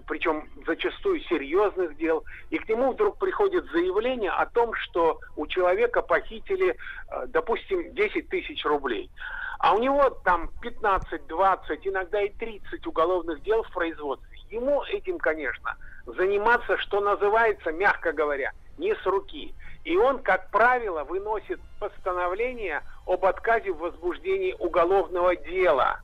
причем 0.07 0.49
зачастую 0.67 1.21
серьезных 1.21 1.97
дел, 1.97 2.25
и 2.49 2.59
к 2.59 2.69
нему 2.69 2.93
вдруг 2.93 3.19
приходит 3.19 3.67
заявление 3.73 4.31
о 4.31 4.47
том, 4.47 4.73
что 4.75 5.21
у 5.37 5.47
человека 5.47 6.01
похитили, 6.01 6.77
а, 7.09 7.27
допустим, 7.27 7.93
10 7.93 8.29
тысяч 8.29 8.65
рублей. 8.65 9.11
А 9.59 9.75
у 9.75 9.79
него 9.81 10.09
там 10.25 10.49
15, 10.63 11.27
20, 11.27 11.87
иногда 11.87 12.23
и 12.23 12.31
30 12.31 12.87
уголовных 12.87 13.43
дел 13.43 13.63
в 13.65 13.71
производстве. 13.71 14.39
Ему 14.51 14.83
этим, 14.85 15.19
конечно, 15.19 15.77
заниматься, 16.07 16.79
что 16.79 17.01
называется, 17.01 17.71
мягко 17.71 18.13
говоря, 18.13 18.53
не 18.79 18.95
с 18.95 19.05
руки. 19.05 19.55
И 19.85 19.97
он, 19.97 20.23
как 20.23 20.51
правило, 20.51 21.05
выносит 21.05 21.61
постановление 21.79 22.83
об 23.07 23.25
отказе 23.25 23.73
в 23.73 23.79
возбуждении 23.79 24.55
уголовного 24.59 25.35
дела. 25.37 26.01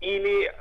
Или, 0.00 0.54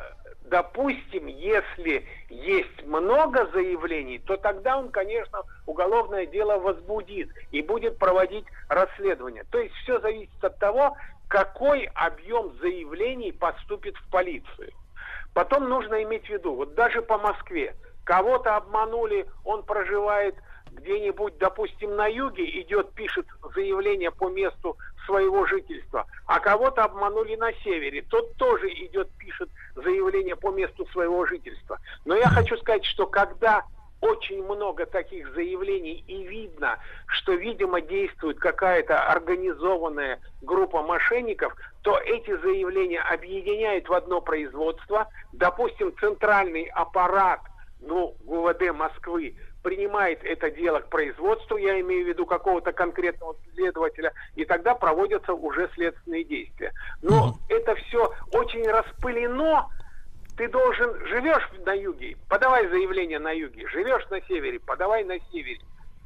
допустим, 0.46 1.28
если 1.28 2.06
есть 2.30 2.84
много 2.86 3.48
заявлений, 3.54 4.18
то 4.20 4.38
тогда 4.38 4.78
он, 4.78 4.90
конечно, 4.90 5.44
уголовное 5.68 6.26
дело 6.26 6.58
возбудит 6.58 7.30
и 7.52 7.62
будет 7.62 8.00
проводить 8.00 8.46
расследование. 8.70 9.44
То 9.52 9.60
есть 9.60 9.76
все 9.76 10.00
зависит 10.00 10.44
от 10.44 10.58
того, 10.58 10.98
какой 11.28 11.90
объем 11.94 12.58
заявлений 12.60 13.32
поступит 13.32 13.96
в 13.98 14.10
полицию. 14.10 14.72
Потом 15.34 15.70
нужно 15.70 16.02
иметь 16.02 16.26
в 16.26 16.30
виду, 16.30 16.56
вот 16.56 16.74
даже 16.74 17.04
по 17.04 17.20
Москве, 17.20 17.76
кого-то 18.04 18.56
обманули, 18.56 19.28
он 19.44 19.62
проживает 19.64 20.34
где-нибудь, 20.78 21.38
допустим, 21.38 21.96
на 21.96 22.08
юге 22.08 22.62
идет, 22.62 22.94
пишет 22.94 23.26
заявление 23.56 24.12
по 24.12 24.30
месту 24.30 24.78
своего 25.06 25.46
жительства, 25.46 26.06
а 26.26 26.40
кого-то 26.40 26.84
обманули 26.84 27.36
на 27.36 27.52
севере, 27.64 28.04
тот 28.10 28.36
тоже 28.36 28.70
идет, 28.70 29.10
пишет 29.18 29.50
заявление 29.76 30.36
по 30.36 30.52
месту 30.52 30.86
своего 30.88 31.26
жительства. 31.26 31.80
Но 32.06 32.16
я 32.16 32.28
хочу 32.28 32.58
сказать, 32.58 32.86
что 32.86 33.08
когда 33.08 33.64
очень 34.00 34.44
много 34.44 34.86
таких 34.86 35.34
заявлений 35.34 36.04
и 36.08 36.24
видно, 36.24 36.78
что, 37.08 37.34
видимо, 37.34 37.82
действует 37.82 38.38
какая-то 38.38 39.08
организованная 39.08 40.20
группа 40.42 40.84
мошенников, 40.84 41.56
то 41.82 41.98
эти 41.98 42.38
заявления 42.38 43.02
объединяют 43.02 43.90
в 43.90 43.94
одно 43.94 44.22
производство. 44.22 45.08
Допустим, 45.34 45.96
центральный 46.00 46.66
аппарат 46.66 47.40
ну, 47.82 48.16
ГУВД 48.26 48.74
Москвы 48.74 49.36
принимает 49.68 50.24
это 50.24 50.50
дело 50.50 50.80
к 50.80 50.88
производству, 50.88 51.58
я 51.58 51.82
имею 51.82 52.06
в 52.06 52.08
виду 52.08 52.26
какого-то 52.26 52.72
конкретного 52.72 53.36
следователя, 53.54 54.14
и 54.36 54.46
тогда 54.46 54.74
проводятся 54.76 55.34
уже 55.34 55.70
следственные 55.74 56.24
действия. 56.24 56.72
Но 57.02 57.32
mm 57.32 57.34
это 57.50 57.76
все 57.76 58.14
очень 58.32 58.66
распылено. 58.66 59.68
Ты 60.38 60.48
должен, 60.48 61.06
живешь 61.08 61.50
на 61.66 61.74
юге, 61.74 62.16
подавай 62.30 62.66
заявление 62.70 63.20
на 63.20 63.32
юге, 63.32 63.68
живешь 63.68 64.08
на 64.10 64.22
севере, 64.22 64.58
подавай 64.62 65.04
на 65.04 65.20
севере. 65.32 65.60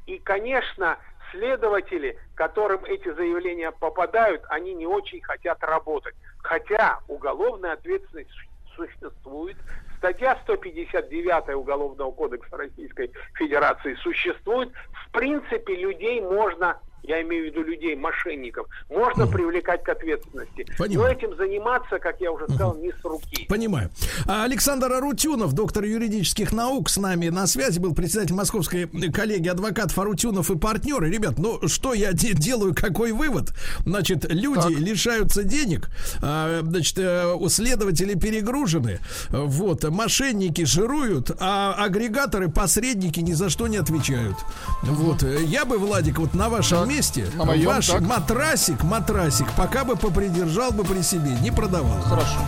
И, 0.07 0.17
конечно, 0.17 0.97
следователи, 1.29 2.17
которым 2.33 2.83
эти 2.85 3.13
заявления 3.13 3.71
попадают, 3.71 4.41
они 4.49 4.73
не 4.73 4.87
очень 4.87 5.21
хотят 5.21 5.63
работать. 5.63 6.15
Хотя 6.39 6.99
уголовная 7.07 7.73
ответственность 7.73 8.31
существует, 8.75 9.57
Статья 10.01 10.35
159 10.41 11.49
Уголовного 11.55 12.11
кодекса 12.11 12.57
Российской 12.57 13.11
Федерации 13.35 13.93
существует. 14.01 14.71
В 14.93 15.11
принципе, 15.11 15.75
людей 15.75 16.19
можно 16.21 16.79
я 17.03 17.21
имею 17.21 17.43
в 17.43 17.45
виду 17.47 17.63
людей, 17.63 17.95
мошенников, 17.95 18.67
можно 18.89 19.23
mm. 19.23 19.31
привлекать 19.31 19.83
к 19.83 19.89
ответственности. 19.89 20.65
Понимаю. 20.77 20.99
Но 20.99 21.07
этим 21.07 21.35
заниматься, 21.37 21.99
как 21.99 22.19
я 22.21 22.31
уже 22.31 22.45
сказал, 22.45 22.75
mm. 22.75 22.81
не 22.81 22.91
с 22.91 23.03
руки. 23.03 23.45
Понимаю. 23.47 23.89
А 24.27 24.43
Александр 24.43 24.91
Арутюнов, 24.93 25.53
доктор 25.53 25.83
юридических 25.83 26.51
наук, 26.51 26.89
с 26.89 26.97
нами 26.97 27.29
на 27.29 27.47
связи, 27.47 27.79
был 27.79 27.95
председатель 27.95 28.35
московской 28.35 28.87
коллегии 29.11 29.49
адвокат 29.49 29.97
Арутюнов 29.97 30.51
и 30.51 30.57
партнеры. 30.57 31.09
Ребят, 31.09 31.37
ну 31.37 31.67
что 31.67 31.93
я 31.93 32.13
де- 32.13 32.33
делаю, 32.33 32.75
какой 32.75 33.11
вывод? 33.11 33.53
Значит, 33.85 34.31
люди 34.31 34.61
так. 34.61 34.71
лишаются 34.71 35.43
денег, 35.43 35.89
а, 36.21 36.61
значит, 36.61 36.97
э, 36.97 37.35
следователи 37.49 38.15
перегружены, 38.15 38.99
вот, 39.29 39.83
мошенники 39.83 40.65
жируют, 40.65 41.31
а 41.39 41.73
агрегаторы, 41.77 42.49
посредники 42.49 43.19
ни 43.19 43.33
за 43.33 43.49
что 43.49 43.67
не 43.67 43.77
отвечают. 43.77 44.37
Вот, 44.83 45.23
я 45.23 45.65
бы, 45.65 45.77
Владик, 45.77 46.19
вот 46.19 46.33
на 46.33 46.49
вашем 46.49 46.90
месте 46.91 47.25
на 47.35 47.45
моем, 47.45 47.67
ваш 47.67 47.87
так. 47.87 48.01
матрасик, 48.01 48.83
матрасик, 48.83 49.47
пока 49.55 49.85
бы 49.85 49.95
попридержал 49.95 50.71
бы 50.71 50.83
при 50.83 51.01
себе, 51.01 51.31
не 51.41 51.51
продавал. 51.51 52.01
Хорошо. 52.01 52.39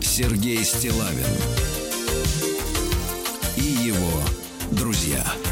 Сергей 0.00 0.64
Стилавин 0.64 1.26
и 3.56 3.60
друзья 4.72 5.24
на 5.24 5.28
маяке. 5.28 5.47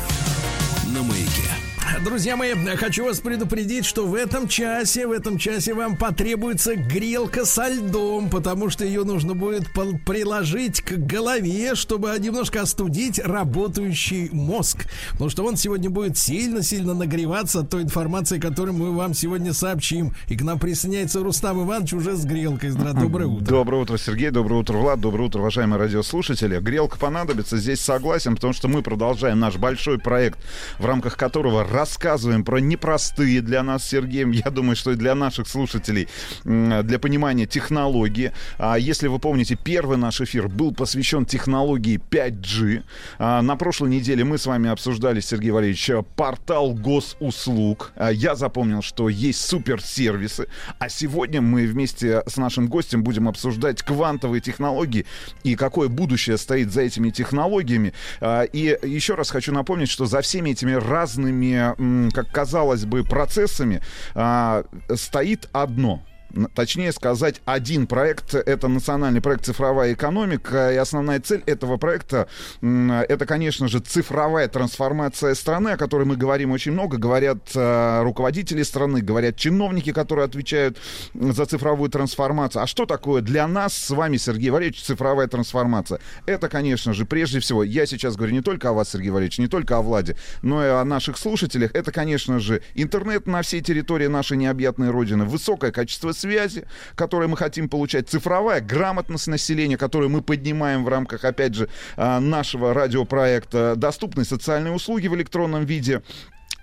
Друзья 2.07 2.37
мои, 2.37 2.55
хочу 2.77 3.05
вас 3.05 3.19
предупредить, 3.19 3.85
что 3.85 4.07
в 4.07 4.15
этом 4.15 4.47
часе, 4.47 5.09
в 5.09 5.11
этом 5.11 5.39
часе 5.39 5.75
вам 5.75 5.97
потребуется 5.97 6.77
грелка 6.77 7.45
со 7.45 7.67
льдом, 7.67 8.31
потому 8.31 8.71
что 8.71 8.85
ее 8.85 9.03
нужно 9.03 9.35
будет 9.35 9.73
приложить 9.73 10.83
к 10.83 10.93
голове, 10.93 11.75
чтобы 11.75 12.17
немножко 12.21 12.63
остудить 12.63 13.19
работающий 13.19 14.31
мозг. 14.31 14.87
Потому 15.11 15.31
что 15.31 15.45
он 15.45 15.57
сегодня 15.57 15.91
будет 15.91 16.17
сильно-сильно 16.17 16.95
нагреваться 16.95 17.61
от 17.61 17.71
той 17.71 17.83
информации, 17.83 18.39
которую 18.39 18.77
мы 18.77 18.93
вам 18.93 19.13
сегодня 19.13 19.53
сообщим. 19.53 20.15
И 20.29 20.37
к 20.37 20.43
нам 20.43 20.61
присоединяется 20.61 21.25
Рустам 21.25 21.65
Иванович 21.65 21.95
уже 21.95 22.15
с 22.15 22.25
грелкой. 22.25 22.71
Доброе 22.71 23.27
утро. 23.27 23.45
Доброе 23.45 23.83
утро, 23.83 23.97
Сергей. 23.97 24.31
Доброе 24.31 24.61
утро, 24.61 24.77
Влад. 24.77 25.01
Доброе 25.01 25.25
утро, 25.25 25.41
уважаемые 25.41 25.81
радиослушатели. 25.81 26.61
Грелка 26.61 26.99
понадобится. 26.99 27.57
Здесь 27.57 27.81
согласен, 27.81 28.37
потому 28.37 28.53
что 28.53 28.69
мы 28.69 28.83
продолжаем 28.83 29.41
наш 29.41 29.57
большой 29.57 29.99
проект, 29.99 30.39
в 30.79 30.87
рамках 30.87 31.17
которого 31.17 31.65
рассказываем 31.97 32.45
про 32.45 32.59
непростые 32.59 33.41
для 33.41 33.63
нас, 33.63 33.89
Сергеем, 33.89 34.31
я 34.31 34.51
думаю, 34.51 34.77
что 34.77 34.93
и 34.93 34.97
для 34.97 35.15
наших 35.15 35.49
слушателей, 35.49 36.09
для 36.45 36.99
понимания 36.99 37.47
технологии. 37.47 38.33
А 38.59 38.77
Если 38.79 39.09
вы 39.09 39.19
помните, 39.19 39.57
первый 39.57 39.97
наш 39.97 40.21
эфир 40.21 40.49
был 40.49 40.75
посвящен 40.75 41.25
технологии 41.25 41.99
5G. 42.11 42.83
А, 43.19 43.41
На 43.41 43.57
прошлой 43.57 43.89
неделе 43.89 44.25
мы 44.25 44.37
с 44.37 44.45
вами 44.45 44.69
обсуждали, 44.69 45.21
Сергей 45.21 45.53
Валерьевич, 45.53 45.91
портал 46.17 46.75
госуслуг. 46.75 47.93
А, 47.97 48.11
Я 48.11 48.35
запомнил, 48.35 48.83
что 48.83 49.09
есть 49.09 49.41
суперсервисы. 49.41 50.49
А 50.79 50.91
сегодня 50.91 51.41
мы 51.41 51.67
вместе 51.67 52.23
с 52.27 52.37
нашим 52.37 52.69
гостем 52.69 53.05
будем 53.05 53.27
обсуждать 53.27 53.83
квантовые 53.83 54.43
технологии 54.43 55.07
и 55.45 55.57
какое 55.57 55.89
будущее 55.89 56.37
стоит 56.37 56.73
за 56.73 56.83
этими 56.83 57.09
технологиями. 57.09 57.95
А, 58.21 58.43
И 58.43 58.77
еще 58.87 59.15
раз 59.15 59.31
хочу 59.31 59.51
напомнить, 59.53 59.89
что 59.89 60.05
за 60.05 60.21
всеми 60.21 60.51
этими 60.51 60.73
разными, 60.73 61.75
как 62.13 62.31
казалось 62.31 62.85
бы, 62.85 63.05
процессами 63.05 63.83
а, 64.15 64.65
стоит 64.95 65.49
одно— 65.53 66.03
Точнее 66.55 66.93
сказать, 66.93 67.41
один 67.45 67.87
проект— 67.87 68.35
это 68.35 68.69
национальный 68.69 69.21
проект 69.21 69.45
«Цифровая 69.45 69.95
экономика», 69.95 70.73
и 70.73 70.77
основная 70.77 71.21
цель 71.21 71.43
этого 71.47 71.77
проекта 71.77 72.29
это, 72.63 73.27
конечно 73.27 73.69
же, 73.69 73.81
цифровая 73.81 74.49
трансформация 74.49 75.35
страны, 75.35 75.71
о 75.71 75.77
которой 75.77 76.05
мы 76.05 76.17
говорим 76.17 76.53
очень 76.53 76.73
много, 76.73 76.97
говорят 76.97 77.51
э, 77.55 78.03
руководители 78.03 78.63
страны, 78.63 79.01
говорят 79.01 79.37
чиновники, 79.37 79.93
которые 79.93 80.25
отвечают 80.25 80.79
за 81.15 81.47
цифровую 81.47 81.91
трансформацию. 81.91 82.63
А 82.63 82.67
что 82.67 82.87
такое 82.87 83.23
для 83.23 83.47
нас 83.47 83.75
с 83.75 83.91
вами, 83.91 84.17
Сергей 84.17 84.51
Валерьевич, 84.51 84.83
цифровая 84.83 85.29
трансформация? 85.29 86.01
Это, 86.27 86.49
конечно 86.49 86.93
же, 86.93 87.05
прежде 87.05 87.41
всего, 87.41 87.63
я 87.63 87.87
сейчас 87.87 88.17
говорю 88.17 88.33
не 88.33 88.43
только 88.43 88.71
о 88.71 88.73
вас, 88.73 88.91
Сергей 88.91 89.11
Валерьевич, 89.11 89.39
не 89.39 89.49
только 89.49 89.77
о 89.77 89.83
Владе, 89.83 90.17
но 90.43 90.65
и 90.65 90.69
о 90.69 90.85
наших 90.85 91.19
слушателях. 91.19 91.75
Это, 91.75 91.93
конечно 91.93 92.39
же, 92.39 92.63
интернет 92.75 93.27
на 93.27 93.43
всей 93.43 93.61
территории 93.61 94.07
нашей 94.07 94.37
необъятной 94.37 94.91
Родины, 94.91 95.25
высокое 95.25 95.73
качество 95.73 96.13
связи, 96.17 96.67
которое 96.95 97.29
мы 97.29 97.37
хотим 97.37 97.69
получать, 97.69 98.09
цифровая 98.09 98.61
грамотность 98.61 99.27
населения, 99.27 99.77
которую 99.77 100.11
мы 100.11 100.23
поднимаем 100.23 100.85
в 100.85 100.89
рамках, 100.89 101.25
опять 101.25 101.55
же, 101.55 101.69
а, 101.97 102.21
нашего 102.21 102.75
радиопроекта, 102.75 103.75
доступные 103.77 104.25
социальные 104.25 104.73
услуги 104.73 105.09
в 105.09 105.15
электронном 105.15 105.65
виде, 105.65 106.03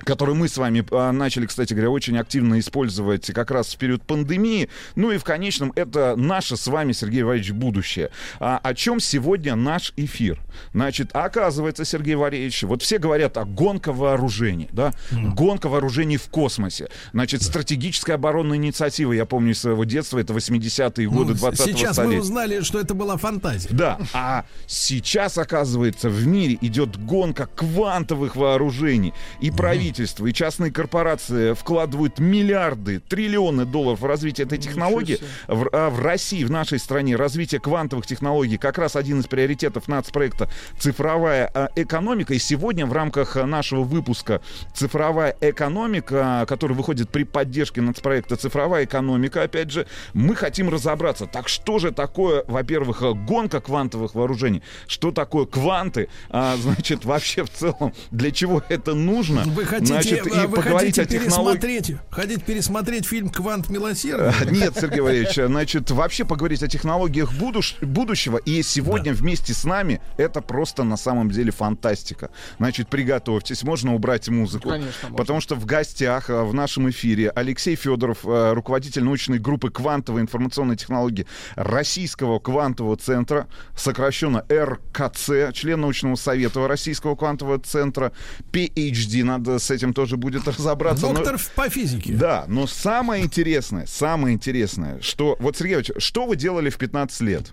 который 0.04 0.36
мы 0.36 0.48
с 0.48 0.58
вами 0.58 0.86
а, 0.92 1.12
начали, 1.12 1.46
кстати 1.46 1.74
говоря, 1.74 1.90
очень 1.90 2.18
активно 2.18 2.60
использовать 2.60 3.28
как 3.28 3.52
раз 3.52 3.74
в 3.74 3.78
период 3.78 4.04
пандемии. 4.04 4.70
Ну 4.96 5.12
и 5.12 5.18
в 5.18 5.24
конечном 5.24 5.72
это 5.76 6.16
наше 6.16 6.58
с 6.58 6.68
вами, 6.68 6.92
Сергей 6.92 7.24
Валерьевич, 7.24 7.54
будущее. 7.54 8.10
А, 8.40 8.60
о 8.62 8.74
чем 8.74 9.00
сегодня 9.00 9.56
наш 9.56 9.94
эфир? 9.96 10.42
Значит, 10.74 11.12
оказывается, 11.14 11.86
Сергей 11.86 12.16
Валерьевич, 12.16 12.64
вот 12.64 12.82
все 12.82 12.98
говорят 12.98 13.38
о 13.38 13.46
гонка 13.46 13.94
вооружений, 13.94 14.70
да? 14.72 14.94
Гонка 15.12 15.70
вооружений 15.70 16.18
в 16.18 16.28
космосе. 16.28 16.90
Значит, 17.14 17.42
стратегическая 17.42 18.14
оборонная 18.14 18.58
инициатива, 18.58 19.14
я 19.14 19.26
помню 19.26 19.54
из 19.54 19.60
своего 19.60 19.84
детства, 19.84 20.20
это 20.20 20.34
80-е 20.34 21.08
годы 21.08 21.34
Ну, 21.34 21.48
20-го 21.48 21.56
Сейчас 21.56 21.94
столетия. 21.94 22.16
мы 22.16 22.22
узнали, 22.22 22.62
что 22.62 22.80
это 22.80 22.94
была 22.94 23.18
фантазия. 23.18 23.70
Да, 23.72 24.00
а 24.14 24.46
сейчас, 24.68 25.38
оказывается, 25.38 26.10
в 26.10 26.28
мире 26.28 26.58
идет 26.62 26.98
гонка 26.98 27.48
квантовых 27.48 28.36
вооружений. 28.36 29.14
И 29.40 29.50
правительство, 29.76 30.26
и 30.26 30.34
частные 30.34 30.72
корпорации 30.72 31.54
вкладывают 31.54 32.20
миллиарды, 32.20 33.00
триллионы 33.00 33.66
долларов 33.66 34.02
в 34.02 34.06
развитие 34.06 34.46
этой 34.46 34.58
технологии. 34.58 35.20
В, 35.48 35.70
а 35.72 35.90
в 35.90 36.00
России, 36.02 36.44
в 36.44 36.52
нашей 36.52 36.80
стране, 36.80 37.16
развитие 37.16 37.60
квантовых 37.60 38.06
технологий 38.06 38.58
как 38.58 38.78
раз 38.78 38.96
один 38.96 39.20
из 39.20 39.28
приоритетов 39.28 39.88
нацпроекта 39.88 40.50
«Цифровая 40.80 41.50
а, 41.54 41.70
экономика». 41.76 42.34
И 42.34 42.40
сегодня 42.40 42.86
в 42.86 42.94
рамках 42.94 43.38
а, 43.38 43.46
нашего 43.46 43.84
выпуска 43.84 44.42
«Цифровая 44.74 45.36
экономика», 45.42 46.46
который 46.48 46.74
выходит 46.74 47.10
при 47.10 47.24
поддержке 47.24 47.82
нацпроекта 47.82 48.36
«Цифровая 48.36 48.86
экономика», 48.86 49.44
опять 49.44 49.72
же, 49.72 49.88
мы 50.14 50.36
хотим 50.36 50.70
разобраться. 50.70 51.26
Так 51.26 51.48
что 51.50 51.80
же 51.80 51.92
такое, 51.92 52.44
во-первых, 52.48 53.02
гонка 53.26 53.62
квантовых 53.62 54.16
вооружений? 54.16 54.62
Что 54.88 55.12
такое 55.12 55.46
кванты? 55.46 56.10
А, 56.30 56.56
значит, 56.58 57.06
вообще 57.06 57.44
в 57.44 57.50
целом, 57.50 57.94
для 58.12 58.32
чего 58.32 58.64
это 58.70 58.94
нужно? 58.94 59.44
Вы 59.46 59.63
хотите, 59.66 59.94
Значит, 59.94 60.28
а, 60.28 60.44
и 60.44 60.48
вы 60.48 60.56
поговорить 60.58 60.96
хотите 60.96 61.18
о 61.18 61.20
пересмотреть, 61.20 61.96
хотите 62.10 62.42
пересмотреть 62.42 63.06
фильм 63.06 63.30
«Квант 63.30 63.70
милосердия»? 63.70 64.34
Нет, 64.52 64.74
Сергей 64.80 65.02
Валерьевич, 65.02 65.36
значит, 65.36 65.92
вообще 65.92 66.26
поговорить 66.26 66.64
о 66.64 66.68
технологиях 66.68 67.32
будущего. 67.34 68.38
И 68.38 68.62
сегодня 68.64 69.14
вместе 69.14 69.54
с 69.54 69.64
нами 69.64 70.02
это 70.18 70.42
просто 70.42 70.84
на 70.84 70.98
самом 70.98 71.32
деле 71.32 71.52
фантастика. 71.52 72.30
Значит, 72.58 72.90
приготовьтесь, 72.90 73.64
можно 73.64 73.96
убрать 73.96 74.30
музыку. 74.30 74.70
Конечно, 74.70 75.10
можно. 75.10 75.18
Потому 75.18 75.42
что 75.42 75.56
в 75.56 75.66
гостях 75.66 76.30
а, 76.30 76.44
в 76.44 76.54
нашем 76.54 76.90
эфире 76.90 77.30
Алексей 77.30 77.76
Федоров, 77.76 78.20
а, 78.26 78.54
руководитель 78.54 79.04
научной 79.04 79.40
группы 79.40 79.70
квантовой 79.70 80.22
информационной 80.22 80.76
технологии 80.76 81.26
Российского 81.56 82.40
квантового 82.40 82.98
центра, 82.98 83.48
сокращенно 83.76 84.46
РКЦ, 84.52 85.54
член 85.54 85.82
научного 85.82 86.16
совета 86.16 86.68
Российского 86.68 87.16
квантового 87.16 87.60
центра, 87.60 88.12
PhD, 88.52 89.24
надо 89.24 89.53
с 89.60 89.72
этим 89.72 89.94
тоже 89.94 90.18
будет 90.18 90.48
разобраться. 90.48 91.08
Но- 91.08 91.14
Доктор 91.14 91.38
в- 91.38 91.50
по 91.52 91.70
физике. 91.70 92.14
да, 92.14 92.46
но 92.48 92.68
самое 92.68 93.24
интересное, 93.24 93.86
самое 93.88 94.36
интересное, 94.36 95.00
что... 95.02 95.36
Вот, 95.40 95.58
Сергей 95.58 95.76
Ильич, 95.76 95.92
что 95.98 96.26
вы 96.26 96.36
делали 96.36 96.70
в 96.70 96.78
15 96.78 97.22
лет? 97.22 97.52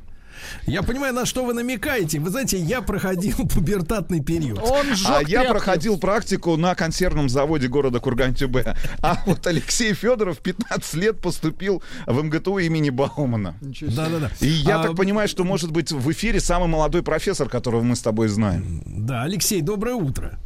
Я 0.67 0.83
понимаю, 0.83 1.13
на 1.13 1.27
что 1.27 1.45
вы 1.45 1.53
намекаете. 1.53 2.19
Вы 2.19 2.31
знаете, 2.31 2.57
я 2.59 2.81
проходил 2.81 3.37
пубертатный 3.55 4.23
период. 4.25 4.59
Он 4.63 4.87
сжег 4.95 5.07
а 5.11 5.23
я 5.29 5.45
проходил 5.45 5.99
практику 5.99 6.57
на 6.57 6.75
консервном 6.75 7.29
заводе 7.29 7.69
города 7.69 7.99
Курган-Тюбе. 8.01 8.75
А 9.03 9.19
вот 9.27 9.47
Алексей 9.47 9.93
Федоров 9.93 10.39
15 10.39 10.95
лет 10.95 11.21
поступил 11.21 11.83
в 12.07 12.23
МГТУ 12.23 12.57
имени 12.57 12.89
Баумана. 12.89 13.55
Ничего 13.61 13.91
себе. 13.91 13.97
Да-да-да. 14.03 14.31
И 14.41 14.47
я 14.49 14.81
А, 14.81 14.85
так 14.85 14.97
понимаю, 14.97 15.29
что 15.29 15.45
может 15.45 15.73
быть 15.73 15.93
в 15.93 16.11
эфире 16.11 16.41
самый 16.41 16.69
молодой 16.69 17.03
профессор, 17.03 17.47
которого 17.51 17.83
мы 17.83 17.95
с 17.95 18.01
тобой 18.01 18.29
знаем. 18.29 18.83
Да, 18.87 19.25
Алексей, 19.25 19.61
доброе 19.61 19.95
утро. 19.97 20.39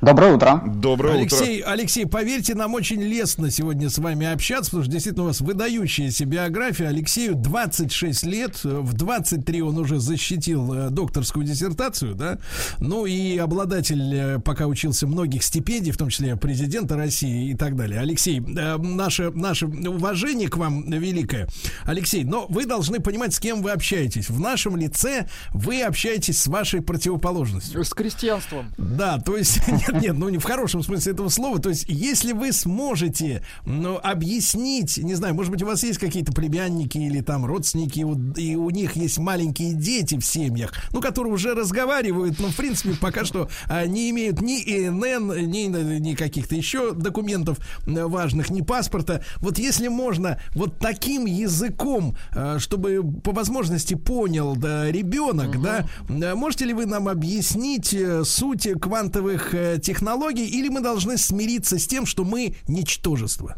Доброе 0.00 0.34
утро. 0.34 0.62
Доброе 0.66 1.14
Алексей, 1.14 1.60
Алексей, 1.60 2.04
поверьте, 2.04 2.54
нам 2.54 2.74
очень 2.74 3.02
лестно 3.02 3.50
сегодня 3.50 3.88
с 3.88 3.96
вами 3.98 4.26
общаться, 4.26 4.70
потому 4.70 4.82
что 4.82 4.92
действительно 4.92 5.24
у 5.24 5.28
вас 5.28 5.40
выдающаяся 5.40 6.26
биография. 6.26 6.88
Алексею 6.88 7.34
26 7.34 8.26
лет, 8.26 8.60
в 8.64 8.92
23 8.92 9.62
он 9.62 9.78
уже 9.78 10.00
защитил 10.00 10.74
э, 10.74 10.90
докторскую 10.90 11.46
диссертацию, 11.46 12.14
да, 12.14 12.38
ну 12.80 13.06
и 13.06 13.38
обладатель, 13.38 14.14
э, 14.14 14.38
пока 14.40 14.66
учился, 14.66 15.06
многих 15.06 15.42
стипендий, 15.42 15.90
в 15.90 15.96
том 15.96 16.10
числе 16.10 16.36
президента 16.36 16.96
России 16.96 17.50
и 17.50 17.54
так 17.54 17.74
далее. 17.74 18.00
Алексей, 18.00 18.40
э, 18.40 18.76
наше, 18.76 19.30
наше 19.30 19.66
уважение 19.66 20.48
к 20.48 20.58
вам 20.58 20.90
великое. 20.90 21.48
Алексей, 21.84 22.24
но 22.24 22.46
вы 22.50 22.66
должны 22.66 23.00
понимать, 23.00 23.32
с 23.32 23.40
кем 23.40 23.62
вы 23.62 23.70
общаетесь. 23.70 24.28
В 24.28 24.38
нашем 24.38 24.76
лице 24.76 25.28
вы 25.50 25.82
общаетесь 25.82 26.42
с 26.42 26.46
вашей 26.46 26.82
противоположностью. 26.82 27.82
С 27.82 27.94
крестьянством. 27.94 28.72
Да, 28.76 29.18
то 29.18 29.36
есть, 29.36 29.60
нет, 30.00 30.16
ну 30.16 30.28
не 30.28 30.38
в 30.38 30.44
хорошем 30.44 30.82
смысле 30.82 31.12
этого 31.12 31.28
слова. 31.28 31.58
То 31.58 31.68
есть, 31.68 31.86
если 31.88 32.32
вы 32.32 32.52
сможете 32.52 33.42
ну, 33.64 33.98
объяснить, 34.02 34.98
не 34.98 35.14
знаю, 35.14 35.34
может 35.34 35.52
быть, 35.52 35.62
у 35.62 35.66
вас 35.66 35.82
есть 35.82 35.98
какие-то 35.98 36.32
племянники 36.32 36.98
или 36.98 37.20
там 37.20 37.44
родственники, 37.44 38.00
и 38.00 38.04
у, 38.04 38.32
и 38.34 38.56
у 38.56 38.70
них 38.70 38.96
есть 38.96 39.18
маленькие 39.18 39.74
дети 39.74 40.18
в 40.18 40.24
семьях, 40.24 40.72
ну, 40.92 41.00
которые 41.00 41.32
уже 41.32 41.54
разговаривают, 41.54 42.40
но, 42.40 42.48
в 42.48 42.56
принципе, 42.56 42.94
пока 43.00 43.24
что 43.24 43.48
а, 43.66 43.86
не 43.86 44.10
имеют 44.10 44.40
ни 44.40 44.60
ИНН, 44.60 45.50
ни, 45.50 45.98
ни 45.98 46.14
каких-то 46.14 46.54
еще 46.54 46.92
документов 46.92 47.58
э, 47.86 48.04
важных, 48.04 48.50
ни 48.50 48.62
паспорта. 48.62 49.24
Вот 49.36 49.58
если 49.58 49.88
можно 49.88 50.40
вот 50.54 50.78
таким 50.78 51.26
языком, 51.26 52.16
э, 52.34 52.58
чтобы 52.58 53.02
по 53.22 53.32
возможности 53.32 53.94
понял 53.94 54.56
да, 54.56 54.90
ребенок, 54.90 55.60
да, 55.60 55.86
э, 56.08 56.34
можете 56.34 56.64
ли 56.64 56.72
вы 56.72 56.86
нам 56.86 57.08
объяснить 57.08 57.96
суть 58.24 58.68
квантовых 58.80 59.54
э, 59.74 59.78
технологий, 59.78 60.46
или 60.46 60.68
мы 60.68 60.80
должны 60.80 61.18
смириться 61.18 61.78
с 61.78 61.86
тем, 61.86 62.06
что 62.06 62.24
мы 62.24 62.56
ничтожество? 62.68 63.56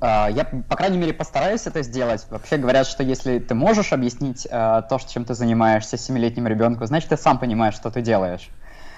А, 0.00 0.28
Я, 0.28 0.44
по 0.44 0.76
крайней 0.76 0.98
мере, 0.98 1.12
постараюсь 1.12 1.66
это 1.66 1.82
сделать. 1.82 2.26
Вообще 2.30 2.56
говорят, 2.56 2.86
что 2.86 3.02
если 3.02 3.38
ты 3.38 3.54
можешь 3.54 3.92
объяснить 3.92 4.46
а, 4.50 4.82
то, 4.82 4.98
чем 4.98 5.24
ты 5.24 5.34
занимаешься 5.34 5.96
семилетнему 5.96 6.48
ребенку, 6.48 6.86
значит, 6.86 7.08
ты 7.10 7.16
сам 7.16 7.38
понимаешь, 7.38 7.74
что 7.74 7.90
ты 7.90 8.02
делаешь. 8.02 8.50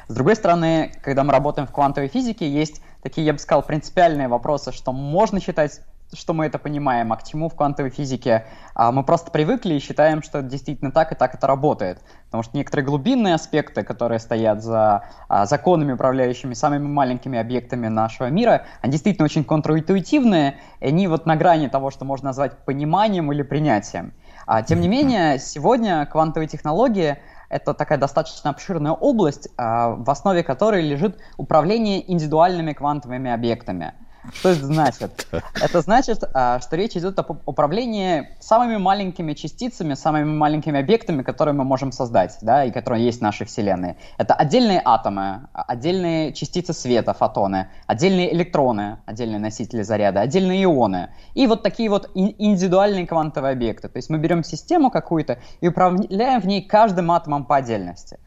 С 0.08 0.14
другой 0.14 0.36
стороны, 0.36 0.92
когда 1.02 1.22
мы 1.22 1.32
работаем 1.32 1.68
в 1.68 1.72
квантовой 1.72 2.08
физике, 2.08 2.50
есть 2.50 2.80
такие, 3.02 3.26
я 3.26 3.34
бы 3.34 3.38
сказал, 3.38 3.62
принципиальные 3.62 4.28
вопросы, 4.28 4.72
что 4.72 4.92
можно 4.92 5.40
считать 5.40 5.80
что 6.14 6.32
мы 6.32 6.46
это 6.46 6.58
понимаем, 6.58 7.12
а 7.12 7.16
к 7.16 7.24
чему 7.24 7.48
в 7.48 7.54
квантовой 7.54 7.90
физике 7.90 8.46
а 8.78 8.92
мы 8.92 9.02
просто 9.02 9.32
привыкли 9.32 9.74
и 9.74 9.80
считаем, 9.80 10.22
что 10.22 10.38
это 10.38 10.48
действительно 10.48 10.92
так 10.92 11.10
и 11.10 11.16
так 11.16 11.34
это 11.34 11.48
работает. 11.48 12.00
Потому 12.26 12.44
что 12.44 12.56
некоторые 12.56 12.86
глубинные 12.86 13.34
аспекты, 13.34 13.82
которые 13.82 14.20
стоят 14.20 14.62
за 14.62 15.02
а, 15.28 15.46
законами, 15.46 15.92
управляющими 15.92 16.54
самыми 16.54 16.86
маленькими 16.86 17.40
объектами 17.40 17.88
нашего 17.88 18.28
мира, 18.28 18.66
они 18.80 18.92
действительно 18.92 19.24
очень 19.24 19.42
контринтуитивные, 19.42 20.58
и 20.78 20.86
они 20.86 21.08
вот 21.08 21.26
на 21.26 21.34
грани 21.34 21.66
того, 21.66 21.90
что 21.90 22.04
можно 22.04 22.26
назвать 22.26 22.64
пониманием 22.64 23.32
или 23.32 23.42
принятием. 23.42 24.14
А, 24.46 24.62
тем 24.62 24.80
не 24.80 24.86
менее, 24.86 25.40
сегодня 25.40 26.06
квантовые 26.06 26.48
технологии 26.48 27.18
это 27.48 27.74
такая 27.74 27.98
достаточно 27.98 28.50
обширная 28.50 28.92
область, 28.92 29.48
а, 29.56 29.90
в 29.90 30.08
основе 30.08 30.44
которой 30.44 30.82
лежит 30.82 31.18
управление 31.36 32.08
индивидуальными 32.10 32.74
квантовыми 32.74 33.30
объектами– 33.30 33.94
что 34.34 34.50
это 34.50 34.66
значит? 34.66 35.26
Это 35.62 35.80
значит, 35.80 36.24
а, 36.34 36.60
что 36.60 36.76
речь 36.76 36.96
идет 36.96 37.18
об 37.18 37.30
управлении 37.46 38.28
самыми 38.40 38.76
маленькими 38.76 39.32
частицами, 39.34 39.94
самыми 39.94 40.36
маленькими 40.36 40.80
объектами, 40.80 41.22
которые 41.22 41.54
мы 41.54 41.64
можем 41.64 41.92
создать, 41.92 42.38
да, 42.42 42.64
и 42.64 42.70
которые 42.70 43.04
есть 43.04 43.18
в 43.18 43.22
нашей 43.22 43.46
Вселенной. 43.46 43.96
Это 44.16 44.34
отдельные 44.34 44.80
атомы, 44.84 45.48
отдельные 45.52 46.32
частицы 46.32 46.72
света, 46.72 47.14
фотоны, 47.14 47.68
отдельные 47.86 48.32
электроны, 48.34 48.98
отдельные 49.06 49.38
носители 49.38 49.82
заряда, 49.82 50.20
отдельные 50.20 50.64
ионы. 50.64 51.10
И 51.34 51.46
вот 51.46 51.62
такие 51.62 51.88
вот 51.90 52.10
индивидуальные 52.14 53.06
квантовые 53.06 53.52
объекты. 53.52 53.88
То 53.88 53.96
есть 53.96 54.10
мы 54.10 54.18
берем 54.18 54.44
систему 54.44 54.90
какую-то 54.90 55.38
и 55.60 55.68
управляем 55.68 56.40
в 56.40 56.46
ней 56.46 56.62
каждым 56.62 57.10
атомом 57.10 57.44
по 57.44 57.56
отдельности. 57.56 58.18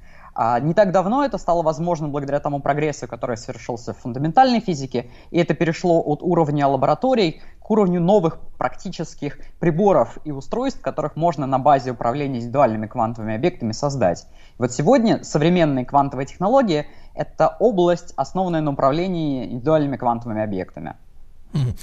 А 0.44 0.60
не 0.60 0.74
так 0.74 0.92
давно 0.92 1.24
это 1.24 1.38
стало 1.38 1.62
возможным 1.62 2.12
благодаря 2.12 2.40
тому 2.40 2.62
прогрессу, 2.62 3.08
который 3.08 3.38
совершился 3.38 3.94
в 3.94 4.00
фундаментальной 4.00 4.60
физике, 4.60 5.12
и 5.30 5.38
это 5.38 5.54
перешло 5.54 6.02
от 6.02 6.24
уровня 6.24 6.66
лабораторий 6.66 7.44
к 7.60 7.70
уровню 7.70 8.02
новых 8.02 8.40
практических 8.58 9.38
приборов 9.60 10.18
и 10.24 10.32
устройств, 10.32 10.82
которых 10.82 11.16
можно 11.16 11.46
на 11.46 11.60
базе 11.60 11.92
управления 11.92 12.40
индивидуальными 12.40 12.88
квантовыми 12.88 13.36
объектами 13.36 13.72
создать. 13.72 14.26
Вот 14.58 14.72
сегодня 14.72 15.24
современные 15.24 15.86
квантовые 15.86 16.26
технологии— 16.26 16.88
это 17.14 17.56
область, 17.60 18.12
основанная 18.16 18.62
на 18.62 18.72
управлении 18.72 19.46
индивидуальными 19.46 19.98
квантовыми 19.98 20.42
объектами. 20.42 20.96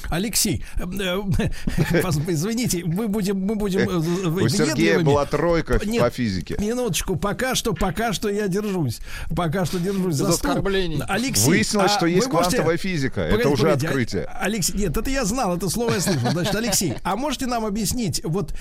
Алексей, 0.08 0.64
э, 0.76 0.82
э, 0.82 2.02
извините, 2.28 2.84
мы 2.84 3.08
будем, 3.08 3.38
мы 3.40 3.54
будем. 3.54 3.80
Э, 3.80 4.44
У 4.44 4.48
Сергея 4.48 5.00
была 5.00 5.26
тройка 5.26 5.80
Нет, 5.84 6.02
по 6.02 6.10
физике. 6.10 6.56
Минуточку, 6.58 7.16
пока 7.16 7.54
что, 7.54 7.74
пока 7.74 8.12
что 8.12 8.28
я 8.28 8.48
держусь, 8.48 9.00
пока 9.34 9.64
что 9.64 9.78
держусь 9.78 10.14
за 10.14 10.28
оскорблений. 10.28 11.00
Алексей, 11.06 11.46
выяснилось, 11.46 11.92
а 11.92 11.94
что 11.96 12.06
есть 12.06 12.28
квантовая 12.28 12.76
физика, 12.76 13.22
погодите, 13.22 13.40
это 13.40 13.48
уже 13.48 13.62
погодите, 13.64 13.86
открытие. 13.86 14.24
Алексей, 14.24 14.78
нет, 14.78 14.96
это 14.96 15.10
я 15.10 15.24
знал, 15.24 15.56
это 15.56 15.68
слово 15.68 15.94
я 15.94 16.00
слышал. 16.00 16.30
Значит, 16.30 16.54
Алексей, 16.54 16.94
а 17.02 17.16
можете 17.16 17.46
нам 17.46 17.64
объяснить, 17.64 18.22
вот 18.24 18.54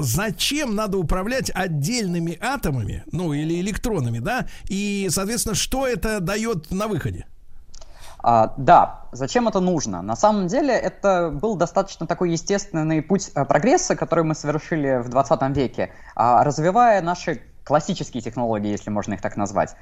зачем 0.00 0.74
надо 0.74 0.98
управлять 0.98 1.50
отдельными 1.54 2.38
атомами, 2.40 3.04
ну 3.12 3.32
или 3.32 3.60
электронами, 3.60 4.18
да, 4.18 4.48
и, 4.68 5.08
соответственно, 5.10 5.54
что 5.54 5.86
это 5.86 6.20
дает 6.20 6.70
на 6.70 6.88
выходе? 6.88 7.26
А, 8.22 8.54
да, 8.56 9.06
зачем 9.12 9.48
это 9.48 9.60
нужно? 9.60 10.00
На 10.02 10.16
самом 10.16 10.46
деле 10.46 10.74
это 10.74 11.30
был 11.30 11.56
достаточно 11.56 12.06
такой 12.06 12.30
естественный 12.30 13.02
путь 13.02 13.30
э, 13.34 13.44
прогресса, 13.44 13.96
который 13.96 14.24
мы 14.24 14.34
совершили 14.34 15.02
в 15.02 15.08
20 15.08 15.56
веке, 15.56 15.92
а, 16.14 16.44
развивая 16.44 17.02
наши 17.02 17.42
классические 17.64 18.22
технологии, 18.22 18.70
если 18.70 18.90
можно 18.90 19.14
их 19.14 19.20
так 19.20 19.36
назвать. 19.36 19.74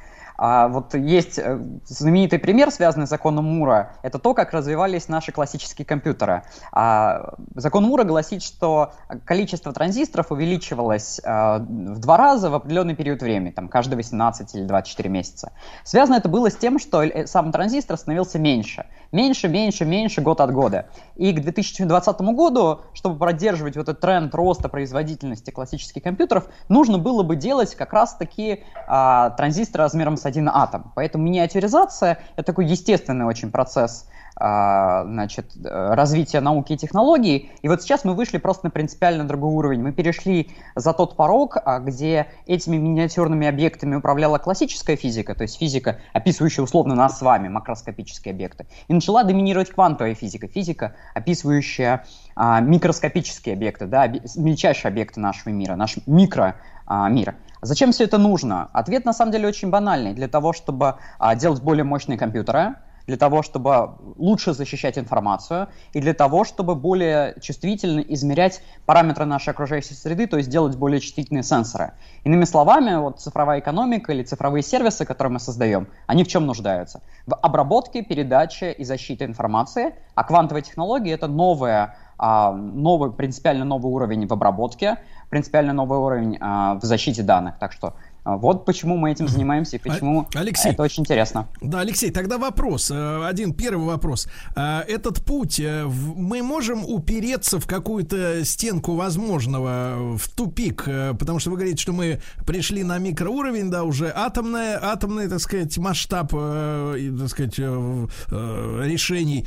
А 0.42 0.68
вот 0.68 0.94
есть 0.94 1.38
э, 1.38 1.60
знаменитый 1.84 2.38
пример, 2.38 2.70
связанный 2.70 3.06
с 3.06 3.10
законом 3.10 3.44
Мура. 3.44 3.96
Это 4.02 4.18
то, 4.18 4.32
как 4.32 4.54
развивались 4.54 5.06
наши 5.06 5.32
классические 5.32 5.84
компьютеры. 5.84 6.44
А 6.72 7.34
закон 7.56 7.84
Мура 7.84 8.04
гласит, 8.04 8.42
что 8.42 8.94
количество 9.26 9.70
транзисторов 9.74 10.32
увеличивалось 10.32 11.20
а, 11.22 11.58
в 11.58 11.98
два 11.98 12.16
раза 12.16 12.48
в 12.48 12.54
определенный 12.54 12.96
период 12.96 13.20
времени, 13.20 13.50
там, 13.50 13.68
каждые 13.68 13.98
18 13.98 14.54
или 14.54 14.64
24 14.64 15.10
месяца. 15.10 15.52
Связано 15.84 16.16
это 16.16 16.30
было 16.30 16.50
с 16.50 16.56
тем, 16.56 16.78
что 16.78 17.02
э, 17.02 17.26
сам 17.26 17.52
транзистор 17.52 17.98
становился 17.98 18.38
меньше. 18.38 18.86
Меньше, 19.12 19.46
меньше, 19.46 19.84
меньше 19.84 20.22
год 20.22 20.40
от 20.40 20.52
года. 20.52 20.86
И 21.16 21.34
к 21.34 21.42
2020 21.42 22.20
году, 22.22 22.80
чтобы 22.94 23.18
продерживать 23.18 23.76
вот 23.76 23.90
этот 23.90 24.00
тренд 24.00 24.34
роста 24.34 24.70
производительности 24.70 25.50
классических 25.50 26.02
компьютеров, 26.02 26.48
нужно 26.70 26.96
было 26.96 27.22
бы 27.22 27.36
делать 27.36 27.74
как 27.74 27.92
раз 27.92 28.14
таки 28.14 28.62
а, 28.86 29.30
транзисторы 29.30 29.84
размером 29.84 30.16
с 30.16 30.29
один 30.30 30.48
атом. 30.48 30.92
Поэтому 30.94 31.24
миниатюризация– 31.24 32.18
это 32.36 32.46
такой 32.46 32.66
естественный 32.66 33.26
очень 33.26 33.50
процесс 33.50 34.06
а, 34.42 35.04
значит, 35.04 35.52
развития 35.62 36.40
науки 36.40 36.72
и 36.72 36.76
технологий. 36.78 37.50
И 37.60 37.68
вот 37.68 37.82
сейчас 37.82 38.04
мы 38.04 38.14
вышли 38.14 38.38
просто 38.38 38.66
на 38.66 38.70
принципиально 38.70 39.28
другой 39.28 39.52
уровень. 39.52 39.82
Мы 39.82 39.92
перешли 39.92 40.50
за 40.74 40.94
тот 40.94 41.14
порог, 41.14 41.58
а, 41.62 41.78
где 41.78 42.26
этими 42.46 42.78
миниатюрными 42.78 43.46
объектами 43.46 43.96
управляла 43.96 44.38
классическая 44.38 44.96
физика, 44.96 45.34
то 45.34 45.42
есть 45.42 45.58
физика, 45.58 45.98
описывающая 46.14 46.64
условно 46.64 46.94
нас 46.94 47.18
с 47.18 47.22
вами, 47.22 47.48
макроскопические 47.48 48.32
объекты. 48.32 48.66
И 48.88 48.94
начала 48.94 49.24
доминировать 49.24 49.70
квантовая 49.70 50.14
физика, 50.14 50.48
физика, 50.48 50.94
описывающая 51.14 52.06
а, 52.34 52.60
микроскопические 52.60 53.54
объекты, 53.54 53.86
да, 53.86 54.06
мельчайшие 54.36 54.88
объекты 54.88 55.20
нашего 55.20 55.52
мира, 55.52 55.76
наш 55.76 55.98
микромир. 56.06 57.34
Зачем 57.62 57.92
все 57.92 58.04
это 58.04 58.18
нужно? 58.18 58.70
Ответ 58.72 59.04
на 59.04 59.12
самом 59.12 59.32
деле 59.32 59.48
очень 59.48 59.70
банальный. 59.70 60.14
Для 60.14 60.28
того, 60.28 60.52
чтобы 60.52 60.96
а, 61.18 61.34
делать 61.34 61.62
более 61.62 61.84
мощные 61.84 62.18
компьютеры, 62.18 62.76
для 63.06 63.16
того, 63.16 63.42
чтобы 63.42 63.96
лучше 64.18 64.52
защищать 64.52 64.96
информацию 64.96 65.68
и 65.92 66.00
для 66.00 66.14
того, 66.14 66.44
чтобы 66.44 66.76
более 66.76 67.34
чувствительно 67.40 68.00
измерять 68.00 68.62
параметры 68.86 69.24
нашей 69.24 69.50
окружающей 69.50 69.94
среды, 69.94 70.26
то 70.28 70.36
есть 70.36 70.48
делать 70.48 70.76
более 70.76 71.00
чувствительные 71.00 71.42
сенсоры. 71.42 71.92
Иными 72.22 72.44
словами, 72.44 73.00
вот 73.00 73.20
цифровая 73.20 73.58
экономика 73.58 74.12
или 74.12 74.22
цифровые 74.22 74.62
сервисы, 74.62 75.04
которые 75.04 75.32
мы 75.32 75.40
создаем, 75.40 75.88
они 76.06 76.22
в 76.22 76.28
чем 76.28 76.46
нуждаются? 76.46 77.02
В 77.26 77.34
обработке, 77.34 78.02
передаче 78.02 78.70
и 78.70 78.84
защите 78.84 79.24
информации, 79.24 79.94
а 80.14 80.22
квантовые 80.22 80.62
технологии— 80.62 81.12
это 81.12 81.26
новая 81.26 81.96
а, 82.22 82.52
новый, 82.52 83.10
принципиально 83.12 83.64
новый 83.64 83.90
уровень 83.90 84.26
в 84.26 84.32
обработке, 84.34 84.98
принципиально 85.30 85.72
новый 85.72 85.98
уровень 85.98 86.36
а, 86.40 86.74
в 86.74 86.82
защите 86.82 87.22
данных. 87.22 87.58
Так 87.58 87.72
что 87.72 87.94
вот 88.24 88.64
почему 88.64 88.96
мы 88.96 89.12
этим 89.12 89.28
занимаемся 89.28 89.76
и 89.76 89.78
почему 89.78 90.28
Алексей, 90.34 90.72
это 90.72 90.82
очень 90.82 91.02
интересно. 91.02 91.48
Да, 91.60 91.80
Алексей, 91.80 92.10
тогда 92.10 92.38
вопрос. 92.38 92.90
Э, 92.90 93.26
один 93.26 93.54
первый 93.54 93.86
вопрос. 93.86 94.28
Э, 94.56 94.80
этот 94.86 95.24
путь, 95.24 95.58
э, 95.60 95.84
мы 95.84 96.42
можем 96.42 96.84
упереться 96.84 97.58
в 97.58 97.66
какую-то 97.66 98.44
стенку 98.44 98.94
возможного, 98.94 100.16
в 100.16 100.28
тупик, 100.30 100.84
потому 101.18 101.38
что 101.38 101.50
вы 101.50 101.56
говорите, 101.56 101.80
что 101.82 101.92
мы 101.92 102.20
пришли 102.46 102.82
на 102.82 102.98
микроуровень, 102.98 103.70
да, 103.70 103.84
уже 103.84 104.12
атомная, 104.14 104.78
атомный, 104.82 105.28
так 105.28 105.40
сказать, 105.40 105.76
масштаб, 105.78 106.30
так 106.30 107.28
сказать, 107.28 107.58
решений. 107.58 109.46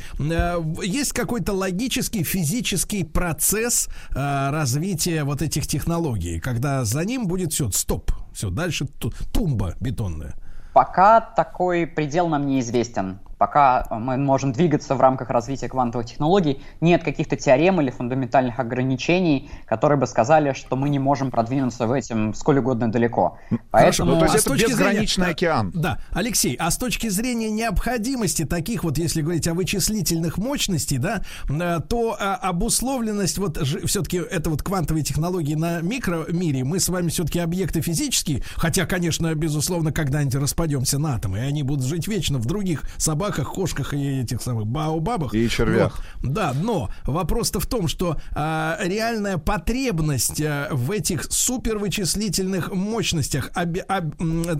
Есть 0.83 1.13
какой-то 1.13 1.53
логический, 1.53 2.23
физический 2.23 3.03
процесс 3.03 3.87
развития 4.11 5.23
вот 5.23 5.41
этих 5.41 5.67
технологий, 5.67 6.39
когда 6.39 6.85
за 6.85 7.03
ним 7.05 7.27
будет 7.27 7.53
все, 7.53 7.69
стоп, 7.71 8.11
все, 8.33 8.49
дальше 8.49 8.87
тумба 9.31 9.75
бетонная. 9.79 10.35
Пока 10.73 11.21
такой 11.21 11.85
предел 11.85 12.27
нам 12.27 12.47
неизвестен 12.47 13.19
пока 13.43 13.85
мы 13.89 14.15
можем 14.15 14.53
двигаться 14.53 14.95
в 14.95 15.01
рамках 15.01 15.29
развития 15.29 15.67
квантовых 15.67 16.07
технологий, 16.07 16.61
нет 16.79 17.03
каких-то 17.03 17.35
теорем 17.35 17.81
или 17.81 17.89
фундаментальных 17.89 18.57
ограничений, 18.57 19.49
которые 19.65 19.99
бы 19.99 20.07
сказали, 20.07 20.53
что 20.53 20.77
мы 20.77 20.87
не 20.87 20.97
можем 20.97 21.29
продвинуться 21.29 21.85
в 21.85 21.91
этом 21.91 22.33
сколь 22.35 22.59
угодно 22.59 22.89
далеко. 22.89 23.37
Поэтому... 23.69 24.11
ну, 24.11 24.19
то 24.19 24.27
есть 24.27 24.47
а 24.47 24.49
это 24.53 24.65
безграничный 24.65 25.25
зрения, 25.25 25.31
океан. 25.33 25.71
Да, 25.75 25.99
Алексей, 26.11 26.55
а 26.57 26.71
с 26.71 26.77
точки 26.77 27.09
зрения 27.09 27.51
необходимости 27.51 28.45
таких 28.45 28.85
вот, 28.85 28.97
если 28.97 29.21
говорить 29.21 29.45
о 29.49 29.53
вычислительных 29.55 30.37
мощностей, 30.37 30.97
да, 30.97 31.23
э, 31.49 31.79
то 31.89 32.15
а, 32.17 32.35
обусловленность 32.35 33.39
вот 33.39 33.57
все-таки 33.57 34.19
это 34.19 34.51
вот 34.51 34.63
квантовые 34.63 35.03
технологии 35.03 35.55
на 35.55 35.81
микромире, 35.81 36.63
мы 36.63 36.79
с 36.79 36.87
вами 36.87 37.09
все-таки 37.09 37.39
объекты 37.39 37.81
физические, 37.81 38.41
хотя, 38.55 38.85
конечно, 38.85 39.35
безусловно, 39.35 39.91
когда-нибудь 39.91 40.35
распадемся 40.35 40.97
на 40.97 41.15
атомы, 41.15 41.39
и 41.39 41.41
они 41.41 41.63
будут 41.63 41.83
жить 41.83 42.07
вечно 42.07 42.37
в 42.37 42.45
других 42.45 42.83
собаках 42.95 43.32
собаках, 43.33 43.53
кошках 43.53 43.93
и 43.93 44.21
этих 44.21 44.41
самых 44.41 44.67
баобабах. 44.67 45.33
И 45.33 45.49
червях. 45.49 45.99
Вот. 46.21 46.33
Да, 46.33 46.53
но 46.53 46.89
вопрос-то 47.05 47.59
в 47.59 47.65
том, 47.65 47.87
что 47.87 48.17
а, 48.31 48.77
реальная 48.81 49.37
потребность 49.37 50.41
а, 50.41 50.69
в 50.71 50.91
этих 50.91 51.25
супервычислительных 51.31 52.71
мощностях 52.71 53.51
об, 53.53 53.77
об, 53.87 54.13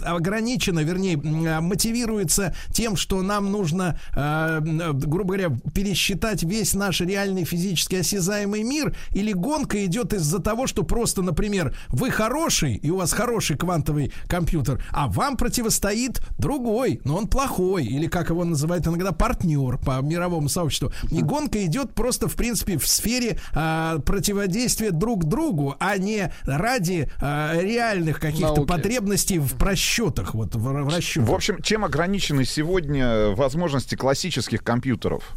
ограничена, 0.03 0.81
вернее, 0.81 1.17
мотивируется 1.17 2.55
тем, 2.71 2.95
что 2.95 3.21
нам 3.21 3.51
нужно, 3.51 3.99
а, 4.15 4.59
грубо 4.59 5.35
говоря, 5.35 5.49
пересчитать 5.73 6.43
весь 6.43 6.73
наш 6.73 7.01
реальный 7.01 7.45
физически 7.45 7.95
осязаемый 7.95 8.63
мир, 8.63 8.95
или 9.11 9.33
гонка 9.33 9.83
идет 9.85 10.13
из-за 10.13 10.39
того, 10.39 10.67
что 10.67 10.83
просто, 10.83 11.21
например, 11.21 11.75
вы 11.89 12.11
хороший, 12.11 12.75
и 12.75 12.89
у 12.89 12.97
вас 12.97 13.13
хороший 13.13 13.57
квантовый 13.57 14.11
компьютер, 14.27 14.83
а 14.91 15.07
вам 15.07 15.37
противостоит 15.37 16.21
другой, 16.37 17.01
но 17.03 17.17
он 17.17 17.27
плохой, 17.27 17.85
или 17.85 18.07
как 18.07 18.29
его 18.29 18.43
называют 18.53 18.87
иногда 18.87 19.11
партнер 19.11 19.77
по 19.77 20.01
мировому 20.01 20.49
сообществу. 20.49 20.91
И 21.11 21.21
гонка 21.21 21.63
идет 21.65 21.93
просто, 21.93 22.27
в 22.27 22.35
принципе, 22.35 22.77
в 22.77 22.87
сфере 22.87 23.39
а, 23.53 23.99
противодействия 23.99 24.91
друг 24.91 25.25
другу, 25.25 25.75
а 25.79 25.97
не 25.97 26.31
ради 26.45 27.09
а, 27.19 27.55
реальных 27.59 28.19
каких-то 28.19 28.55
Науки. 28.55 28.67
потребностей 28.67 29.39
в 29.39 29.55
просчетах, 29.57 30.33
вот 30.33 30.55
в, 30.55 30.59
в 30.59 30.95
расчетах. 30.95 31.29
В 31.29 31.33
общем, 31.33 31.61
чем 31.61 31.85
ограничены 31.85 32.45
сегодня 32.45 33.29
возможности 33.29 33.95
классических 33.95 34.63
компьютеров? 34.63 35.35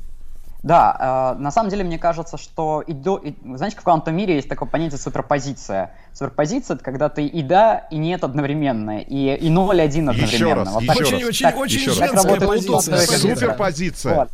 Да, 0.62 1.34
э, 1.36 1.40
на 1.40 1.50
самом 1.50 1.70
деле 1.70 1.84
мне 1.84 1.98
кажется, 1.98 2.36
что 2.36 2.80
и 2.80 2.92
до, 2.92 3.18
и- 3.18 3.34
знаете, 3.54 3.76
в 3.76 3.82
квантовом 3.82 4.16
мире 4.16 4.34
есть 4.36 4.48
такое 4.48 4.68
понятие 4.68 4.98
суперпозиция. 4.98 5.92
Суперпозиция 6.12 6.74
это 6.74 6.84
когда 6.84 7.08
ты 7.08 7.24
и 7.26 7.42
да, 7.42 7.86
и 7.90 7.98
нет 7.98 8.24
одновременно, 8.24 8.98
и, 9.00 9.34
и 9.36 9.48
ноль, 9.50 9.78
и 9.78 9.82
один 9.82 10.08
одновременно. 10.08 10.34
Еще 10.34 10.54
раз, 10.54 10.68
Вот 10.72 10.82
еще 10.82 10.92
так- 10.92 11.00
раз. 11.00 11.08
Очень, 11.12 11.24
очень, 11.24 11.42
так- 11.46 11.56
очень 11.56 11.84
так 11.86 11.94
женская 11.94 12.40
позиция. 12.46 13.06
Суперпозиция. 13.06 14.14
Вот. 14.14 14.28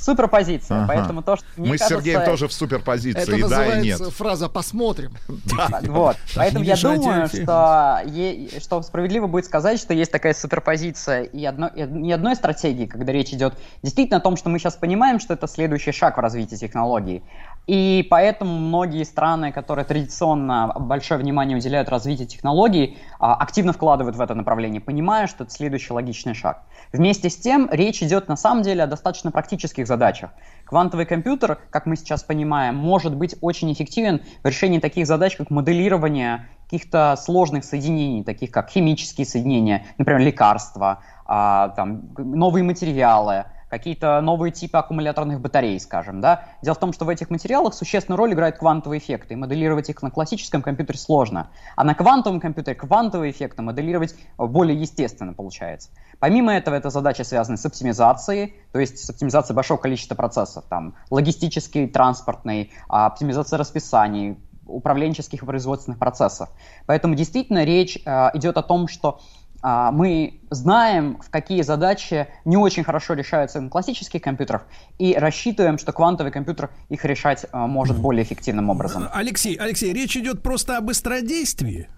Суперпозиция, 0.00 0.78
Ага. 0.84 0.86
поэтому 0.88 1.22
то, 1.22 1.36
что 1.36 1.44
мне 1.56 1.70
Мы 1.70 1.76
с 1.76 1.80
кажется, 1.80 2.02
Сергеем 2.02 2.24
тоже 2.24 2.48
в 2.48 2.52
суперпозиции, 2.52 3.20
Это 3.22 3.36
и 3.36 3.42
да, 3.42 3.78
и 3.78 3.82
нет. 3.82 4.00
фраза 4.12 4.48
«посмотрим». 4.48 5.12
Вот. 5.82 6.16
Поэтому 6.36 6.64
я 6.64 6.76
думаю, 6.76 7.28
что, 7.28 8.00
е- 8.06 8.60
что 8.60 8.82
справедливо 8.82 9.26
будет 9.26 9.44
сказать, 9.44 9.78
что 9.78 9.92
есть 9.94 10.10
такая 10.10 10.34
суперпозиция 10.34 11.22
и, 11.24 11.44
одно, 11.44 11.68
и 11.68 11.82
не 11.82 12.12
одной 12.12 12.34
стратегии, 12.36 12.86
когда 12.86 13.12
речь 13.12 13.30
идет 13.32 13.54
действительно 13.82 14.18
о 14.18 14.20
том, 14.20 14.36
что 14.36 14.48
мы 14.48 14.58
сейчас 14.58 14.74
понимаем, 14.76 15.20
что 15.20 15.34
это 15.34 15.46
следующий 15.46 15.92
шаг 15.92 16.16
в 16.16 16.20
развитии 16.20 16.56
технологий. 16.56 17.22
И 17.66 18.06
поэтому 18.10 18.58
многие 18.58 19.04
страны, 19.04 19.52
которые 19.52 19.84
традиционно 19.84 20.74
большое 20.78 21.20
внимание 21.20 21.56
уделяют 21.56 21.88
развитию 21.88 22.26
технологий, 22.26 22.98
а, 23.18 23.34
активно 23.34 23.72
вкладывают 23.72 24.16
в 24.16 24.20
это 24.20 24.34
направление, 24.34 24.80
понимая, 24.80 25.26
что 25.26 25.44
это 25.44 25.52
следующий 25.52 25.92
логичный 25.92 26.34
шаг. 26.34 26.64
Вместе 26.92 27.30
с 27.30 27.36
тем, 27.36 27.68
речь 27.70 28.02
идет 28.02 28.28
на 28.28 28.36
самом 28.36 28.62
деле 28.62 28.82
о 28.82 28.86
достаточно 28.86 29.30
практических 29.30 29.86
задачах. 29.86 30.30
Квантовый 30.64 31.06
компьютер, 31.06 31.58
как 31.70 31.86
мы 31.86 31.96
сейчас 31.96 32.24
понимаем, 32.24 32.74
может 32.74 33.14
быть 33.14 33.36
очень 33.40 33.72
эффективен 33.72 34.20
в 34.42 34.46
решении 34.46 34.80
таких 34.80 35.06
задач, 35.06 35.36
как 35.36 35.50
моделирование 35.50 36.48
каких-то 36.64 37.16
сложных 37.16 37.64
соединений, 37.64 38.24
таких 38.24 38.50
как 38.50 38.70
химические 38.70 39.26
соединения, 39.26 39.86
например, 39.98 40.20
лекарства, 40.20 41.02
а, 41.26 41.68
там, 41.70 42.10
новые 42.16 42.64
материалы, 42.64 43.44
какие-то 43.70 44.20
новые 44.20 44.52
типы 44.52 44.76
аккумуляторных 44.78 45.40
батарей, 45.40 45.78
скажем, 45.80 46.20
да. 46.20 46.44
Дело 46.60 46.74
в 46.74 46.78
том, 46.78 46.92
что 46.92 47.04
в 47.04 47.08
этих 47.08 47.30
материалах 47.30 47.72
существенную 47.72 48.18
роль 48.18 48.32
играют 48.34 48.58
квантовые 48.58 48.98
эффекты, 48.98 49.34
и 49.34 49.36
моделировать 49.36 49.88
их 49.88 50.02
на 50.02 50.10
классическом 50.10 50.60
компьютере 50.60 50.98
сложно. 50.98 51.50
А 51.76 51.84
на 51.84 51.94
квантовом 51.94 52.40
компьютере 52.40 52.74
квантовые 52.76 53.30
эффекты 53.30 53.62
моделировать 53.62 54.14
э, 54.14 54.44
более 54.44 54.78
естественно 54.78 55.32
получается. 55.32 55.90
Помимо 56.18 56.52
этого, 56.52 56.74
это 56.74 56.90
задача 56.90 57.24
связана 57.24 57.56
с 57.56 57.64
оптимизацией, 57.64 58.54
то 58.72 58.80
есть 58.80 58.98
с 58.98 59.08
оптимизацией 59.08 59.54
большого 59.54 59.78
количества 59.78 60.16
процессов, 60.16 60.64
там, 60.68 60.96
логистический, 61.08 61.86
транспортный, 61.86 62.72
а, 62.88 63.06
оптимизация 63.06 63.56
расписаний, 63.56 64.36
управленческих 64.66 65.42
и 65.42 65.46
производственных 65.46 65.98
процессов. 65.98 66.48
Поэтому 66.86 67.14
действительно 67.14 67.64
речь 67.64 67.98
э, 68.04 68.30
идет 68.34 68.56
о 68.56 68.62
том, 68.62 68.88
что 68.88 69.20
мы 69.62 70.40
знаем, 70.50 71.18
в 71.20 71.30
какие 71.30 71.62
задачи 71.62 72.26
не 72.44 72.56
очень 72.56 72.82
хорошо 72.84 73.14
решаются 73.14 73.60
на 73.60 73.68
классических 73.70 74.20
компьютерах, 74.22 74.66
и 74.98 75.14
рассчитываем, 75.14 75.78
что 75.78 75.92
квантовый 75.92 76.32
компьютер 76.32 76.70
их 76.88 77.04
решать 77.04 77.46
а, 77.52 77.66
может 77.66 77.98
более 77.98 78.22
эффективным 78.24 78.70
образом. 78.70 79.08
Алексей, 79.12 79.56
Алексей, 79.56 79.92
речь 79.92 80.16
идет 80.16 80.42
просто 80.42 80.76
о 80.76 80.80
быстродействии. 80.80 81.88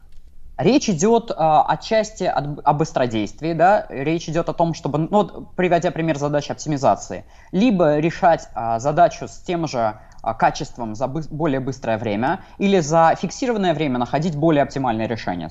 Речь 0.58 0.88
идет 0.90 1.30
а, 1.34 1.62
отчасти 1.64 2.24
от- 2.24 2.60
о 2.62 2.72
быстродействии, 2.74 3.52
да, 3.54 3.86
речь 3.88 4.28
идет 4.28 4.48
о 4.48 4.52
том, 4.52 4.74
чтобы, 4.74 4.98
ну, 4.98 5.08
вот, 5.10 5.54
приводя 5.56 5.90
пример 5.90 6.18
задачи 6.18 6.52
оптимизации, 6.52 7.24
либо 7.52 7.98
решать 7.98 8.48
а, 8.54 8.78
задачу 8.78 9.28
с 9.28 9.38
тем 9.38 9.66
же 9.66 9.94
а, 10.22 10.34
качеством 10.34 10.94
за 10.94 11.06
быс- 11.06 11.28
более 11.30 11.58
быстрое 11.60 11.96
время, 11.96 12.40
или 12.58 12.80
за 12.80 13.14
фиксированное 13.18 13.72
время 13.74 13.98
находить 13.98 14.36
более 14.36 14.62
оптимальное 14.62 15.06
решение. 15.08 15.50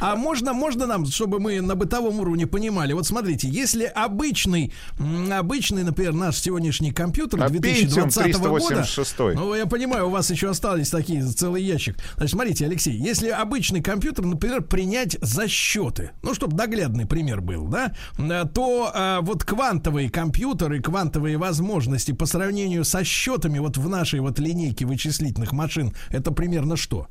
А 0.00 0.16
можно, 0.16 0.52
можно 0.52 0.86
нам, 0.86 1.06
чтобы 1.06 1.38
мы 1.38 1.60
на 1.60 1.74
бытовом 1.74 2.20
уровне 2.20 2.46
понимали, 2.46 2.92
вот 2.92 3.06
смотрите, 3.06 3.48
если 3.48 3.84
обычный, 3.84 4.72
обычный, 5.30 5.84
например, 5.84 6.12
наш 6.12 6.38
сегодняшний 6.38 6.92
компьютер 6.92 7.42
А 7.42 7.48
2020 7.48 8.18
Pentium 8.18 8.48
года, 8.48 8.66
386. 8.66 9.18
ну, 9.34 9.54
я 9.54 9.66
понимаю, 9.66 10.08
у 10.08 10.10
вас 10.10 10.30
еще 10.30 10.50
остались 10.50 10.90
такие, 10.90 11.24
целый 11.24 11.62
ящик. 11.62 11.96
Значит, 12.16 12.32
смотрите, 12.32 12.66
Алексей, 12.66 12.96
если 12.96 13.28
обычный 13.28 13.82
компьютер, 13.82 14.24
например, 14.24 14.62
принять 14.62 15.16
за 15.20 15.48
счеты, 15.48 16.10
ну, 16.22 16.34
чтобы 16.34 16.56
наглядный 16.56 17.06
пример 17.06 17.40
был, 17.40 17.66
да, 17.68 17.92
то 18.46 18.90
э, 18.94 19.18
вот 19.22 19.44
квантовые 19.44 20.10
компьютеры, 20.10 20.80
квантовые 20.80 21.36
возможности 21.36 22.12
по 22.12 22.26
сравнению 22.26 22.84
со 22.84 23.04
счетами 23.04 23.58
вот 23.58 23.76
в 23.76 23.88
нашей 23.88 24.20
вот 24.20 24.38
линейке 24.38 24.86
вычислительных 24.86 25.52
машин, 25.52 25.92
это 26.10 26.30
примерно 26.30 26.76
что? 26.76 27.08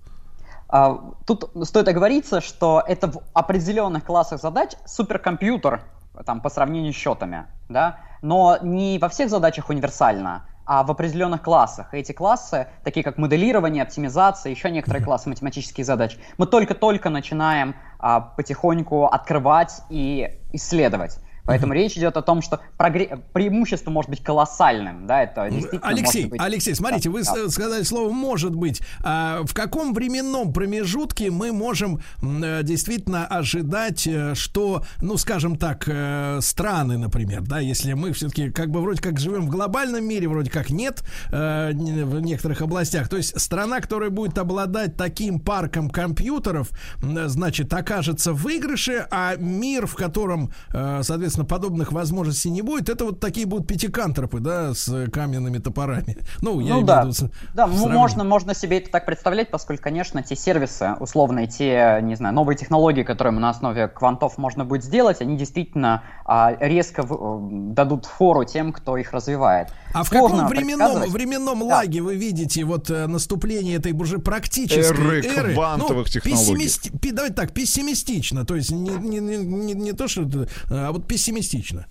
А, 0.74 1.00
Тут 1.28 1.52
стоит 1.66 1.88
оговориться, 1.88 2.41
что 2.41 2.84
это 2.88 3.08
в 3.08 3.22
определенных 3.34 4.04
классах 4.04 4.41
задач 4.41 4.72
суперкомпьютер 4.86 5.84
там, 6.26 6.41
по 6.41 6.50
сравнению 6.50 6.94
с 6.94 6.95
счетами, 6.95 7.45
да, 7.70 8.00
но 8.24 8.58
не 8.60 8.98
во 8.98 9.08
всех 9.08 9.30
задачах 9.30 9.70
универсально, 9.70 10.48
а 10.66 10.82
в 10.82 10.90
определенных 10.90 11.44
классах. 11.44 11.94
И 11.94 11.98
эти 11.98 12.12
классы, 12.12 12.70
такие 12.84 13.04
как 13.04 13.20
моделирование, 13.20 13.84
оптимизация, 13.84 14.50
еще 14.50 14.72
некоторые 14.72 15.04
классы 15.04 15.30
математических 15.30 15.86
задач, 15.86 16.18
мы 16.40 16.48
только-только 16.48 17.12
начинаем 17.12 17.76
а, 18.00 18.20
потихоньку 18.20 19.06
открывать 19.06 19.84
и 19.90 20.40
исследовать. 20.54 21.20
Поэтому 21.45 21.74
речь 21.74 21.98
идет 21.98 22.15
о 22.15 22.22
том, 22.22 22.41
что 22.41 22.61
прогре- 22.78 23.20
преимущество 23.34 23.91
может 23.91 24.10
быть 24.10 24.24
колоссальным, 24.24 25.07
да, 25.07 25.24
это 25.24 25.49
действительно 25.49 25.88
Алексей, 25.88 26.26
быть... 26.26 26.40
Алексей, 26.41 26.76
смотрите, 26.76 27.10
Да, 27.10 27.14
вы 27.14 27.24
да. 27.24 27.49
сказали 27.49 27.84
слово 27.84 28.11
может 28.11 28.56
быть. 28.56 28.82
А 29.03 29.41
в 29.44 29.53
каком 29.53 29.94
временном 29.94 30.53
промежутке 30.53 31.32
мы 31.32 31.52
можем 31.52 31.99
э, 32.22 32.61
действительно 32.64 33.26
ожидать, 33.26 34.07
э, 34.07 34.36
что, 34.36 34.84
ну, 35.02 35.18
скажем 35.18 35.57
так, 35.57 35.84
э, 35.88 36.40
страны, 36.41 36.98
например, 36.98 37.41
да, 37.41 37.60
если 37.60 37.94
мы 37.94 38.14
все-таки 38.14 38.49
как 38.52 38.70
бы 38.70 38.82
вроде 38.82 39.02
как 39.02 39.20
живем 39.20 39.48
в 39.48 39.49
глобальном 39.49 40.06
мире, 40.06 40.28
вроде 40.28 40.49
как 40.52 40.70
нет 40.70 41.03
не- 41.32 42.03
в 42.03 42.20
некоторых 42.22 42.61
областях. 42.61 43.10
То 43.10 43.18
есть 43.18 43.40
страна, 43.40 43.80
которая 43.82 44.10
будет 44.10 44.38
обладать 44.38 44.95
таким 44.95 45.40
парком 45.40 45.90
компьютеров, 45.90 46.70
значит, 47.02 47.74
окажется 47.74 48.32
в 48.34 48.44
выигрыше, 48.53 49.07
а 49.10 49.36
мир, 49.38 49.88
в 49.88 49.95
котором, 49.95 50.52
э, 50.74 50.99
соответственно, 51.34 51.46
подобных 51.46 51.92
возможностей 51.92 52.50
не 52.50 52.62
будет, 52.62 52.90
это 52.90 53.06
вот 53.06 53.20
такие 53.20 53.46
будут 53.46 53.68
пятикантропы, 53.68 54.40
да, 54.40 54.74
с 54.74 55.10
каменными 55.12 55.58
топорами. 55.58 56.18
Ну, 56.42 56.60
я 56.60 56.74
Ну 56.76 56.82
имею 56.82 56.86
да, 56.86 57.04
в 57.04 57.08
виду 57.08 57.30
да, 57.54 57.68
можно, 57.68 58.24
можно 58.24 58.54
себе 58.54 58.78
это 58.78 58.92
так 58.92 59.06
представлять, 59.06 59.50
поскольку, 59.50 59.84
конечно, 59.84 60.22
те 60.24 60.36
сервисы, 60.36 60.94
условные, 61.00 61.48
те, 61.48 62.00
не 62.02 62.16
знаю, 62.16 62.36
новые 62.36 62.58
технологии, 62.58 63.04
которые 63.04 63.34
на 63.34 63.50
основе 63.50 63.88
квантов 63.88 64.38
можно 64.38 64.66
будет 64.66 64.84
сделать, 64.84 65.22
они 65.22 65.38
действительно 65.38 66.04
а, 66.26 66.56
резко 66.60 67.04
в- 67.04 67.14
э, 67.14 67.74
дадут 67.74 68.06
фору 68.06 68.44
тем, 68.46 68.72
кто 68.72 68.96
их 68.98 69.12
развивает. 69.12 69.70
А 69.94 70.04
в 70.04 70.08
Сложно 70.08 70.38
каком 70.44 70.50
временном, 70.50 71.10
временном 71.12 71.60
Да. 71.60 71.66
лаге 71.66 72.02
вы 72.02 72.16
видите 72.16 72.64
вот 72.64 72.90
э, 72.90 73.08
наступление 73.08 73.76
этой 73.78 73.92
уже 73.94 74.20
практической 74.20 74.86
Эры 74.86 75.26
эры? 75.26 75.54
квантовых 75.54 76.08
ну, 76.08 76.12
технологий. 76.12 76.54
пессимисти- 76.66 77.12
Давайте 77.14 77.36
так, 77.36 77.52
пессимистично, 77.54 78.46
то 78.46 78.56
есть 78.56 78.72
не, 78.72 78.90
не, 78.92 79.20
не, 79.20 79.38
не- 79.38 79.74
не 79.74 79.92
то, 79.94 80.08
что 80.08 80.22
это, 80.24 80.48
а 80.70 80.92
вот 80.92 81.06
пессимистично. 81.08 81.23
Пессимистично, 81.24 81.88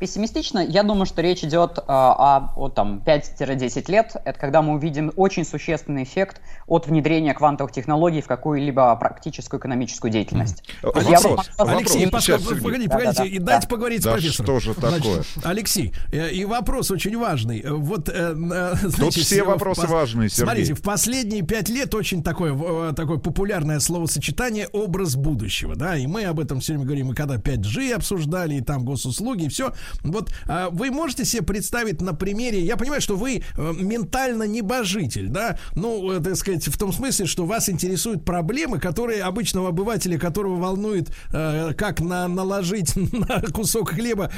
я 0.00 0.82
думаю, 0.82 1.06
что 1.06 1.22
речь 1.22 1.42
идет 1.42 1.78
а, 1.86 2.50
о, 2.56 2.60
о 2.60 2.68
там, 2.68 3.02
5-10 3.04 3.90
лет. 3.90 4.14
Это 4.24 4.38
когда 4.38 4.62
мы 4.62 4.74
увидим 4.74 5.12
очень 5.16 5.44
существенный 5.44 6.04
эффект 6.04 6.40
от 6.66 6.86
внедрения 6.86 7.34
квантовых 7.34 7.72
технологий 7.72 8.20
в 8.20 8.26
какую-либо 8.26 8.94
практическую 8.96 9.58
экономическую 9.60 10.10
деятельность. 10.10 10.62
Э, 10.82 10.90
есть 10.94 11.08
я 11.10 11.20
вопрос, 11.20 11.46
сказать, 11.52 11.76
Алексей, 11.76 12.04
вопрос. 12.04 12.24
Сейчас, 12.24 12.42
погодите, 12.42 12.88
Да, 12.88 12.94
да, 12.94 12.98
погодите, 12.98 13.22
да, 13.22 13.24
и 13.24 13.38
да. 13.38 13.44
дайте 13.46 13.68
поговорить 13.68 14.02
Да 14.02 14.10
с 14.10 14.12
профессором. 14.14 14.44
что 14.46 14.60
же 14.60 14.74
такое? 14.74 15.22
Алексей, 15.44 15.92
э, 16.12 16.30
и 16.30 16.44
вопрос 16.44 16.90
очень 16.90 17.16
важный. 17.18 17.60
Э, 17.60 17.72
Вот, 17.72 18.08
э, 18.08 18.12
э, 18.12 18.74
значит, 18.88 19.24
все 19.24 19.42
в 19.42 19.48
вопросы 19.48 19.82
пос- 19.82 19.86
важные, 19.88 20.28
Сергей. 20.28 20.44
Смотрите, 20.44 20.74
в 20.74 20.82
последние 20.82 21.42
пять 21.42 21.68
лет 21.68 21.94
очень 21.94 22.22
такое, 22.22 22.54
э, 22.90 22.92
такое 22.94 23.18
популярное 23.18 23.80
словосочетание 23.80 24.68
«образ 24.72 25.16
будущего», 25.16 25.74
да, 25.74 25.96
и 25.96 26.06
мы 26.06 26.24
об 26.24 26.38
этом 26.40 26.60
все 26.60 26.72
время 26.74 26.84
говорим, 26.86 27.12
и 27.12 27.14
когда 27.14 27.36
5G 27.36 27.92
обсуждали, 27.94 28.54
и 28.56 28.60
там 28.60 28.84
госуслуги, 28.84 29.44
и 29.44 29.48
все. 29.48 29.72
Вот 30.02 30.30
а, 30.46 30.70
вы 30.70 30.90
можете 30.90 31.24
себе 31.24 31.42
представить 31.42 32.00
на 32.00 32.14
примере, 32.14 32.60
я 32.60 32.76
понимаю, 32.76 33.00
что 33.00 33.16
вы 33.16 33.42
э, 33.56 33.72
ментально 33.78 34.44
небожитель, 34.44 35.28
да, 35.28 35.58
ну, 35.74 36.12
э, 36.12 36.20
так 36.20 36.36
сказать, 36.36 36.66
в 36.66 36.78
том 36.78 36.92
смысле, 36.92 37.26
что 37.26 37.46
вас 37.46 37.68
интересуют 37.68 38.24
проблемы, 38.24 38.78
которые 38.78 39.22
обычного 39.22 39.68
обывателя, 39.68 40.18
которого 40.18 40.56
волнует, 40.56 41.10
э, 41.32 41.72
как 41.76 42.00
на, 42.00 42.28
наложить 42.28 42.94
на 43.12 43.40
кусок 43.52 43.90
хлеба 43.90 44.30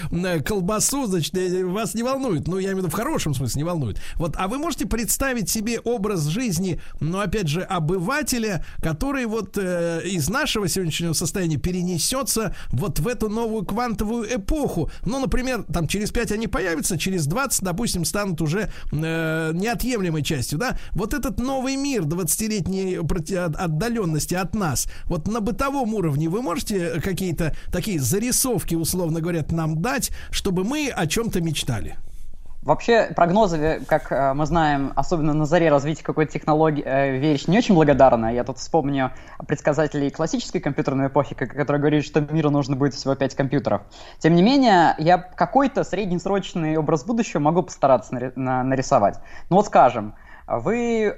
колбасу, 0.45 1.07
значит, 1.07 1.35
вас 1.65 1.95
не 1.95 2.03
волнует, 2.03 2.47
ну, 2.47 2.59
я 2.59 2.69
имею 2.69 2.77
в 2.77 2.79
виду 2.81 2.91
в 2.91 2.95
хорошем 2.95 3.35
смысле 3.35 3.61
не 3.61 3.65
волнует. 3.65 4.01
Вот, 4.17 4.35
а 4.37 4.49
вы 4.49 4.59
можете 4.59 4.87
представить 4.87 5.49
себе 5.49 5.81
образ 5.81 6.27
жизни, 6.27 6.81
ну, 7.01 7.21
опять 7.21 7.49
же, 7.49 7.63
обывателя, 7.63 8.65
который 8.81 9.27
вот 9.27 9.57
из 9.59 10.29
нашего 10.29 10.69
сегодняшнего 10.69 11.13
состояния 11.13 11.57
перенесется 11.57 12.55
вот 12.71 12.99
в 12.99 13.09
эту 13.09 13.29
новую 13.29 13.65
квантовую 13.65 14.35
эпоху. 14.35 14.91
Ну, 15.05 15.21
например, 15.21 15.40
там 15.73 15.87
через 15.89 16.11
5 16.11 16.33
они 16.33 16.47
появятся, 16.47 16.99
через 16.99 17.27
20, 17.27 17.63
допустим, 17.63 18.05
станут 18.05 18.41
уже 18.41 18.71
э, 18.93 19.51
неотъемлемой 19.55 20.23
частью, 20.23 20.59
да? 20.59 20.79
Вот 20.93 21.15
этот 21.15 21.39
новый 21.39 21.77
мир 21.77 22.03
20-летней 22.03 22.97
проти- 23.07 23.37
от- 23.37 23.57
отдаленности 23.57 24.35
от 24.35 24.55
нас, 24.55 24.87
вот 25.07 25.29
на 25.29 25.41
бытовом 25.41 25.95
уровне 25.95 26.29
вы 26.29 26.43
можете 26.43 27.01
какие-то 27.01 27.55
такие 27.73 27.99
зарисовки, 28.01 28.75
условно 28.75 29.21
говоря, 29.21 29.45
нам 29.51 29.81
дать, 29.83 30.11
чтобы 30.31 30.65
мы 30.65 30.89
о 30.89 31.07
чем-то 31.07 31.41
мечтали? 31.41 31.97
Вообще, 32.63 33.11
прогнозы, 33.17 33.81
как 33.89 34.13
э, 34.13 34.35
мы 34.35 34.45
знаем, 34.45 34.93
особенно 34.95 35.33
на 35.33 35.47
заре 35.47 35.71
развития 35.71 36.05
какой-то 36.05 36.31
технологии, 36.31 36.85
э, 36.85 37.17
вещь 37.17 37.47
не 37.47 37.57
очень 37.57 37.75
благодарна. 37.75 38.35
Я 38.35 38.45
тут 38.45 38.59
вспомню 38.59 39.13
предсказателей 39.49 40.11
классической 40.11 40.61
компьютерной 40.61 41.07
эпохи, 41.07 41.35
которые 41.35 41.81
говорили, 41.81 42.03
что 42.03 42.21
миру 42.21 42.51
нужно 42.51 42.77
будет 42.77 42.93
всего 42.93 43.15
5 43.15 43.35
компьютеров. 43.35 43.81
Тем 44.19 44.35
не 44.35 44.43
менее, 44.43 44.95
я 44.99 45.17
какой-то 45.17 45.85
среднесрочный 45.85 46.77
образ 46.77 47.05
будущего 47.05 47.41
могу 47.41 47.63
постараться 47.63 48.15
нари- 48.15 48.33
на- 48.37 48.63
нарисовать. 48.63 49.19
Ну 49.49 49.57
вот 49.57 49.65
скажем, 49.65 50.15
вы 50.47 51.05
э, 51.05 51.15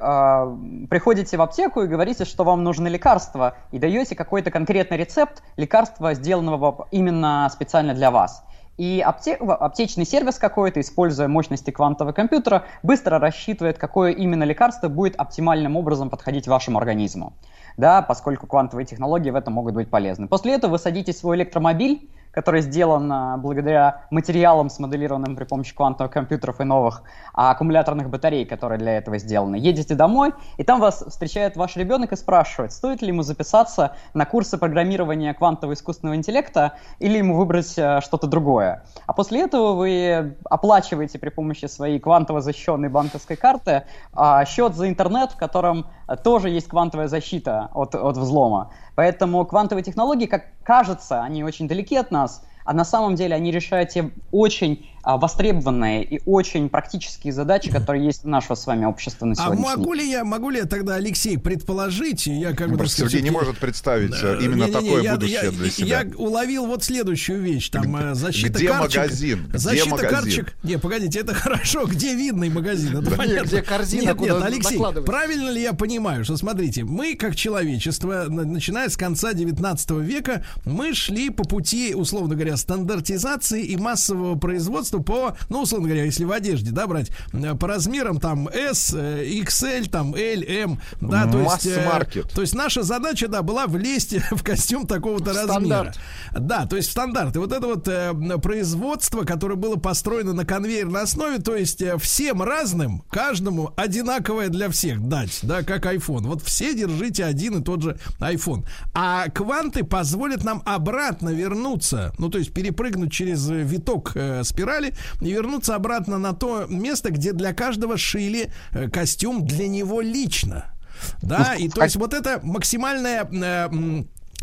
приходите 0.90 1.36
в 1.39 1.43
аптеку 1.43 1.82
и 1.82 1.89
говорите, 1.89 2.24
что 2.24 2.44
вам 2.44 2.62
нужны 2.62 2.86
лекарства, 2.86 3.56
и 3.73 3.81
даете 3.81 4.14
какой-то 4.14 4.52
конкретный 4.52 4.97
рецепт 4.97 5.43
лекарства, 5.56 6.14
сделанного 6.14 6.86
именно 6.93 7.51
специально 7.52 7.94
для 7.94 8.12
вас. 8.12 8.44
И 8.83 9.01
апте- 9.01 9.37
в- 9.39 9.55
аптечный 9.55 10.05
сервис 10.05 10.41
какой-то, 10.41 10.81
используя 10.81 11.29
мощности 11.29 11.71
квантового 11.71 12.13
компьютера, 12.13 12.65
быстро 12.83 13.21
рассчитывает, 13.21 13.79
какое 13.79 14.11
именно 14.11 14.43
лекарство 14.43 14.89
будет 14.89 15.15
оптимальным 15.15 15.77
образом 15.77 16.11
подходить 16.11 16.49
вашему 16.49 16.79
организму. 16.79 17.33
Да, 17.77 18.03
поскольку 18.03 18.49
квантовые 18.49 18.85
технологии 18.85 19.31
в 19.31 19.37
этом 19.37 19.53
могут 19.53 19.75
быть 19.75 19.89
полезны. 19.89 20.27
После 20.27 20.55
этого 20.55 20.73
вы 20.73 20.79
садитесь 20.81 21.15
в 21.15 21.19
свой 21.21 21.37
электромобиль, 21.37 22.11
который 22.33 22.63
сделан 22.63 23.13
а, 23.13 23.37
благодаря 23.37 24.07
материалам, 24.11 24.71
смоделированным 24.71 25.37
при 25.37 25.45
помощи 25.45 25.75
квантовых 25.75 26.13
компьютеров 26.13 26.61
и 26.61 26.65
новых 26.65 27.03
а, 27.35 27.51
аккумуляторных 27.51 28.11
батарей, 28.11 28.45
которые 28.45 28.79
для 28.79 28.97
этого 28.97 29.19
сделаны. 29.19 29.57
Едете 29.57 29.95
домой, 29.95 30.33
и 30.57 30.65
там 30.65 30.81
вас 30.81 31.05
встречает 31.07 31.57
ваш 31.57 31.77
ребенок 31.77 32.13
и 32.13 32.17
спрашивает, 32.17 32.73
стоит 32.73 33.03
ли 33.03 33.09
ему 33.09 33.23
записаться 33.23 33.97
на 34.15 34.25
курсы 34.25 34.59
программирования 34.59 35.35
квантового 35.35 35.75
искусственного 35.75 36.17
интеллекта 36.17 36.79
или 36.99 37.19
ему 37.19 37.37
выбрать 37.37 37.79
а, 37.79 38.01
что-то 38.01 38.27
другое. 38.27 38.85
А 39.07 39.13
после 39.13 39.43
этого 39.43 39.75
вы 39.75 40.37
оплачиваете 40.45 41.19
при 41.19 41.29
помощи 41.29 41.67
своей 41.67 42.01
квантово 42.01 42.41
защищенной 42.41 42.89
банковской 42.89 43.37
карты 43.37 43.85
а, 44.13 44.45
счет 44.47 44.75
за 44.75 44.89
интернет, 44.89 45.33
в 45.33 45.37
котором 45.37 45.87
тоже 46.25 46.49
есть 46.49 46.69
квантовая 46.69 47.09
защита 47.09 47.69
от, 47.75 47.95
от 47.95 48.17
взлома. 48.17 48.73
Поэтому 48.94 49.44
квантовые 49.47 49.82
технологии, 49.85 50.27
как 50.27 50.62
кажется, 50.62 51.23
они 51.23 51.44
очень 51.44 51.69
далеки 51.69 51.97
от 51.97 52.10
нас, 52.10 52.44
а 52.64 52.73
на 52.74 52.85
самом 52.85 53.14
деле 53.14 53.35
они 53.35 53.51
решают 53.51 53.90
те 53.90 54.12
очень 54.31 54.89
востребованные 55.05 56.05
и 56.05 56.20
очень 56.27 56.69
практические 56.69 57.33
задачи, 57.33 57.70
которые 57.70 58.05
есть 58.05 58.24
у 58.24 58.29
нашего 58.29 58.55
с 58.55 58.66
вами 58.66 58.85
общества 58.85 59.27
на 59.27 59.33
А 59.33 59.35
сегодняшний 59.37 59.65
могу 59.77 59.93
ли 59.95 60.11
я, 60.11 60.24
могу 60.24 60.51
ли 60.51 60.59
я 60.59 60.65
тогда, 60.66 60.95
Алексей, 60.97 61.39
предположить, 61.39 62.27
я 62.27 62.53
как 62.55 62.70
бы... 62.70 62.77
Просто 62.79 62.97
сказать, 62.97 63.12
Сергей 63.12 63.24
не 63.24 63.31
может 63.31 63.59
представить 63.59 64.11
Да, 64.11 64.35
э, 64.35 64.39
именно 64.45 64.65
не-не-не, 64.65 64.73
такое 64.73 65.03
я- 65.03 65.15
будущее 65.15 65.41
я, 65.45 65.51
для 65.51 65.70
себя. 65.70 66.01
Я 66.03 66.07
уловил 66.16 66.66
вот 66.66 66.85
следующую 66.85 67.41
вещь. 67.43 67.69
Там 67.70 67.95
э, 67.97 68.15
защита 68.15 68.59
Где 68.59 68.69
карточек. 68.69 69.03
магазин? 69.03 69.47
Где 69.49 69.59
Защита 69.59 69.89
магазин? 69.91 70.11
карточек. 70.11 70.55
Не, 70.62 70.79
погодите, 70.79 71.20
это 71.20 71.35
хорошо. 71.35 71.87
Где 71.87 72.15
видный 72.15 72.49
магазин? 72.51 72.97
Это 72.99 73.11
понятно. 73.16 73.47
где 73.49 73.62
корзина, 73.62 74.03
Нет, 74.03 74.16
куда 74.16 74.35
нет, 74.35 74.43
Алексей, 74.45 74.79
правильно 75.05 75.51
ли 75.51 75.62
я 75.62 75.73
понимаю, 75.73 76.24
что 76.24 76.37
смотрите, 76.37 76.85
мы 76.85 77.15
как 77.16 77.35
человечество, 77.37 78.27
на- 78.29 78.45
начиная 78.45 78.89
с 78.89 78.97
конца 78.97 79.33
19 79.33 79.91
века, 80.03 80.45
мы 80.65 80.95
шли 80.95 81.31
по 81.31 81.45
пути, 81.45 81.95
условно 81.95 82.35
говоря, 82.35 82.57
стандартизации 82.57 83.65
и 83.65 83.77
массового 83.77 84.37
производства 84.39 84.91
по, 85.01 85.36
ну, 85.48 85.62
условно 85.62 85.89
говоря, 85.89 86.05
если 86.05 86.24
в 86.24 86.32
одежде, 86.32 86.70
да, 86.73 86.86
брать, 86.86 87.10
э, 87.32 87.55
по 87.55 87.69
размерам 87.69 88.20
там 88.20 88.48
S, 88.48 88.93
э, 88.97 89.24
XL, 89.24 89.89
там 89.89 90.14
L, 90.14 90.43
M, 90.47 90.81
да, 91.01 91.27
то 91.31 91.39
есть... 91.40 91.66
э, 91.66 91.77
Масс-маркет. 91.77 92.31
То 92.32 92.40
есть 92.40 92.55
наша 92.55 92.82
задача, 92.82 93.28
да, 93.28 93.43
была 93.43 93.66
влезть 93.66 94.14
в 94.31 94.43
костюм 94.43 94.86
такого-то 94.86 95.32
В 95.32 95.36
размера. 95.36 95.48
стандарт. 95.51 95.98
Да, 96.32 96.66
то 96.66 96.77
есть 96.77 96.89
в 96.89 96.93
стандарт. 96.93 97.36
И 97.36 97.39
вот 97.39 97.52
это 97.52 97.66
вот 97.66 97.89
э, 97.89 98.12
производство, 98.43 99.23
которое 99.24 99.56
было 99.56 99.77
построено 99.77 100.32
на 100.32 100.44
конвейерной 100.44 101.02
основе, 101.02 101.39
то 101.39 101.55
есть 101.56 101.81
э, 101.82 101.97
всем 101.98 102.43
разным, 102.43 103.02
каждому 103.10 103.73
одинаковое 103.77 104.48
для 104.48 104.69
всех 104.70 105.01
дать, 105.09 105.40
да, 105.43 105.62
как 105.62 105.86
iPhone. 105.86 106.23
Вот 106.27 106.43
все 106.43 106.74
держите 106.74 107.24
один 107.24 107.60
и 107.60 107.62
тот 107.64 107.82
же 107.82 107.98
iPhone. 108.20 108.64
А 108.94 109.28
кванты 109.28 109.85
позволят 109.85 110.44
нам 110.44 110.62
обратно 110.64 111.31
вернуться, 111.31 112.12
ну, 112.19 112.28
то 112.28 112.39
есть 112.39 112.52
перепрыгнуть 112.52 113.12
через 113.12 113.48
виток 113.48 114.12
э, 114.14 114.43
спирали 114.44 114.82
и 115.21 115.31
вернуться 115.33 115.75
обратно 115.75 116.19
на 116.19 116.33
то 116.33 116.67
место, 116.69 117.11
где 117.11 117.33
для 117.33 117.53
каждого 117.53 117.97
шили 117.97 118.53
э, 118.73 118.89
костюм 118.89 119.47
для 119.47 119.69
него 119.69 120.01
лично. 120.01 120.75
Да, 121.21 121.55
и 121.55 121.69
то 121.69 121.83
есть 121.83 121.97
вот 121.97 122.15
это 122.15 122.41
максимальная 122.43 123.25
э, 123.25 123.69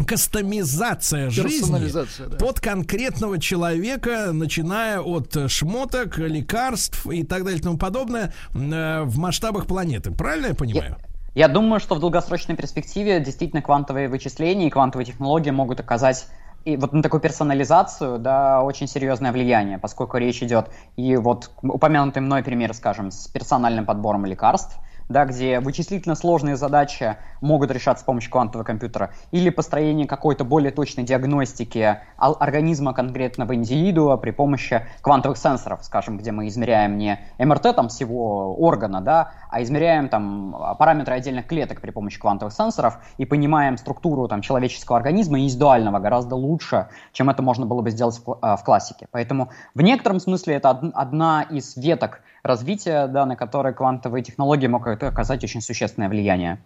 кастомизация 0.05 1.29
жизни 1.29 1.91
да. 1.91 2.37
под 2.37 2.59
конкретного 2.59 3.39
человека, 3.39 4.31
начиная 4.31 4.99
от 4.99 5.35
э, 5.35 5.47
шмоток, 5.47 6.17
лекарств 6.17 7.05
и 7.07 7.23
так 7.23 7.43
далее 7.43 7.59
и 7.59 7.63
тому 7.63 7.77
подобное 7.77 8.33
э, 8.53 9.03
в 9.03 9.17
масштабах 9.17 9.67
планеты. 9.67 10.11
Правильно 10.11 10.47
я 10.47 10.55
понимаю? 10.55 10.97
Я 11.35 11.47
думаю, 11.47 11.79
что 11.79 11.95
в 11.95 11.99
долгосрочной 11.99 12.55
перспективе 12.55 13.19
действительно 13.19 13.61
квантовые 13.61 14.09
вычисления 14.09 14.67
и 14.67 14.69
квантовые 14.69 15.05
технологии 15.05 15.51
могут 15.51 15.79
оказать 15.79 16.25
и 16.65 16.77
вот 16.77 16.93
на 16.93 17.01
такую 17.01 17.21
персонализацию, 17.21 18.19
да, 18.19 18.61
очень 18.61 18.87
серьезное 18.87 19.31
влияние, 19.31 19.77
поскольку 19.77 20.17
речь 20.17 20.43
идет 20.43 20.69
и 20.97 21.15
вот 21.15 21.51
упомянутый 21.61 22.21
мной 22.21 22.43
пример, 22.43 22.73
скажем, 22.73 23.11
с 23.11 23.27
персональным 23.27 23.85
подбором 23.85 24.25
лекарств, 24.25 24.77
да, 25.09 25.25
где 25.25 25.59
вычислительно 25.59 26.15
сложные 26.15 26.55
задачи 26.55 27.17
могут 27.41 27.71
решаться 27.71 28.03
с 28.03 28.05
помощью 28.05 28.31
квантового 28.31 28.63
компьютера, 28.63 29.11
или 29.31 29.49
построение 29.49 30.07
какой-то 30.07 30.45
более 30.45 30.71
точной 30.71 31.03
диагностики 31.03 31.99
организма 32.17 32.93
конкретного 32.93 33.55
индивидуума 33.55 34.17
при 34.17 34.31
помощи 34.31 34.85
квантовых 35.01 35.37
сенсоров, 35.37 35.83
скажем, 35.83 36.17
где 36.17 36.31
мы 36.31 36.47
измеряем 36.47 36.97
не 36.97 37.19
МРТ 37.39 37.75
там 37.75 37.89
всего 37.89 38.55
органа, 38.55 39.01
да, 39.01 39.31
а 39.49 39.63
измеряем 39.63 40.09
там 40.09 40.55
параметры 40.77 41.15
отдельных 41.15 41.47
клеток 41.47 41.81
при 41.81 41.89
помощи 41.89 42.19
квантовых 42.19 42.53
сенсоров 42.53 42.99
и 43.17 43.25
понимаем 43.25 43.77
структуру 43.77 44.27
там 44.27 44.41
человеческого 44.41 44.97
организма 44.97 45.39
индивидуального 45.39 45.99
гораздо 45.99 46.35
лучше, 46.35 46.87
чем 47.13 47.29
это 47.29 47.41
можно 47.41 47.65
было 47.65 47.81
бы 47.81 47.89
сделать 47.89 48.21
в, 48.23 48.37
а, 48.41 48.55
в 48.55 48.63
классике. 48.63 49.07
Поэтому 49.11 49.49
в 49.73 49.81
некотором 49.81 50.19
смысле 50.19 50.55
это 50.55 50.69
од- 50.69 50.91
одна 50.93 51.41
из 51.49 51.75
веток 51.75 52.21
развития, 52.43 53.07
да, 53.07 53.25
на 53.25 53.35
которой 53.35 53.73
квантовые 53.73 54.23
технологии 54.23 54.67
могут 54.67 55.03
оказать 55.03 55.43
очень 55.43 55.61
существенное 55.61 56.09
влияние. 56.09 56.59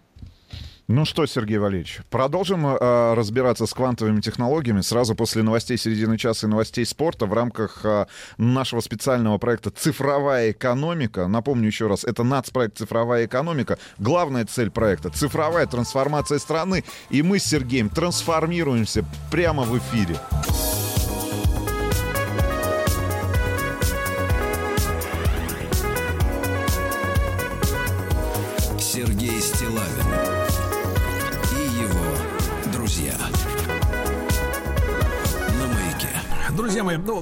Ну 0.86 1.06
что, 1.06 1.24
Сергей 1.24 1.56
Валерьевич, 1.56 2.00
продолжим 2.10 2.66
э, 2.66 3.14
разбираться 3.14 3.64
с 3.64 3.72
квантовыми 3.72 4.20
технологиями 4.20 4.82
сразу 4.82 5.14
после 5.14 5.42
новостей 5.42 5.78
середины 5.78 6.18
часа 6.18 6.46
и 6.46 6.50
новостей 6.50 6.84
спорта 6.84 7.24
в 7.24 7.32
рамках 7.32 7.80
э, 7.84 8.04
нашего 8.36 8.80
специального 8.80 9.38
проекта 9.38 9.70
«Цифровая 9.70 10.50
экономика». 10.50 11.26
Напомню 11.26 11.68
еще 11.68 11.86
раз, 11.86 12.04
это 12.04 12.22
нацпроект 12.22 12.76
«Цифровая 12.76 13.24
экономика». 13.24 13.78
Главная 13.98 14.44
цель 14.44 14.70
проекта— 14.70 15.08
цифровая 15.14 15.66
трансформация 15.66 16.38
страны. 16.38 16.84
И 17.08 17.22
мы 17.22 17.38
с 17.38 17.44
Сергеем 17.44 17.88
трансформируемся 17.88 19.06
прямо 19.30 19.62
в 19.62 19.78
эфире. 19.78 20.16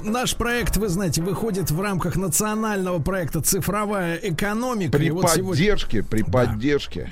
Наш 0.03 0.35
проект, 0.35 0.77
вы 0.77 0.87
знаете, 0.89 1.21
выходит 1.21 1.71
в 1.71 1.81
рамках 1.81 2.15
национального 2.15 2.99
проекта 2.99 3.41
«Цифровая 3.41 4.15
экономика». 4.17 4.97
При 4.97 5.07
И 5.07 5.09
вот 5.11 5.29
сегодня- 5.29 5.49
поддержке, 5.51 6.03
при 6.03 6.23
поддержке 6.23 7.11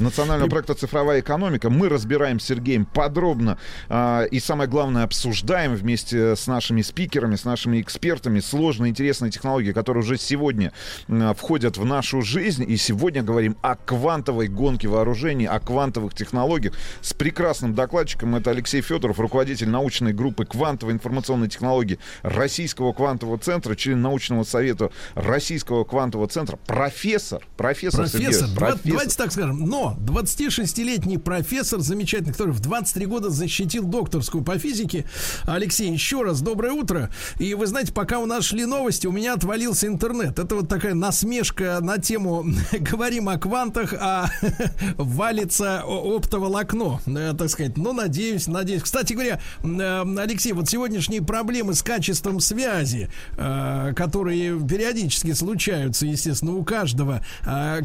национального 0.00 0.48
проекта 0.48 0.74
«Цифровая 0.74 1.20
экономика». 1.20 1.70
Мы 1.70 1.88
разбираем 1.88 2.40
с 2.40 2.44
Сергеем 2.44 2.84
подробно 2.84 3.58
а, 3.88 4.24
и, 4.24 4.40
самое 4.40 4.68
главное, 4.68 5.04
обсуждаем 5.04 5.74
вместе 5.74 6.36
с 6.36 6.46
нашими 6.46 6.82
спикерами, 6.82 7.36
с 7.36 7.44
нашими 7.44 7.80
экспертами 7.80 8.40
сложные, 8.40 8.90
интересные 8.90 9.30
технологии, 9.30 9.72
которые 9.72 10.02
уже 10.02 10.16
сегодня 10.18 10.72
а, 11.08 11.34
входят 11.34 11.76
в 11.76 11.84
нашу 11.84 12.22
жизнь. 12.22 12.64
И 12.66 12.76
сегодня 12.76 13.22
говорим 13.22 13.56
о 13.62 13.76
квантовой 13.76 14.48
гонке 14.48 14.88
вооружений, 14.88 15.46
о 15.46 15.60
квантовых 15.60 16.14
технологиях 16.14 16.74
с 17.00 17.12
прекрасным 17.12 17.74
докладчиком. 17.74 18.34
Это 18.36 18.50
Алексей 18.50 18.80
Федоров, 18.80 19.18
руководитель 19.18 19.68
научной 19.68 20.12
группы 20.12 20.44
квантовой 20.44 20.94
информационной 20.94 21.48
технологии 21.48 21.98
Российского 22.22 22.92
квантового 22.92 23.38
центра, 23.38 23.74
член 23.74 24.00
научного 24.00 24.44
совета 24.44 24.90
Российского 25.14 25.84
квантового 25.84 26.28
центра, 26.28 26.56
профессор, 26.56 27.42
профессор, 27.56 28.00
Профессор, 28.00 28.08
Сергей, 28.08 28.56
профессор. 28.56 28.80
давайте 28.84 29.16
так 29.16 29.32
скажем, 29.32 29.60
но 29.66 29.89
26-летний 29.98 31.18
профессор 31.18 31.80
замечательный, 31.80 32.32
который 32.32 32.52
в 32.52 32.60
23 32.60 33.06
года 33.06 33.30
защитил 33.30 33.84
докторскую 33.84 34.44
по 34.44 34.58
физике. 34.58 35.04
Алексей, 35.44 35.90
еще 35.90 36.22
раз 36.22 36.40
доброе 36.40 36.72
утро. 36.72 37.10
И 37.38 37.54
вы 37.54 37.66
знаете, 37.66 37.92
пока 37.92 38.18
у 38.18 38.26
нас 38.26 38.44
шли 38.44 38.64
новости, 38.64 39.06
у 39.06 39.12
меня 39.12 39.34
отвалился 39.34 39.86
интернет. 39.86 40.38
Это 40.38 40.54
вот 40.54 40.68
такая 40.68 40.94
насмешка 40.94 41.78
на 41.80 41.98
тему 41.98 42.44
говорим 42.72 43.28
о 43.28 43.38
квантах, 43.38 43.94
а 43.98 44.30
валится 44.96 45.82
о- 45.84 46.16
оптоволокно, 46.16 47.00
э, 47.06 47.34
так 47.36 47.48
сказать. 47.50 47.76
Ну, 47.76 47.92
надеюсь, 47.92 48.46
надеюсь. 48.46 48.82
Кстати 48.82 49.12
говоря, 49.12 49.40
э, 49.62 50.04
Алексей, 50.18 50.52
вот 50.52 50.68
сегодняшние 50.68 51.22
проблемы 51.22 51.74
с 51.74 51.82
качеством 51.82 52.40
связи, 52.40 53.10
э, 53.36 53.92
которые 53.94 54.58
периодически 54.60 55.32
случаются, 55.32 56.06
естественно, 56.06 56.54
у 56.54 56.64
каждого, 56.64 57.24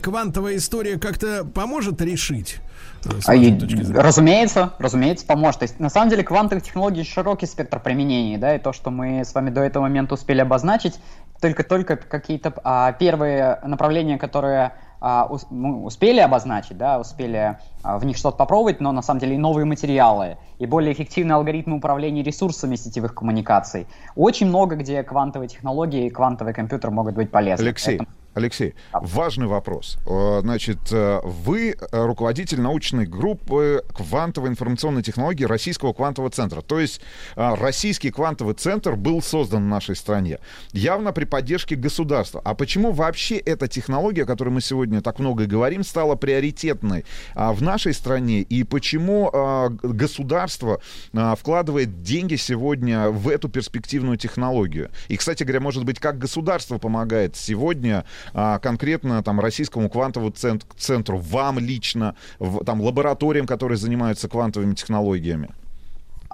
квантовая 0.02 0.58
история 0.58 0.98
как-то 0.98 1.46
поможет 1.46 1.95
решить? 2.02 2.58
э, 3.06 3.22
с 3.22 3.30
А 3.30 3.36
и, 3.36 3.52
точки 3.58 3.84
зрения? 3.84 4.02
разумеется, 4.02 4.74
разумеется, 4.80 5.26
поможет. 5.26 5.60
То 5.60 5.64
есть, 5.64 5.80
на 5.80 5.90
самом 5.90 6.10
деле, 6.10 6.24
квантовых 6.24 6.64
технологий 6.64 7.04
широкий 7.04 7.46
спектр 7.46 7.80
применений, 7.80 8.38
да, 8.38 8.56
и 8.56 8.60
то, 8.60 8.74
что 8.74 8.92
мы 8.92 9.24
с 9.24 9.34
вами 9.34 9.50
до 9.50 9.62
этого 9.62 9.84
момента 9.84 10.14
успели 10.16 10.42
обозначить, 10.42 11.00
только-только 11.42 11.98
какие-то 11.98 12.54
а, 12.64 12.92
первые 12.94 13.60
направления, 13.64 14.18
которые 14.18 14.72
а, 15.02 15.28
ус- 15.30 15.46
мы 15.52 15.84
успели 15.84 16.20
обозначить, 16.20 16.78
да, 16.78 17.00
успели 17.00 17.58
в 17.86 18.06
них 18.06 18.18
что-то 18.18 18.38
попробовать, 18.38 18.82
но 18.82 18.92
на 18.92 19.02
самом 19.02 19.20
деле 19.20 19.36
и 19.36 19.38
новые 19.38 19.66
материалы, 19.66 20.38
и 20.60 20.66
более 20.66 20.94
эффективные 20.94 21.36
алгоритмы 21.36 21.78
управления 21.78 22.24
ресурсами 22.24 22.76
сетевых 22.76 23.14
коммуникаций. 23.14 23.88
Очень 24.16 24.48
много, 24.48 24.76
где 24.76 25.04
квантовые 25.04 25.50
технологии 25.50 26.08
и 26.08 26.10
квантовый 26.10 26.54
компьютер 26.54 26.92
могут 26.92 27.16
быть 27.16 27.32
полезны. 27.32 27.64
Алексей, 27.64 27.98
Поэтому- 27.98 28.10
Алексей, 28.36 28.76
важный 28.92 29.48
вопрос. 29.48 29.98
Э, 30.06 30.42
Значит, 30.42 30.92
э, 30.92 31.22
вы 31.24 31.70
э, 31.70 32.06
руководитель 32.06 32.60
научной 32.60 33.06
группы 33.06 33.84
квантовой 33.96 34.50
информационной 34.50 35.04
технологии 35.04 35.46
Российского 35.46 35.94
квантового 35.94 36.30
центра. 36.32 36.62
То 36.62 36.80
есть 36.80 37.02
Российский 37.36 38.12
квантовый 38.12 38.54
центр 38.56 38.96
был 38.96 39.22
создан 39.22 39.64
в 39.64 39.68
нашей 39.68 39.96
стране 39.96 40.40
явно 40.74 41.14
при 41.14 41.26
поддержке 41.26 41.76
государства. 41.76 42.42
А 42.44 42.54
почему 42.56 42.92
вообще 42.92 43.38
эта 43.38 43.68
технология, 43.68 44.24
о 44.24 44.26
которой 44.26 44.50
мы 44.50 44.62
сегодня 44.62 45.02
так 45.02 45.20
много 45.20 45.46
говорим, 45.46 45.84
стала 45.84 46.16
приоритетной 46.16 47.06
а, 47.36 47.54
в 47.54 47.62
нашей 47.62 47.75
стране? 47.94 48.42
И 48.42 48.64
почему 48.64 49.30
э, 49.32 49.70
государство 49.84 50.80
э, 51.14 51.34
вкладывает 51.38 52.02
деньги 52.02 52.36
сегодня 52.36 53.10
в 53.10 53.30
эту 53.30 53.50
перспективную 53.50 54.18
технологию? 54.18 54.90
И, 55.08 55.18
кстати 55.18 55.44
говоря, 55.44 55.60
может 55.60 55.84
быть, 55.86 56.00
как 56.00 56.18
государство 56.18 56.78
помогает 56.78 57.36
сегодня 57.36 58.06
а, 58.34 58.60
конкретно 58.60 59.22
там 59.24 59.40
российскому 59.40 59.90
квантовому 59.90 60.32
цен- 60.32 60.62
центру, 60.78 61.18
вам 61.18 61.60
лично, 61.60 62.16
в- 62.40 62.64
там 62.64 62.82
лабораториям, 62.82 63.48
которые 63.48 63.78
занимаются 63.78 64.28
квантовыми 64.28 64.74
технологиями? 64.74 65.50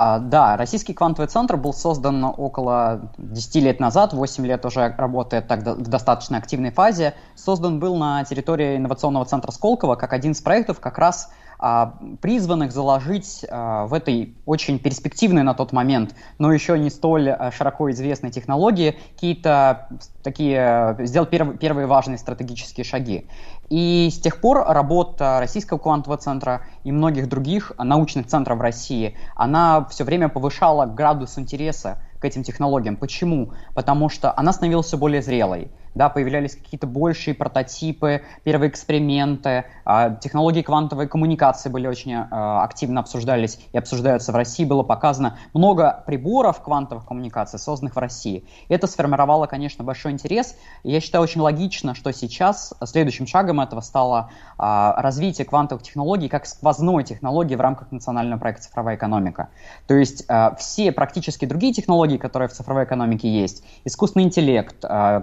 А, 0.03 0.17
да, 0.17 0.57
Российский 0.57 0.95
квантовый 0.95 1.27
центр 1.27 1.57
был 1.57 1.73
создан 1.73 2.23
около 2.25 3.11
10 3.19 3.55
лет 3.57 3.79
назад, 3.79 4.13
8 4.13 4.43
лет 4.47 4.65
уже 4.65 4.95
работает 4.97 5.47
так 5.47 5.61
в 5.61 5.87
достаточно 5.87 6.39
активной 6.39 6.71
фазе. 6.71 7.13
Создан 7.35 7.79
был 7.79 7.95
на 7.95 8.23
территории 8.23 8.77
инновационного 8.77 9.25
центра 9.25 9.51
Сколково 9.51 9.93
как 9.93 10.13
один 10.13 10.31
из 10.31 10.41
проектов, 10.41 10.79
как 10.79 10.97
раз 10.97 11.31
а, 11.59 11.99
призванных 12.19 12.71
заложить 12.71 13.45
а, 13.47 13.85
в 13.85 13.93
этой 13.93 14.35
очень 14.47 14.79
перспективной 14.79 15.43
на 15.43 15.53
тот 15.53 15.71
момент, 15.71 16.15
но 16.39 16.51
еще 16.51 16.79
не 16.79 16.89
столь 16.89 17.35
широко 17.55 17.91
известной 17.91 18.31
технологии 18.31 18.97
какие-то 19.13 19.87
такие, 20.23 20.97
сделать 21.01 21.29
перв- 21.29 21.59
первые 21.59 21.85
важные 21.85 22.17
стратегические 22.17 22.85
шаги. 22.85 23.27
И 23.71 24.09
с 24.11 24.19
тех 24.19 24.41
пор 24.41 24.65
работа 24.67 25.39
Российского 25.39 25.77
квантового 25.77 26.17
центра 26.17 26.65
и 26.83 26.91
многих 26.91 27.29
других 27.29 27.71
научных 27.77 28.27
центров 28.27 28.59
России, 28.59 29.15
она 29.33 29.85
все 29.85 30.03
время 30.03 30.27
повышала 30.27 30.85
градус 30.85 31.39
интереса 31.39 32.03
к 32.19 32.25
этим 32.25 32.43
технологиям. 32.43 32.97
Почему? 32.97 33.53
Потому 33.73 34.09
что 34.09 34.37
она 34.37 34.51
становилась 34.51 34.87
все 34.87 34.97
более 34.97 35.21
зрелой. 35.21 35.71
Да, 35.93 36.07
появлялись 36.09 36.55
какие-то 36.55 36.87
большие 36.87 37.33
прототипы, 37.33 38.21
первые 38.43 38.69
эксперименты, 38.69 39.65
а, 39.83 40.11
технологии 40.11 40.61
квантовой 40.61 41.07
коммуникации 41.07 41.69
были 41.69 41.87
очень 41.87 42.13
а, 42.13 42.63
активно 42.63 43.01
обсуждались 43.01 43.59
и 43.73 43.77
обсуждаются 43.77 44.31
в 44.31 44.35
России. 44.35 44.63
Было 44.63 44.83
показано 44.83 45.37
много 45.53 46.03
приборов 46.07 46.61
квантовых 46.61 47.05
коммуникаций, 47.05 47.59
созданных 47.59 47.95
в 47.95 47.99
России. 47.99 48.45
Это 48.69 48.87
сформировало, 48.87 49.47
конечно, 49.47 49.83
большой 49.83 50.13
интерес. 50.13 50.55
Я 50.83 51.01
считаю 51.01 51.23
очень 51.23 51.41
логично, 51.41 51.93
что 51.93 52.13
сейчас 52.13 52.73
следующим 52.85 53.27
шагом 53.27 53.59
этого 53.59 53.81
стало 53.81 54.29
а, 54.57 55.01
развитие 55.01 55.45
квантовых 55.45 55.83
технологий 55.83 56.29
как 56.29 56.45
сквозной 56.45 57.03
технологии 57.03 57.55
в 57.55 57.61
рамках 57.61 57.91
национального 57.91 58.39
проекта 58.39 58.63
«Цифровая 58.63 58.95
экономика». 58.95 59.49
То 59.87 59.95
есть 59.95 60.25
все 60.57 60.91
практически 60.91 61.45
другие 61.45 61.73
технологии, 61.73 62.17
которые 62.17 62.47
в 62.47 62.53
цифровой 62.53 62.85
экономике 62.85 63.29
есть, 63.29 63.63
искусственный 63.83 64.25
интеллект, 64.25 64.77
а, 64.83 65.21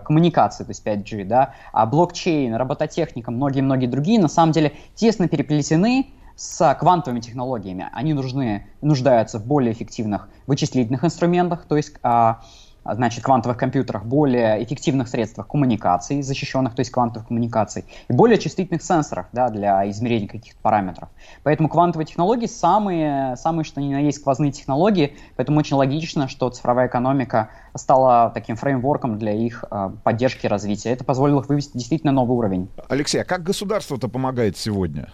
коммуникации, 0.59 0.65
то 0.65 0.71
есть 0.71 0.85
5G, 0.85 1.25
да, 1.25 1.55
а 1.73 1.87
блокчейн, 1.87 2.55
робототехника, 2.55 3.31
многие-многие 3.31 3.87
другие, 3.87 4.21
на 4.21 4.29
самом 4.29 4.53
деле 4.53 4.73
тесно 4.95 5.29
переплетены 5.29 6.09
с 6.37 6.75
квантовыми 6.79 7.21
технологиями. 7.21 7.89
Они 7.93 8.15
нужны, 8.15 8.67
нуждаются 8.81 9.39
в 9.39 9.47
более 9.47 9.73
эффективных 9.73 10.29
вычислительных 10.47 11.05
инструментах, 11.05 11.65
то 11.67 11.77
есть 11.77 11.95
а, 12.03 12.41
значит, 12.95 13.25
квантовых 13.25 13.57
компьютерах, 13.57 14.05
более 14.05 14.63
эффективных 14.63 15.09
средствах 15.09 15.49
коммуникации, 15.49 16.21
защищенных, 16.21 16.75
то 16.75 16.81
есть 16.81 16.91
квантовых 16.91 17.29
коммуникаций, 17.29 17.85
и 18.09 18.13
более 18.13 18.39
чувствительных 18.39 18.83
сенсорах 18.83 19.27
да, 19.33 19.49
для 19.49 19.89
измерения 19.91 20.29
каких-то 20.29 20.61
параметров. 20.61 21.09
Поэтому 21.43 21.69
квантовые 21.69 22.07
технологии 22.07 22.47
самые, 22.47 23.37
самые, 23.37 23.65
что 23.65 23.81
ни 23.81 23.93
на 23.93 24.01
есть, 24.01 24.19
сквозные 24.19 24.53
технологии, 24.53 25.17
поэтому 25.37 25.59
очень 25.59 25.77
логично, 25.77 26.29
что 26.29 26.51
цифровая 26.51 26.89
экономика 26.89 27.51
стала 27.75 28.31
таким 28.33 28.57
фреймворком 28.57 29.19
для 29.19 29.33
их 29.33 29.65
э, 29.71 29.91
поддержки 30.03 30.47
и 30.47 30.49
развития. 30.49 30.91
Это 30.91 31.05
позволило 31.05 31.41
их 31.41 31.49
вывести 31.49 31.77
действительно 31.77 32.13
новый 32.13 32.37
уровень. 32.37 32.69
Алексей, 32.89 33.23
а 33.23 33.25
как 33.25 33.43
государство-то 33.43 34.09
помогает 34.09 34.57
сегодня? 34.57 35.09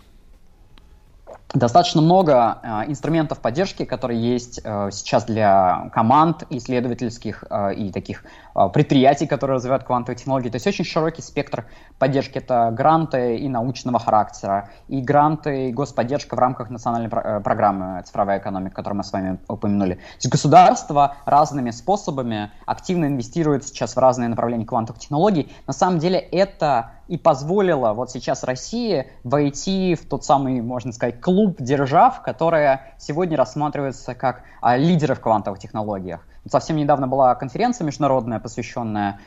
Достаточно 1.55 2.03
много 2.03 2.59
э, 2.65 2.91
инструментов 2.91 3.39
поддержки, 3.39 3.85
которые 3.85 4.21
есть 4.21 4.61
э, 4.65 4.89
сейчас 4.91 5.25
для 5.25 5.89
команд 5.95 6.43
исследовательских 6.51 7.45
э, 7.49 7.75
и 7.75 7.93
таких 7.93 8.25
предприятий, 8.73 9.27
которые 9.27 9.57
развивают 9.57 9.85
квантовые 9.85 10.17
технологии. 10.17 10.49
То 10.49 10.57
есть 10.57 10.67
очень 10.67 10.85
широкий 10.85 11.23
спектр 11.23 11.67
поддержки. 11.99 12.39
Это 12.39 12.73
гранты 12.73 13.37
и 13.37 13.49
научного 13.49 13.99
характера, 13.99 14.69
и 14.89 15.01
гранты, 15.01 15.69
и 15.69 15.73
господдержка 15.73 16.37
в 16.37 16.39
рамках 16.39 16.71
национальной 16.71 17.09
про- 17.09 17.41
программы 17.41 18.03
«Цифровая 18.05 18.39
экономика», 18.39 18.77
которую 18.77 18.99
мы 18.99 19.05
с 19.05 19.13
вами 19.13 19.39
упомянули. 19.49 19.95
То 19.95 20.01
есть 20.19 20.31
государство 20.31 21.17
разными 21.25 21.71
способами 21.71 22.53
активно 22.65 23.07
инвестирует 23.07 23.65
сейчас 23.65 23.97
в 23.97 23.99
разные 23.99 24.29
направления 24.29 24.67
квантовых 24.67 25.01
технологий. 25.01 25.53
На 25.67 25.73
самом 25.73 25.99
деле 25.99 26.19
это 26.19 26.93
и 27.09 27.17
позволило 27.17 27.93
вот 27.93 28.11
сейчас 28.11 28.45
России 28.45 29.07
войти 29.23 29.95
в 29.95 30.09
тот 30.09 30.25
самый, 30.25 30.61
можно 30.61 30.93
сказать, 30.93 31.21
клуб 31.21 31.57
держав, 31.59 32.23
которые 32.23 32.95
сегодня 32.99 33.37
рассматриваются 33.37 34.15
как 34.15 34.43
а, 34.61 34.77
лидеры 34.77 35.15
в 35.15 35.21
квантовых 35.21 35.59
технологиях. 35.59 36.27
Совсем 36.49 36.77
недавно 36.77 37.07
была 37.07 37.35
конференция 37.35 37.85
международная, 37.85 38.39
посвященная 38.39 39.21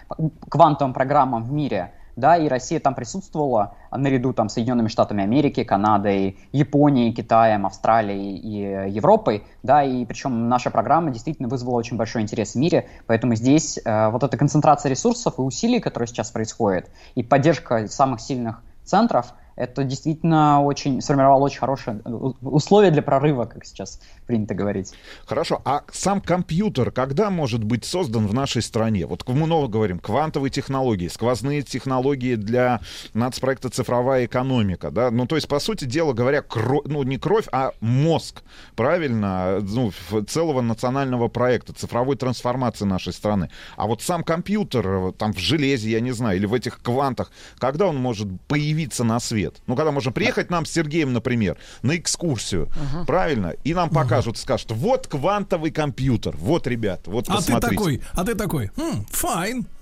квантовым 0.50 0.94
программам 0.94 1.44
в 1.44 1.52
мире, 1.52 1.94
да, 2.18 2.36
и 2.36 2.50
Россия 2.50 2.82
там 2.82 2.96
присутствовала 2.96 3.76
наряду 3.96 4.34
там 4.34 4.50
с 4.50 4.54
Соединенными 4.54 4.90
Штатами 4.90 5.24
Америки, 5.24 5.64
Канадой, 5.64 6.38
Японией, 6.52 7.14
Китаем, 7.14 7.66
Австралией 7.66 8.38
и 8.38 8.66
э, 8.66 8.90
Европой, 8.90 9.46
да, 9.64 9.84
и 9.84 10.04
причем 10.04 10.50
наша 10.50 10.72
программа 10.72 11.12
действительно 11.12 11.48
вызвала 11.48 11.76
очень 11.78 11.96
большой 11.96 12.24
интерес 12.24 12.54
в 12.54 12.56
мире, 12.56 12.90
поэтому 13.06 13.36
здесь 13.36 13.80
э, 13.86 14.10
вот 14.10 14.24
эта 14.24 14.36
концентрация 14.36 14.90
ресурсов 14.90 15.38
и 15.38 15.42
усилий, 15.42 15.80
которые 15.80 16.08
сейчас 16.08 16.32
происходит, 16.32 16.90
и 17.16 17.24
поддержка 17.24 17.88
самых 17.88 18.20
сильных 18.20 18.62
центров, 18.84 19.34
это 19.58 19.84
действительно 19.84 20.64
очень 20.64 21.02
сформировало 21.02 21.44
очень 21.44 21.60
хорошие 21.60 22.02
э, 22.06 22.10
условия 22.10 22.92
для 22.92 23.02
прорыва, 23.02 23.46
как 23.46 23.66
сейчас 23.66 24.00
принято 24.26 24.54
говорить. 24.54 24.94
Хорошо, 25.26 25.62
а 25.66 25.82
сам 25.92 26.22
компьютер 26.22 26.92
когда 26.92 27.30
может 27.30 27.64
быть 27.64 27.86
создан 27.86 28.28
в 28.28 28.34
нашей 28.34 28.62
стране? 28.62 29.06
Вот 29.06 29.28
мы 29.28 29.46
много 29.46 29.68
говорим, 29.68 30.00
квантовые 30.00 30.52
технологии, 30.52 31.08
сквозные 31.08 31.62
технологии 31.62 32.36
для 32.36 32.82
нацпроекта 33.14 33.70
«Цифровая 33.70 34.26
экономика», 34.26 34.92
да? 34.92 35.12
Ну, 35.12 35.26
то 35.26 35.36
есть, 35.36 35.48
по 35.48 35.60
сути 35.60 35.86
дела 35.86 36.14
говоря, 36.14 36.42
кровь, 36.42 36.84
ну, 36.86 37.04
не 37.04 37.18
кровь, 37.18 37.46
а 37.52 37.72
мозг, 37.80 38.44
правильно, 38.76 39.60
ну, 39.62 39.92
целого 40.28 40.62
национального 40.62 41.28
проекта, 41.28 41.74
цифровой 41.74 42.16
трансформации 42.16 42.86
нашей 42.86 43.14
страны. 43.14 43.50
А 43.76 43.88
вот 43.88 44.02
сам 44.02 44.24
компьютер, 44.24 44.88
э, 44.88 45.12
там, 45.18 45.34
в 45.34 45.40
железе, 45.40 45.90
я 45.90 46.00
не 46.00 46.12
знаю, 46.12 46.38
или 46.38 46.46
в 46.46 46.54
этих 46.54 46.82
квантах, 46.82 47.32
когда 47.58 47.88
он 47.88 47.98
может 47.98 48.28
появиться 48.48 49.04
на 49.04 49.20
свет? 49.20 49.47
Ну, 49.68 49.76
когда 49.76 49.92
можно 49.92 50.12
приехать 50.12 50.50
нам 50.50 50.66
с 50.66 50.72
Сергеем, 50.72 51.14
например, 51.14 51.58
на 51.82 51.98
экскурсию, 51.98 52.68
uh-huh. 52.68 53.06
правильно? 53.06 53.54
И 53.64 53.74
нам 53.74 53.90
покажут, 53.90 54.36
uh-huh. 54.36 54.42
скажут, 54.42 54.72
вот 54.72 55.08
квантовый 55.08 55.72
компьютер, 55.72 56.36
вот, 56.38 56.68
ребят, 56.68 57.02
вот 57.06 57.30
а 57.30 57.36
посмотрите. 57.36 57.70
ты 57.70 57.76
такой, 57.76 58.02
а 58.14 58.26
ты 58.26 58.36
такой, 58.36 58.72
хм, 58.76 59.06
fine, 59.12 59.66
а, 59.66 59.77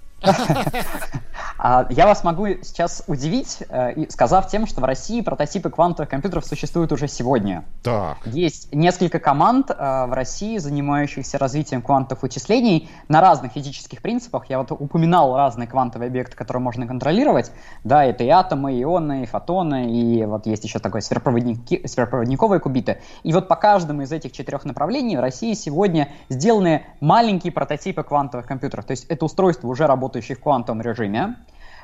я 1.89 2.05
вас 2.05 2.23
могу 2.23 2.47
сейчас 2.61 3.03
удивить, 3.07 3.59
э, 3.69 4.09
сказав 4.09 4.47
тем, 4.49 4.67
что 4.67 4.81
в 4.81 4.83
России 4.83 5.21
прототипы 5.21 5.69
квантовых 5.69 6.09
компьютеров 6.09 6.45
существуют 6.45 6.91
уже 6.91 7.07
сегодня. 7.07 7.63
Так. 7.83 8.17
Есть 8.25 8.73
несколько 8.73 9.19
команд 9.19 9.71
э, 9.71 10.05
в 10.05 10.13
России, 10.13 10.57
занимающихся 10.57 11.37
развитием 11.37 11.81
квантовых 11.81 12.23
вычислений 12.23 12.89
на 13.07 13.21
разных 13.21 13.53
физических 13.53 14.01
принципах. 14.01 14.49
Я 14.49 14.59
вот 14.59 14.71
упоминал 14.71 15.35
разные 15.35 15.67
квантовые 15.67 16.07
объекты, 16.07 16.35
которые 16.35 16.61
можно 16.61 16.87
контролировать. 16.87 17.51
Да, 17.83 18.03
это 18.03 18.23
и 18.23 18.29
атомы, 18.29 18.73
и 18.73 18.83
ионы, 18.83 19.23
и 19.23 19.25
фотоны, 19.25 19.91
и 19.91 20.25
вот 20.25 20.45
есть 20.45 20.63
еще 20.63 20.79
такой 20.79 21.01
сверхпроводники, 21.01 21.85
сверхпроводниковые 21.87 22.59
кубиты. 22.59 23.01
И 23.23 23.33
вот 23.33 23.47
по 23.47 23.55
каждому 23.55 24.01
из 24.01 24.11
этих 24.11 24.31
четырех 24.31 24.65
направлений 24.65 25.17
в 25.17 25.19
России 25.19 25.53
сегодня 25.53 26.09
сделаны 26.29 26.85
маленькие 26.99 27.51
прототипы 27.51 28.03
квантовых 28.03 28.45
компьютеров. 28.45 28.85
То 28.85 28.91
есть 28.91 29.05
это 29.05 29.25
устройство 29.25 29.67
уже 29.67 29.87
работает 29.87 30.04
работающие 30.05 30.35
в 30.35 30.39
квантовом 30.39 30.81
режиме, 30.81 31.35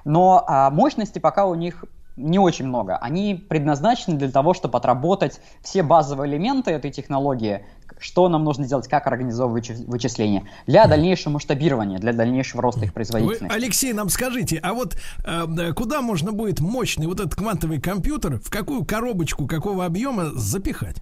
но 0.05 0.43
а, 0.47 0.69
мощности 0.69 1.19
пока 1.19 1.45
у 1.45 1.55
них 1.55 1.85
не 2.17 2.37
очень 2.37 2.67
много. 2.67 2.97
Они 2.97 3.33
предназначены 3.33 4.17
для 4.17 4.29
того, 4.29 4.53
чтобы 4.53 4.77
отработать 4.77 5.39
все 5.63 5.81
базовые 5.81 6.29
элементы 6.31 6.71
этой 6.71 6.91
технологии, 6.91 7.65
что 7.97 8.29
нам 8.29 8.43
нужно 8.43 8.67
делать, 8.67 8.87
как 8.87 9.07
организовывать 9.07 9.69
вычисления, 9.87 10.43
для 10.67 10.87
дальнейшего 10.87 11.33
масштабирования, 11.33 11.97
для 11.99 12.13
дальнейшего 12.13 12.61
роста 12.61 12.85
их 12.85 12.93
производительности. 12.93 13.45
Вы, 13.45 13.53
Алексей, 13.53 13.93
нам 13.93 14.09
скажите, 14.09 14.59
а 14.61 14.73
вот 14.73 14.97
э, 15.25 15.73
куда 15.73 16.01
можно 16.01 16.31
будет 16.31 16.59
мощный 16.59 17.07
вот 17.07 17.19
этот 17.19 17.35
квантовый 17.35 17.79
компьютер, 17.79 18.39
в 18.39 18.49
какую 18.51 18.85
коробочку, 18.85 19.47
какого 19.47 19.85
объема 19.85 20.25
запихать? 20.33 20.97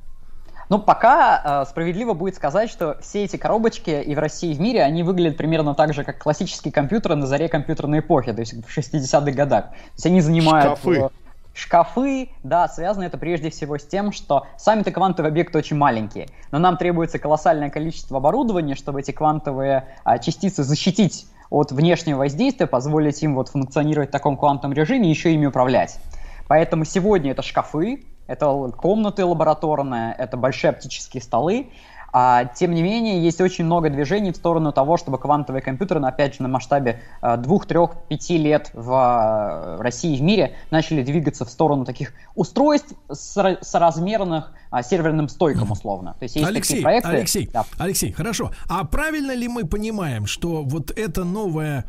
Ну, 0.69 0.77
пока 0.77 1.63
э, 1.63 1.69
справедливо 1.69 2.13
будет 2.13 2.35
сказать, 2.35 2.69
что 2.69 2.97
все 3.01 3.23
эти 3.23 3.37
коробочки 3.37 3.89
и 3.89 4.13
в 4.13 4.19
России, 4.19 4.51
и 4.51 4.53
в 4.53 4.61
мире, 4.61 4.83
они 4.83 5.01
выглядят 5.01 5.35
примерно 5.35 5.73
так 5.73 5.93
же, 5.93 6.03
как 6.03 6.19
классические 6.19 6.71
компьютеры 6.71 7.15
на 7.15 7.25
заре 7.25 7.49
компьютерной 7.49 7.99
эпохи, 7.99 8.33
то 8.33 8.39
есть 8.39 8.53
в 8.53 8.77
60-х 8.77 9.31
годах. 9.31 9.69
То 9.69 9.93
есть 9.95 10.05
они 10.05 10.21
занимают... 10.21 10.77
Шкафы. 10.77 11.09
Шкафы, 11.55 12.29
да, 12.43 12.67
связано 12.67 13.03
это 13.03 13.17
прежде 13.17 13.49
всего 13.49 13.79
с 13.79 13.83
тем, 13.83 14.11
что 14.11 14.45
сами-то 14.57 14.91
квантовые 14.91 15.29
объекты 15.31 15.57
очень 15.57 15.75
маленькие, 15.75 16.29
но 16.51 16.59
нам 16.59 16.77
требуется 16.77 17.17
колоссальное 17.17 17.71
количество 17.71 18.17
оборудования, 18.17 18.75
чтобы 18.75 19.01
эти 19.01 19.11
квантовые 19.11 19.87
а, 20.03 20.19
частицы 20.19 20.63
защитить 20.63 21.25
от 21.49 21.71
внешнего 21.71 22.19
воздействия, 22.19 22.67
позволить 22.67 23.21
им 23.23 23.33
вот 23.33 23.49
функционировать 23.49 24.09
в 24.09 24.11
таком 24.11 24.37
квантовом 24.37 24.73
режиме 24.73 25.07
и 25.07 25.09
еще 25.09 25.33
ими 25.33 25.47
управлять. 25.47 25.99
Поэтому 26.47 26.85
сегодня 26.85 27.31
это 27.31 27.41
шкафы, 27.41 28.05
это 28.29 28.71
комнаты 28.77 29.25
лабораторные, 29.25 30.13
это 30.17 30.37
большие 30.37 30.69
оптические 30.69 31.21
столы. 31.21 31.71
А, 32.11 32.45
тем 32.45 32.73
не 32.73 32.81
менее, 32.81 33.23
есть 33.23 33.41
очень 33.41 33.65
много 33.65 33.89
движений 33.89 34.31
в 34.31 34.35
сторону 34.35 34.71
того, 34.71 34.97
чтобы 34.97 35.17
квантовые 35.17 35.61
компьютеры, 35.61 35.99
опять 36.01 36.35
же, 36.35 36.43
на 36.43 36.47
масштабе 36.47 37.01
а, 37.21 37.37
двух, 37.37 37.65
трех, 37.65 37.91
пяти 38.07 38.37
лет 38.37 38.71
в 38.73 38.91
а, 38.93 39.77
России 39.79 40.15
и 40.15 40.17
в 40.17 40.21
мире 40.21 40.55
начали 40.71 41.03
двигаться 41.03 41.45
в 41.45 41.49
сторону 41.49 41.85
таких 41.85 42.13
устройств 42.35 42.93
соразмерных 43.11 44.51
а, 44.71 44.83
серверным 44.83 45.27
стойкам 45.29 45.71
условно. 45.71 46.15
То 46.19 46.23
есть 46.23 46.35
есть 46.35 46.47
Алексей, 46.47 46.75
такие 46.75 46.83
проекты. 46.83 47.09
Алексей, 47.09 47.49
да. 47.51 47.65
Алексей, 47.77 48.11
хорошо. 48.11 48.51
А 48.67 48.83
правильно 48.83 49.33
ли 49.33 49.47
мы 49.47 49.65
понимаем, 49.65 50.25
что 50.27 50.63
вот 50.63 50.91
эта 50.91 51.23
новая 51.23 51.85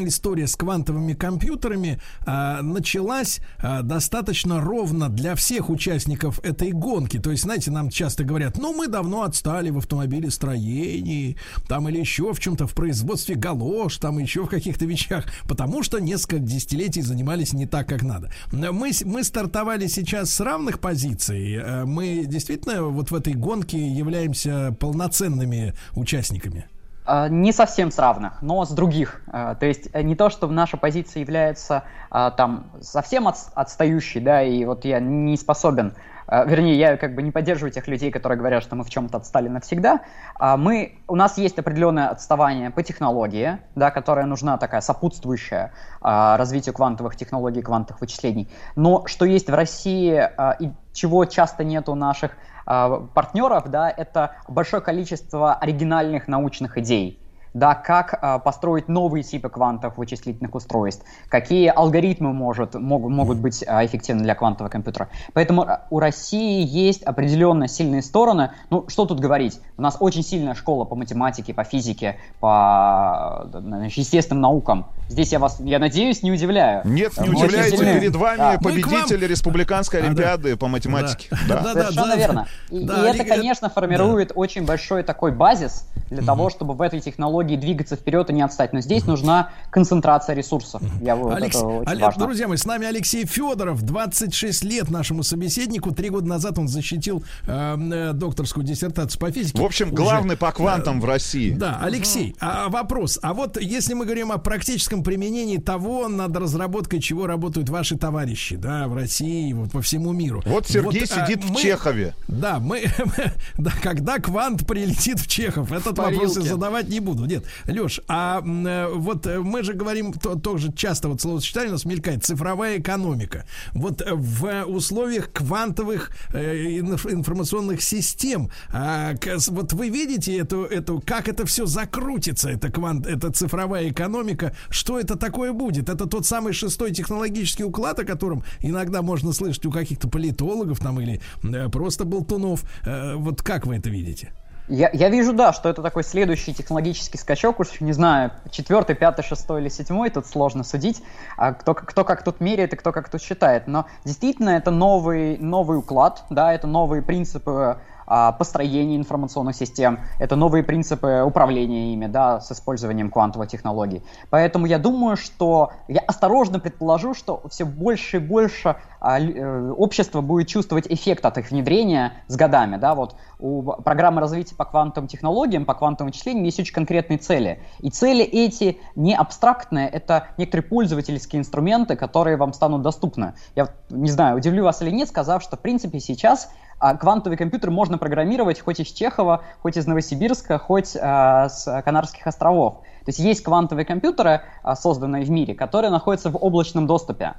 история 0.00 0.46
с 0.46 0.56
квантовыми 0.56 1.14
компьютерами 1.14 2.00
а, 2.26 2.62
началась 2.62 3.40
а, 3.58 3.82
достаточно 3.82 4.60
ровно 4.60 5.08
для 5.08 5.34
всех 5.34 5.70
участников 5.70 6.40
этой 6.44 6.72
гонки? 6.72 7.18
То 7.18 7.30
есть, 7.30 7.44
знаете, 7.44 7.70
нам 7.70 7.90
часто 7.90 8.24
говорят, 8.24 8.58
ну 8.58 8.74
мы 8.74 8.88
давно 8.88 9.22
отстали 9.22 9.70
в 9.70 9.78
автомобилестроении, 9.78 11.36
там 11.68 11.88
или 11.88 11.98
еще 11.98 12.32
в 12.32 12.40
чем-то 12.40 12.66
в 12.66 12.74
производстве 12.74 13.36
галош, 13.36 13.98
там 13.98 14.18
еще 14.18 14.44
в 14.44 14.48
каких-то 14.48 14.84
вещах, 14.84 15.26
потому 15.48 15.82
что 15.82 15.98
несколько 15.98 16.38
десятилетий 16.38 17.02
занимались 17.02 17.52
не 17.52 17.66
так, 17.66 17.88
как 17.88 18.02
надо. 18.02 18.32
Мы, 18.50 18.90
мы 19.04 19.22
стартовали 19.22 19.86
сейчас 19.86 20.30
с 20.32 20.40
равных 20.40 20.80
позиций. 20.80 21.54
Э, 21.54 21.84
действительно 22.24 22.84
вот 22.84 23.10
в 23.10 23.14
этой 23.14 23.34
гонке 23.34 23.78
являемся 23.78 24.74
полноценными 24.78 25.74
участниками? 25.94 26.66
А, 27.06 27.28
не 27.28 27.52
совсем 27.52 27.90
с 27.90 27.98
равных, 27.98 28.42
но 28.42 28.64
с 28.64 28.70
других. 28.70 29.22
А, 29.28 29.54
то 29.54 29.66
есть 29.66 29.88
э, 29.92 30.02
не 30.02 30.16
то, 30.16 30.28
что 30.28 30.48
наша 30.48 30.76
позиция 30.76 31.20
является 31.20 31.84
а, 32.10 32.32
там 32.32 32.72
совсем 32.80 33.28
отстающей, 33.28 34.20
да, 34.20 34.42
и 34.42 34.64
вот 34.64 34.84
я 34.84 34.98
не 34.98 35.36
способен 35.36 35.94
вернее, 36.28 36.76
я 36.76 36.96
как 36.96 37.14
бы 37.14 37.22
не 37.22 37.30
поддерживаю 37.30 37.72
тех 37.72 37.86
людей, 37.88 38.10
которые 38.10 38.38
говорят, 38.38 38.62
что 38.62 38.76
мы 38.76 38.84
в 38.84 38.90
чем-то 38.90 39.18
отстали 39.18 39.48
навсегда. 39.48 40.00
А, 40.34 40.56
мы, 40.56 40.98
у 41.06 41.16
нас 41.16 41.38
есть 41.38 41.58
определенное 41.58 42.08
отставание 42.08 42.70
по 42.70 42.82
технологии, 42.82 43.58
да, 43.74 43.90
которая 43.90 44.26
нужна 44.26 44.58
такая 44.58 44.80
сопутствующая 44.80 45.72
а, 46.00 46.36
развитию 46.36 46.74
квантовых 46.74 47.16
технологий, 47.16 47.62
квантовых 47.62 48.00
вычислений. 48.00 48.48
Но 48.74 49.06
что 49.06 49.24
есть 49.24 49.48
в 49.48 49.54
России 49.54 50.30
и 50.60 50.72
чего 50.92 51.24
часто 51.24 51.64
нет 51.64 51.88
у 51.88 51.94
наших 51.94 52.32
партнеров, 52.64 53.68
да, 53.68 53.88
это 53.88 54.32
большое 54.48 54.82
количество 54.82 55.54
оригинальных 55.54 56.26
научных 56.26 56.78
идей 56.78 57.20
да, 57.56 57.74
как 57.74 58.18
э, 58.20 58.38
построить 58.44 58.86
новые 58.86 59.22
типы 59.22 59.48
квантовых 59.48 59.96
вычислительных 59.96 60.54
устройств, 60.54 61.04
какие 61.30 61.68
алгоритмы 61.68 62.34
может, 62.34 62.74
могут, 62.74 63.10
могут 63.10 63.38
быть 63.38 63.64
э, 63.66 63.86
эффективны 63.86 64.22
для 64.22 64.34
квантового 64.34 64.70
компьютера. 64.70 65.08
Поэтому 65.32 65.64
э, 65.64 65.78
у 65.88 65.98
России 65.98 66.62
есть 66.66 67.02
определенно 67.02 67.66
сильные 67.66 68.02
стороны. 68.02 68.50
Ну, 68.68 68.84
что 68.88 69.06
тут 69.06 69.20
говорить? 69.20 69.58
У 69.78 69.82
нас 69.82 69.96
очень 70.00 70.22
сильная 70.22 70.54
школа 70.54 70.84
по 70.84 70.96
математике, 70.96 71.54
по 71.54 71.64
физике, 71.64 72.18
по 72.40 73.48
значит, 73.50 73.96
естественным 73.96 74.42
наукам. 74.42 74.88
Здесь 75.08 75.32
я 75.32 75.38
вас, 75.38 75.58
я 75.60 75.78
надеюсь, 75.78 76.22
не 76.22 76.32
удивляю. 76.32 76.82
Нет, 76.84 77.12
не 77.18 77.30
удивляйте, 77.30 77.78
перед 77.78 78.16
вами 78.16 78.36
да. 78.36 78.58
победители 78.62 79.22
вам... 79.22 79.30
республиканской 79.30 80.00
олимпиады 80.00 80.50
а, 80.50 80.52
да. 80.52 80.58
по 80.58 80.68
математике. 80.68 81.28
Да. 81.48 81.62
Да. 81.62 81.74
Да, 81.74 81.82
Совершенно 81.84 82.08
да, 82.08 82.16
верно. 82.16 82.46
И, 82.70 82.84
да, 82.84 83.06
и 83.06 83.14
это, 83.14 83.24
конечно, 83.24 83.70
формирует 83.70 84.28
да. 84.28 84.34
очень 84.34 84.66
большой 84.66 85.02
такой 85.02 85.32
базис 85.32 85.88
для 86.10 86.22
mm 86.22 86.26
того, 86.26 86.50
чтобы 86.50 86.74
в 86.74 86.82
этой 86.82 86.98
технологии 86.98 87.45
двигаться 87.54 87.94
вперед 87.94 88.28
и 88.30 88.32
не 88.32 88.42
отстать. 88.42 88.72
Но 88.72 88.80
здесь 88.80 89.06
нужна 89.06 89.50
концентрация 89.70 90.34
ресурсов. 90.34 90.82
Я, 91.00 91.14
вот, 91.14 91.34
Алекс... 91.34 91.54
это 91.54 91.66
очень 91.66 92.00
важно. 92.00 92.24
Друзья 92.26 92.48
мои, 92.48 92.56
с 92.56 92.64
нами 92.64 92.86
Алексей 92.86 93.24
Федоров, 93.24 93.82
26 93.82 94.64
лет 94.64 94.90
нашему 94.90 95.22
собеседнику. 95.22 95.92
Три 95.92 96.10
года 96.10 96.26
назад 96.26 96.58
он 96.58 96.66
защитил 96.66 97.22
эм, 97.46 97.92
э, 97.92 98.12
докторскую 98.12 98.64
диссертацию 98.64 99.20
по 99.20 99.30
физике. 99.30 99.60
В 99.60 99.64
общем, 99.64 99.88
Уже. 99.88 99.96
главный 99.96 100.36
по 100.36 100.50
квантам 100.50 100.98
э, 100.98 101.02
в 101.02 101.04
России. 101.04 101.52
Да, 101.52 101.78
Алексей, 101.80 102.30
mm 102.30 102.36
а 102.40 102.68
вопрос. 102.68 103.18
А 103.22 103.34
вот 103.34 103.60
если 103.60 103.94
мы 103.94 104.04
говорим 104.04 104.32
о 104.32 104.38
практическом 104.38 105.02
применении 105.02 105.58
того, 105.58 106.08
над 106.08 106.36
разработкой 106.36 107.00
чего 107.00 107.26
работают 107.26 107.68
ваши 107.68 107.96
товарищи, 107.96 108.56
да, 108.56 108.88
в 108.88 108.94
России, 108.94 109.52
вот 109.52 109.72
по 109.72 109.82
всему 109.82 110.12
миру. 110.12 110.42
Вот 110.46 110.66
Сергей 110.66 111.00
вот, 111.00 111.10
сидит 111.10 111.40
а, 111.42 111.46
в 111.46 111.50
мы, 111.50 111.60
Чехове. 111.60 112.14
Да, 112.28 112.58
мы, 112.58 112.84
да, 113.58 113.72
когда 113.82 114.18
квант 114.18 114.66
прилетит 114.66 115.18
в 115.18 115.26
Чехов, 115.26 115.72
этот 115.72 115.98
вопрос 115.98 116.36
я 116.36 116.42
задавать 116.42 116.88
не 116.88 117.00
буду. 117.00 117.24
Нет, 117.24 117.35
Леш, 117.66 118.00
а 118.08 118.42
э, 118.44 118.88
вот 118.94 119.26
э, 119.26 119.40
мы 119.40 119.62
же 119.62 119.72
говорим 119.74 120.12
то, 120.12 120.36
тоже 120.36 120.72
часто 120.72 121.08
вот 121.08 121.20
словосочетание 121.20 121.70
у 121.70 121.72
нас 121.72 121.84
мелькает 121.84 122.24
цифровая 122.24 122.78
экономика. 122.78 123.44
Вот 123.72 124.02
в 124.06 124.64
условиях 124.64 125.32
квантовых 125.32 126.10
э, 126.32 126.78
информационных 126.78 127.82
систем, 127.82 128.50
э, 128.72 129.14
вот 129.48 129.72
вы 129.72 129.88
видите 129.88 130.36
эту, 130.36 130.64
эту, 130.64 131.02
как 131.04 131.28
это 131.28 131.46
все 131.46 131.66
закрутится, 131.66 132.50
это 132.50 132.70
квант, 132.70 133.06
это 133.06 133.30
цифровая 133.30 133.90
экономика, 133.90 134.54
что 134.70 134.98
это 134.98 135.16
такое 135.16 135.52
будет? 135.52 135.88
Это 135.88 136.06
тот 136.06 136.26
самый 136.26 136.52
шестой 136.52 136.92
технологический 136.92 137.64
уклад, 137.64 137.98
о 137.98 138.04
котором 138.04 138.44
иногда 138.60 139.02
можно 139.02 139.32
слышать 139.32 139.66
у 139.66 139.70
каких-то 139.70 140.08
политологов 140.08 140.78
там 140.78 141.00
или 141.00 141.20
э, 141.42 141.68
просто 141.68 142.04
болтунов. 142.04 142.64
Э, 142.84 143.14
вот 143.16 143.42
как 143.42 143.66
вы 143.66 143.76
это 143.76 143.90
видите? 143.90 144.32
Я, 144.68 144.90
я 144.92 145.08
вижу, 145.10 145.32
да, 145.32 145.52
что 145.52 145.68
это 145.68 145.80
такой 145.80 146.02
следующий 146.02 146.52
технологический 146.52 147.18
скачок, 147.18 147.60
уж 147.60 147.80
не 147.80 147.92
знаю, 147.92 148.32
четвертый, 148.50 148.96
пятый, 148.96 149.22
шестой 149.22 149.60
или 149.60 149.68
седьмой, 149.68 150.10
тут 150.10 150.26
сложно 150.26 150.64
судить, 150.64 151.02
а 151.36 151.52
кто, 151.52 151.74
кто 151.74 152.04
как 152.04 152.24
тут 152.24 152.40
меряет 152.40 152.72
и 152.72 152.76
кто 152.76 152.90
как 152.90 153.08
тут 153.08 153.22
считает. 153.22 153.68
Но 153.68 153.86
действительно 154.04 154.50
это 154.50 154.72
новый, 154.72 155.38
новый 155.38 155.78
уклад, 155.78 156.24
да, 156.30 156.52
это 156.52 156.66
новые 156.66 157.02
принципы 157.02 157.78
построения 158.06 158.96
информационных 158.96 159.56
систем, 159.56 160.00
это 160.18 160.36
новые 160.36 160.62
принципы 160.62 161.22
управления 161.24 161.92
ими, 161.92 162.06
да, 162.06 162.40
с 162.40 162.52
использованием 162.52 163.10
квантовых 163.10 163.48
технологий. 163.48 164.02
Поэтому 164.30 164.66
я 164.66 164.78
думаю, 164.78 165.16
что 165.16 165.72
я 165.88 166.00
осторожно 166.00 166.60
предположу, 166.60 167.14
что 167.14 167.42
все 167.50 167.64
больше 167.64 168.16
и 168.16 168.20
больше 168.20 168.76
а, 169.00 169.20
э, 169.20 169.70
общество 169.70 170.20
будет 170.20 170.48
чувствовать 170.48 170.86
эффект 170.88 171.24
от 171.26 171.38
их 171.38 171.50
внедрения 171.50 172.12
с 172.28 172.36
годами, 172.36 172.76
да, 172.76 172.94
вот 172.94 173.16
у 173.38 173.62
программы 173.62 174.20
развития 174.20 174.54
по 174.54 174.64
квантовым 174.64 175.08
технологиям, 175.08 175.64
по 175.64 175.74
квантовым 175.74 176.10
вычислениям 176.10 176.44
есть 176.44 176.58
очень 176.58 176.74
конкретные 176.74 177.18
цели. 177.18 177.60
И 177.80 177.90
цели 177.90 178.24
эти 178.24 178.78
не 178.94 179.14
абстрактные, 179.14 179.88
это 179.88 180.28
некоторые 180.38 180.68
пользовательские 180.68 181.40
инструменты, 181.40 181.96
которые 181.96 182.36
вам 182.36 182.52
станут 182.52 182.82
доступны. 182.82 183.34
Я 183.54 183.68
не 183.90 184.10
знаю, 184.10 184.36
удивлю 184.36 184.64
вас 184.64 184.82
или 184.82 184.90
нет, 184.90 185.08
сказав, 185.08 185.42
что 185.42 185.56
в 185.56 185.60
принципе 185.60 186.00
сейчас 186.00 186.50
а 186.78 186.96
квантовый 186.96 187.38
компьютер 187.38 187.70
можно 187.70 187.98
программировать 187.98 188.60
хоть 188.60 188.80
из 188.80 188.88
Чехова, 188.88 189.42
хоть 189.62 189.76
из 189.76 189.86
Новосибирска, 189.86 190.58
хоть 190.58 190.96
а, 191.00 191.48
с 191.48 191.82
Канарских 191.82 192.26
островов. 192.26 192.80
То 193.04 193.10
есть 193.10 193.18
есть 193.18 193.42
квантовые 193.42 193.84
компьютеры, 193.84 194.42
а, 194.62 194.76
созданные 194.76 195.24
в 195.24 195.30
мире, 195.30 195.54
которые 195.54 195.90
находятся 195.90 196.30
в 196.30 196.36
облачном 196.36 196.86
доступе 196.86 197.34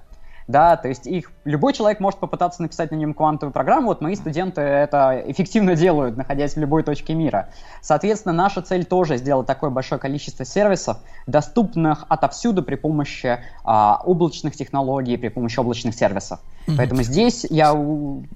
да, 0.47 0.77
то 0.77 0.87
есть 0.87 1.05
их 1.05 1.31
любой 1.43 1.73
человек 1.73 1.99
может 1.99 2.19
попытаться 2.19 2.61
написать 2.61 2.91
на 2.91 2.95
нем 2.95 3.13
квантовую 3.13 3.53
программу, 3.53 3.87
вот 3.87 4.01
мои 4.01 4.15
студенты 4.15 4.61
это 4.61 5.23
эффективно 5.27 5.75
делают, 5.75 6.15
находясь 6.15 6.55
в 6.55 6.59
любой 6.59 6.83
точке 6.83 7.13
мира. 7.13 7.49
Соответственно, 7.81 8.33
наша 8.33 8.61
цель 8.61 8.85
тоже 8.85 9.17
сделать 9.17 9.45
такое 9.45 9.69
большое 9.69 9.99
количество 9.99 10.45
сервисов, 10.45 10.97
доступных 11.25 12.05
отовсюду 12.09 12.63
при 12.63 12.75
помощи 12.75 13.39
а, 13.63 14.01
облачных 14.03 14.55
технологий, 14.55 15.17
при 15.17 15.29
помощи 15.29 15.59
облачных 15.59 15.95
сервисов. 15.95 16.39
Поэтому 16.75 17.01
здесь 17.01 17.45
я 17.49 17.71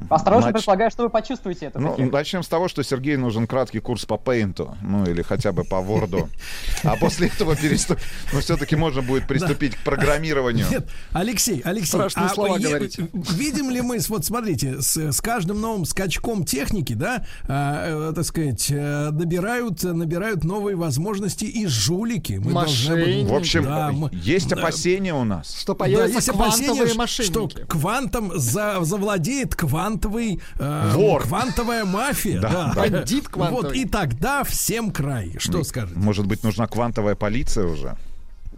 осторожно 0.09 0.51
Нач... 0.51 0.55
предполагаю, 0.55 0.89
что 0.89 1.03
вы 1.03 1.09
почувствуете 1.09 1.65
это. 1.65 1.79
Ну, 1.79 1.95
начнем 2.11 2.43
с 2.43 2.47
того, 2.47 2.69
что 2.69 2.81
Сергею 2.83 3.19
нужен 3.19 3.45
краткий 3.45 3.79
курс 3.79 4.05
по 4.05 4.13
Paint, 4.13 4.69
ну 4.81 5.03
или 5.03 5.21
хотя 5.21 5.51
бы 5.51 5.63
по 5.63 5.75
Word. 5.75 6.29
А 6.83 6.95
после 6.95 7.27
этого 7.27 7.55
переступить, 7.55 8.03
но 8.33 8.39
все-таки 8.39 8.75
можно 8.75 9.01
будет 9.01 9.27
приступить 9.27 9.75
к 9.75 9.83
программированию. 9.83 10.65
Нет, 10.69 10.89
Алексей, 11.11 11.61
Алексей, 11.63 12.00
страшные 12.09 12.25
а, 12.31 12.33
слова 12.33 12.59
говорить. 12.59 12.97
Видим 13.13 13.69
ли 13.69 13.81
мы, 13.81 13.99
вот 14.09 14.25
смотрите, 14.25 14.81
с, 14.81 14.97
с 14.97 15.21
каждым 15.21 15.61
новым 15.61 15.85
скачком 15.85 16.43
техники, 16.43 16.93
да, 16.93 17.25
а, 17.47 18.09
э, 18.09 18.13
так 18.13 18.25
сказать, 18.25 18.67
э, 18.69 19.09
набирают, 19.11 19.83
набирают 19.83 20.43
новые 20.43 20.75
возможности 20.75 21.45
и 21.45 21.65
жулики. 21.67 22.39
Мы 22.43 22.51
Мошенники. 22.51 23.29
В 23.29 23.33
общем, 23.33 23.63
да, 23.63 23.91
мы, 23.91 24.09
есть 24.13 24.49
да, 24.49 24.57
опасения 24.57 25.13
у 25.13 25.23
нас. 25.23 25.59
Что 25.59 25.75
появятся 25.75 26.07
да, 26.07 26.15
есть 26.15 26.29
квантовые 26.29 26.71
опасения, 26.71 26.97
мошенники. 26.97 27.31
Что 27.31 27.49
квантом 27.67 28.31
за, 28.35 28.77
завладеет 28.81 29.55
квантовый... 29.55 30.41
Э, 30.59 30.91
Вор. 30.93 31.23
Квантовая 31.23 31.85
мафия. 31.85 32.39
Да, 32.41 32.73
да. 32.75 32.89
Бандит 32.89 33.27
квантовый. 33.27 33.63
Вот, 33.63 33.75
и 33.75 33.85
тогда 33.85 34.43
всем 34.43 34.91
край. 34.91 35.35
Что 35.37 35.63
скажете? 35.63 35.99
Может 35.99 36.25
быть, 36.25 36.43
нужна 36.43 36.67
квантовая 36.67 37.15
полиция 37.15 37.65
уже? 37.65 37.97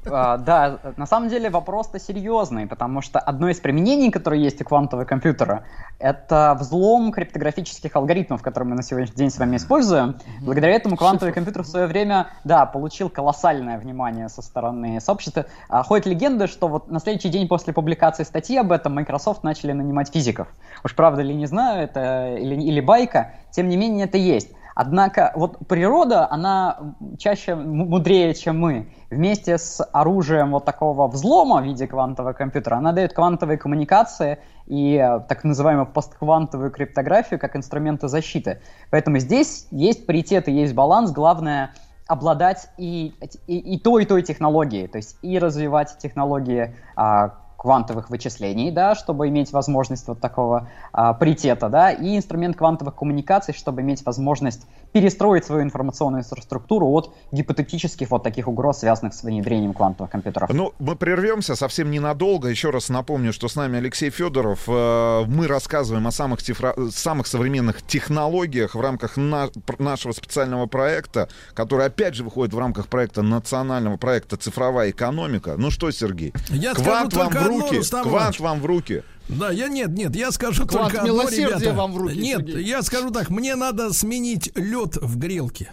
А, 0.05 0.37
да, 0.37 0.79
на 0.97 1.05
самом 1.05 1.29
деле 1.29 1.49
вопрос-то 1.49 1.99
серьезный, 1.99 2.67
потому 2.67 3.01
что 3.01 3.19
одно 3.19 3.49
из 3.49 3.59
применений, 3.59 4.11
которое 4.11 4.39
есть 4.39 4.61
у 4.61 4.65
квантового 4.65 5.05
компьютера, 5.05 5.63
это 5.99 6.57
взлом 6.59 7.11
криптографических 7.11 7.95
алгоритмов, 7.95 8.41
которые 8.41 8.69
мы 8.69 8.75
на 8.75 8.83
сегодняшний 8.83 9.15
день 9.15 9.29
с 9.29 9.37
вами 9.37 9.57
используем. 9.57 10.15
Благодаря 10.41 10.73
этому 10.73 10.97
квантовый 10.97 11.33
компьютер 11.33 11.63
в 11.63 11.67
свое 11.67 11.87
время, 11.87 12.27
да, 12.43 12.65
получил 12.65 13.09
колоссальное 13.09 13.77
внимание 13.77 14.29
со 14.29 14.41
стороны 14.41 14.99
сообщества. 14.99 15.45
А, 15.69 15.83
ходит 15.83 16.05
легенда, 16.05 16.47
что 16.47 16.67
вот 16.67 16.89
на 16.89 16.99
следующий 16.99 17.29
день 17.29 17.47
после 17.47 17.73
публикации 17.73 18.23
статьи 18.23 18.57
об 18.57 18.71
этом 18.71 18.93
Microsoft 18.95 19.43
начали 19.43 19.71
нанимать 19.71 20.11
физиков. 20.11 20.47
Уж 20.83 20.95
правда 20.95 21.21
ли 21.21 21.33
не 21.33 21.45
знаю, 21.45 21.83
это 21.83 22.35
или, 22.35 22.55
или 22.55 22.79
байка, 22.79 23.31
тем 23.51 23.69
не 23.69 23.77
менее 23.77 24.05
это 24.05 24.17
есть. 24.17 24.49
Однако 24.75 25.31
вот 25.35 25.67
природа, 25.67 26.27
она 26.29 26.95
чаще 27.17 27.55
мудрее, 27.55 28.33
чем 28.33 28.59
мы. 28.59 28.89
Вместе 29.09 29.57
с 29.57 29.83
оружием 29.91 30.51
вот 30.51 30.65
такого 30.65 31.07
взлома 31.07 31.61
в 31.61 31.65
виде 31.65 31.87
квантового 31.87 32.33
компьютера, 32.33 32.77
она 32.77 32.91
дает 32.91 33.13
квантовые 33.13 33.57
коммуникации 33.57 34.39
и 34.65 34.95
э, 34.95 35.19
так 35.27 35.43
называемую 35.43 35.87
постквантовую 35.87 36.71
криптографию 36.71 37.39
как 37.39 37.55
инструменты 37.55 38.07
защиты. 38.07 38.61
Поэтому 38.89 39.19
здесь 39.19 39.67
есть 39.71 40.05
паритет 40.05 40.47
и 40.47 40.51
есть 40.51 40.73
баланс. 40.73 41.11
Главное 41.11 41.71
обладать 42.07 42.69
и, 42.77 43.13
и, 43.47 43.57
и 43.75 43.79
той, 43.79 44.03
и 44.03 44.05
той 44.05 44.23
технологией, 44.23 44.87
то 44.87 44.97
есть 44.97 45.17
и 45.21 45.39
развивать 45.39 45.97
технологии 45.99 46.75
а, 46.95 47.35
квантовых 47.63 48.09
вычислений, 48.09 48.71
да, 48.71 48.93
чтобы 48.93 49.29
иметь 49.29 49.53
возможность 49.53 50.05
вот 50.09 50.19
такого 50.19 50.67
а, 50.91 51.13
паритета, 51.13 51.69
да, 51.69 51.91
и 51.91 52.17
инструмент 52.17 52.57
квантовых 52.57 52.93
коммуникаций, 52.93 53.53
чтобы 53.53 53.81
иметь 53.81 54.05
возможность 54.05 54.67
перестроить 54.93 55.43
свою 55.43 55.63
информационную 55.63 56.21
инфраструктуру 56.21 56.87
от 56.87 57.13
гипотетических 57.31 58.09
вот 58.11 58.23
таких 58.23 58.47
угроз, 58.47 58.79
связанных 58.79 59.13
с 59.13 59.23
внедрением 59.23 59.73
квантовых 59.73 60.11
компьютеров. 60.11 60.49
Ну, 60.53 60.73
мы 60.79 60.95
прервемся 60.95 61.55
совсем 61.55 61.91
ненадолго. 61.91 62.47
Еще 62.47 62.69
раз 62.69 62.89
напомню, 62.89 63.33
что 63.33 63.47
с 63.47 63.55
нами 63.55 63.79
Алексей 63.79 64.11
Федоров. 64.11 64.63
Э, 64.67 65.25
мы 65.25 65.47
рассказываем 65.47 66.07
о 66.07 66.11
самых, 66.11 66.41
цифра... 66.43 66.75
самых 66.91 67.27
современных 67.27 67.81
технологиях 67.81 68.75
в 68.75 68.81
рамках 68.81 69.17
на... 69.17 69.49
нашего 69.79 70.11
специального 70.11 70.67
проекта, 70.67 71.27
который, 71.55 71.87
опять 71.87 72.13
же, 72.13 72.23
выходит 72.23 72.53
в 72.53 72.59
рамках 72.59 72.87
проекта 72.87 73.23
национального 73.23 73.97
проекта 73.97 74.37
«Цифровая 74.37 74.91
экономика». 74.91 75.55
Ну 75.57 75.71
что, 75.71 75.89
Сергей, 75.89 76.33
Я 76.49 76.75
квант 76.75 77.13
вам 77.13 77.29
в 77.29 77.47
руки. 77.47 77.81
Квант 78.03 78.39
вам 78.39 78.61
в 78.61 78.65
руки. 78.65 79.03
Да, 79.29 79.51
я 79.51 79.67
нет, 79.67 79.91
нет, 79.91 80.15
я 80.15 80.31
скажу 80.31 80.65
Квант 80.67 80.91
только 80.93 81.01
одно, 81.01 81.29
ребята. 81.29 81.73
вам 81.73 81.93
в 81.93 81.97
руки. 81.97 82.15
Нет, 82.17 82.39
Сергей. 82.39 82.63
я 82.65 82.81
скажу 82.81 83.09
так, 83.11 83.29
мне 83.29 83.55
надо 83.55 83.93
сменить 83.93 84.51
лед 84.55 84.97
в 84.97 85.17
грелке. 85.17 85.71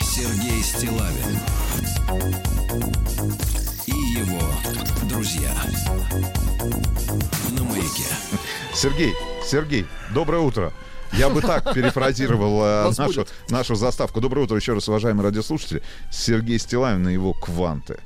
Сергей 0.00 0.62
Стилавин 0.62 1.38
и 3.86 3.92
его 4.18 4.40
друзья 5.08 5.50
на 7.52 7.64
маяке. 7.64 8.04
Сергей, 8.74 9.14
Сергей, 9.44 9.86
доброе 10.14 10.42
утро. 10.42 10.72
Я 11.16 11.30
бы 11.30 11.40
так 11.40 11.72
перефразировал 11.74 12.62
э, 12.62 12.92
нашу, 12.96 13.26
нашу 13.48 13.74
заставку. 13.74 14.20
Доброе 14.20 14.42
утро 14.42 14.56
еще 14.56 14.74
раз, 14.74 14.88
уважаемые 14.88 15.24
радиослушатели. 15.24 15.82
Сергей 16.10 16.58
Стилавин 16.58 17.08
и 17.08 17.12
его 17.12 17.32
«Кванты». 17.32 17.98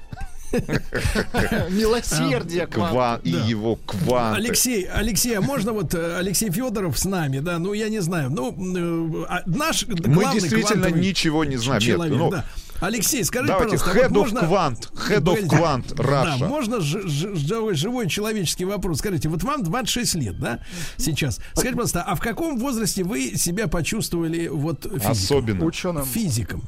Милосердие 1.70 2.66
Ква 2.66 3.20
и 3.22 3.30
его 3.30 3.76
кванты. 3.76 4.40
Алексей, 4.40 4.84
Алексей, 4.84 5.38
а 5.38 5.40
можно 5.40 5.72
вот 5.72 5.94
э, 5.94 6.18
Алексей 6.18 6.50
Федоров 6.50 6.98
с 6.98 7.04
нами, 7.04 7.38
да? 7.38 7.58
Ну, 7.58 7.72
я 7.72 7.88
не 7.88 8.00
знаю. 8.00 8.30
Ну, 8.30 8.50
э, 8.50 9.26
а 9.28 9.42
наш 9.46 9.86
Мы 9.86 10.24
действительно 10.32 10.86
ничего 10.86 11.44
не 11.44 11.56
знаем. 11.56 11.80
Человек, 11.80 12.12
Нет, 12.12 12.20
ну, 12.20 12.30
да. 12.30 12.44
Алексей, 12.80 13.24
скажите, 13.24 13.52
Давайте, 13.52 13.78
пожалуйста, 13.78 14.00
head 14.00 14.08
вот 14.08 14.18
можно... 14.18 14.38
of 14.38 14.50
quant, 14.50 14.92
head 15.08 15.22
of 15.22 15.46
quant, 15.46 15.94
Russia. 15.96 16.38
Да, 16.40 16.46
можно 16.48 16.80
ж, 16.80 17.02
ж, 17.06 17.34
живой, 17.34 17.74
живой 17.74 18.08
человеческий 18.08 18.64
вопрос. 18.64 18.98
Скажите, 18.98 19.28
вот 19.28 19.42
вам 19.42 19.62
26 19.62 20.14
лет, 20.16 20.38
да, 20.38 20.60
сейчас. 20.96 21.40
Скажите, 21.52 21.72
пожалуйста, 21.72 22.02
а 22.02 22.14
в 22.14 22.20
каком 22.20 22.58
возрасте 22.58 23.04
вы 23.04 23.36
себя 23.36 23.68
почувствовали 23.68 24.48
вот 24.48 24.84
физиком? 24.84 25.10
Особенно. 25.10 25.64
Ученым. 25.64 26.04
Физиком. 26.04 26.62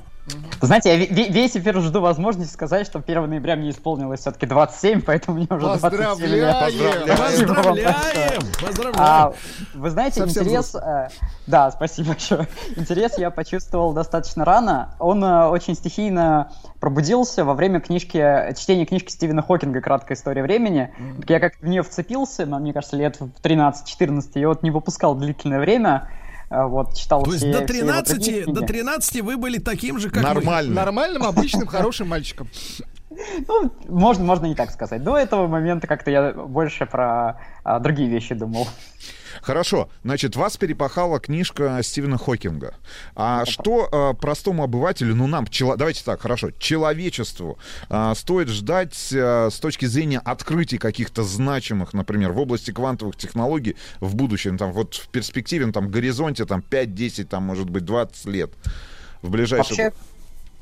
Знаете, 0.60 0.90
я 0.90 0.96
весь 1.06 1.56
эфир 1.56 1.80
жду 1.80 2.00
возможности 2.00 2.52
сказать, 2.52 2.86
что 2.86 3.00
1 3.00 3.28
ноября 3.28 3.56
мне 3.56 3.70
исполнилось 3.70 4.20
все-таки 4.20 4.46
27, 4.46 5.02
поэтому 5.02 5.38
мне 5.38 5.48
уже 5.50 5.66
27 5.66 6.26
лет. 6.26 6.56
Поздравляем! 6.60 7.08
Поздравляем! 7.08 8.42
Поздравляем! 8.60 8.94
А, 8.96 9.32
вы 9.74 9.90
знаете, 9.90 10.20
Совсем 10.20 10.44
интерес... 10.44 10.76
Э, 10.76 11.08
да, 11.48 11.72
спасибо 11.72 12.08
большое. 12.08 12.46
Интерес 12.76 13.18
я 13.18 13.30
почувствовал 13.30 13.92
достаточно 13.92 14.44
рано. 14.44 14.94
Он 15.00 15.24
э, 15.24 15.46
очень 15.48 15.74
стихийно 15.74 16.52
пробудился 16.78 17.44
во 17.44 17.54
время 17.54 17.80
книжки, 17.80 18.54
чтения 18.56 18.86
книжки 18.86 19.10
Стивена 19.10 19.42
Хокинга 19.42 19.80
«Краткая 19.80 20.16
история 20.16 20.42
времени». 20.42 20.94
Mm-hmm. 20.96 21.24
Я 21.28 21.40
как 21.40 21.56
в 21.56 21.66
нее 21.66 21.82
вцепился, 21.82 22.46
мне 22.46 22.72
кажется, 22.72 22.96
лет 22.96 23.18
в 23.18 23.30
13-14, 23.42 24.30
и 24.34 24.44
вот 24.44 24.62
не 24.62 24.70
выпускал 24.70 25.16
длительное 25.16 25.58
время. 25.58 26.08
А, 26.52 26.66
вот, 26.66 26.94
читал 26.94 27.22
То 27.22 27.32
есть 27.32 27.50
до 27.50 27.62
13, 27.62 28.44
до 28.52 28.60
13 28.60 29.22
вы 29.22 29.38
были 29.38 29.58
таким 29.58 29.98
же, 29.98 30.10
как 30.10 30.22
Нормальным. 30.22 30.74
Нормальным, 30.74 31.22
обычным, 31.24 31.66
хорошим 31.66 32.08
мальчиком. 32.08 32.48
Ну, 33.46 33.70
можно, 33.88 34.24
можно 34.24 34.46
не 34.46 34.54
так 34.54 34.70
сказать. 34.70 35.04
До 35.04 35.18
этого 35.18 35.46
момента 35.46 35.86
как-то 35.86 36.10
я 36.10 36.32
больше 36.32 36.86
про 36.86 37.38
а, 37.62 37.78
другие 37.78 38.08
вещи 38.08 38.34
думал. 38.34 38.66
Хорошо, 39.40 39.88
значит, 40.04 40.36
вас 40.36 40.56
перепахала 40.56 41.18
книжка 41.20 41.80
Стивена 41.82 42.18
Хокинга. 42.18 42.74
А 43.14 43.44
что 43.46 43.88
э, 43.90 44.20
простому 44.20 44.64
обывателю, 44.64 45.14
ну 45.14 45.26
нам, 45.26 45.46
чело- 45.46 45.76
давайте 45.76 46.04
так, 46.04 46.20
хорошо, 46.20 46.50
человечеству 46.58 47.58
э, 47.88 48.12
стоит 48.16 48.48
ждать 48.48 49.12
э, 49.12 49.48
с 49.50 49.58
точки 49.58 49.86
зрения 49.86 50.18
открытий 50.18 50.78
каких-то 50.78 51.22
значимых, 51.22 51.94
например, 51.94 52.32
в 52.32 52.38
области 52.38 52.70
квантовых 52.70 53.16
технологий 53.16 53.76
в 54.00 54.14
будущем, 54.14 54.58
там 54.58 54.72
вот 54.72 54.94
в 54.94 55.08
перспективе, 55.08 55.70
там, 55.72 55.90
горизонте, 55.90 56.44
там 56.44 56.62
5-10, 56.68 57.24
там, 57.24 57.44
может 57.44 57.70
быть, 57.70 57.84
20 57.84 58.26
лет 58.26 58.50
в 59.22 59.30
ближайшее... 59.30 59.86
Вообще, 59.86 59.98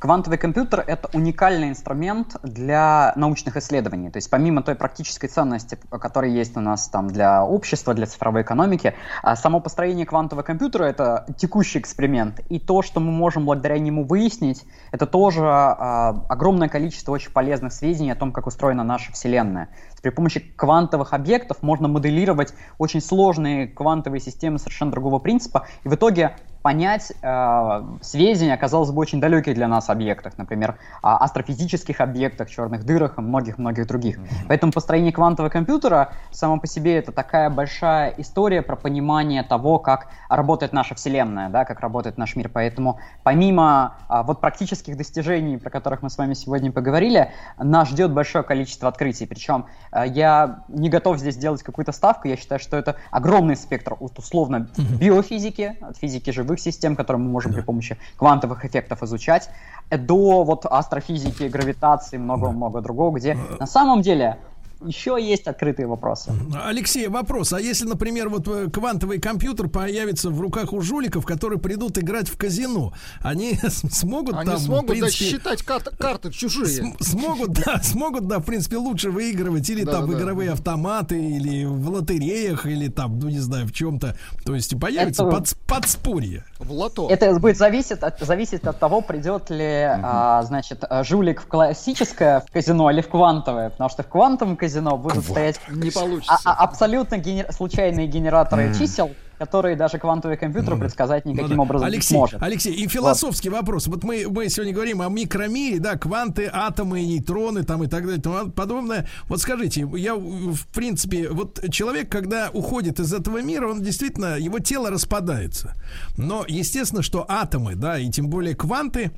Квантовый 0.00 0.38
компьютер— 0.38 0.82
это 0.86 1.10
уникальный 1.12 1.68
инструмент 1.68 2.36
для 2.42 3.12
научных 3.16 3.58
исследований. 3.58 4.08
То 4.08 4.16
есть 4.16 4.30
помимо 4.30 4.62
той 4.62 4.74
практической 4.74 5.28
ценности, 5.28 5.78
которая 5.90 6.30
есть 6.30 6.56
у 6.56 6.60
нас 6.60 6.88
там 6.88 7.08
для 7.08 7.44
общества, 7.44 7.92
для 7.92 8.06
цифровой 8.06 8.40
экономики, 8.40 8.94
а 9.22 9.36
само 9.36 9.60
построение 9.60 10.06
квантового 10.06 10.42
компьютера— 10.42 10.84
это 10.86 11.26
текущий 11.36 11.80
эксперимент. 11.80 12.40
И 12.48 12.58
то, 12.58 12.80
что 12.80 12.98
мы 12.98 13.12
можем 13.12 13.44
благодаря 13.44 13.78
нему 13.78 14.04
выяснить, 14.04 14.64
это 14.90 15.04
тоже 15.04 15.42
а, 15.44 16.24
огромное 16.30 16.70
количество 16.70 17.12
очень 17.12 17.32
полезных 17.32 17.74
сведений 17.74 18.12
о 18.12 18.16
том, 18.16 18.32
как 18.32 18.46
устроена 18.46 18.82
наша 18.82 19.12
Вселенная. 19.12 19.68
При 20.00 20.08
помощи 20.08 20.40
квантовых 20.40 21.12
объектов 21.12 21.58
можно 21.60 21.88
моделировать 21.88 22.54
очень 22.78 23.02
сложные 23.02 23.68
квантовые 23.68 24.22
системы 24.22 24.58
совершенно 24.58 24.92
другого 24.92 25.18
принципа, 25.18 25.66
и 25.84 25.90
в 25.90 25.94
итоге 25.94 26.36
понять 26.62 27.12
э, 27.22 27.82
сведения, 28.02 28.56
казалось 28.56 28.90
бы, 28.90 29.00
очень 29.00 29.20
далеких 29.20 29.54
для 29.54 29.66
нас 29.66 29.88
объектах, 29.88 30.36
например, 30.36 30.76
о 31.02 31.24
астрофизических 31.24 32.00
объектах, 32.00 32.50
черных 32.50 32.84
дырах 32.84 33.18
и 33.18 33.22
многих-многих 33.22 33.86
других. 33.86 34.18
Mm-hmm. 34.18 34.46
Поэтому 34.48 34.72
построение 34.72 35.12
квантового 35.12 35.50
компьютера 35.50 36.12
само 36.30 36.58
по 36.58 36.66
себе 36.66 36.98
это 36.98 37.12
такая 37.12 37.48
большая 37.48 38.14
история 38.18 38.60
про 38.62 38.76
понимание 38.76 39.42
того, 39.42 39.78
как 39.78 40.08
работает 40.28 40.72
наша 40.72 40.94
Вселенная, 40.94 41.48
да, 41.48 41.64
как 41.64 41.80
работает 41.80 42.18
наш 42.18 42.36
мир. 42.36 42.50
Поэтому 42.52 43.00
помимо 43.22 43.96
э, 44.08 44.22
вот 44.24 44.40
практических 44.40 44.96
достижений, 44.96 45.56
про 45.56 45.70
которых 45.70 46.02
мы 46.02 46.10
с 46.10 46.18
вами 46.18 46.34
сегодня 46.34 46.70
поговорили, 46.70 47.32
нас 47.58 47.88
ждет 47.88 48.12
большое 48.12 48.44
количество 48.44 48.88
открытий. 48.88 49.26
Причем 49.26 49.66
э, 49.92 50.04
я 50.08 50.64
не 50.68 50.90
готов 50.90 51.18
здесь 51.18 51.36
делать 51.36 51.62
какую-то 51.62 51.92
ставку, 51.92 52.28
я 52.28 52.36
считаю, 52.36 52.60
что 52.60 52.76
это 52.76 52.96
огромный 53.10 53.56
спектр 53.56 53.96
от 53.98 54.18
условно 54.18 54.68
биофизики, 54.76 55.78
от 55.80 55.96
физики 55.96 56.30
живых 56.30 56.49
живых 56.50 56.60
систем, 56.60 56.96
которые 56.96 57.22
мы 57.22 57.30
можем 57.30 57.52
да. 57.52 57.58
при 57.58 57.64
помощи 57.64 57.96
квантовых 58.16 58.64
эффектов 58.64 59.02
изучать, 59.02 59.48
до 59.90 60.44
вот 60.44 60.66
астрофизики, 60.66 61.44
гравитации, 61.44 62.18
много-много 62.18 62.80
другого, 62.80 63.16
где 63.16 63.32
э, 63.32 63.36
на 63.58 63.66
самом 63.66 64.02
деле 64.02 64.36
еще 64.84 65.16
есть 65.20 65.46
открытые 65.46 65.86
вопросы. 65.86 66.32
Алексей, 66.64 67.08
вопрос. 67.08 67.52
А 67.52 67.60
если, 67.60 67.86
например, 67.86 68.28
вот 68.28 68.48
э, 68.48 68.70
квантовый 68.70 69.20
компьютер 69.20 69.68
появится 69.68 70.30
в 70.30 70.40
руках 70.40 70.72
у 70.72 70.80
жуликов, 70.80 71.26
которые 71.26 71.58
придут 71.58 71.98
играть 71.98 72.28
в 72.28 72.36
казино, 72.36 72.92
они 73.20 73.58
смогут 73.68 74.36
они 74.36 74.50
там, 74.50 74.58
смогут, 74.58 74.88
принципе, 74.88 75.24
да, 75.24 75.30
считать 75.30 75.62
карты, 75.62 75.90
карты 75.96 76.30
чужие. 76.30 76.94
смогут, 77.00 77.50
да, 77.52 77.80
смогут, 77.82 78.26
да, 78.26 78.38
в 78.38 78.44
принципе, 78.44 78.76
лучше 78.76 79.10
выигрывать 79.10 79.68
или 79.68 79.84
да, 79.84 79.92
там 79.92 80.10
да, 80.10 80.18
игровые 80.18 80.48
да. 80.48 80.54
автоматы, 80.54 81.22
или 81.22 81.64
в 81.64 81.90
лотереях, 81.90 82.66
или 82.66 82.88
там, 82.88 83.18
ну, 83.18 83.28
не 83.28 83.40
знаю, 83.40 83.66
в 83.66 83.72
чем-то. 83.72 84.16
То 84.44 84.54
есть 84.54 84.78
появится 84.80 85.24
Это... 85.24 85.36
под, 85.36 85.56
подспорье. 85.66 86.44
В 86.58 86.72
лото. 86.72 87.08
Это 87.10 87.38
будет 87.38 87.58
зависеть 87.58 88.02
от, 88.02 88.18
зависеть 88.20 88.64
от 88.64 88.78
того, 88.78 89.02
придет 89.02 89.50
ли, 89.50 89.88
угу. 89.94 90.00
а, 90.02 90.42
значит, 90.42 90.84
жулик 91.02 91.42
в 91.42 91.46
классическое 91.46 92.40
в 92.40 92.50
казино 92.50 92.90
или 92.90 93.02
в 93.02 93.08
квантовое. 93.08 93.70
Потому 93.70 93.90
что 93.90 94.02
в 94.02 94.08
квантовом 94.08 94.56
казино 94.56 94.69
казино 94.70 94.96
будут 94.96 95.24
Квант. 95.24 95.30
стоять 95.30 95.60
не 95.68 95.90
получится. 95.90 96.38
А, 96.44 96.52
а, 96.52 96.64
абсолютно 96.64 97.18
генер... 97.18 97.52
случайные 97.52 98.06
генераторы 98.06 98.68
mm. 98.68 98.78
чисел, 98.78 99.10
которые 99.38 99.74
даже 99.74 99.98
квантовый 99.98 100.36
компьютер 100.36 100.74
mm. 100.74 100.80
предсказать 100.80 101.24
ну 101.24 101.32
никаким 101.32 101.56
ну, 101.56 101.56
да. 101.56 101.62
образом 101.62 101.86
Алексей, 101.88 102.14
не 102.14 102.18
сможет. 102.18 102.42
Алексей, 102.42 102.72
и 102.72 102.86
философский 102.86 103.48
вот. 103.48 103.56
вопрос. 103.56 103.88
Вот 103.88 104.04
мы, 104.04 104.26
мы 104.28 104.48
сегодня 104.48 104.72
говорим 104.72 105.02
о 105.02 105.08
микромире, 105.08 105.80
да, 105.80 105.96
кванты, 105.96 106.48
атомы, 106.52 107.02
нейтроны 107.02 107.64
там 107.64 107.82
и 107.82 107.88
так 107.88 108.02
далее 108.02 108.18
и 108.18 108.22
тому 108.22 108.50
подобное. 108.50 109.08
Вот 109.28 109.40
скажите, 109.40 109.88
я 109.94 110.14
в 110.14 110.66
принципе, 110.72 111.28
вот 111.30 111.60
человек, 111.70 112.10
когда 112.10 112.50
уходит 112.52 113.00
из 113.00 113.12
этого 113.12 113.42
мира, 113.42 113.68
он 113.68 113.82
действительно, 113.82 114.38
его 114.38 114.60
тело 114.60 114.90
распадается. 114.90 115.74
Но 116.16 116.44
естественно, 116.46 117.02
что 117.02 117.26
атомы, 117.28 117.74
да, 117.74 117.98
и 117.98 118.08
тем 118.10 118.28
более 118.28 118.54
кванты, 118.54 119.10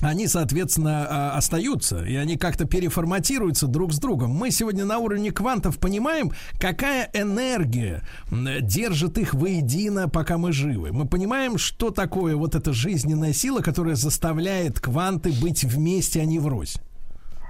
они, 0.00 0.26
соответственно, 0.26 1.06
а, 1.08 1.36
остаются, 1.36 2.04
и 2.04 2.14
они 2.16 2.36
как-то 2.36 2.64
переформатируются 2.64 3.66
друг 3.66 3.92
с 3.92 3.98
другом. 3.98 4.30
Мы 4.30 4.50
сегодня 4.50 4.84
на 4.84 4.98
уровне 4.98 5.30
квантов 5.30 5.78
понимаем, 5.78 6.32
какая 6.58 7.10
энергия 7.12 8.02
держит 8.30 9.18
их 9.18 9.34
воедино, 9.34 10.08
пока 10.08 10.38
мы 10.38 10.52
живы. 10.52 10.92
Мы 10.92 11.06
понимаем, 11.06 11.58
что 11.58 11.90
такое 11.90 12.36
вот 12.36 12.54
эта 12.54 12.72
жизненная 12.72 13.32
сила, 13.32 13.60
которая 13.60 13.94
заставляет 13.94 14.80
кванты 14.80 15.32
быть 15.32 15.64
вместе, 15.64 16.20
а 16.20 16.24
не 16.24 16.38
врозь. 16.38 16.78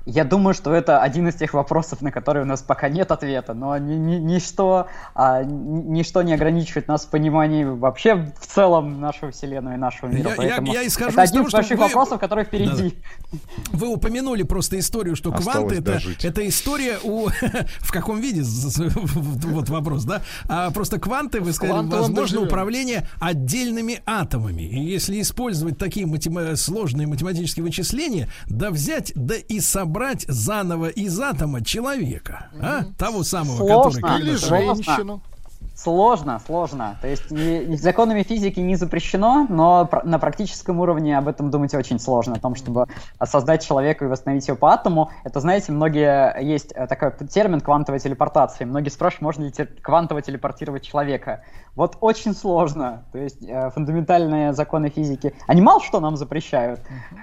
Я 0.04 0.24
думаю, 0.24 0.52
что 0.54 0.74
это 0.74 1.00
один 1.00 1.28
из 1.28 1.36
тех 1.36 1.54
вопросов, 1.54 2.00
на 2.02 2.10
которые 2.10 2.44
у 2.44 2.46
нас 2.46 2.60
пока 2.62 2.88
нет 2.88 3.12
ответа, 3.12 3.54
но 3.54 3.76
ни, 3.78 3.94
ни, 3.94 4.16
ничто, 4.16 4.88
а, 5.14 5.44
ничто 5.44 6.22
не 6.22 6.34
ограничивает 6.34 6.88
нас 6.88 7.04
в 7.04 7.08
понимании 7.08 7.64
вообще 7.64 8.32
в 8.38 8.46
целом 8.46 9.00
нашего 9.00 9.30
Вселенной 9.30 9.74
и 9.74 9.76
нашего 9.76 10.10
мира. 10.10 10.30
Я, 10.30 10.36
Поэтому 10.36 10.72
я, 10.72 10.80
я 10.80 10.86
исхожу 10.88 11.12
это 11.12 11.22
из 11.22 11.30
один 11.30 11.42
того, 11.42 11.48
из 11.48 11.52
больших 11.52 11.78
вы... 11.78 11.84
вопросов, 11.84 12.20
которые 12.20 12.44
впереди. 12.44 12.98
Да. 13.30 13.38
Вы 13.72 13.88
упомянули 13.88 14.42
просто 14.42 14.78
историю, 14.78 15.14
что 15.14 15.30
кванты 15.30 15.76
это, 15.76 16.00
это 16.22 16.48
история 16.48 16.98
у... 17.04 17.28
в 17.80 17.92
каком 17.92 18.20
виде? 18.20 18.42
вот 18.42 19.68
вопрос, 19.68 20.04
да? 20.04 20.22
А 20.48 20.72
просто 20.72 20.98
кванты, 20.98 21.40
вы 21.40 21.52
сказали, 21.52 21.86
возможно 21.86 22.40
управление 22.40 23.06
отдельными 23.20 24.00
атомами. 24.04 24.62
И 24.62 24.80
если 24.80 25.20
использовать 25.20 25.78
такие 25.78 26.06
матем... 26.06 26.56
сложные 26.56 27.06
математические 27.06 27.62
вычисления, 27.62 28.28
да 28.48 28.70
взять, 28.70 29.12
да 29.14 29.36
и 29.36 29.60
собрать 29.60 29.91
собрать 29.92 30.24
заново 30.26 30.88
из 30.88 31.20
атома 31.20 31.62
человека, 31.62 32.46
а? 32.58 32.84
Того 32.96 33.24
самого, 33.24 33.58
Сложно. 33.58 34.00
который... 34.00 34.22
Или 34.22 34.34
женщину. 34.36 35.22
Сложно, 35.82 36.40
сложно. 36.46 36.96
То 37.00 37.08
есть 37.08 37.30
не, 37.30 37.76
законами 37.76 38.22
физики 38.22 38.60
не 38.60 38.76
запрещено, 38.76 39.46
но 39.48 39.86
пр- 39.86 40.04
на 40.04 40.20
практическом 40.20 40.78
уровне 40.78 41.18
об 41.18 41.26
этом 41.26 41.50
думать 41.50 41.74
очень 41.74 41.98
сложно. 41.98 42.34
О 42.36 42.38
том, 42.38 42.54
чтобы 42.54 42.86
создать 43.24 43.66
человека 43.66 44.04
и 44.04 44.08
восстановить 44.08 44.46
его 44.46 44.56
по 44.56 44.72
атому. 44.72 45.10
Это, 45.24 45.40
знаете, 45.40 45.72
многие... 45.72 46.40
Есть 46.40 46.72
э, 46.72 46.86
такой 46.86 47.12
термин 47.26 47.60
квантовой 47.60 47.98
телепортации. 47.98 48.64
Многие 48.64 48.90
спрашивают, 48.90 49.22
можно 49.22 49.44
ли 49.44 49.50
те- 49.50 49.66
квантово 49.66 50.22
телепортировать 50.22 50.82
человека. 50.84 51.42
Вот 51.74 51.96
очень 52.00 52.34
сложно. 52.34 53.02
То 53.12 53.18
есть 53.18 53.42
э, 53.42 53.70
фундаментальные 53.70 54.52
законы 54.52 54.88
физики, 54.88 55.34
они 55.46 55.62
мало 55.62 55.80
что 55.82 55.98
нам 55.98 56.16
запрещают. 56.16 56.80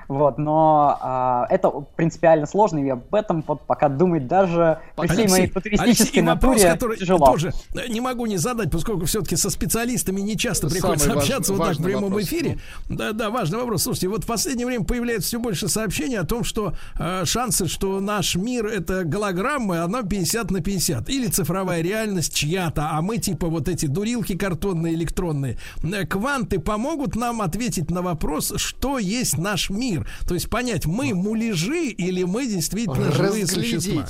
Вот, 0.08 0.38
но 0.38 1.46
э, 1.50 1.54
это 1.54 1.70
принципиально 1.96 2.46
сложно, 2.46 2.80
и 2.80 2.90
об 2.90 3.14
этом 3.14 3.44
вот 3.48 3.62
пока 3.62 3.90
думать 3.90 4.28
даже 4.28 4.80
при 4.96 5.08
всей 5.08 5.30
моей 5.30 5.48
футуристической 5.48 6.24
натуре 6.24 6.64
вопрос, 6.64 6.74
который 6.74 6.98
тяжело. 6.98 7.26
Тоже 7.26 7.54
не 7.88 8.02
могу 8.02 8.26
не 8.26 8.38
задать, 8.38 8.49
поскольку 8.56 9.06
все-таки 9.06 9.36
со 9.36 9.50
специалистами 9.50 10.22
не 10.22 10.38
часто 10.38 10.70
приходится 10.70 11.08
Самый 11.08 11.20
общаться 11.20 11.54
важ, 11.54 11.60
вот 11.60 11.68
так 11.68 11.80
в 11.80 11.84
прямом 11.84 12.04
вопрос. 12.06 12.24
эфире. 12.24 12.60
Да, 12.90 13.12
да, 13.12 13.30
важный 13.30 13.58
вопрос. 13.60 13.84
Слушайте, 13.84 14.08
вот 14.10 14.24
в 14.24 14.28
последнее 14.28 14.66
время 14.66 14.86
появляется 14.86 15.28
все 15.28 15.40
больше 15.40 15.68
сообщений 15.68 16.18
о 16.18 16.26
том, 16.26 16.44
что 16.44 16.74
э, 16.98 17.26
шансы, 17.26 17.68
что 17.68 18.00
наш 18.00 18.36
мир 18.36 18.66
это 18.68 19.04
голограммы, 19.04 19.80
она 19.80 20.04
50 20.04 20.52
на 20.52 20.62
50. 20.62 21.10
Или 21.10 21.28
цифровая 21.28 21.82
реальность 21.82 22.34
чья-то, 22.34 22.90
а 22.92 23.02
мы 23.02 23.18
типа 23.18 23.48
вот 23.48 23.68
эти 23.68 23.86
дурилки 23.86 24.38
картонные, 24.38 24.94
электронные. 24.94 25.58
Э, 25.84 26.06
кванты 26.06 26.60
помогут 26.60 27.16
нам 27.16 27.42
ответить 27.42 27.92
на 27.92 28.02
вопрос, 28.02 28.54
что 28.58 29.00
есть 29.00 29.38
наш 29.38 29.70
мир. 29.70 30.08
То 30.28 30.34
есть 30.34 30.50
понять, 30.50 30.86
мы 30.86 31.14
муляжи 31.14 31.88
или 31.88 32.24
мы 32.24 32.48
действительно 32.48 33.12
живые 33.12 33.48
существа. 33.48 34.06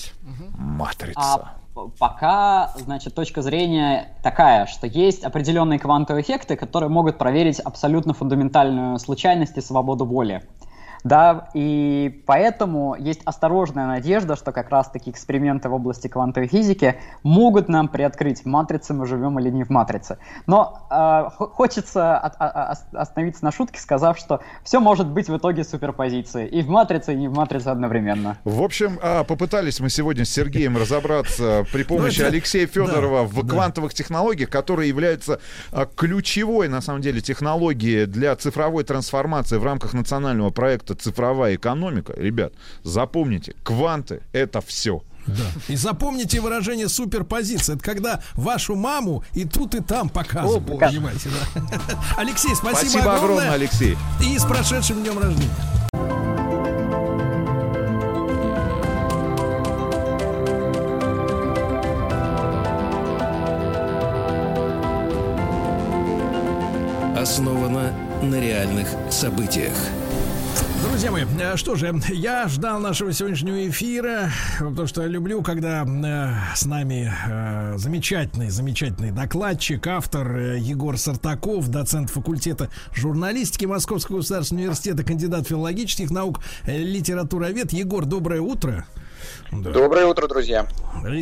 Матрица. 0.58 1.20
А 1.20 1.60
пока, 1.88 2.74
значит, 2.78 3.16
точка 3.16 3.42
зрения 3.42 4.16
такая, 4.24 4.66
что 4.66 4.88
есть 4.88 5.24
определенные 5.24 5.80
квантовые 5.80 6.24
эффекты, 6.24 6.56
которые 6.56 6.90
могут 6.90 7.18
проверить 7.18 7.60
абсолютно 7.60 8.14
фундаментальную 8.14 9.00
случайность 9.00 9.58
и 9.58 9.62
свободу 9.62 10.06
воли. 10.06 10.44
Да, 11.04 11.50
и 11.54 12.24
поэтому 12.26 12.96
есть 12.98 13.22
осторожная 13.26 13.88
надежда, 13.88 14.36
что 14.36 14.52
как 14.52 14.70
раз-таки 14.70 15.12
эксперименты 15.12 15.70
в 15.70 15.74
области 15.74 16.08
квантовой 16.08 16.48
физики 16.48 16.96
могут 17.24 17.70
нам 17.70 17.88
приоткрыть, 17.88 18.44
в 18.44 18.46
матрице 18.46 18.94
мы 18.94 19.06
живем 19.06 19.40
или 19.40 19.50
не 19.50 19.64
в 19.64 19.70
матрице. 19.70 20.18
Но 20.46 20.88
э, 20.90 21.30
хочется 21.38 22.18
от, 22.18 22.36
а, 22.40 22.76
а, 22.94 23.02
остановиться 23.02 23.44
на 23.46 23.52
шутке, 23.52 23.80
сказав, 23.80 24.18
что 24.18 24.42
все 24.64 24.80
может 24.80 25.08
быть 25.08 25.30
в 25.30 25.38
итоге 25.38 25.64
суперпозицией. 25.64 26.48
И 26.48 26.62
в 26.62 26.70
матрице, 26.70 27.14
и 27.14 27.16
не 27.16 27.28
в 27.28 27.34
матрице 27.34 27.70
одновременно. 27.70 28.38
В 28.44 28.62
общем, 28.62 29.00
а, 29.02 29.24
попытались 29.24 29.80
мы 29.80 29.90
сегодня 29.90 30.26
с 30.26 30.30
Сергеем 30.30 30.78
разобраться 30.78 31.66
при 31.72 31.82
ну, 31.84 31.96
помощи 31.98 32.22
Алексея 32.22 32.68
Федорова 32.68 33.24
в 33.24 33.48
квантовых 33.48 33.94
технологиях, 33.94 34.50
которые 34.50 34.90
являются 34.90 35.40
ключевой, 35.96 36.68
на 36.68 36.82
самом 36.82 37.02
деле, 37.02 37.22
технологией 37.22 38.06
для 38.06 38.36
цифровой 38.36 38.84
трансформации 38.84 39.58
в 39.58 39.64
рамках 39.64 39.94
национального 39.94 40.50
проекта 40.50 40.89
это 40.90 41.04
цифровая 41.04 41.56
экономика, 41.56 42.14
ребят, 42.16 42.54
запомните, 42.84 43.56
кванты— 43.64 44.22
это 44.34 44.62
все. 44.62 45.04
Да. 45.28 45.44
И 45.68 45.76
запомните 45.76 46.40
выражение 46.40 46.90
суперпозиция. 46.90 47.76
Это 47.76 47.84
когда 47.84 48.22
вашу 48.34 48.76
маму 48.76 49.24
и 49.34 49.46
тут, 49.46 49.76
и 49.76 49.82
там 49.82 50.10
показывают. 50.10 50.68
О, 50.70 50.78
понимаете, 50.78 51.30
да? 51.30 51.80
Алексей, 52.18 52.56
спасибо, 52.56 52.90
Спасибо 52.90 53.16
огромное, 53.16 53.20
огромное. 53.20 53.54
Алексей. 53.54 53.98
И 54.22 54.38
с 54.38 54.46
прошедшим 54.46 55.04
днем 55.04 55.20
рождения. 55.20 55.50
Основано 67.16 67.94
на 68.24 68.40
реальных 68.40 68.88
событиях. 69.12 69.76
Друзья 71.00 71.12
мои, 71.14 71.24
э, 71.40 71.56
что 71.56 71.76
же, 71.76 71.98
я 72.10 72.50
ждал 72.50 72.82
нашего 72.82 73.14
сегодняшнего 73.14 73.70
эфира, 73.70 74.30
потому 74.60 74.86
что 74.86 75.06
люблю, 75.06 75.42
когда 75.42 75.86
э, 75.86 76.58
с 76.58 76.66
нами 76.66 77.10
э, 77.26 77.78
замечательный, 77.78 78.50
замечательный 78.50 79.12
докладчик, 79.12 79.88
автор 79.88 80.58
Егор 80.58 80.98
Сартаков, 80.98 81.70
доцент 81.70 82.10
факультета 82.10 82.70
журналистики 82.94 83.64
Московского 83.64 84.18
государственного 84.18 84.64
университета, 84.64 85.06
кандидат 85.06 85.48
филологических 85.48 86.12
наук, 86.12 86.42
литературовед. 86.66 87.72
Егор, 87.72 88.04
доброе 88.04 88.42
утро. 88.42 88.86
Да. 89.52 89.72
Доброе 89.72 90.06
утро, 90.06 90.28
друзья. 90.28 90.68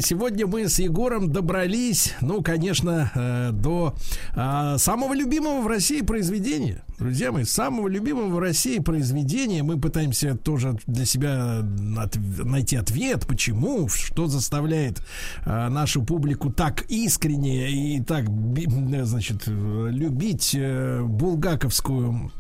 Сегодня 0.01 0.47
мы 0.47 0.67
с 0.67 0.79
Егором 0.79 1.31
добрались, 1.31 2.13
ну, 2.21 2.41
конечно, 2.41 3.11
э, 3.15 3.51
до 3.51 3.95
э, 4.35 4.75
самого 4.77 5.13
любимого 5.13 5.61
в 5.61 5.67
России 5.67 6.01
произведения. 6.01 6.84
Друзья 6.99 7.31
мои, 7.31 7.43
самого 7.43 7.88
любимого 7.88 8.27
в 8.27 8.39
России 8.39 8.79
произведения. 8.79 9.63
Мы 9.63 9.79
пытаемся 9.79 10.35
тоже 10.35 10.77
для 10.88 11.05
себя 11.05 11.59
от- 11.97 12.17
найти 12.43 12.75
ответ, 12.75 13.25
почему, 13.27 13.88
что 13.88 14.27
заставляет 14.27 15.01
э, 15.45 15.69
нашу 15.69 16.03
публику 16.03 16.51
так 16.51 16.84
искренне 16.89 17.69
и 17.69 18.01
так, 18.01 18.25
значит, 19.05 19.43
любить 19.47 20.55
э, 20.57 21.01
булгаковскую 21.03 22.31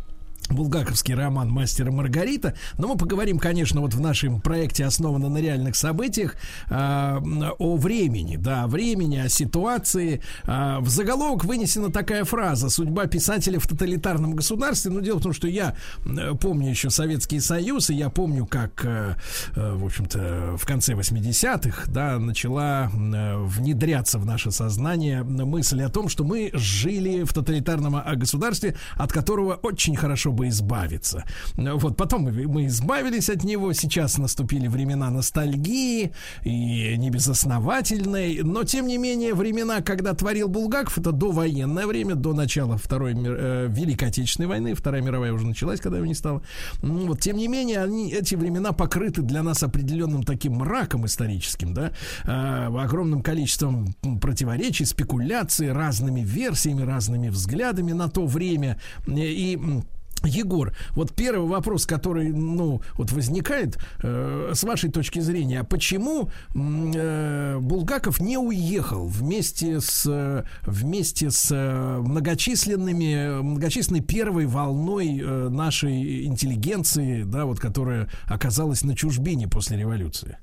Булгаковский 0.49 1.13
роман 1.13 1.49
«Мастер 1.49 1.87
и 1.87 1.91
Маргарита». 1.91 2.55
Но 2.77 2.87
мы 2.87 2.97
поговорим, 2.97 3.39
конечно, 3.39 3.81
вот 3.81 3.93
в 3.93 3.99
нашем 3.99 4.41
проекте 4.41 4.85
«Основано 4.85 5.29
на 5.29 5.39
реальных 5.39 5.75
событиях» 5.75 6.35
э, 6.69 6.73
о 6.73 7.77
времени, 7.77 8.37
да, 8.37 8.63
о 8.63 8.67
времени, 8.67 9.17
о 9.17 9.29
ситуации. 9.29 10.21
Э, 10.43 10.77
в 10.79 10.89
заголовок 10.89 11.45
вынесена 11.45 11.91
такая 11.91 12.23
фраза 12.23 12.69
«Судьба 12.69 13.07
писателя 13.07 13.59
в 13.59 13.67
тоталитарном 13.67 14.33
государстве». 14.33 14.91
Ну, 14.91 15.01
дело 15.01 15.19
в 15.19 15.23
том, 15.23 15.33
что 15.33 15.47
я 15.47 15.75
э, 16.05 16.33
помню 16.39 16.69
еще 16.69 16.89
Советский 16.89 17.39
Союз, 17.39 17.89
и 17.89 17.95
я 17.95 18.09
помню, 18.09 18.45
как, 18.45 18.85
э, 18.85 19.15
э, 19.55 19.73
в 19.75 19.85
общем-то, 19.85 20.55
в 20.57 20.65
конце 20.65 20.93
80-х, 20.93 21.91
да, 21.91 22.19
начала 22.19 22.89
э, 22.93 23.37
внедряться 23.37 24.19
в 24.19 24.25
наше 24.25 24.51
сознание 24.51 25.23
мысль 25.23 25.81
о 25.81 25.89
том, 25.89 26.09
что 26.09 26.23
мы 26.23 26.51
жили 26.53 27.23
в 27.23 27.33
тоталитарном 27.33 27.95
а, 27.95 28.15
государстве, 28.15 28.75
от 28.95 29.11
которого 29.11 29.55
очень 29.55 29.95
хорошо 29.95 30.31
бы 30.37 30.47
избавиться. 30.47 31.25
Вот 31.55 31.97
потом 31.97 32.23
мы, 32.23 32.67
избавились 32.67 33.29
от 33.29 33.43
него, 33.43 33.73
сейчас 33.73 34.17
наступили 34.17 34.67
времена 34.67 35.09
ностальгии 35.09 36.11
и 36.43 36.95
не 36.97 37.09
безосновательной, 37.09 38.41
но 38.43 38.63
тем 38.63 38.87
не 38.87 38.97
менее 38.97 39.33
времена, 39.33 39.81
когда 39.81 40.13
творил 40.13 40.47
Булгаков, 40.47 40.97
это 40.97 41.11
довоенное 41.11 41.87
время, 41.87 42.15
до 42.15 42.33
начала 42.33 42.77
Второй 42.77 43.13
э, 43.15 43.67
Великой 43.69 44.09
Отечественной 44.09 44.47
войны, 44.47 44.73
Вторая 44.75 45.01
мировая 45.01 45.33
уже 45.33 45.45
началась, 45.45 45.81
когда 45.81 45.97
его 45.97 46.07
не 46.07 46.15
стало. 46.15 46.41
Ну, 46.81 47.07
Вот, 47.07 47.19
тем 47.19 47.37
не 47.37 47.47
менее, 47.47 47.83
они, 47.83 48.11
эти 48.11 48.35
времена 48.35 48.71
покрыты 48.71 49.21
для 49.21 49.43
нас 49.43 49.63
определенным 49.63 50.23
таким 50.23 50.53
мраком 50.53 51.05
историческим, 51.05 51.73
да, 51.73 51.91
э, 52.23 52.77
огромным 52.77 53.21
количеством 53.21 53.95
противоречий, 54.21 54.85
спекуляций, 54.85 55.71
разными 55.71 56.21
версиями, 56.21 56.83
разными 56.83 57.29
взглядами 57.29 57.93
на 57.93 58.07
то 58.07 58.25
время. 58.25 58.79
И 59.07 59.59
Егор, 60.25 60.73
вот 60.91 61.13
первый 61.13 61.47
вопрос, 61.47 61.85
который, 61.85 62.31
ну, 62.31 62.81
вот 62.93 63.11
возникает, 63.11 63.77
э, 64.03 64.51
с 64.53 64.63
вашей 64.63 64.91
точки 64.91 65.19
зрения, 65.19 65.61
а 65.61 65.63
почему 65.63 66.29
э, 66.55 67.57
Булгаков 67.59 68.19
не 68.19 68.37
уехал 68.37 69.07
вместе 69.07 69.79
с 69.79 70.43
вместе 70.63 71.31
с 71.31 71.49
э, 71.51 71.97
многочисленными 71.99 73.41
многочисленной 73.41 74.01
первой 74.01 74.45
волной 74.45 75.19
э, 75.19 75.49
нашей 75.49 76.25
интеллигенции, 76.25 77.23
да, 77.23 77.45
вот 77.45 77.59
которая 77.59 78.09
оказалась 78.25 78.83
на 78.83 78.95
чужбине 78.95 79.47
после 79.47 79.77
революции? 79.77 80.37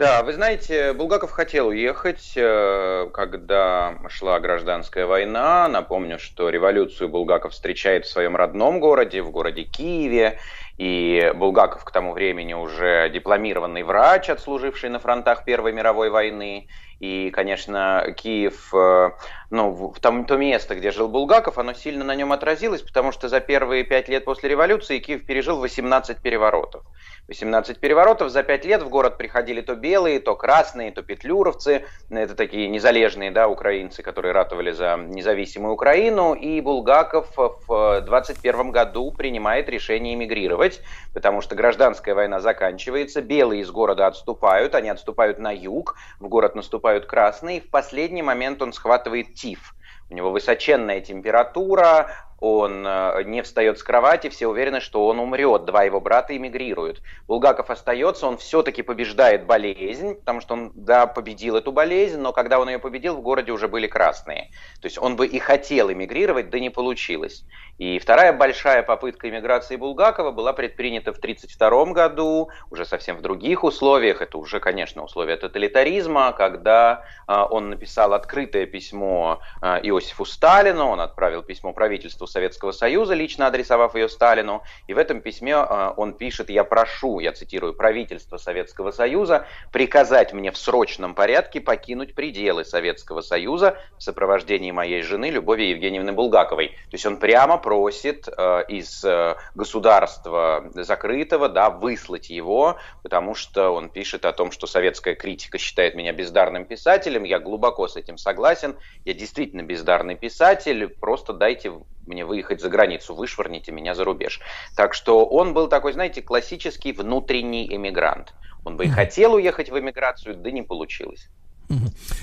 Да, 0.00 0.22
вы 0.22 0.32
знаете, 0.32 0.94
Булгаков 0.94 1.30
хотел 1.30 1.66
уехать, 1.66 2.32
э, 2.34 3.10
когда 3.12 3.98
шла 4.08 4.40
гражданская 4.40 5.04
война. 5.04 5.68
Напомню, 5.68 6.18
что 6.18 6.48
революцию 6.48 7.10
Булгаков 7.10 7.52
встречает 7.52 8.06
в 8.06 8.08
своем 8.08 8.34
родном 8.34 8.80
городе, 8.80 9.20
в 9.20 9.30
городе 9.30 9.64
Киеве. 9.64 10.38
И 10.78 11.30
Булгаков 11.34 11.84
к 11.84 11.90
тому 11.90 12.14
времени 12.14 12.54
уже 12.54 13.10
дипломированный 13.10 13.82
врач, 13.82 14.30
отслуживший 14.30 14.88
на 14.88 15.00
фронтах 15.00 15.44
Первой 15.44 15.74
мировой 15.74 16.08
войны. 16.08 16.68
И, 17.00 17.30
конечно, 17.30 18.14
Киев, 18.14 18.74
э, 18.74 19.10
ну, 19.48 19.94
том, 20.00 20.26
то 20.26 20.36
место, 20.36 20.74
где 20.74 20.90
жил 20.90 21.08
Булгаков, 21.08 21.56
оно 21.56 21.72
сильно 21.72 22.04
на 22.04 22.14
нем 22.14 22.30
отразилось, 22.30 22.82
потому 22.82 23.10
что 23.10 23.28
за 23.28 23.40
первые 23.40 23.84
пять 23.84 24.08
лет 24.10 24.26
после 24.26 24.50
революции 24.50 24.98
Киев 24.98 25.24
пережил 25.24 25.58
18 25.58 26.18
переворотов. 26.18 26.84
18 27.28 27.78
переворотов, 27.78 28.30
за 28.30 28.42
5 28.42 28.64
лет 28.64 28.82
в 28.82 28.88
город 28.88 29.16
приходили 29.16 29.60
то 29.60 29.76
белые, 29.76 30.18
то 30.18 30.34
красные, 30.34 30.90
то 30.90 31.02
петлюровцы, 31.02 31.84
это 32.10 32.34
такие 32.34 32.68
незалежные, 32.68 33.30
да, 33.30 33.48
украинцы, 33.48 34.02
которые 34.02 34.32
ратовали 34.32 34.72
за 34.72 34.96
независимую 34.96 35.74
Украину, 35.74 36.34
и 36.34 36.60
Булгаков 36.60 37.28
в 37.36 38.00
21 38.02 38.72
году 38.72 39.12
принимает 39.12 39.68
решение 39.68 40.14
эмигрировать, 40.14 40.82
потому 41.14 41.40
что 41.40 41.54
гражданская 41.54 42.14
война 42.14 42.40
заканчивается, 42.40 43.22
белые 43.22 43.62
из 43.62 43.70
города 43.70 44.08
отступают, 44.08 44.74
они 44.74 44.88
отступают 44.88 45.38
на 45.38 45.52
юг, 45.52 45.94
в 46.18 46.26
город 46.28 46.56
наступают 46.56 46.89
красные, 46.98 47.58
и 47.58 47.60
в 47.60 47.70
последний 47.70 48.22
момент 48.22 48.60
он 48.62 48.72
схватывает 48.72 49.34
тиф. 49.34 49.74
У 50.10 50.14
него 50.14 50.32
высоченная 50.32 51.00
температура, 51.00 52.10
он 52.40 52.86
э, 52.86 53.22
не 53.24 53.42
встает 53.42 53.78
с 53.78 53.82
кровати, 53.82 54.30
все 54.30 54.48
уверены, 54.48 54.80
что 54.80 55.06
он 55.06 55.20
умрет, 55.20 55.66
два 55.66 55.84
его 55.84 56.00
брата 56.00 56.34
эмигрируют. 56.34 57.02
Булгаков 57.28 57.68
остается, 57.68 58.26
он 58.26 58.38
все-таки 58.38 58.80
побеждает 58.82 59.44
болезнь, 59.44 60.14
потому 60.14 60.40
что 60.40 60.54
он, 60.54 60.72
да, 60.74 61.06
победил 61.06 61.56
эту 61.56 61.70
болезнь, 61.70 62.18
но 62.18 62.32
когда 62.32 62.58
он 62.58 62.70
ее 62.70 62.78
победил, 62.78 63.16
в 63.16 63.20
городе 63.20 63.52
уже 63.52 63.68
были 63.68 63.86
красные. 63.86 64.50
То 64.80 64.86
есть 64.86 64.98
он 64.98 65.16
бы 65.16 65.26
и 65.26 65.38
хотел 65.38 65.92
эмигрировать, 65.92 66.48
да 66.48 66.58
не 66.58 66.70
получилось. 66.70 67.44
И 67.76 67.98
вторая 67.98 68.32
большая 68.32 68.82
попытка 68.82 69.28
эмиграции 69.28 69.76
Булгакова 69.76 70.32
была 70.32 70.52
предпринята 70.52 71.12
в 71.12 71.18
1932 71.18 71.92
году, 71.94 72.50
уже 72.70 72.84
совсем 72.84 73.16
в 73.16 73.22
других 73.22 73.64
условиях, 73.64 74.22
это 74.22 74.38
уже, 74.38 74.60
конечно, 74.60 75.02
условия 75.02 75.36
тоталитаризма, 75.36 76.32
когда 76.32 77.04
э, 77.26 77.34
он 77.50 77.70
написал 77.70 78.12
открытое 78.12 78.66
письмо 78.66 79.40
э, 79.62 79.80
Иосифу 79.82 80.24
Сталину, 80.24 80.88
он 80.88 81.00
отправил 81.00 81.42
письмо 81.42 81.72
правительству 81.72 82.26
Советского 82.30 82.72
Союза, 82.72 83.14
лично 83.14 83.46
адресовав 83.46 83.94
ее 83.94 84.08
Сталину. 84.08 84.62
И 84.86 84.94
в 84.94 84.98
этом 84.98 85.20
письме 85.20 85.52
э, 85.52 85.92
он 85.96 86.14
пишет, 86.14 86.50
я 86.50 86.64
прошу, 86.64 87.20
я 87.20 87.32
цитирую, 87.32 87.74
правительство 87.74 88.38
Советского 88.38 88.90
Союза 88.90 89.46
приказать 89.72 90.32
мне 90.32 90.50
в 90.50 90.56
срочном 90.56 91.14
порядке 91.14 91.60
покинуть 91.60 92.14
пределы 92.14 92.64
Советского 92.64 93.20
Союза 93.20 93.76
в 93.98 94.02
сопровождении 94.02 94.70
моей 94.70 95.02
жены 95.02 95.30
Любови 95.30 95.64
Евгеньевны 95.64 96.12
Булгаковой. 96.12 96.68
То 96.68 96.94
есть 96.94 97.06
он 97.06 97.18
прямо 97.18 97.58
просит 97.58 98.28
э, 98.28 98.64
из 98.68 99.04
э, 99.04 99.36
государства 99.54 100.70
закрытого 100.74 101.48
да, 101.48 101.70
выслать 101.70 102.30
его, 102.30 102.78
потому 103.02 103.34
что 103.34 103.70
он 103.70 103.88
пишет 103.90 104.24
о 104.24 104.32
том, 104.32 104.50
что 104.50 104.66
советская 104.66 105.14
критика 105.14 105.58
считает 105.58 105.94
меня 105.94 106.12
бездарным 106.12 106.64
писателем. 106.64 107.24
Я 107.24 107.38
глубоко 107.38 107.88
с 107.88 107.96
этим 107.96 108.18
согласен. 108.18 108.76
Я 109.04 109.14
действительно 109.14 109.62
бездарный 109.62 110.16
писатель. 110.16 110.88
Просто 110.88 111.32
дайте 111.32 111.72
мне 112.06 112.19
выехать 112.24 112.60
за 112.60 112.68
границу, 112.68 113.14
вышвырните 113.14 113.72
меня 113.72 113.94
за 113.94 114.04
рубеж. 114.04 114.40
Так 114.76 114.94
что 114.94 115.26
он 115.26 115.54
был 115.54 115.68
такой, 115.68 115.92
знаете, 115.92 116.22
классический 116.22 116.92
внутренний 116.92 117.66
эмигрант. 117.74 118.34
Он 118.64 118.76
бы 118.76 118.84
и 118.84 118.88
хотел 118.88 119.34
уехать 119.34 119.70
в 119.70 119.78
эмиграцию, 119.78 120.36
да 120.36 120.50
не 120.50 120.62
получилось. 120.62 121.30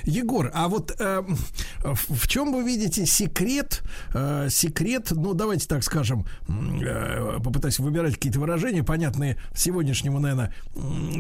Егор, 0.04 0.52
а 0.54 0.68
вот 0.68 0.96
э, 1.00 1.24
в 1.84 2.28
чем 2.28 2.52
вы 2.54 2.64
видите 2.64 3.06
секрет, 3.06 3.82
э, 4.14 4.48
секрет, 4.50 5.12
ну 5.12 5.34
давайте 5.34 5.68
так 5.68 5.84
скажем, 5.84 6.26
э, 6.48 7.40
попытаюсь 7.44 7.80
выбирать 7.80 8.16
какие-то 8.16 8.40
выражения, 8.40 8.84
понятные 8.84 9.38
сегодняшнему, 9.56 10.20
наверное, 10.20 10.54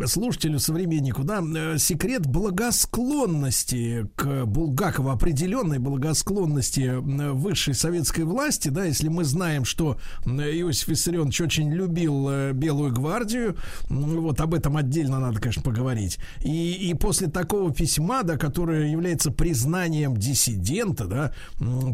слушателю, 0.05 0.59
современнику, 0.59 1.23
да, 1.23 1.41
э, 1.41 1.77
секрет 1.77 2.25
благосклонности 2.25 4.09
к 4.15 4.45
Булгакову, 4.45 5.09
определенной 5.09 5.79
благосклонности 5.79 6.95
высшей 6.97 7.73
советской 7.73 8.21
власти, 8.21 8.69
да, 8.69 8.85
если 8.85 9.07
мы 9.07 9.23
знаем, 9.23 9.65
что 9.65 9.97
Иосиф 10.25 10.89
Виссарионович 10.89 11.41
очень 11.41 11.71
любил 11.71 12.27
э, 12.29 12.51
Белую 12.53 12.93
гвардию, 12.93 13.57
вот 13.89 14.41
об 14.41 14.53
этом 14.53 14.77
отдельно 14.77 15.19
надо, 15.19 15.39
конечно, 15.39 15.61
поговорить, 15.61 16.19
и, 16.43 16.73
и 16.73 16.93
после 16.93 17.27
такого 17.27 17.73
письма, 17.73 18.16
да, 18.23 18.37
которое 18.37 18.87
является 18.87 19.31
признанием 19.31 20.15
диссидента, 20.15 21.05
да, 21.05 21.33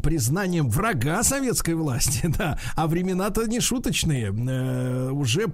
признанием 0.01 0.69
врага 0.69 1.23
советской 1.23 1.75
власти, 1.75 2.31
да, 2.37 2.59
а 2.75 2.87
времена-то 2.87 3.45
не 3.45 3.59
шуточные, 3.59 4.33
э, 4.33 5.09
уже 5.11 5.47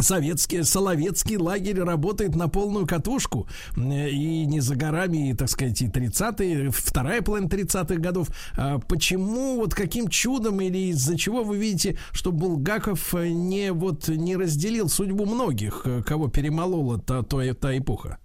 советский, 0.00 0.62
Соловецкий 0.62 1.36
лагерь 1.36 1.80
работает 1.80 2.34
на 2.36 2.48
полную 2.48 2.86
катушку. 2.86 3.48
И 3.76 4.46
не 4.46 4.60
за 4.60 4.76
горами, 4.76 5.34
так 5.36 5.48
сказать, 5.48 5.80
и 5.82 5.86
30-е, 5.86 6.70
вторая 6.70 7.22
половина 7.22 7.48
30-х 7.48 7.96
годов. 7.96 8.28
А 8.56 8.78
почему, 8.78 9.56
вот 9.56 9.74
каким 9.74 10.08
чудом 10.08 10.60
или 10.60 10.90
из-за 10.90 11.16
чего 11.16 11.42
вы 11.42 11.58
видите, 11.58 11.98
что 12.12 12.32
Булгаков 12.32 13.12
не, 13.14 13.72
вот, 13.72 14.08
не 14.08 14.36
разделил 14.36 14.88
судьбу 14.88 15.26
многих, 15.26 15.86
кого 16.06 16.28
перемолола 16.28 16.98
та, 16.98 17.22
та, 17.22 17.54
та 17.54 17.76
эпоха? 17.76 18.18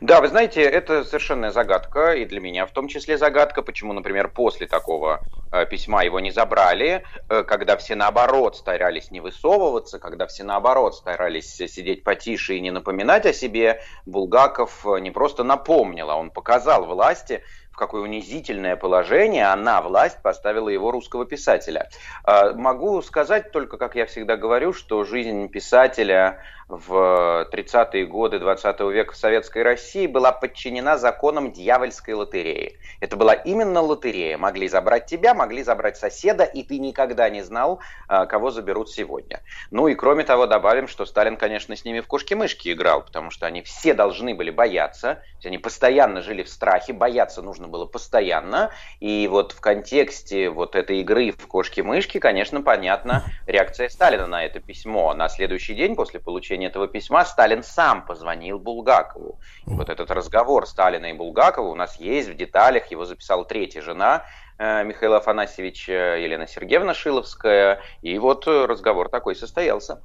Да, 0.00 0.20
вы 0.20 0.28
знаете, 0.28 0.62
это 0.62 1.04
совершенная 1.04 1.50
загадка, 1.50 2.12
и 2.12 2.24
для 2.24 2.40
меня 2.40 2.66
в 2.66 2.72
том 2.72 2.88
числе 2.88 3.18
загадка, 3.18 3.62
почему, 3.62 3.92
например, 3.92 4.28
после 4.28 4.66
такого 4.66 5.20
э, 5.52 5.66
письма 5.66 6.04
его 6.04 6.20
не 6.20 6.30
забрали, 6.30 7.04
э, 7.28 7.42
когда 7.44 7.76
все 7.76 7.94
наоборот 7.94 8.56
старались 8.56 9.10
не 9.10 9.20
высовываться, 9.20 9.98
когда 9.98 10.26
все 10.26 10.44
наоборот 10.44 10.94
старались 10.94 11.54
сидеть 11.54 12.04
потише 12.04 12.54
и 12.54 12.60
не 12.60 12.70
напоминать 12.70 13.26
о 13.26 13.32
себе, 13.32 13.82
Булгаков 14.06 14.86
э, 14.86 15.00
не 15.00 15.10
просто 15.10 15.44
напомнил, 15.44 16.10
а 16.10 16.16
он 16.16 16.30
показал 16.30 16.86
власти, 16.86 17.42
в 17.70 17.76
какое 17.76 18.02
унизительное 18.02 18.76
положение 18.76 19.46
она, 19.46 19.80
власть, 19.80 20.20
поставила 20.22 20.68
его 20.68 20.90
русского 20.90 21.24
писателя. 21.24 21.88
Э, 22.26 22.52
могу 22.54 23.00
сказать 23.02 23.52
только, 23.52 23.76
как 23.76 23.94
я 23.94 24.06
всегда 24.06 24.36
говорю, 24.36 24.72
что 24.72 25.04
жизнь 25.04 25.48
писателя 25.48 26.42
в 26.70 27.48
30-е 27.52 28.06
годы 28.06 28.38
20 28.38 28.80
века 28.80 29.12
в 29.12 29.16
Советской 29.16 29.62
России 29.62 30.06
была 30.06 30.30
подчинена 30.30 30.98
законам 30.98 31.52
дьявольской 31.52 32.14
лотереи. 32.14 32.78
Это 33.00 33.16
была 33.16 33.34
именно 33.34 33.80
лотерея. 33.80 34.38
Могли 34.38 34.68
забрать 34.68 35.06
тебя, 35.06 35.34
могли 35.34 35.64
забрать 35.64 35.96
соседа, 35.96 36.44
и 36.44 36.62
ты 36.62 36.78
никогда 36.78 37.28
не 37.28 37.42
знал, 37.42 37.80
а, 38.06 38.26
кого 38.26 38.50
заберут 38.50 38.90
сегодня. 38.90 39.40
Ну 39.70 39.88
и 39.88 39.94
кроме 39.94 40.22
того, 40.22 40.46
добавим, 40.46 40.86
что 40.86 41.06
Сталин, 41.06 41.36
конечно, 41.36 41.74
с 41.74 41.84
ними 41.84 42.00
в 42.00 42.06
кошки-мышки 42.06 42.72
играл, 42.72 43.02
потому 43.02 43.30
что 43.30 43.46
они 43.46 43.62
все 43.62 43.92
должны 43.92 44.34
были 44.34 44.50
бояться, 44.50 45.22
они 45.44 45.58
постоянно 45.58 46.22
жили 46.22 46.42
в 46.44 46.48
страхе, 46.48 46.92
бояться 46.92 47.42
нужно 47.42 47.66
было 47.66 47.86
постоянно, 47.86 48.70
и 49.00 49.26
вот 49.28 49.52
в 49.52 49.60
контексте 49.60 50.50
вот 50.50 50.76
этой 50.76 51.00
игры 51.00 51.32
в 51.32 51.46
кошки-мышки, 51.48 52.18
конечно, 52.18 52.62
понятна 52.62 53.24
реакция 53.46 53.88
Сталина 53.88 54.26
на 54.26 54.44
это 54.44 54.60
письмо. 54.60 55.14
На 55.14 55.28
следующий 55.28 55.74
день 55.74 55.96
после 55.96 56.20
получения 56.20 56.59
получения 56.60 56.66
этого 56.66 56.88
письма 56.88 57.24
Сталин 57.24 57.62
сам 57.62 58.04
позвонил 58.06 58.58
Булгакову. 58.58 59.38
И 59.66 59.70
вот 59.70 59.88
этот 59.88 60.10
разговор 60.10 60.66
Сталина 60.66 61.06
и 61.06 61.12
Булгакова 61.12 61.68
у 61.68 61.74
нас 61.74 62.00
есть 62.00 62.28
в 62.28 62.36
деталях, 62.36 62.90
его 62.90 63.04
записала 63.04 63.44
третья 63.44 63.82
жена 63.82 64.24
э, 64.58 64.84
Михаила 64.84 65.16
Афанасьевича, 65.16 66.16
Елена 66.18 66.46
Сергеевна 66.46 66.94
Шиловская, 66.94 67.80
и 68.02 68.18
вот 68.18 68.46
разговор 68.46 69.08
такой 69.08 69.34
состоялся. 69.34 70.00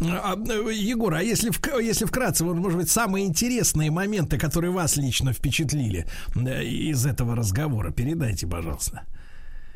А, 0.00 0.34
Егор, 0.72 1.14
а 1.14 1.22
если, 1.22 1.50
если 1.82 2.04
вкратце, 2.04 2.44
вот, 2.44 2.56
может 2.56 2.78
быть, 2.78 2.90
самые 2.90 3.24
интересные 3.24 3.90
моменты, 3.90 4.36
которые 4.36 4.72
вас 4.72 4.96
лично 4.96 5.32
впечатлили 5.32 6.06
э, 6.36 6.64
из 6.64 7.06
этого 7.06 7.34
разговора, 7.34 7.90
передайте, 7.90 8.46
пожалуйста. 8.46 9.06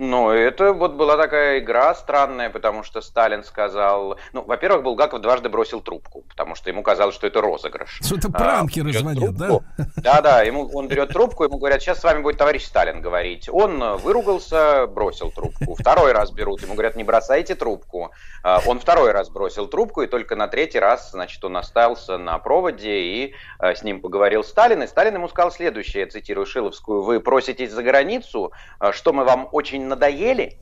Ну, 0.05 0.31
это 0.31 0.73
вот 0.73 0.95
была 0.95 1.17
такая 1.17 1.61
игра 1.61 1.95
странная, 1.95 2.51
потому 2.51 2.83
что 2.83 3.01
Сталин 3.01 3.45
сказал... 3.45 4.19
Ну, 4.33 4.43
во-первых, 4.43 4.83
Булгаков 4.83 5.21
дважды 5.21 5.49
бросил 5.49 5.81
трубку, 5.81 6.23
потому 6.29 6.57
что 6.57 6.71
ему 6.71 6.83
казалось, 6.83 7.15
что 7.15 7.29
это 7.29 7.41
розыгрыш. 7.41 8.01
Что 8.03 8.17
это 8.17 8.29
пранкеры 8.29 8.91
а, 8.91 9.15
трубку. 9.15 9.33
да? 9.79 9.87
Да-да, 9.99 10.43
ему, 10.43 10.69
он 10.75 10.89
берет 10.89 11.11
трубку, 11.11 11.45
ему 11.45 11.59
говорят, 11.59 11.83
сейчас 11.83 12.01
с 12.01 12.03
вами 12.03 12.21
будет 12.21 12.37
товарищ 12.37 12.65
Сталин 12.65 13.01
говорить. 13.01 13.49
Он 13.49 13.97
выругался, 13.99 14.89
бросил 14.89 15.31
трубку. 15.31 15.77
Второй 15.79 16.11
раз 16.11 16.33
берут, 16.33 16.63
ему 16.63 16.73
говорят, 16.73 16.97
не 16.97 17.05
бросайте 17.05 17.55
трубку. 17.55 18.11
А, 18.43 18.61
он 18.67 18.81
второй 18.81 19.13
раз 19.13 19.31
бросил 19.31 19.69
трубку, 19.69 20.03
и 20.03 20.09
только 20.09 20.35
на 20.35 20.49
третий 20.49 20.81
раз, 20.81 21.13
значит, 21.13 21.45
он 21.45 21.57
остался 21.57 22.19
на 22.19 22.41
проводе, 22.41 22.99
и 23.03 23.35
а, 23.61 23.73
с 23.73 23.85
ним 23.85 24.01
поговорил 24.01 24.43
Сталин, 24.43 24.83
и 24.83 24.89
Сталин 24.89 25.15
ему 25.15 25.29
сказал 25.29 25.53
следующее, 25.53 26.03
я 26.03 26.11
цитирую 26.11 26.45
Шиловскую, 26.45 27.03
вы 27.03 27.21
проситесь 27.21 27.71
за 27.71 27.85
границу, 27.85 28.51
а, 28.81 28.93
что 28.93 29.13
мы 29.13 29.25
вам 29.25 29.49
очень 29.53 29.92
надоели? 29.93 30.59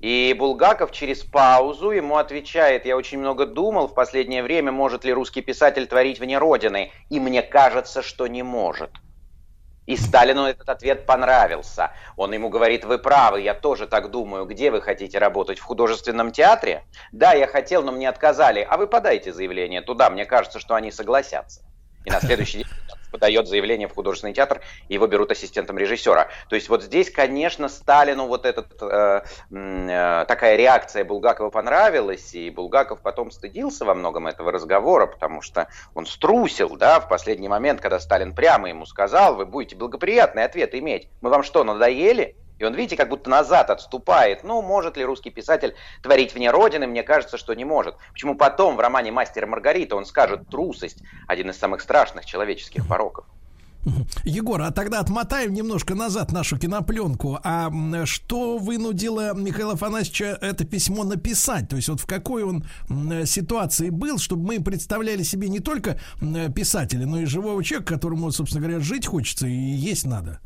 И 0.00 0.34
Булгаков 0.38 0.92
через 0.92 1.24
паузу 1.24 1.90
ему 1.90 2.16
отвечает, 2.16 2.86
я 2.86 2.96
очень 2.96 3.18
много 3.18 3.46
думал 3.46 3.88
в 3.88 3.94
последнее 3.94 4.42
время, 4.42 4.70
может 4.70 5.04
ли 5.04 5.12
русский 5.12 5.42
писатель 5.42 5.86
творить 5.86 6.20
вне 6.20 6.38
Родины, 6.38 6.92
и 7.10 7.18
мне 7.18 7.42
кажется, 7.42 8.02
что 8.02 8.28
не 8.28 8.42
может. 8.42 8.90
И 9.86 9.96
Сталину 9.96 10.44
этот 10.44 10.68
ответ 10.68 11.06
понравился. 11.06 11.92
Он 12.16 12.32
ему 12.32 12.48
говорит, 12.48 12.84
вы 12.84 12.98
правы, 12.98 13.40
я 13.40 13.54
тоже 13.54 13.86
так 13.86 14.10
думаю. 14.10 14.44
Где 14.44 14.70
вы 14.70 14.82
хотите 14.82 15.18
работать? 15.18 15.58
В 15.58 15.64
художественном 15.64 16.30
театре? 16.30 16.84
Да, 17.10 17.32
я 17.32 17.46
хотел, 17.46 17.82
но 17.82 17.90
мне 17.90 18.08
отказали. 18.08 18.66
А 18.68 18.76
вы 18.76 18.86
подайте 18.86 19.32
заявление 19.32 19.80
туда, 19.80 20.10
мне 20.10 20.26
кажется, 20.26 20.60
что 20.60 20.74
они 20.74 20.90
согласятся. 20.90 21.62
И 22.04 22.10
на 22.10 22.20
следующий 22.20 22.58
день 22.58 22.66
подает 23.10 23.48
заявление 23.48 23.88
в 23.88 23.94
художественный 23.94 24.34
театр, 24.34 24.60
и 24.88 24.94
его 24.94 25.06
берут 25.06 25.30
ассистентом 25.30 25.78
режиссера. 25.78 26.28
То 26.48 26.56
есть 26.56 26.68
вот 26.68 26.82
здесь, 26.82 27.10
конечно, 27.10 27.68
Сталину 27.68 28.26
вот 28.26 28.44
этот, 28.44 28.80
э, 28.82 29.22
э, 29.50 30.24
такая 30.28 30.56
реакция 30.56 31.04
Булгакова 31.04 31.50
понравилась, 31.50 32.34
и 32.34 32.50
Булгаков 32.50 33.00
потом 33.00 33.30
стыдился 33.30 33.84
во 33.84 33.94
многом 33.94 34.26
этого 34.26 34.52
разговора, 34.52 35.06
потому 35.06 35.40
что 35.42 35.68
он 35.94 36.06
струсил, 36.06 36.76
да, 36.76 37.00
в 37.00 37.08
последний 37.08 37.48
момент, 37.48 37.80
когда 37.80 37.98
Сталин 37.98 38.34
прямо 38.34 38.68
ему 38.68 38.86
сказал, 38.86 39.36
вы 39.36 39.46
будете 39.46 39.76
благоприятный 39.76 40.44
ответ 40.44 40.74
иметь. 40.74 41.08
Мы 41.20 41.30
вам 41.30 41.42
что, 41.42 41.64
надоели? 41.64 42.36
И 42.58 42.64
он, 42.64 42.74
видите, 42.74 42.96
как 42.96 43.08
будто 43.08 43.30
назад 43.30 43.70
отступает. 43.70 44.44
Ну, 44.44 44.62
может 44.62 44.96
ли 44.96 45.04
русский 45.04 45.30
писатель 45.30 45.74
творить 46.02 46.34
вне 46.34 46.50
Родины? 46.50 46.86
Мне 46.86 47.02
кажется, 47.02 47.38
что 47.38 47.54
не 47.54 47.64
может. 47.64 47.94
Почему 48.12 48.34
потом 48.34 48.76
в 48.76 48.80
романе 48.80 49.12
«Мастер 49.12 49.44
и 49.44 49.46
Маргарита» 49.46 49.96
он 49.96 50.06
скажет 50.06 50.48
«трусость»– 50.48 51.02
один 51.28 51.50
из 51.50 51.58
самых 51.58 51.80
страшных 51.80 52.26
человеческих 52.26 52.86
пороков. 52.86 53.26
Егор, 54.24 54.60
а 54.60 54.70
тогда 54.72 54.98
отмотаем 54.98 55.54
немножко 55.54 55.94
назад 55.94 56.32
нашу 56.32 56.58
кинопленку. 56.58 57.38
А 57.42 57.70
что 58.04 58.58
вынудило 58.58 59.34
Михаила 59.34 59.74
Афанасьевича 59.74 60.36
это 60.40 60.66
письмо 60.66 61.04
написать? 61.04 61.68
То 61.68 61.76
есть 61.76 61.88
вот 61.88 62.00
в 62.00 62.06
какой 62.06 62.42
он 62.42 62.66
ситуации 63.24 63.90
был, 63.90 64.18
чтобы 64.18 64.46
мы 64.46 64.60
представляли 64.62 65.22
себе 65.22 65.48
не 65.48 65.60
только 65.60 65.98
писателя, 66.54 67.06
но 67.06 67.20
и 67.20 67.24
живого 67.24 67.62
человека, 67.62 67.94
которому, 67.94 68.30
собственно 68.32 68.66
говоря, 68.66 68.80
жить 68.80 69.06
хочется 69.06 69.46
и 69.46 69.52
есть 69.52 70.04
надо? 70.04 70.40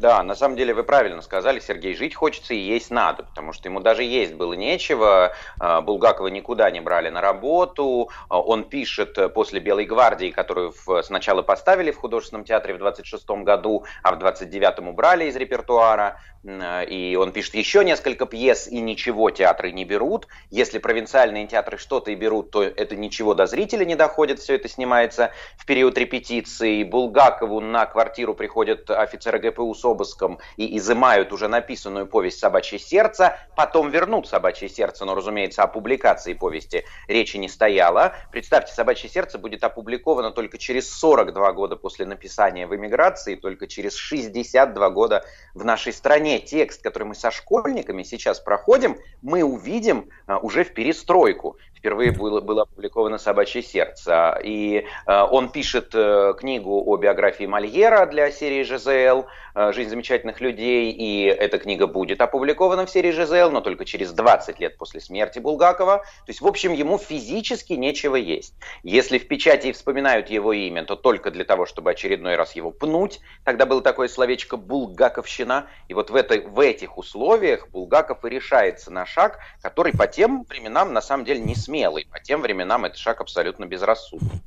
Да, 0.00 0.22
на 0.22 0.34
самом 0.34 0.56
деле 0.56 0.72
вы 0.72 0.82
правильно 0.82 1.20
сказали, 1.20 1.60
Сергей, 1.60 1.94
жить 1.94 2.14
хочется 2.14 2.54
и 2.54 2.58
есть 2.58 2.90
надо, 2.90 3.22
потому 3.22 3.52
что 3.52 3.68
ему 3.68 3.80
даже 3.80 4.02
есть 4.02 4.32
было 4.32 4.54
нечего, 4.54 5.34
а, 5.58 5.82
Булгакова 5.82 6.28
никуда 6.28 6.70
не 6.70 6.80
брали 6.80 7.10
на 7.10 7.20
работу, 7.20 8.08
а, 8.30 8.40
он 8.40 8.64
пишет 8.64 9.18
после 9.34 9.60
«Белой 9.60 9.84
гвардии», 9.84 10.30
которую 10.30 10.72
сначала 11.02 11.42
поставили 11.42 11.90
в 11.90 11.98
художественном 11.98 12.46
театре 12.46 12.72
в 12.72 12.78
26 12.78 13.44
году, 13.44 13.84
а 14.02 14.14
в 14.14 14.18
29-м 14.18 14.88
убрали 14.88 15.26
из 15.26 15.36
репертуара, 15.36 16.18
и 16.42 17.18
он 17.20 17.32
пишет 17.32 17.54
еще 17.54 17.84
несколько 17.84 18.24
пьес, 18.24 18.66
и 18.66 18.80
ничего 18.80 19.28
театры 19.28 19.72
не 19.72 19.84
берут. 19.84 20.26
Если 20.48 20.78
провинциальные 20.78 21.46
театры 21.46 21.76
что-то 21.76 22.10
и 22.10 22.14
берут, 22.14 22.50
то 22.50 22.62
это 22.62 22.96
ничего 22.96 23.34
до 23.34 23.44
зрителя 23.44 23.84
не 23.84 23.94
доходит, 23.94 24.38
все 24.38 24.54
это 24.54 24.66
снимается 24.66 25.32
в 25.58 25.66
период 25.66 25.98
репетиции. 25.98 26.82
Булгакову 26.82 27.60
на 27.60 27.84
квартиру 27.84 28.32
приходят 28.32 28.90
офицеры 28.90 29.38
ГПУ 29.38 29.74
обыском 29.90 30.38
и 30.56 30.78
изымают 30.78 31.32
уже 31.32 31.48
написанную 31.48 32.06
повесть 32.06 32.38
«Собачье 32.38 32.78
сердце», 32.78 33.38
потом 33.56 33.90
вернут 33.90 34.26
«Собачье 34.26 34.68
сердце», 34.68 35.04
но, 35.04 35.14
разумеется, 35.14 35.62
о 35.62 35.66
публикации 35.66 36.32
повести 36.32 36.84
речи 37.06 37.36
не 37.36 37.48
стояло. 37.50 38.14
Представьте, 38.32 38.72
«Собачье 38.72 39.10
сердце» 39.10 39.36
будет 39.36 39.62
опубликовано 39.62 40.30
только 40.30 40.56
через 40.56 40.90
42 40.90 41.52
года 41.52 41.76
после 41.76 42.06
написания 42.06 42.66
в 42.66 42.74
эмиграции, 42.74 43.34
только 43.34 43.66
через 43.66 43.94
62 43.94 44.90
года 44.90 45.22
в 45.54 45.64
нашей 45.64 45.92
стране 45.92 46.30
не 46.30 46.38
текст, 46.38 46.82
который 46.82 47.04
мы 47.04 47.14
со 47.14 47.30
школьниками 47.30 48.02
сейчас 48.02 48.40
проходим, 48.40 48.96
мы 49.22 49.42
увидим 49.42 50.08
а, 50.26 50.38
уже 50.38 50.64
в 50.64 50.72
перестройку. 50.72 51.58
Впервые 51.80 52.12
было, 52.12 52.42
было 52.42 52.62
опубликовано 52.62 53.16
«Собачье 53.16 53.62
сердце». 53.62 54.38
И 54.44 54.84
э, 55.06 55.22
он 55.22 55.48
пишет 55.48 55.94
э, 55.94 56.34
книгу 56.38 56.82
о 56.84 56.98
биографии 56.98 57.46
Мольера 57.46 58.04
для 58.04 58.30
серии 58.30 58.62
ЖЗЛ 58.64 59.24
э, 59.54 59.72
«Жизнь 59.72 59.88
замечательных 59.88 60.42
людей», 60.42 60.90
и 60.90 61.24
эта 61.24 61.56
книга 61.58 61.86
будет 61.86 62.20
опубликована 62.20 62.84
в 62.84 62.90
серии 62.90 63.12
ЖЗЛ, 63.12 63.50
но 63.50 63.62
только 63.62 63.86
через 63.86 64.12
20 64.12 64.60
лет 64.60 64.76
после 64.76 65.00
смерти 65.00 65.38
Булгакова. 65.38 66.00
То 66.00 66.28
есть, 66.28 66.42
в 66.42 66.46
общем, 66.46 66.74
ему 66.74 66.98
физически 66.98 67.72
нечего 67.72 68.16
есть. 68.16 68.52
Если 68.82 69.16
в 69.16 69.26
печати 69.26 69.72
вспоминают 69.72 70.28
его 70.28 70.52
имя, 70.52 70.84
то 70.84 70.96
только 70.96 71.30
для 71.30 71.44
того, 71.44 71.64
чтобы 71.64 71.92
очередной 71.92 72.36
раз 72.36 72.56
его 72.56 72.72
пнуть. 72.72 73.20
Тогда 73.44 73.64
было 73.64 73.80
такое 73.80 74.08
словечко 74.08 74.58
«булгаковщина». 74.58 75.66
И 75.88 75.94
вот 75.94 76.10
в, 76.10 76.14
этой, 76.14 76.46
в 76.46 76.60
этих 76.60 76.98
условиях 76.98 77.70
Булгаков 77.70 78.22
и 78.26 78.28
решается 78.28 78.90
на 78.90 79.06
шаг, 79.06 79.38
который 79.62 79.94
по 79.96 80.06
тем 80.06 80.42
временам 80.42 80.92
на 80.92 81.00
самом 81.00 81.24
деле 81.24 81.40
не 81.40 81.54
смелый. 81.70 82.06
По 82.10 82.18
тем 82.18 82.42
временам 82.42 82.84
это 82.84 82.98
шаг 82.98 83.20
абсолютно 83.20 83.64
безрассудный. 83.64 84.42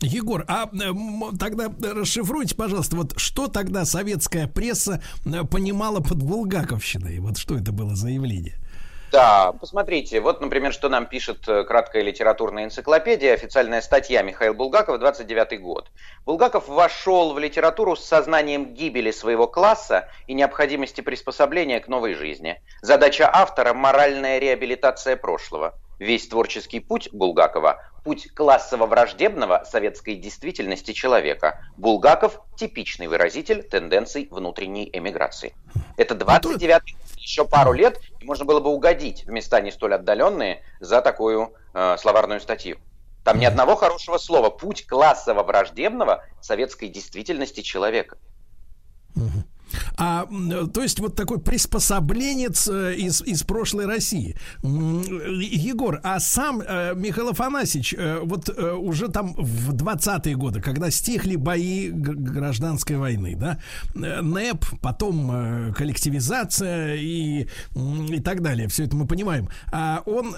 Егор, 0.00 0.44
а 0.48 0.68
э, 0.72 1.38
тогда 1.38 1.72
расшифруйте, 1.80 2.56
пожалуйста, 2.56 2.96
вот 2.96 3.12
что 3.16 3.46
тогда 3.46 3.84
советская 3.84 4.48
пресса 4.48 5.00
э, 5.24 5.44
понимала 5.44 6.00
под 6.00 6.22
Булгаковщиной? 6.22 7.20
Вот 7.20 7.38
что 7.38 7.56
это 7.56 7.70
было 7.72 7.94
за 7.94 8.08
явление? 8.08 8.58
Да, 9.12 9.52
посмотрите, 9.52 10.20
вот, 10.20 10.40
например, 10.40 10.72
что 10.72 10.88
нам 10.88 11.06
пишет 11.06 11.48
э, 11.48 11.62
краткая 11.62 12.02
литературная 12.02 12.64
энциклопедия, 12.64 13.32
официальная 13.32 13.80
статья 13.80 14.22
Михаил 14.22 14.54
Булгаков, 14.54 14.98
29 14.98 15.60
год. 15.62 15.92
Булгаков 16.26 16.66
вошел 16.66 17.32
в 17.32 17.38
литературу 17.38 17.94
с 17.94 18.04
сознанием 18.04 18.74
гибели 18.74 19.12
своего 19.12 19.46
класса 19.46 20.08
и 20.26 20.34
необходимости 20.34 21.00
приспособления 21.00 21.78
к 21.78 21.86
новой 21.86 22.14
жизни. 22.14 22.60
Задача 22.82 23.30
автора– 23.32 23.72
моральная 23.74 24.40
реабилитация 24.40 25.16
прошлого. 25.16 25.78
Весь 25.98 26.28
творческий 26.28 26.80
путь 26.80 27.08
Булгакова– 27.12 27.82
путь 28.04 28.28
классово-враждебного 28.34 29.64
советской 29.64 30.16
действительности 30.16 30.92
человека. 30.92 31.60
Булгаков– 31.76 32.40
типичный 32.56 33.06
выразитель 33.06 33.62
тенденций 33.62 34.28
внутренней 34.30 34.90
эмиграции. 34.92 35.54
Это 35.96 36.14
29 36.14 36.96
еще 37.16 37.44
пару 37.44 37.72
лет, 37.72 38.00
и 38.20 38.24
можно 38.24 38.44
было 38.44 38.60
бы 38.60 38.70
угодить 38.70 39.24
в 39.24 39.30
места 39.30 39.60
не 39.60 39.72
столь 39.72 39.94
отдаленные 39.94 40.62
за 40.80 41.00
такую 41.00 41.54
э, 41.72 41.96
словарную 41.98 42.40
статью. 42.40 42.78
Там 43.24 43.38
ни 43.38 43.46
одного 43.46 43.74
хорошего 43.74 44.18
слова. 44.18 44.50
Путь 44.50 44.86
классово-враждебного 44.86 46.24
советской 46.42 46.88
действительности 46.88 47.62
человека. 47.62 48.18
А, 49.96 50.26
то 50.72 50.82
есть 50.82 51.00
вот 51.00 51.16
такой 51.16 51.38
приспособленец 51.38 52.68
э, 52.68 52.94
из, 52.96 53.22
из 53.22 53.42
прошлой 53.42 53.86
России. 53.86 54.36
Егор, 54.62 56.00
а 56.02 56.20
сам 56.20 56.60
э, 56.60 56.94
Михаил 56.94 57.30
Афанасьевич, 57.30 57.94
э, 57.96 58.20
вот 58.22 58.48
уже 58.48 59.08
там 59.08 59.34
в 59.34 59.74
20-е 59.74 60.36
годы, 60.36 60.60
когда 60.60 60.90
стихли 60.90 61.36
бои 61.36 61.90
гражданской 61.90 62.96
войны, 62.96 63.36
да, 63.36 63.58
НЭП, 63.94 64.64
потом 64.80 65.72
коллективизация 65.74 66.94
и, 66.96 67.46
и 67.74 68.20
так 68.20 68.42
далее, 68.42 68.68
все 68.68 68.84
это 68.84 68.96
мы 68.96 69.06
понимаем. 69.06 69.48
А 69.72 70.02
он 70.06 70.34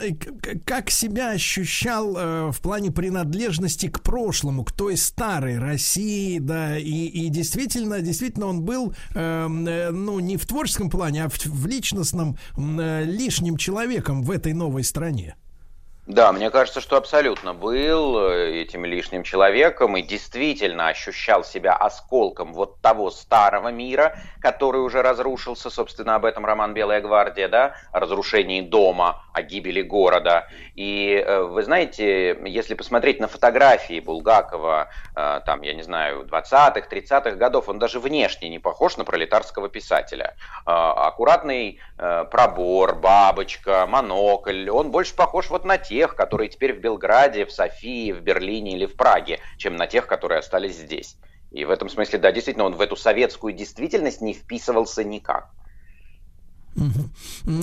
как 0.65 0.91
себя 0.91 1.31
ощущал 1.31 2.15
в 2.53 2.61
плане 2.61 2.91
принадлежности 2.91 3.89
к 3.89 4.01
прошлому, 4.01 4.65
к 4.65 4.73
той 4.73 4.97
старой 4.97 5.59
России, 5.59 6.39
да, 6.39 6.79
и, 6.79 7.07
и 7.07 7.29
действительно, 7.29 8.01
действительно 8.01 8.47
он 8.47 8.63
был 8.63 8.95
э, 9.15 9.26
ну, 9.49 10.21
не 10.21 10.37
в 10.37 10.47
творческом 10.47 10.91
плане, 10.91 11.25
а 11.25 11.29
в, 11.29 11.39
в 11.45 11.67
личностном 11.67 12.37
э, 12.57 13.05
лишним 13.05 13.57
человеком 13.57 14.23
в 14.23 14.31
этой 14.31 14.53
новой 14.53 14.85
стране. 14.85 15.37
Да, 16.07 16.31
мне 16.31 16.51
кажется, 16.51 16.81
что 16.81 16.97
абсолютно 16.97 17.53
был 17.53 18.29
э, 18.29 18.61
этим 18.61 18.85
лишним 18.85 19.25
человеком 19.25 19.97
и 19.97 20.03
действительно 20.03 20.87
ощущал 20.87 21.43
себя 21.43 21.75
осколком 21.75 22.53
вот 22.53 22.81
того 22.81 23.11
старого 23.11 23.71
мира, 23.71 24.17
который 24.41 24.83
уже 24.83 25.03
разрушился, 25.03 25.69
собственно, 25.69 26.15
об 26.15 26.25
этом 26.25 26.47
роман 26.47 26.75
«Белая 26.75 27.01
гвардия», 27.01 27.49
да, 27.49 27.75
о 27.91 27.99
разрушении 27.99 28.61
дома, 28.61 29.25
о 29.33 29.43
гибели 29.43 29.83
города. 29.83 30.47
И 30.77 31.11
э, 31.27 31.41
вы 31.43 31.65
знаете, 31.65 32.39
если 32.45 32.75
посмотреть 32.75 33.19
на 33.19 33.27
фотографии 33.27 33.99
Булгакова, 33.99 34.91
э, 35.17 35.41
там, 35.45 35.63
я 35.63 35.75
не 35.75 35.83
знаю, 35.83 36.25
20-х, 36.31 36.87
30-х 36.89 37.33
годов, 37.33 37.69
он 37.69 37.81
даже 37.81 37.99
внешне 37.99 38.49
не 38.49 38.61
похож 38.61 38.97
на 38.97 39.05
пролетарского 39.05 39.69
писателя. 39.69 40.37
Аккуратный 40.67 41.81
пробор, 41.97 42.95
бабочка, 42.95 43.87
монокль, 43.89 44.69
он 44.71 44.93
больше 44.93 45.17
похож 45.17 45.51
вот 45.51 45.65
на 45.65 45.79
те 45.79 45.96
тех, 45.97 46.15
которые 46.15 46.51
теперь 46.51 46.75
в 46.75 46.81
Белграде, 46.81 47.47
в 47.47 47.53
Софии, 47.53 48.13
в 48.13 48.21
Берлине 48.21 48.73
или 48.73 48.85
в 48.85 48.97
Праге, 48.97 49.41
чем 49.57 49.77
на 49.77 49.87
тех, 49.87 50.07
которые 50.07 50.41
остались 50.41 50.77
здесь. 50.77 51.17
И 51.51 51.65
в 51.65 51.71
этом 51.71 51.89
смысле, 51.89 52.19
да, 52.19 52.33
действительно, 52.33 52.67
он 52.67 52.75
в 52.75 52.83
эту 52.83 52.97
советскую 52.97 53.55
действительность 53.55 54.21
не 54.21 54.35
вписывался 54.35 55.05
никак. 55.05 55.55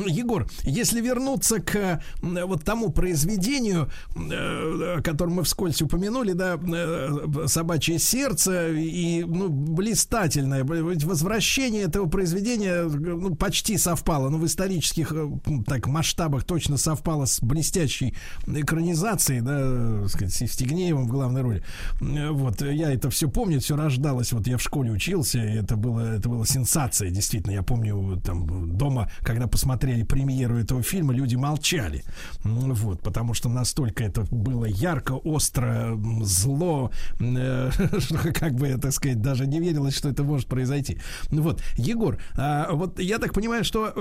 Егор, 0.08 0.48
если 0.64 1.02
вернуться 1.02 1.60
к 1.60 2.02
вот 2.22 2.64
тому 2.64 2.90
произведению, 2.92 3.90
э, 4.16 4.96
о 4.98 5.02
котором 5.02 5.34
мы 5.34 5.44
вскользь 5.44 5.82
упомянули, 5.82 6.34
да, 6.34 6.58
э, 6.58 7.48
«Собачье 7.48 8.00
сердце» 8.00 8.70
и, 8.70 9.24
ну, 9.24 9.50
блистательное, 9.50 10.64
возвращение 10.64 11.84
этого 11.84 12.08
произведения, 12.08 12.84
ну, 12.84 13.36
почти 13.36 13.78
совпало, 13.78 14.30
ну, 14.30 14.38
в 14.38 14.46
исторических 14.46 15.12
э, 15.12 15.30
так 15.66 15.88
масштабах 15.88 16.44
точно 16.44 16.78
совпало 16.78 17.26
с 17.26 17.42
блестящей 17.42 18.16
экранизацией, 18.48 19.42
да, 19.42 20.02
так 20.02 20.10
сказать, 20.10 20.34
с 20.34 20.42
Евстигнеевым 20.42 21.08
в 21.08 21.12
главной 21.12 21.42
роли. 21.42 21.64
Вот, 22.00 22.62
я 22.62 22.92
это 22.92 23.10
все 23.10 23.30
помню, 23.30 23.60
все 23.60 23.76
рождалось, 23.76 24.34
вот 24.34 24.48
я 24.48 24.58
в 24.58 24.62
школе 24.62 24.92
учился, 24.92 25.40
это 25.40 25.76
было, 25.76 26.16
это 26.16 26.30
было 26.30 26.46
сенсация, 26.46 27.10
действительно, 27.10 27.52
я 27.52 27.64
помню, 27.64 28.20
там, 28.24 28.78
дома 28.78 29.03
когда 29.22 29.48
посмотрели 29.48 30.04
премьеру 30.04 30.58
этого 30.58 30.84
фильма, 30.84 31.14
люди 31.14 31.36
молчали. 31.36 32.04
Вот, 32.44 33.02
потому 33.02 33.34
что 33.34 33.50
настолько 33.50 34.04
это 34.04 34.26
было 34.32 34.66
ярко, 34.66 35.14
остро, 35.14 35.98
зло, 36.22 36.92
э, 37.20 37.72
как 38.34 38.54
бы, 38.56 38.78
так 38.78 38.92
сказать, 38.92 39.22
даже 39.22 39.48
не 39.48 39.60
верилось, 39.60 39.96
что 39.96 40.10
это 40.10 40.24
может 40.24 40.48
произойти. 40.48 41.00
Ну 41.32 41.42
вот, 41.42 41.62
Егор, 41.78 42.18
а, 42.36 42.72
вот 42.74 43.00
я 43.00 43.20
так 43.20 43.34
понимаю, 43.34 43.64
что 43.64 43.94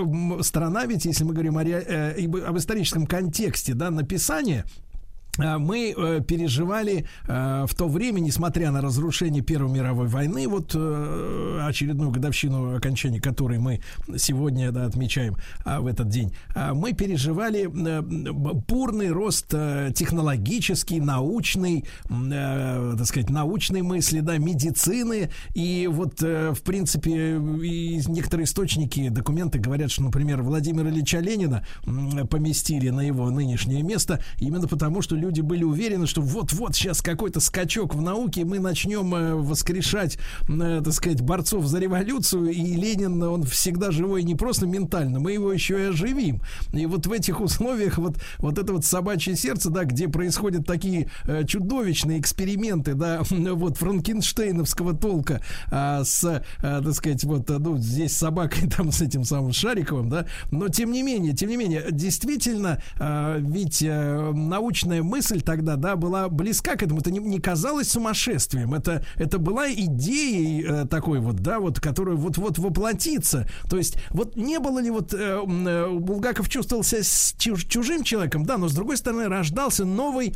страна, 0.43 0.87
ведь, 0.87 1.05
если 1.05 1.25
мы 1.25 1.33
говорим 1.33 1.59
о, 1.59 1.65
э, 1.65 2.27
об 2.47 2.57
историческом 2.59 3.07
контексте, 3.07 3.75
да, 3.75 3.91
написания, 3.91 4.65
мы 5.39 5.95
э, 5.97 6.21
переживали 6.21 7.07
э, 7.27 7.65
в 7.67 7.75
то 7.75 7.89
время, 7.89 8.21
несмотря 8.21 8.71
на 8.71 8.83
разрушение 8.83 9.43
Первой 9.43 9.73
мировой 9.73 10.07
войны, 10.07 10.47
вот 10.47 10.75
очередную 10.75 12.11
годовщину 12.11 12.77
окончания 12.77 13.21
которой 13.21 13.59
мы 13.59 13.81
сегодня 14.17 14.73
да, 14.73 14.85
отмечаем 14.85 15.37
в 15.65 15.87
этот 15.87 16.09
день, 16.09 16.33
мы 16.75 16.93
переживали 16.93 17.67
бурный 17.67 19.11
рост 19.11 19.49
технологический, 19.95 21.01
научный, 21.01 21.85
так 22.09 23.07
сказать, 23.07 23.31
научной 23.31 23.83
мысли, 23.83 24.21
да, 24.21 24.39
медицины. 24.39 25.31
И 25.55 25.89
вот, 25.91 26.21
в 26.21 26.63
принципе, 26.63 27.39
некоторые 27.39 28.45
источники, 28.45 29.09
документы 29.09 29.59
говорят, 29.59 29.91
что, 29.91 30.03
например, 30.03 30.43
Владимира 30.43 30.89
Ильича 30.91 31.21
Ленина 31.21 31.65
поместили 32.29 32.91
на 32.91 33.01
его 33.01 33.31
нынешнее 33.31 33.83
место 33.83 34.21
именно 34.39 34.67
потому, 34.67 35.03
что 35.03 35.17
люди 35.23 35.41
были 35.41 35.63
уверены, 35.63 36.07
что 36.07 36.21
вот-вот 36.21 36.75
сейчас 36.75 37.01
какой-то 37.01 37.41
скачок 37.41 37.95
в 37.95 38.03
науке, 38.03 38.45
мы 38.45 38.59
начнем 38.59 39.15
э, 39.15 39.35
воскрешать, 39.35 40.19
э, 40.49 40.83
так 40.85 40.93
сказать, 40.93 41.23
борцов 41.23 41.67
за 41.67 41.79
революцию, 41.79 42.51
и 42.51 42.75
Ленин, 42.75 43.23
он 43.23 43.45
всегда 43.45 43.93
живой 43.93 44.25
не 44.25 44.35
просто 44.35 44.67
ментально, 44.67 45.21
мы 45.21 45.33
его 45.33 45.53
еще 45.53 45.81
и 45.81 45.87
оживим. 45.89 46.43
И 46.73 46.87
вот 46.87 47.07
в 47.07 47.13
этих 47.13 47.41
условиях 47.41 47.99
вот, 47.99 48.17
вот 48.39 48.59
это 48.59 48.73
вот 48.73 48.85
собачье 48.85 49.37
сердце, 49.37 49.71
да, 49.71 49.85
где 49.85 50.09
происходят 50.09 50.67
такие 50.67 51.09
э, 51.25 51.45
чудовищные 51.45 52.19
эксперименты, 52.19 52.95
да, 52.95 53.23
вот 53.31 53.77
франкенштейновского 53.77 54.95
толка 54.95 55.41
а, 55.71 56.03
с, 56.03 56.25
а, 56.25 56.83
так 56.83 56.95
сказать, 56.95 57.23
вот, 57.25 57.49
ну, 57.49 57.79
здесь 57.79 58.17
собакой, 58.17 58.69
там, 58.77 58.91
с 58.91 59.01
этим 59.01 59.25
самым 59.25 59.53
Шариковым, 59.53 60.09
да, 60.09 60.27
но 60.51 60.69
тем 60.69 60.91
не 60.91 61.03
менее, 61.03 61.33
тем 61.33 61.49
не 61.49 61.57
менее, 61.57 61.87
действительно, 61.93 62.83
а, 62.99 63.39
ведь 63.39 63.85
а, 63.87 64.33
научная 64.33 65.03
мысль 65.13 65.43
тогда, 65.43 65.77
да, 65.77 65.95
была 65.95 66.31
близка 66.31 66.77
к 66.77 66.83
этому. 66.83 67.01
Это 67.01 67.11
не, 67.11 67.19
не 67.19 67.39
казалось 67.39 67.91
сумасшествием. 67.91 68.73
Это, 68.73 69.05
это 69.17 69.39
была 69.39 69.71
идеей 69.71 70.65
э, 70.67 70.87
такой 70.87 71.21
вот, 71.21 71.37
да, 71.37 71.61
вот, 71.61 71.81
которая 71.81 72.17
вот-вот 72.17 72.59
воплотится. 72.59 73.47
То 73.69 73.77
есть, 73.77 73.99
вот 74.11 74.37
не 74.37 74.59
было 74.59 74.79
ли 74.79 74.91
вот 74.91 75.13
э, 75.13 75.17
э, 75.19 75.91
Булгаков 75.91 76.49
чувствовался 76.49 77.05
с 77.05 77.35
чужим 77.37 78.05
человеком, 78.05 78.45
да, 78.47 78.57
но 78.57 78.69
с 78.69 78.73
другой 78.73 78.97
стороны 78.97 79.29
рождался 79.29 79.85
новый 79.85 80.35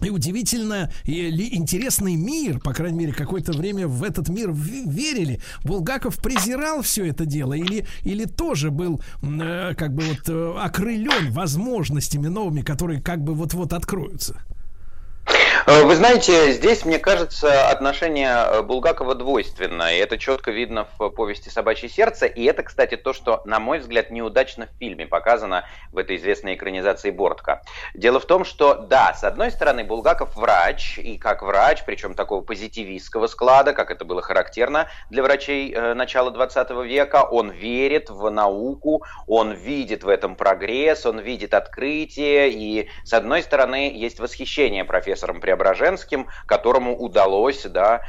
и 0.00 0.10
удивительно 0.10 0.90
и 1.04 1.56
интересный 1.56 2.16
мир, 2.16 2.60
по 2.60 2.72
крайней 2.72 2.98
мере, 2.98 3.12
какое-то 3.12 3.52
время 3.52 3.88
в 3.88 4.02
этот 4.02 4.28
мир 4.28 4.52
верили. 4.52 5.40
Булгаков 5.64 6.16
презирал 6.18 6.82
все 6.82 7.06
это 7.06 7.26
дело 7.26 7.54
или, 7.54 7.86
или 8.02 8.24
тоже 8.24 8.70
был 8.70 9.00
э, 9.22 9.74
как 9.76 9.94
бы 9.94 10.02
вот 10.02 10.28
э, 10.28 10.54
окрылен 10.58 11.32
возможностями 11.32 12.28
новыми, 12.28 12.62
которые 12.62 13.00
как 13.00 13.22
бы 13.22 13.34
вот-вот 13.34 13.72
откроются? 13.72 14.40
Э, 15.68 15.84
вы 15.84 15.96
знаете, 15.96 16.52
здесь, 16.52 16.86
мне 16.86 16.98
кажется, 16.98 17.68
отношение 17.68 18.30
э, 18.30 18.62
Булгакова 18.62 19.14
двойственно, 19.14 19.94
и 19.94 19.98
это 19.98 20.16
четко 20.16 20.50
видно 20.50 20.88
в 20.96 21.10
повести 21.10 21.50
«Собачье 21.50 21.90
сердце», 21.90 22.24
и 22.24 22.42
это, 22.44 22.62
кстати, 22.62 22.96
то, 22.96 23.12
что, 23.12 23.42
на 23.44 23.60
мой 23.60 23.80
взгляд, 23.80 24.10
неудачно 24.10 24.66
в 24.66 24.78
фильме 24.78 25.06
показано 25.06 25.66
в 25.92 25.98
этой 25.98 26.16
известной 26.16 26.54
экранизации 26.54 27.10
«Бортка». 27.10 27.60
Дело 27.92 28.18
в 28.18 28.24
том, 28.24 28.46
что, 28.46 28.76
да, 28.76 29.12
с 29.12 29.24
одной 29.24 29.50
стороны, 29.50 29.84
Булгаков 29.84 30.34
врач, 30.36 30.96
и 30.96 31.18
как 31.18 31.42
врач, 31.42 31.82
причем 31.84 32.14
такого 32.14 32.40
позитивистского 32.40 33.26
склада, 33.26 33.74
как 33.74 33.90
это 33.90 34.06
было 34.06 34.22
характерно 34.22 34.88
для 35.10 35.22
врачей 35.22 35.70
э, 35.74 35.92
начала 35.92 36.30
20 36.30 36.70
века, 36.86 37.24
он 37.24 37.50
верит 37.50 38.08
в 38.08 38.30
науку, 38.30 39.04
он 39.26 39.52
видит 39.52 40.02
в 40.02 40.08
этом 40.08 40.34
прогресс, 40.34 41.04
он 41.04 41.18
видит 41.18 41.52
открытие, 41.52 42.52
и, 42.52 42.88
с 43.04 43.12
одной 43.12 43.42
стороны, 43.42 43.92
есть 43.94 44.18
восхищение 44.18 44.86
профессором 44.86 45.42
Преображенским, 45.42 45.57
которому 46.46 46.96
удалось 46.96 47.64
да, 47.64 48.02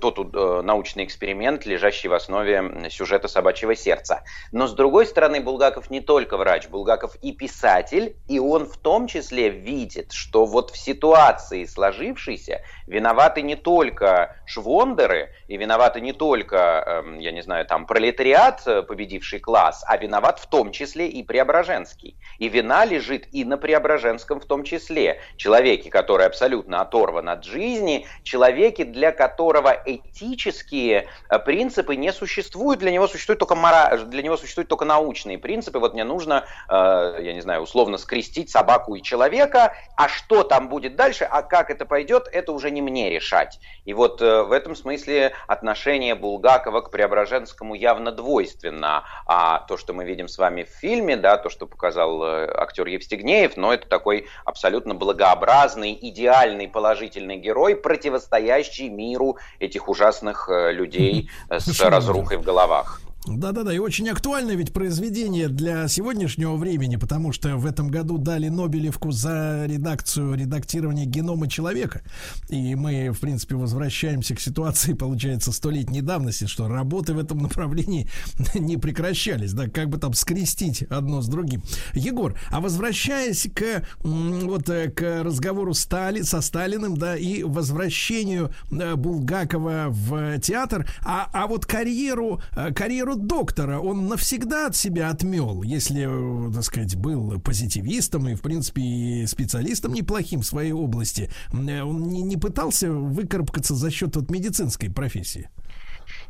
тот 0.00 0.18
э, 0.18 0.60
научный 0.62 1.04
эксперимент, 1.04 1.66
лежащий 1.66 2.08
в 2.08 2.14
основе 2.14 2.88
сюжета 2.90 3.28
«Собачьего 3.28 3.74
сердца». 3.74 4.22
Но 4.52 4.66
с 4.66 4.72
другой 4.72 5.06
стороны, 5.06 5.40
Булгаков 5.40 5.90
не 5.90 6.00
только 6.00 6.36
врач, 6.36 6.68
Булгаков 6.68 7.16
и 7.16 7.32
писатель, 7.32 8.16
и 8.28 8.38
он 8.38 8.66
в 8.66 8.76
том 8.76 9.06
числе 9.06 9.48
видит, 9.48 10.12
что 10.12 10.46
вот 10.46 10.70
в 10.70 10.78
ситуации 10.78 11.64
сложившейся 11.64 12.62
виноваты 12.86 13.42
не 13.42 13.56
только 13.56 14.36
швондеры, 14.46 15.32
и 15.48 15.56
виноваты 15.56 16.00
не 16.00 16.12
только, 16.12 17.02
эм, 17.04 17.18
я 17.18 17.32
не 17.32 17.42
знаю, 17.42 17.66
там 17.66 17.86
пролетариат, 17.86 18.62
э, 18.66 18.82
победивший 18.82 19.38
класс, 19.38 19.84
а 19.86 19.96
виноват 19.96 20.38
в 20.38 20.46
том 20.46 20.72
числе 20.72 21.08
и 21.08 21.22
Преображенский. 21.22 22.16
И 22.38 22.48
вина 22.48 22.84
лежит 22.84 23.28
и 23.32 23.44
на 23.44 23.58
Преображенском 23.58 24.40
в 24.40 24.46
том 24.46 24.64
числе. 24.64 25.20
Человеке, 25.36 25.90
который 25.90 26.26
абсолютно 26.26 26.65
абсолютно 26.66 26.80
оторван 26.80 27.28
от 27.28 27.44
жизни, 27.44 28.06
человеке, 28.22 28.84
для 28.84 29.12
которого 29.12 29.70
этические 29.86 31.06
э, 31.28 31.38
принципы 31.38 31.96
не 31.96 32.12
существуют, 32.12 32.80
для 32.80 32.90
него 32.90 33.06
существуют 33.08 33.38
только 33.38 33.54
мора... 33.54 33.96
для 33.96 34.22
него 34.22 34.36
существуют 34.36 34.68
только 34.68 34.84
научные 34.84 35.38
принципы. 35.38 35.78
Вот 35.78 35.94
мне 35.94 36.04
нужно, 36.04 36.44
э, 36.68 37.18
я 37.20 37.32
не 37.32 37.40
знаю, 37.40 37.62
условно 37.62 37.98
скрестить 37.98 38.50
собаку 38.50 38.96
и 38.96 39.02
человека, 39.02 39.74
а 39.96 40.08
что 40.08 40.42
там 40.42 40.68
будет 40.68 40.96
дальше, 40.96 41.24
а 41.24 41.42
как 41.42 41.70
это 41.70 41.86
пойдет, 41.86 42.28
это 42.32 42.52
уже 42.52 42.70
не 42.70 42.82
мне 42.82 43.10
решать. 43.10 43.60
И 43.84 43.94
вот 43.94 44.20
э, 44.20 44.42
в 44.42 44.52
этом 44.52 44.74
смысле 44.74 45.32
отношение 45.46 46.14
Булгакова 46.14 46.80
к 46.80 46.90
Преображенскому 46.90 47.74
явно 47.74 48.12
двойственно. 48.12 49.04
А 49.26 49.60
то, 49.68 49.76
что 49.76 49.92
мы 49.92 50.04
видим 50.04 50.28
с 50.28 50.38
вами 50.38 50.64
в 50.64 50.68
фильме, 50.68 51.16
да, 51.16 51.36
то, 51.36 51.48
что 51.48 51.66
показал 51.66 52.22
актер 52.22 52.86
Евстигнеев, 52.86 53.56
но 53.56 53.72
это 53.72 53.88
такой 53.88 54.26
абсолютно 54.44 54.94
благообразный, 54.94 55.96
идеальный 56.00 56.55
реальный 56.56 56.68
положительный 56.68 57.36
герой, 57.36 57.76
противостоящий 57.76 58.88
миру 58.88 59.36
этих 59.60 59.88
ужасных 59.88 60.48
э, 60.48 60.72
людей 60.72 61.28
э, 61.48 61.60
с 61.60 61.80
разрухой 61.80 62.38
в 62.38 62.42
головах. 62.42 63.00
Да-да-да, 63.26 63.74
и 63.74 63.78
очень 63.78 64.08
актуальное 64.08 64.54
ведь 64.54 64.72
произведение 64.72 65.48
для 65.48 65.88
сегодняшнего 65.88 66.56
времени, 66.56 66.96
потому 66.96 67.32
что 67.32 67.56
в 67.56 67.66
этом 67.66 67.88
году 67.88 68.18
дали 68.18 68.48
Нобелевку 68.48 69.10
за 69.10 69.66
редакцию, 69.66 70.34
редактирование 70.34 71.06
генома 71.06 71.48
человека. 71.48 72.02
И 72.48 72.76
мы, 72.76 73.10
в 73.10 73.18
принципе, 73.18 73.56
возвращаемся 73.56 74.36
к 74.36 74.40
ситуации, 74.40 74.92
получается, 74.92 75.50
столетней 75.50 76.02
давности, 76.02 76.46
что 76.46 76.68
работы 76.68 77.14
в 77.14 77.18
этом 77.18 77.38
направлении 77.38 78.08
не 78.54 78.76
прекращались, 78.76 79.52
да, 79.52 79.68
как 79.68 79.88
бы 79.88 79.98
там 79.98 80.14
скрестить 80.14 80.82
одно 80.82 81.20
с 81.20 81.26
другим. 81.26 81.62
Егор, 81.94 82.38
а 82.50 82.60
возвращаясь 82.60 83.48
к 83.52 83.84
вот 84.02 84.68
э, 84.68 84.90
к 84.90 85.24
разговору 85.24 85.74
Стали, 85.74 86.22
со 86.22 86.40
Сталиным, 86.40 86.96
да, 86.96 87.16
и 87.16 87.42
возвращению 87.42 88.52
э, 88.70 88.94
Булгакова 88.94 89.86
в 89.88 90.38
театр, 90.38 90.88
а, 91.04 91.28
а 91.32 91.48
вот 91.48 91.66
карьеру, 91.66 92.40
э, 92.54 92.72
карьеру 92.72 93.15
доктора 93.16 93.80
он 93.80 94.06
навсегда 94.08 94.66
от 94.66 94.76
себя 94.76 95.10
отмел, 95.10 95.62
если, 95.62 96.06
э, 96.08 96.52
так 96.52 96.64
сказать, 96.64 96.96
был 96.96 97.40
позитивистом 97.40 98.28
и, 98.28 98.34
в 98.34 98.42
принципе, 98.42 99.26
специалистом 99.26 99.92
неплохим 99.92 100.42
в 100.42 100.46
своей 100.46 100.72
области. 100.72 101.30
Э, 101.52 101.82
он 101.82 102.08
не, 102.08 102.22
не 102.22 102.36
пытался 102.36 102.90
выкарабкаться 102.90 103.74
за 103.74 103.90
счет 103.90 104.16
вот 104.16 104.30
медицинской 104.30 104.90
профессии? 104.90 105.48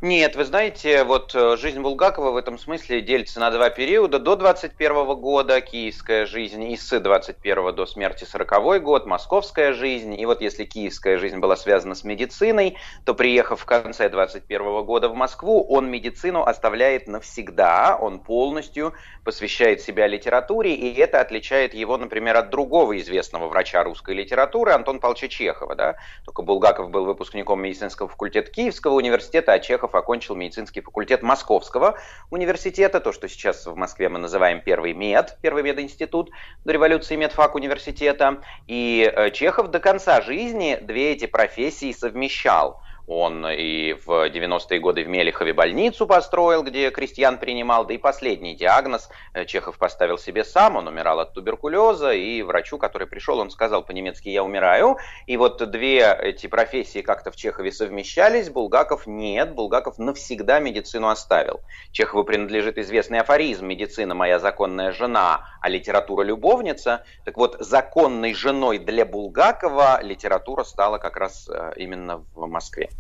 Нет, 0.01 0.37
вы 0.37 0.45
знаете, 0.45 1.05
вот 1.05 1.35
э, 1.35 1.57
жизнь 1.57 1.81
Булгакова 1.81 2.31
в 2.31 2.37
этом 2.37 2.59
смысле 2.59 3.01
делится 3.01 3.41
на 3.41 3.51
два 3.51 3.71
периода. 3.71 4.19
До 4.19 4.37
21 4.37 5.15
года 5.17 5.61
киевская 5.61 6.27
жизнь 6.27 6.63
и 6.65 6.77
с 6.77 7.01
21 7.01 7.75
до 7.75 7.87
смерти 7.87 8.25
40 8.25 8.83
год 8.83 9.07
московская 9.07 9.73
жизнь. 9.73 10.19
И 10.21 10.27
вот 10.27 10.43
если 10.43 10.65
киевская 10.65 11.19
жизнь 11.19 11.39
была 11.39 11.57
связана 11.57 11.95
с 11.95 12.05
медициной, 12.05 12.77
то 13.05 13.15
приехав 13.15 13.61
в 13.61 13.65
конце 13.65 14.09
21 14.09 14.85
года 14.85 15.09
в 15.09 15.15
Москву, 15.15 15.67
он 15.67 15.91
медицину 15.91 16.43
оставляет 16.43 17.09
навсегда, 17.09 17.97
он 18.01 18.21
полностью 18.21 18.93
посвящает 19.25 19.81
себя 19.81 20.07
литературе, 20.07 20.75
и 20.75 20.95
это 20.95 21.21
отличает 21.21 21.75
его, 21.75 21.97
например, 21.97 22.37
от 22.37 22.51
другого 22.51 22.99
известного 22.99 23.49
врача 23.49 23.83
русской 23.83 24.15
литературы 24.15 24.73
Антона 24.73 25.01
Павловича 25.01 25.29
Чехова. 25.29 25.75
Да? 25.75 25.97
Только 26.25 26.43
Булгаков 26.43 26.91
был 26.91 27.07
выпускником 27.07 27.63
медицинского 27.63 28.09
факультета 28.09 28.51
Киевского 28.51 28.95
университета, 28.95 29.53
а 29.53 29.59
Чехов 29.67 29.95
окончил 29.95 30.35
медицинский 30.36 30.81
факультет 30.81 31.23
Московского 31.23 31.99
университета, 32.31 33.01
то, 33.01 33.12
что 33.12 33.28
сейчас 33.28 33.67
в 33.67 33.75
Москве 33.75 34.09
мы 34.09 34.19
называем 34.19 34.61
первый 34.61 34.93
мед, 34.93 35.39
первый 35.43 35.62
мединститут 35.62 36.31
до 36.65 36.73
революции 36.73 37.17
медфак 37.17 37.55
университета. 37.57 38.43
И 38.69 39.11
э, 39.12 39.31
Чехов 39.33 39.70
до 39.70 39.81
конца 39.81 40.20
жизни 40.20 40.78
две 40.81 41.12
эти 41.12 41.27
профессии 41.27 41.93
совмещал. 41.93 42.81
Он 43.07 43.47
и 43.47 43.93
в 43.93 44.28
90-е 44.28 44.81
годы 44.81 45.05
в 45.05 45.09
Мелехове 45.09 45.52
больницу 45.52 46.09
построил, 46.09 46.65
где 46.65 46.91
крестьян 46.91 47.39
принимал, 47.39 47.85
да 47.85 47.94
и 47.94 47.99
последний 47.99 48.57
диагноз 48.57 49.09
э, 49.33 49.44
Чехов 49.44 49.78
поставил 49.78 50.18
себе 50.18 50.44
сам, 50.44 50.75
он 50.76 50.89
умирал 50.89 51.20
от 51.20 51.33
туберкулеза, 51.33 52.12
и 52.12 52.43
врачу, 52.43 52.78
который 52.78 53.07
пришел, 53.07 53.39
он 53.39 53.51
сказал 53.51 53.85
по-немецки 53.85 54.28
«я 54.28 54.43
умираю». 54.43 54.97
И 55.26 55.36
вот 55.36 55.59
две 55.70 56.17
эти 56.20 56.49
профессии 56.49 57.01
как-то 57.01 57.31
в 57.31 57.36
Чехове 57.36 57.70
совмещались, 57.70 58.51
Булгаков 58.51 59.07
нет, 59.07 59.55
Булгаков 59.55 59.99
навсегда 59.99 60.59
медицину 60.59 61.09
оставил. 61.09 61.60
Чехову 61.93 62.25
принадлежит 62.25 62.76
известный 62.76 63.20
афоризм 63.20 63.67
«медицина 63.67 64.17
моя 64.17 64.41
законная 64.41 64.91
жена, 64.91 65.47
а 65.60 65.68
литература 65.68 66.25
любовница». 66.25 67.05
Так 67.25 67.36
вот, 67.36 67.57
законной 67.60 68.35
женой 68.35 68.78
для 68.78 69.07
Булгакова 69.07 70.02
литература 70.02 70.65
стала 70.65 70.99
как 70.99 71.17
раз 71.17 71.49
э, 71.49 71.73
именно 71.76 72.25
в 72.35 72.49
Москве. 72.49 72.91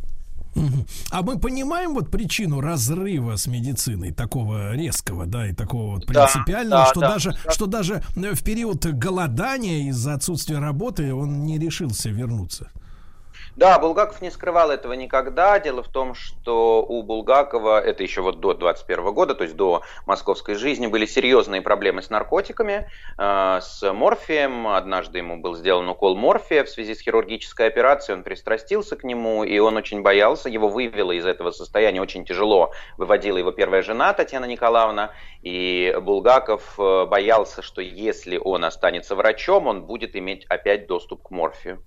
А 1.10 1.22
мы 1.22 1.38
понимаем 1.38 1.94
вот 1.94 2.10
причину 2.10 2.60
разрыва 2.60 3.36
с 3.36 3.46
медициной 3.46 4.12
такого 4.12 4.74
резкого, 4.74 5.26
да, 5.26 5.48
и 5.48 5.52
такого 5.52 5.96
вот 5.96 6.06
принципиального, 6.06 6.84
да, 6.84 6.90
что 6.90 7.00
да, 7.00 7.08
даже 7.12 7.36
да. 7.44 7.50
что 7.50 7.66
даже 7.66 8.02
в 8.14 8.42
период 8.42 8.84
голодания 8.86 9.88
из-за 9.88 10.14
отсутствия 10.14 10.58
работы 10.58 11.14
он 11.14 11.44
не 11.44 11.58
решился 11.58 12.08
вернуться. 12.10 12.70
Да, 13.56 13.78
Булгаков 13.78 14.20
не 14.20 14.30
скрывал 14.30 14.70
этого 14.70 14.92
никогда. 14.92 15.58
Дело 15.58 15.82
в 15.82 15.88
том, 15.88 16.14
что 16.14 16.84
у 16.86 17.02
Булгакова, 17.02 17.80
это 17.80 18.02
еще 18.02 18.20
вот 18.20 18.38
до 18.38 18.52
21 18.52 19.14
года, 19.14 19.34
то 19.34 19.44
есть 19.44 19.56
до 19.56 19.82
московской 20.04 20.56
жизни, 20.56 20.88
были 20.88 21.06
серьезные 21.06 21.62
проблемы 21.62 22.02
с 22.02 22.10
наркотиками, 22.10 22.86
э, 23.16 23.58
с 23.62 23.92
морфием. 23.94 24.68
Однажды 24.68 25.18
ему 25.18 25.38
был 25.38 25.54
сделан 25.54 25.88
укол 25.88 26.16
морфия 26.16 26.64
в 26.64 26.68
связи 26.68 26.94
с 26.94 27.00
хирургической 27.00 27.66
операцией, 27.66 28.18
он 28.18 28.24
пристрастился 28.24 28.94
к 28.94 29.04
нему, 29.04 29.42
и 29.42 29.58
он 29.58 29.78
очень 29.78 30.02
боялся, 30.02 30.50
его 30.50 30.68
вывело 30.68 31.12
из 31.12 31.24
этого 31.24 31.50
состояния 31.50 32.02
очень 32.02 32.26
тяжело. 32.26 32.74
Выводила 32.98 33.38
его 33.38 33.52
первая 33.52 33.80
жена 33.80 34.12
Татьяна 34.12 34.44
Николаевна, 34.44 35.12
и 35.40 35.96
Булгаков 36.02 36.78
э, 36.78 37.06
боялся, 37.06 37.62
что 37.62 37.80
если 37.80 38.36
он 38.36 38.66
останется 38.66 39.14
врачом, 39.14 39.66
он 39.66 39.86
будет 39.86 40.14
иметь 40.14 40.44
опять 40.50 40.86
доступ 40.86 41.22
к 41.22 41.30
морфию. 41.30 41.82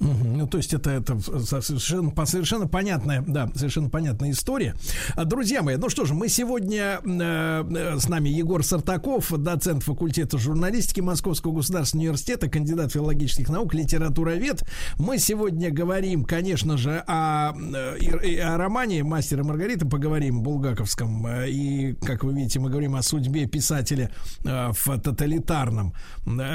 Ну, 0.00 0.46
то 0.46 0.58
есть 0.58 0.74
это, 0.74 0.90
это 0.90 1.18
совершенно, 1.20 2.12
совершенно 2.24 2.68
понятная, 2.68 3.24
да, 3.26 3.50
совершенно 3.54 3.90
понятная 3.90 4.30
история. 4.30 4.74
А, 5.16 5.24
друзья 5.24 5.62
мои, 5.62 5.76
ну 5.76 5.88
что 5.88 6.04
же, 6.04 6.14
мы 6.14 6.28
сегодня 6.28 7.00
э, 7.04 7.96
с 7.98 8.08
нами 8.08 8.28
Егор 8.28 8.62
Сартаков, 8.62 9.32
доцент 9.36 9.82
факультета 9.82 10.38
журналистики 10.38 11.00
Московского 11.00 11.52
государственного 11.52 12.06
университета, 12.10 12.48
кандидат 12.48 12.92
филологических 12.92 13.48
наук, 13.48 13.74
литературовед. 13.74 14.62
Мы 14.98 15.18
сегодня 15.18 15.70
говорим, 15.72 16.24
конечно 16.24 16.76
же, 16.76 17.02
о, 17.08 17.54
э, 17.56 18.40
о 18.40 18.56
романе 18.56 19.02
«Мастер 19.02 19.40
и 19.40 19.42
Маргарита», 19.42 19.84
поговорим 19.84 20.42
булгаковском. 20.42 21.26
Э, 21.26 21.50
и, 21.50 21.94
как 21.94 22.22
вы 22.22 22.34
видите, 22.34 22.60
мы 22.60 22.70
говорим 22.70 22.94
о 22.94 23.02
судьбе 23.02 23.46
писателя 23.46 24.12
э, 24.44 24.70
в 24.72 25.00
тоталитарном 25.00 25.92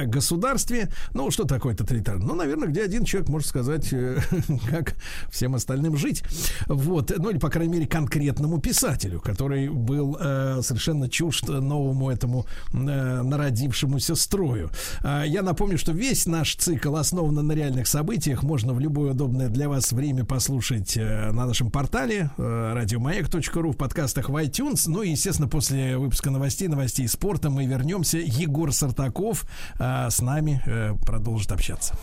государстве. 0.05 0.89
Ну, 1.13 1.30
что 1.30 1.43
такое 1.43 1.75
тоталитарный? 1.75 2.25
Ну, 2.25 2.35
наверное, 2.35 2.69
где 2.69 2.83
один 2.83 3.03
человек 3.03 3.33
может 3.34 3.48
сказать, 3.48 3.90
как 4.70 4.95
всем 5.30 5.56
остальным 5.56 5.98
жить. 5.98 6.24
Вот. 6.68 7.12
Ну, 7.18 7.30
или, 7.30 7.38
по 7.38 7.50
крайней 7.50 7.74
мере, 7.74 7.88
конкретному 7.88 8.60
писателю, 8.60 9.20
который 9.20 9.70
был 9.70 10.16
совершенно 10.62 11.10
чужд 11.10 11.48
новому 11.48 12.10
этому 12.10 12.45
народившемуся 12.72 14.16
строю. 14.16 14.70
Я 15.03 15.42
напомню, 15.42 15.78
что 15.78 15.92
весь 15.92 16.26
наш 16.26 16.56
цикл 16.56 16.95
основан 16.95 17.36
на 17.36 17.53
реальных 17.53 17.88
событиях. 17.88 18.44
Можно 18.44 18.74
в 18.74 18.80
любое 18.80 19.12
удобное 19.12 19.50
для 19.50 19.68
вас 19.70 19.92
время 19.92 20.26
послушать 20.26 20.95
на 20.95 21.45
нашем 21.45 21.72
портале 21.72 22.30
радиомаяк.ру 22.38 23.72
в 23.72 23.78
подкастах 23.78 24.30
в 24.30 24.36
iTunes. 24.36 24.84
Ну 24.88 25.02
и, 25.02 25.10
естественно, 25.12 25.48
после 25.48 25.98
выпуска 25.98 26.30
новостей, 26.30 26.68
новостей 26.68 27.08
спорта 27.08 27.50
мы 27.50 27.66
вернемся. 27.66 28.18
Егор 28.18 28.72
Сартаков 28.74 29.45
а, 29.80 30.10
с 30.10 30.22
нами 30.22 30.62
а, 30.66 30.95
продолжит 30.95 31.52
общаться. 31.52 31.95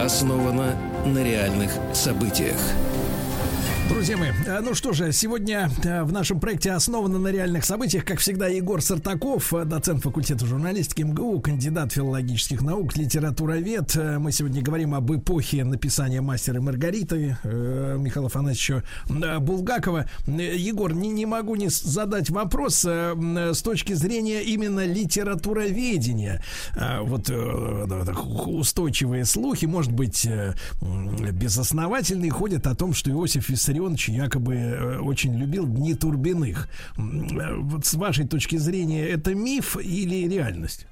Основано 0.00 0.74
на 1.04 1.22
реальных 1.22 1.70
событиях. 1.92 2.56
Друзья 3.88 4.18
мои, 4.18 4.30
э, 4.46 4.60
ну 4.60 4.74
что 4.74 4.92
же, 4.92 5.12
сегодня 5.12 5.70
э, 5.82 6.02
в 6.02 6.12
нашем 6.12 6.40
проекте 6.40 6.72
основано 6.72 7.18
на 7.18 7.28
реальных 7.28 7.64
событиях, 7.64 8.04
как 8.04 8.18
всегда, 8.18 8.46
Егор 8.46 8.82
Сартаков, 8.82 9.54
э, 9.54 9.64
доцент 9.64 10.02
факультета 10.02 10.44
журналистики 10.44 11.02
МГУ, 11.02 11.40
кандидат 11.40 11.92
филологических 11.92 12.60
наук, 12.60 12.96
литературовед. 12.98 13.96
Мы 13.96 14.30
сегодня 14.30 14.62
говорим 14.62 14.94
об 14.94 15.10
эпохе 15.10 15.64
написания 15.64 16.20
«Мастера 16.20 16.60
Маргариты» 16.60 17.38
Михаила 17.44 18.26
Афанасьевича 18.26 18.84
Булгакова. 19.40 20.04
Егор, 20.26 20.92
не, 20.92 21.08
не 21.08 21.24
могу 21.24 21.56
не 21.56 21.68
задать 21.68 22.28
вопрос 22.28 22.84
с 22.84 23.62
точки 23.62 23.94
зрения 23.94 24.42
именно 24.42 24.84
литературоведения. 24.84 26.42
Вот 27.00 27.30
устойчивые 27.30 29.24
слухи, 29.24 29.64
может 29.64 29.92
быть, 29.92 30.28
безосновательные, 31.32 32.30
ходят 32.30 32.66
о 32.66 32.74
том, 32.74 32.92
что 32.92 33.10
Иосиф 33.10 33.48
Виссарионович 33.48 33.77
Виссарионович 33.78 34.08
якобы 34.08 34.54
э, 34.54 34.98
очень 34.98 35.38
любил 35.38 35.66
Дни 35.66 35.94
Турбиных. 35.94 36.68
Э, 36.96 37.54
вот 37.56 37.86
с 37.86 37.94
вашей 37.94 38.26
точки 38.26 38.56
зрения, 38.56 39.08
это 39.08 39.34
миф 39.34 39.76
или 39.76 40.28
реальность? 40.28 40.86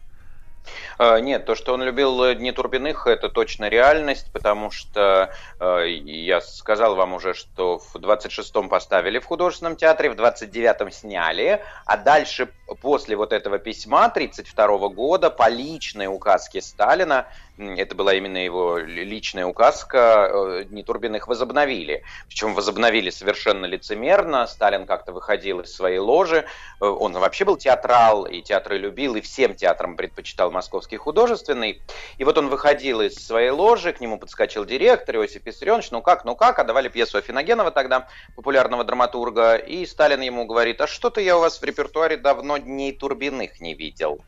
Э, 0.99 1.19
нет, 1.21 1.45
то, 1.47 1.55
что 1.55 1.75
он 1.75 1.83
любил 1.83 2.35
Дни 2.35 2.53
Турбиных, 2.53 3.07
это 3.07 3.29
точно 3.29 3.69
реальность, 3.69 4.31
потому 4.33 4.71
что 4.71 5.33
э, 5.61 5.89
я 6.05 6.41
сказал 6.41 6.95
вам 6.95 7.15
уже, 7.15 7.35
что 7.35 7.79
в 7.79 7.97
26-м 7.97 8.69
поставили 8.69 9.19
в 9.19 9.25
художественном 9.25 9.77
театре, 9.77 10.11
в 10.11 10.15
29-м 10.15 10.91
сняли, 10.91 11.61
а 11.85 11.97
дальше, 11.97 12.49
после 12.81 13.17
вот 13.17 13.33
этого 13.33 13.59
письма 13.59 14.09
32 14.09 14.67
-го 14.67 14.91
года, 14.91 15.31
по 15.31 15.49
личной 15.49 16.07
указке 16.07 16.61
Сталина, 16.61 17.27
это 17.59 17.95
была 17.95 18.13
именно 18.13 18.37
его 18.37 18.77
личная 18.77 19.47
указка, 19.47 20.31
э, 20.31 20.65
Дни 20.65 20.83
Турбиных 20.83 21.27
возобновили. 21.27 22.03
Причем 22.29 22.55
возобновили 22.55 23.09
совершенно 23.09 23.65
лицемерно. 23.65 24.47
Сталин 24.47 24.87
как-то 24.87 25.13
выходил 25.13 25.61
из 25.61 25.75
своей 25.75 25.99
ложи. 25.99 26.45
Э, 26.81 26.85
он 26.85 27.15
вообще 27.15 27.47
был 27.47 27.57
театрал, 27.57 28.27
и 28.27 28.43
театры 28.43 28.77
любил, 28.77 29.15
и 29.15 29.23
всем 29.23 29.55
театрам 29.55 29.97
предпочитал 29.97 30.51
Московский 30.51 30.99
художественный. 30.99 31.81
И 32.19 32.25
вот 32.25 32.37
он 32.37 32.49
выходил 32.49 33.01
из 33.01 33.15
своей 33.15 33.51
ложи, 33.51 33.95
к 33.95 34.01
нему 34.01 34.19
подскочил 34.19 34.67
директор 34.67 35.17
Иосиф 35.17 35.47
Виссарионович. 35.47 35.93
Ну 35.93 36.03
как, 36.03 36.27
ну 36.27 36.37
как, 36.37 36.59
а 36.59 36.65
давали 36.65 36.89
пьесу 36.89 37.17
Афиногенова 37.17 37.71
тогда, 37.71 38.09
популярного 38.35 38.85
драматурга. 38.85 39.57
И 39.57 39.87
Сталин 39.87 40.21
ему 40.21 40.45
говорит, 40.45 40.83
а 40.83 40.87
что-то 40.87 41.23
я 41.23 41.39
у 41.39 41.41
вас 41.41 41.59
в 41.59 41.65
репертуаре 41.65 42.19
давно 42.19 42.56
Дней 42.59 42.93
Турбиных 42.93 43.61
не 43.61 43.75
видел. 43.75 44.21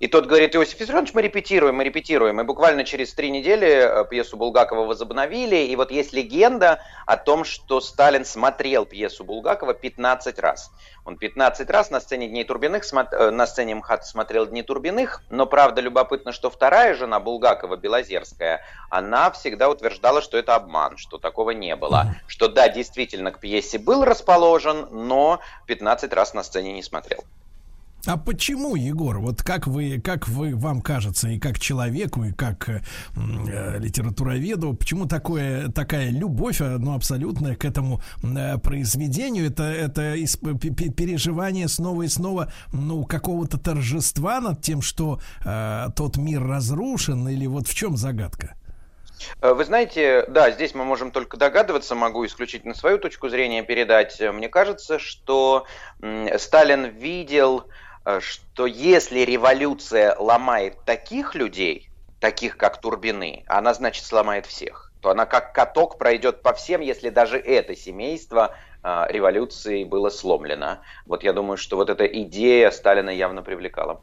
И 0.00 0.08
тот 0.08 0.26
говорит, 0.26 0.54
Иосиф 0.56 0.80
Виссарионович, 0.80 1.14
мы 1.14 1.22
репетируем, 1.22 1.76
мы 1.76 1.84
репетируем. 1.84 2.40
И 2.40 2.44
буквально 2.44 2.84
через 2.84 3.14
три 3.14 3.30
недели 3.30 3.68
э, 3.68 4.04
пьесу 4.10 4.36
Булгакова 4.36 4.84
возобновили. 4.84 5.56
И 5.56 5.76
вот 5.76 5.92
есть 5.92 6.12
легенда 6.12 6.82
о 7.06 7.16
том, 7.16 7.44
что 7.44 7.80
Сталин 7.80 8.24
смотрел 8.24 8.86
пьесу 8.86 9.22
Булгакова 9.22 9.72
15 9.72 10.38
раз. 10.40 10.72
Он 11.04 11.16
15 11.16 11.70
раз 11.70 11.90
на 11.90 12.00
сцене 12.00 12.28
Дней 12.28 12.42
Турбиных, 12.42 12.84
э, 12.92 13.30
на 13.30 13.46
сцене 13.46 13.76
МХАТ 13.76 14.04
смотрел 14.04 14.46
Дни 14.46 14.62
Турбиных. 14.64 15.22
Но 15.30 15.46
правда 15.46 15.80
любопытно, 15.80 16.32
что 16.32 16.50
вторая 16.50 16.94
жена 16.94 17.20
Булгакова, 17.20 17.76
Белозерская, 17.76 18.62
она 18.90 19.30
всегда 19.30 19.70
утверждала, 19.70 20.22
что 20.22 20.36
это 20.36 20.56
обман, 20.56 20.96
что 20.96 21.18
такого 21.18 21.52
не 21.52 21.76
было. 21.76 22.16
Что 22.26 22.48
да, 22.48 22.68
действительно 22.68 23.30
к 23.30 23.38
пьесе 23.38 23.78
был 23.78 24.04
расположен, 24.04 24.88
но 24.90 25.38
15 25.66 26.12
раз 26.12 26.34
на 26.34 26.42
сцене 26.42 26.72
не 26.72 26.82
смотрел. 26.82 27.24
А 28.06 28.18
почему, 28.18 28.76
Егор, 28.76 29.18
вот 29.18 29.42
как 29.42 29.66
вы, 29.66 30.00
как 30.00 30.28
вы, 30.28 30.54
вам 30.54 30.82
кажется, 30.82 31.28
и 31.28 31.38
как 31.38 31.58
человеку, 31.58 32.24
и 32.24 32.32
как 32.32 32.68
э, 32.68 32.82
литературоведу, 33.78 34.74
почему 34.74 35.06
такое, 35.06 35.68
такая 35.68 36.10
любовь, 36.10 36.60
э, 36.60 36.76
ну, 36.78 36.94
абсолютная 36.94 37.56
к 37.56 37.64
этому 37.64 38.02
э, 38.22 38.58
произведению? 38.58 39.46
Это, 39.46 39.62
это 39.64 40.14
переживание 40.92 41.66
снова 41.68 42.02
и 42.02 42.08
снова, 42.08 42.52
ну, 42.72 43.04
какого-то 43.04 43.58
торжества 43.58 44.40
над 44.40 44.60
тем, 44.60 44.82
что 44.82 45.20
э, 45.44 45.86
тот 45.96 46.18
мир 46.18 46.46
разрушен, 46.46 47.26
или 47.28 47.46
вот 47.46 47.68
в 47.68 47.74
чем 47.74 47.96
загадка? 47.96 48.54
Э, 49.40 49.54
вы 49.54 49.64
знаете, 49.64 50.26
да, 50.28 50.50
здесь 50.50 50.74
мы 50.74 50.84
можем 50.84 51.10
только 51.10 51.38
догадываться, 51.38 51.94
могу 51.94 52.26
исключительно 52.26 52.74
свою 52.74 52.98
точку 52.98 53.30
зрения 53.30 53.62
передать. 53.62 54.20
Мне 54.20 54.50
кажется, 54.50 54.98
что 54.98 55.64
Сталин 56.36 56.90
видел 56.90 57.64
Э, 57.64 57.68
что 58.20 58.66
если 58.66 59.20
революция 59.20 60.16
ломает 60.18 60.84
таких 60.84 61.34
людей, 61.34 61.90
таких 62.18 62.56
как 62.56 62.80
Турбины, 62.80 63.44
она, 63.46 63.74
значит, 63.74 64.04
сломает 64.04 64.46
всех. 64.46 64.92
То 65.00 65.10
она 65.10 65.26
как 65.26 65.52
каток 65.52 65.98
пройдет 65.98 66.42
по 66.42 66.54
всем, 66.54 66.80
если 66.80 67.10
даже 67.10 67.38
это 67.38 67.76
семейство 67.76 68.56
э, 68.82 69.04
революции 69.10 69.84
было 69.84 70.08
сломлено. 70.08 70.80
Вот 71.04 71.22
я 71.22 71.34
думаю, 71.34 71.58
что 71.58 71.76
вот 71.76 71.90
эта 71.90 72.06
идея 72.06 72.70
Сталина 72.70 73.10
явно 73.10 73.42
привлекала. 73.42 74.02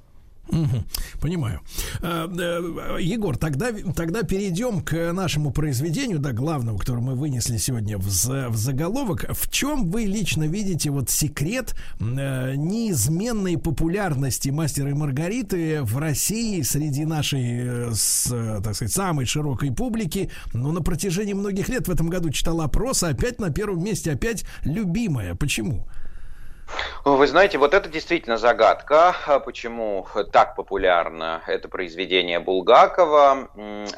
Угу, 0.50 0.84
понимаю. 1.22 1.62
А, 2.02 2.98
Егор, 2.98 3.38
тогда, 3.38 3.72
тогда 3.96 4.24
перейдем 4.24 4.82
к 4.82 5.14
нашему 5.14 5.52
произведению, 5.52 6.20
да, 6.20 6.34
главному, 6.34 6.78
которое 6.78 7.02
мы 7.02 7.16
вынесли 7.16 7.58
сегодня 7.58 7.98
в, 7.98 8.06
в 8.06 8.56
заголовок. 8.58 9.26
В 9.30 9.50
чем 9.50 9.90
вы 9.90 10.04
лично 10.04 10.44
видите 10.44 10.90
вот 10.90 11.10
секрет 11.10 11.76
э, 12.00 12.56
неизменной 12.56 13.58
популярности 13.58 14.50
мастера 14.50 14.90
и 14.90 14.94
Маргариты 14.94 15.84
в 15.84 15.98
России 15.98 16.62
среди 16.64 17.06
нашей, 17.06 17.44
э, 17.44 17.92
с, 17.94 18.30
так 18.62 18.76
сказать, 18.76 18.94
самой 18.94 19.26
широкой 19.26 19.72
публики? 19.72 20.32
Ну, 20.54 20.72
на 20.72 20.82
протяжении 20.82 21.34
многих 21.34 21.70
лет 21.70 21.88
в 21.88 21.92
этом 21.92 22.10
году 22.10 22.30
читал 22.30 22.60
опрос, 22.62 23.04
а 23.04 23.10
опять 23.10 23.40
на 23.40 23.52
первом 23.52 23.84
месте, 23.84 24.12
опять 24.12 24.44
любимая. 24.64 25.36
Почему? 25.36 25.88
Вы 27.04 27.26
знаете, 27.28 27.58
вот 27.58 27.74
это 27.74 27.90
действительно 27.90 28.38
загадка, 28.38 29.16
а 29.26 29.40
почему 29.40 30.06
так 30.32 30.56
популярно 30.56 31.42
это 31.48 31.68
произведение 31.68 32.40
Булгакова. 32.40 33.50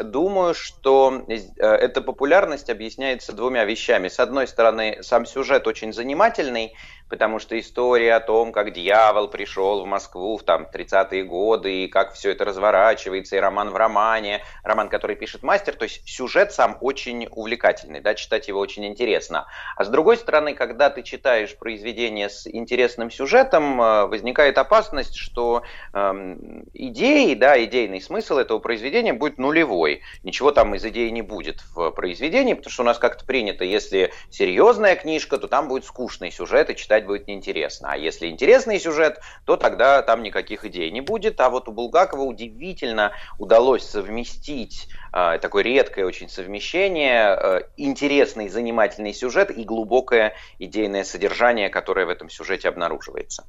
Думаю, 0.02 0.54
что 0.54 1.24
э, 1.28 1.36
эта 1.66 2.02
популярность 2.02 2.70
объясняется 2.70 3.34
двумя 3.34 3.66
вещами. 3.66 4.08
С 4.08 4.20
одной 4.20 4.48
стороны, 4.48 5.00
сам 5.02 5.26
сюжет 5.26 5.68
очень 5.68 5.92
занимательный, 5.92 6.76
потому 7.14 7.38
что 7.38 7.60
история 7.60 8.16
о 8.16 8.20
том, 8.20 8.52
как 8.52 8.74
дьявол 8.74 9.28
пришел 9.28 9.84
в 9.84 9.86
Москву 9.86 10.36
в 10.36 10.42
там 10.42 10.66
30-е 10.74 11.24
годы, 11.26 11.84
и 11.84 11.88
как 11.88 12.14
все 12.14 12.32
это 12.32 12.44
разворачивается, 12.44 13.36
и 13.36 13.40
роман 13.40 13.70
в 13.70 13.76
романе, 13.76 14.42
роман, 14.64 14.90
который 14.90 15.16
пишет 15.16 15.44
мастер, 15.44 15.76
то 15.76 15.84
есть 15.84 16.02
сюжет 16.10 16.54
сам 16.54 16.76
очень 16.82 17.28
увлекательный, 17.30 18.02
да, 18.02 18.16
читать 18.16 18.48
его 18.48 18.60
очень 18.60 18.84
интересно. 18.88 19.46
А 19.76 19.84
с 19.84 19.90
другой 19.90 20.18
стороны, 20.18 20.56
когда 20.56 20.90
ты 20.90 21.04
читаешь 21.04 21.56
произведение 21.56 22.32
с 22.32 22.48
интересным 22.48 23.12
сюжетом, 23.12 23.80
э, 23.80 24.08
возникает 24.08 24.58
опасность, 24.58 25.16
что 25.16 25.62
э, 25.94 26.36
идеи, 26.74 27.36
да, 27.36 27.64
идейный 27.64 28.02
смысл 28.02 28.38
этого 28.38 28.58
произведения 28.58 29.14
будет 29.14 29.38
нулевой. 29.38 30.02
Ничего 30.24 30.50
там 30.50 30.74
из 30.74 30.84
идеи 30.84 31.10
не 31.10 31.22
будет 31.22 31.62
в 31.76 31.92
произведении, 31.92 32.56
потому 32.56 32.72
что 32.72 32.82
у 32.82 32.88
нас 32.88 32.98
как-то 32.98 33.24
принято, 33.24 33.64
если 33.64 34.12
серьезная 34.32 34.96
книжка, 34.96 35.38
то 35.38 35.48
там 35.48 35.68
будет 35.68 35.86
скучный 35.86 36.32
сюжет, 36.32 36.72
и 36.72 36.76
читать 36.76 37.03
будет 37.04 37.28
неинтересно. 37.28 37.92
А 37.92 37.98
если 37.98 38.28
интересный 38.28 38.80
сюжет, 38.80 39.20
то 39.46 39.58
тогда 39.58 40.02
там 40.02 40.24
никаких 40.24 40.66
идей 40.66 40.90
не 40.92 41.02
будет. 41.02 41.40
А 41.40 41.50
вот 41.50 41.68
у 41.68 41.72
Булгакова 41.72 42.24
удивительно 42.24 43.12
удалось 43.38 43.84
совместить 43.84 44.88
э, 45.12 45.38
такое 45.42 45.64
редкое 45.64 46.06
очень 46.06 46.30
совмещение, 46.30 47.38
э, 47.40 47.62
интересный, 47.78 48.50
занимательный 48.50 49.14
сюжет 49.14 49.52
и 49.52 49.64
глубокое 49.64 50.34
идейное 50.60 51.04
содержание, 51.04 51.70
которое 51.70 52.06
в 52.06 52.10
этом 52.10 52.30
сюжете 52.30 52.70
обнаруживается. 52.70 53.46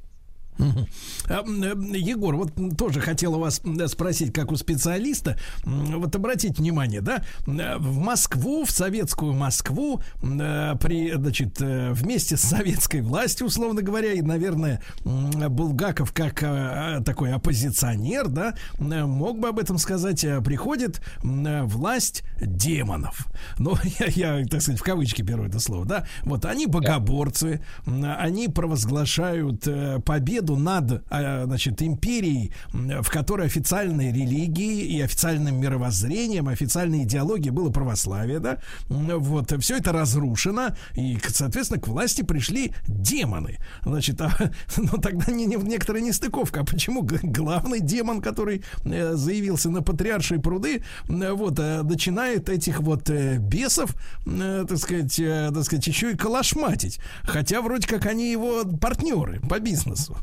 А, 1.29 1.43
Егор, 1.45 2.37
вот 2.37 2.53
тоже 2.77 3.01
хотел 3.01 3.35
у 3.35 3.39
вас 3.39 3.61
спросить, 3.87 4.33
как 4.33 4.53
у 4.53 4.57
специалиста. 4.57 5.37
Вот 5.65 6.15
обратите 6.15 6.55
внимание, 6.55 7.01
да, 7.01 7.25
в 7.47 7.99
Москву, 7.99 8.65
в 8.65 8.71
советскую 8.71 9.33
Москву, 9.33 10.01
при, 10.21 11.13
значит, 11.13 11.61
э, 11.61 11.93
вместе 11.93 12.37
с 12.37 12.43
советской 12.43 13.01
властью, 13.01 13.47
условно 13.47 13.83
говоря, 13.83 14.13
и, 14.13 14.23
наверное, 14.23 14.83
Булгаков 15.05 16.13
как 16.13 16.43
э, 16.43 17.01
такой 17.05 17.33
оппозиционер, 17.33 18.29
да, 18.29 18.55
мог 18.79 19.39
бы 19.39 19.49
об 19.49 19.59
этом 19.59 19.79
сказать, 19.79 20.25
э, 20.25 20.41
приходит 20.41 21.01
власть 21.23 22.23
демонов. 22.41 23.27
Ну, 23.59 23.75
я, 23.99 24.39
я, 24.39 24.47
так 24.47 24.63
сказать, 24.63 24.81
в 24.81 24.85
кавычки 24.85 25.23
беру 25.23 25.45
это 25.45 25.59
слово, 25.59 25.85
да. 25.85 26.07
Вот 26.23 26.45
они 26.45 26.67
богоборцы, 26.67 27.63
они 27.87 28.49
провозглашают 28.49 29.67
победу 30.05 30.44
победу 30.45 30.57
над, 30.57 31.03
а, 31.11 31.45
значит, 31.47 31.83
империей, 31.83 32.53
в 32.73 33.09
которой 33.11 33.47
официальной 33.47 34.13
религией 34.13 34.97
и 34.97 35.01
официальным 35.01 35.61
мировоззрением, 35.61 36.49
официальной 36.49 37.05
идеологией 37.05 37.51
было 37.51 37.71
православие, 37.71 38.39
да, 38.39 38.59
вот, 38.89 39.53
все 39.61 39.79
это 39.79 39.93
разрушено, 39.93 40.75
и, 40.95 41.19
соответственно, 41.27 41.81
к 41.81 41.89
власти 41.89 42.23
пришли 42.23 42.73
демоны. 42.87 43.59
Значит, 43.83 44.21
а, 44.21 44.31
ну, 44.77 44.99
тогда 44.99 45.33
не, 45.33 45.47
не, 45.47 45.57
некоторая 45.57 46.03
нестыковка. 46.03 46.61
А 46.61 46.65
почему 46.65 47.03
главный 47.23 47.81
демон, 47.81 48.21
который 48.21 48.63
э, 48.85 49.15
заявился 49.15 49.71
на 49.71 49.83
патриаршие 49.83 50.41
пруды, 50.41 50.83
вот, 51.09 51.59
э, 51.59 51.83
начинает 51.83 52.49
этих 52.49 52.81
вот 52.81 53.11
э, 53.11 53.39
бесов, 53.39 53.95
так 54.25 54.79
сказать, 54.79 55.17
так 55.17 55.65
сказать, 55.65 55.87
еще 55.87 56.13
и 56.13 56.17
калашматить. 56.17 56.99
Хотя 57.23 57.61
вроде 57.61 57.87
как 57.87 58.07
они 58.07 58.31
его 58.31 58.65
партнеры 58.65 59.41
по 59.49 59.59
бизнесу. 59.59 60.17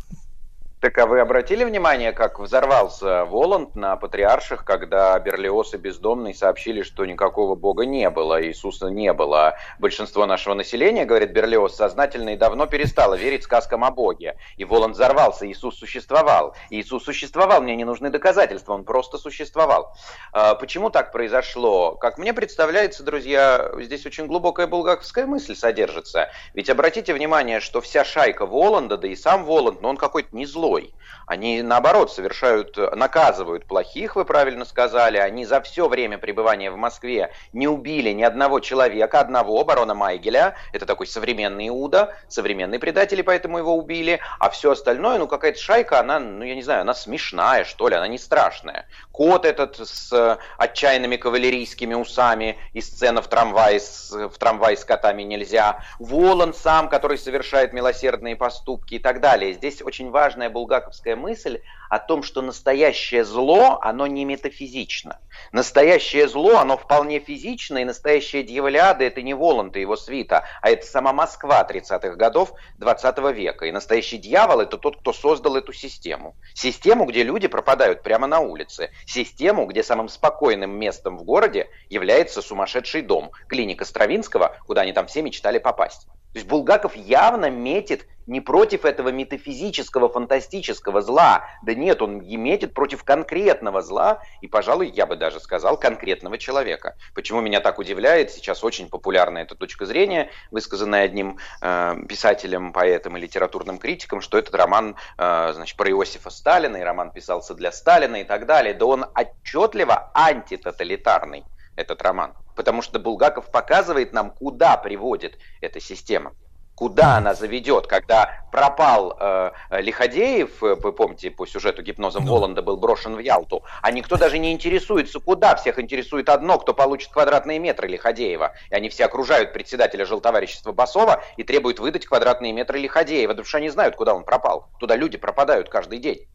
Так 0.81 0.97
а 0.97 1.05
вы 1.05 1.19
обратили 1.19 1.63
внимание, 1.63 2.11
как 2.11 2.39
взорвался 2.39 3.25
Воланд 3.25 3.75
на 3.75 3.95
патриарших, 3.97 4.65
когда 4.65 5.19
Берлиоз 5.19 5.75
и 5.75 5.77
Бездомный 5.77 6.33
сообщили, 6.33 6.81
что 6.81 7.05
никакого 7.05 7.53
Бога 7.53 7.85
не 7.85 8.09
было, 8.09 8.43
Иисуса 8.43 8.87
не 8.87 9.13
было. 9.13 9.57
Большинство 9.77 10.25
нашего 10.25 10.55
населения, 10.55 11.05
говорит 11.05 11.33
Берлиоз, 11.33 11.75
сознательно 11.75 12.29
и 12.29 12.35
давно 12.35 12.65
перестало 12.65 13.13
верить 13.13 13.43
сказкам 13.43 13.83
о 13.83 13.91
Боге. 13.91 14.37
И 14.57 14.65
Воланд 14.65 14.95
взорвался, 14.95 15.47
Иисус 15.47 15.77
существовал. 15.77 16.55
Иисус 16.71 17.03
существовал, 17.03 17.61
мне 17.61 17.75
не 17.75 17.85
нужны 17.85 18.09
доказательства, 18.09 18.73
он 18.73 18.83
просто 18.83 19.19
существовал. 19.19 19.95
А 20.33 20.55
почему 20.55 20.89
так 20.89 21.11
произошло? 21.11 21.93
Как 21.93 22.17
мне 22.17 22.33
представляется, 22.33 23.03
друзья, 23.03 23.71
здесь 23.77 24.07
очень 24.07 24.25
глубокая 24.25 24.65
булгаковская 24.65 25.27
мысль 25.27 25.55
содержится. 25.55 26.31
Ведь 26.55 26.71
обратите 26.71 27.13
внимание, 27.13 27.59
что 27.59 27.81
вся 27.81 28.03
шайка 28.03 28.47
Воланда, 28.47 28.97
да 28.97 29.07
и 29.07 29.15
сам 29.15 29.45
Воланд, 29.45 29.83
но 29.83 29.89
он 29.89 29.97
какой-то 29.97 30.35
не 30.35 30.47
злой 30.47 30.70
злой. 30.71 30.93
Они, 31.31 31.61
наоборот, 31.61 32.11
совершают, 32.11 32.75
наказывают 32.75 33.65
плохих, 33.65 34.17
вы 34.17 34.25
правильно 34.25 34.65
сказали. 34.65 35.17
Они 35.17 35.45
за 35.45 35.61
все 35.61 35.87
время 35.87 36.17
пребывания 36.17 36.69
в 36.71 36.75
Москве 36.75 37.31
не 37.53 37.69
убили 37.69 38.09
ни 38.09 38.21
одного 38.21 38.59
человека, 38.59 39.21
одного, 39.21 39.63
барона 39.63 39.93
Майгеля. 39.93 40.55
Это 40.73 40.85
такой 40.85 41.07
современный 41.07 41.69
Иуда, 41.69 42.17
современный 42.27 42.79
предатель, 42.79 43.21
и 43.21 43.23
поэтому 43.23 43.59
его 43.59 43.77
убили. 43.77 44.19
А 44.39 44.49
все 44.49 44.71
остальное, 44.71 45.19
ну, 45.19 45.27
какая-то 45.29 45.57
шайка, 45.57 46.01
она, 46.01 46.19
ну, 46.19 46.43
я 46.43 46.53
не 46.53 46.63
знаю, 46.63 46.81
она 46.81 46.93
смешная, 46.93 47.63
что 47.63 47.87
ли, 47.87 47.95
она 47.95 48.09
не 48.09 48.17
страшная. 48.17 48.85
Кот 49.13 49.45
этот 49.45 49.77
с 49.77 50.37
отчаянными 50.57 51.15
кавалерийскими 51.15 51.93
усами 51.93 52.57
и 52.73 52.81
сцена 52.81 53.21
в 53.21 53.29
трамвае 53.29 53.79
с, 53.79 54.11
в 54.11 54.37
трамвае 54.37 54.75
с 54.75 54.83
котами 54.83 55.23
нельзя. 55.23 55.79
Волан 55.97 56.53
сам, 56.53 56.89
который 56.89 57.17
совершает 57.17 57.71
милосердные 57.71 58.35
поступки 58.35 58.95
и 58.95 58.99
так 58.99 59.21
далее. 59.21 59.53
Здесь 59.53 59.81
очень 59.81 60.11
важная 60.11 60.49
булгаковская 60.49 61.20
мысль 61.21 61.61
о 61.89 61.99
том, 61.99 62.23
что 62.23 62.41
настоящее 62.41 63.23
зло, 63.23 63.79
оно 63.81 64.07
не 64.07 64.25
метафизично. 64.25 65.19
Настоящее 65.51 66.27
зло, 66.27 66.57
оно 66.57 66.77
вполне 66.77 67.19
физично, 67.19 67.79
и 67.79 67.83
настоящая 67.83 68.43
дьяволяда 68.43 69.03
это 69.03 69.21
не 69.21 69.33
Воланд 69.33 69.75
и 69.75 69.81
его 69.81 69.95
свита, 69.95 70.45
а 70.61 70.69
это 70.69 70.85
сама 70.85 71.13
Москва 71.13 71.67
30-х 71.69 72.15
годов 72.15 72.53
20 72.77 73.17
века. 73.35 73.65
И 73.65 73.71
настоящий 73.71 74.17
дьявол 74.17 74.61
это 74.61 74.77
тот, 74.77 74.99
кто 75.01 75.13
создал 75.13 75.57
эту 75.57 75.73
систему. 75.73 76.35
Систему, 76.53 77.05
где 77.05 77.23
люди 77.23 77.47
пропадают 77.47 78.03
прямо 78.03 78.25
на 78.25 78.39
улице. 78.39 78.91
Систему, 79.05 79.65
где 79.65 79.83
самым 79.83 80.07
спокойным 80.09 80.71
местом 80.71 81.17
в 81.17 81.23
городе 81.23 81.67
является 81.89 82.41
сумасшедший 82.41 83.01
дом, 83.01 83.31
клиника 83.47 83.85
Стравинского, 83.85 84.57
куда 84.65 84.81
они 84.81 84.93
там 84.93 85.07
все 85.07 85.21
мечтали 85.21 85.59
попасть. 85.59 86.07
То 86.33 86.39
есть 86.39 86.47
Булгаков 86.47 86.95
явно 86.95 87.49
метит 87.49 88.07
не 88.25 88.39
против 88.39 88.85
этого 88.85 89.09
метафизического, 89.09 90.07
фантастического 90.07 91.01
зла. 91.01 91.45
Да 91.63 91.73
нет, 91.73 92.01
он 92.01 92.21
метит 92.25 92.73
против 92.73 93.03
конкретного 93.03 93.81
зла 93.81 94.21
и, 94.39 94.47
пожалуй, 94.47 94.89
я 94.89 95.05
бы 95.05 95.17
даже 95.17 95.39
сказал, 95.39 95.77
конкретного 95.77 96.37
человека. 96.37 96.95
Почему 97.13 97.41
меня 97.41 97.59
так 97.59 97.79
удивляет, 97.79 98.31
сейчас 98.31 98.63
очень 98.63 98.89
популярна 98.89 99.39
эта 99.39 99.55
точка 99.55 99.85
зрения, 99.85 100.29
высказанная 100.51 101.03
одним 101.03 101.37
э, 101.61 101.95
писателем, 102.07 102.71
поэтом 102.71 103.17
и 103.17 103.19
литературным 103.19 103.77
критиком, 103.77 104.21
что 104.21 104.37
этот 104.37 104.55
роман 104.55 104.95
э, 105.17 105.51
значит, 105.53 105.75
про 105.75 105.89
Иосифа 105.89 106.29
Сталина, 106.29 106.77
и 106.77 106.81
роман 106.81 107.11
писался 107.11 107.53
для 107.53 107.71
Сталина 107.71 108.15
и 108.15 108.23
так 108.23 108.45
далее. 108.45 108.73
Да 108.73 108.85
он 108.85 109.05
отчетливо 109.13 110.11
антитоталитарный, 110.13 111.43
этот 111.81 112.01
роман. 112.01 112.33
Потому 112.55 112.81
что 112.81 112.99
Булгаков 112.99 113.51
показывает 113.51 114.13
нам, 114.13 114.31
куда 114.31 114.77
приводит 114.77 115.37
эта 115.61 115.79
система 115.79 116.33
куда 116.81 117.17
она 117.17 117.35
заведет, 117.35 117.85
когда 117.85 118.43
пропал 118.51 119.15
э, 119.19 119.51
Лиходеев, 119.81 120.63
э, 120.63 120.73
вы 120.73 120.91
помните, 120.93 121.29
по 121.29 121.45
сюжету 121.45 121.83
гипнозом 121.83 122.25
ну. 122.25 122.33
Воланда 122.33 122.63
был 122.63 122.75
брошен 122.75 123.15
в 123.15 123.19
Ялту, 123.19 123.63
а 123.83 123.91
никто 123.91 124.17
даже 124.17 124.39
не 124.39 124.51
интересуется, 124.51 125.19
куда. 125.19 125.55
Всех 125.57 125.77
интересует 125.77 126.27
одно, 126.27 126.57
кто 126.57 126.73
получит 126.73 127.11
квадратные 127.11 127.59
метры 127.59 127.87
Лиходеева. 127.87 128.53
И 128.71 128.73
они 128.73 128.89
все 128.89 129.05
окружают 129.05 129.53
председателя 129.53 130.07
жилтоварищества 130.07 130.71
Басова 130.71 131.23
и 131.37 131.43
требуют 131.43 131.77
выдать 131.77 132.07
квадратные 132.07 132.51
метры 132.51 132.79
Лиходеева, 132.79 133.33
потому 133.33 133.45
что 133.45 133.59
они 133.59 133.69
знают, 133.69 133.95
куда 133.95 134.15
он 134.15 134.23
пропал. 134.23 134.65
Туда 134.79 134.95
люди 134.95 135.19
пропадают 135.19 135.69
каждый 135.69 135.99
день. 135.99 136.25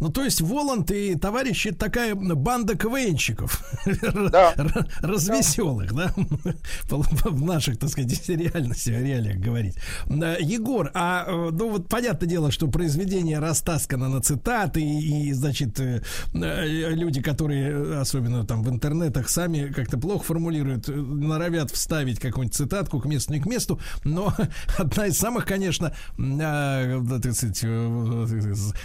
Ну, 0.00 0.10
то 0.10 0.24
есть 0.24 0.40
Воланд 0.40 0.90
и 0.90 1.14
товарищи 1.14 1.72
такая 1.72 2.14
банда 2.14 2.76
КВНщиков. 2.76 3.62
Да. 4.30 4.54
Развеселых, 5.00 5.94
да? 5.94 6.12
В 6.90 7.44
наших, 7.44 7.78
так 7.78 7.90
сказать, 7.90 8.28
реальности, 8.28 8.90
реалиях 8.90 9.38
говорить. 9.38 9.76
Егор, 10.06 10.90
а, 10.94 11.24
э, 11.26 11.50
ну 11.52 11.70
вот 11.70 11.88
понятное 11.88 12.28
дело, 12.28 12.50
что 12.50 12.68
произведение 12.68 13.38
растаскано 13.38 14.08
на 14.08 14.20
цитаты, 14.20 14.82
и, 14.82 15.32
значит, 15.32 15.78
э, 15.80 16.02
э, 16.34 16.94
люди, 16.94 17.22
которые, 17.22 18.00
особенно 18.00 18.44
там 18.44 18.62
в 18.62 18.70
интернетах, 18.70 19.28
сами 19.28 19.72
как-то 19.72 19.98
плохо 19.98 20.24
формулируют, 20.24 20.88
норовят 20.88 21.70
вставить 21.70 22.18
какую-нибудь 22.18 22.56
цитатку 22.56 23.00
к 23.00 23.06
месту, 23.06 23.32
не 23.32 23.40
к 23.40 23.46
месту, 23.46 23.80
но 24.04 24.34
одна 24.78 25.06
из 25.06 25.18
самых, 25.18 25.46
конечно, 25.46 25.94
так 26.16 27.34
сказать, 27.34 27.64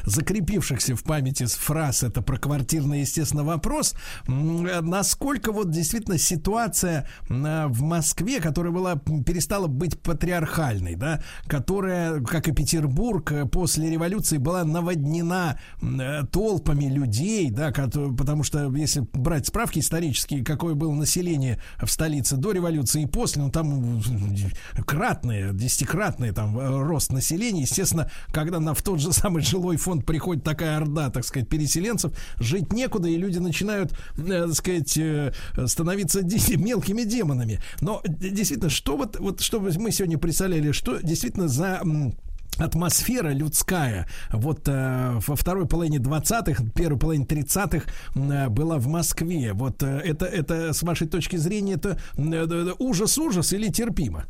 закрепившихся 0.06 0.96
в 1.02 1.04
памяти 1.04 1.46
фраз, 1.46 2.04
это 2.04 2.22
про 2.22 2.38
квартирный, 2.38 3.02
естественно, 3.02 3.44
вопрос. 3.44 3.96
Насколько 4.28 5.52
вот 5.52 5.72
действительно 5.72 6.18
ситуация 6.18 7.08
в 7.28 7.82
Москве, 7.82 8.40
которая 8.40 8.72
была, 8.72 8.96
перестала 8.96 9.68
быть 9.68 10.00
патриархальной, 10.00 10.96
да, 10.96 11.22
которая, 11.48 12.22
как 12.22 12.48
и 12.48 12.52
Петербург, 12.52 13.34
после 13.52 13.90
революции 13.90 14.38
была 14.38 14.64
наводнена 14.64 15.60
толпами 16.32 16.86
людей, 16.86 17.50
да, 17.50 17.72
потому 17.72 18.44
что 18.44 18.72
если 18.76 19.02
брать 19.14 19.48
справки 19.48 19.80
исторические, 19.80 20.44
какое 20.44 20.76
было 20.76 20.94
население 20.94 21.60
в 21.82 21.90
столице 21.90 22.38
до 22.38 22.52
революции 22.52 23.04
и 23.04 23.08
после, 23.08 23.42
ну 23.42 23.50
там 23.50 24.02
кратные, 24.86 25.54
десятикратные 25.54 26.32
там 26.32 26.58
рост 26.86 27.12
населения, 27.12 27.62
естественно, 27.62 28.12
когда 28.28 28.60
на, 28.60 28.76
в 28.76 28.84
тот 28.84 29.00
же 29.00 29.12
самый 29.12 29.42
жилой 29.42 29.78
фонд 29.78 30.06
приходит 30.06 30.44
такая 30.44 30.78
орда, 30.78 30.91
так 31.10 31.26
сказать, 31.26 31.50
переселенцев, 31.50 32.14
жить 32.40 32.72
некуда, 32.74 33.08
и 33.08 33.18
люди 33.18 33.40
начинают, 33.40 33.94
э, 34.18 34.46
так 34.46 34.54
сказать, 34.54 34.98
э, 34.98 35.34
становиться 35.66 36.22
мелкими 36.58 37.04
демонами. 37.04 37.60
Но 37.82 38.02
действительно, 38.06 38.70
что 38.70 38.98
вот, 38.98 39.20
вот 39.20 39.42
что 39.42 39.60
мы 39.60 39.92
сегодня 39.92 40.18
представляли, 40.18 40.72
что 40.72 41.00
действительно 41.02 41.48
за 41.48 41.82
атмосфера 42.58 43.30
людская 43.30 44.08
вот 44.32 44.68
э, 44.68 45.20
во 45.26 45.36
второй 45.36 45.68
половине 45.68 45.98
20-х, 45.98 46.64
первой 46.76 47.00
половине 47.00 47.26
30-х 47.26 47.86
э, 48.16 48.50
была 48.50 48.78
в 48.78 48.88
Москве. 48.88 49.54
Вот 49.54 49.82
э, 49.84 50.02
это, 50.04 50.26
это, 50.26 50.74
с 50.74 50.84
вашей 50.84 51.08
точки 51.08 51.38
зрения, 51.38 51.74
это 51.74 51.98
э, 52.18 52.72
ужас-ужас 52.80 53.54
или 53.54 53.70
терпимо? 53.70 54.26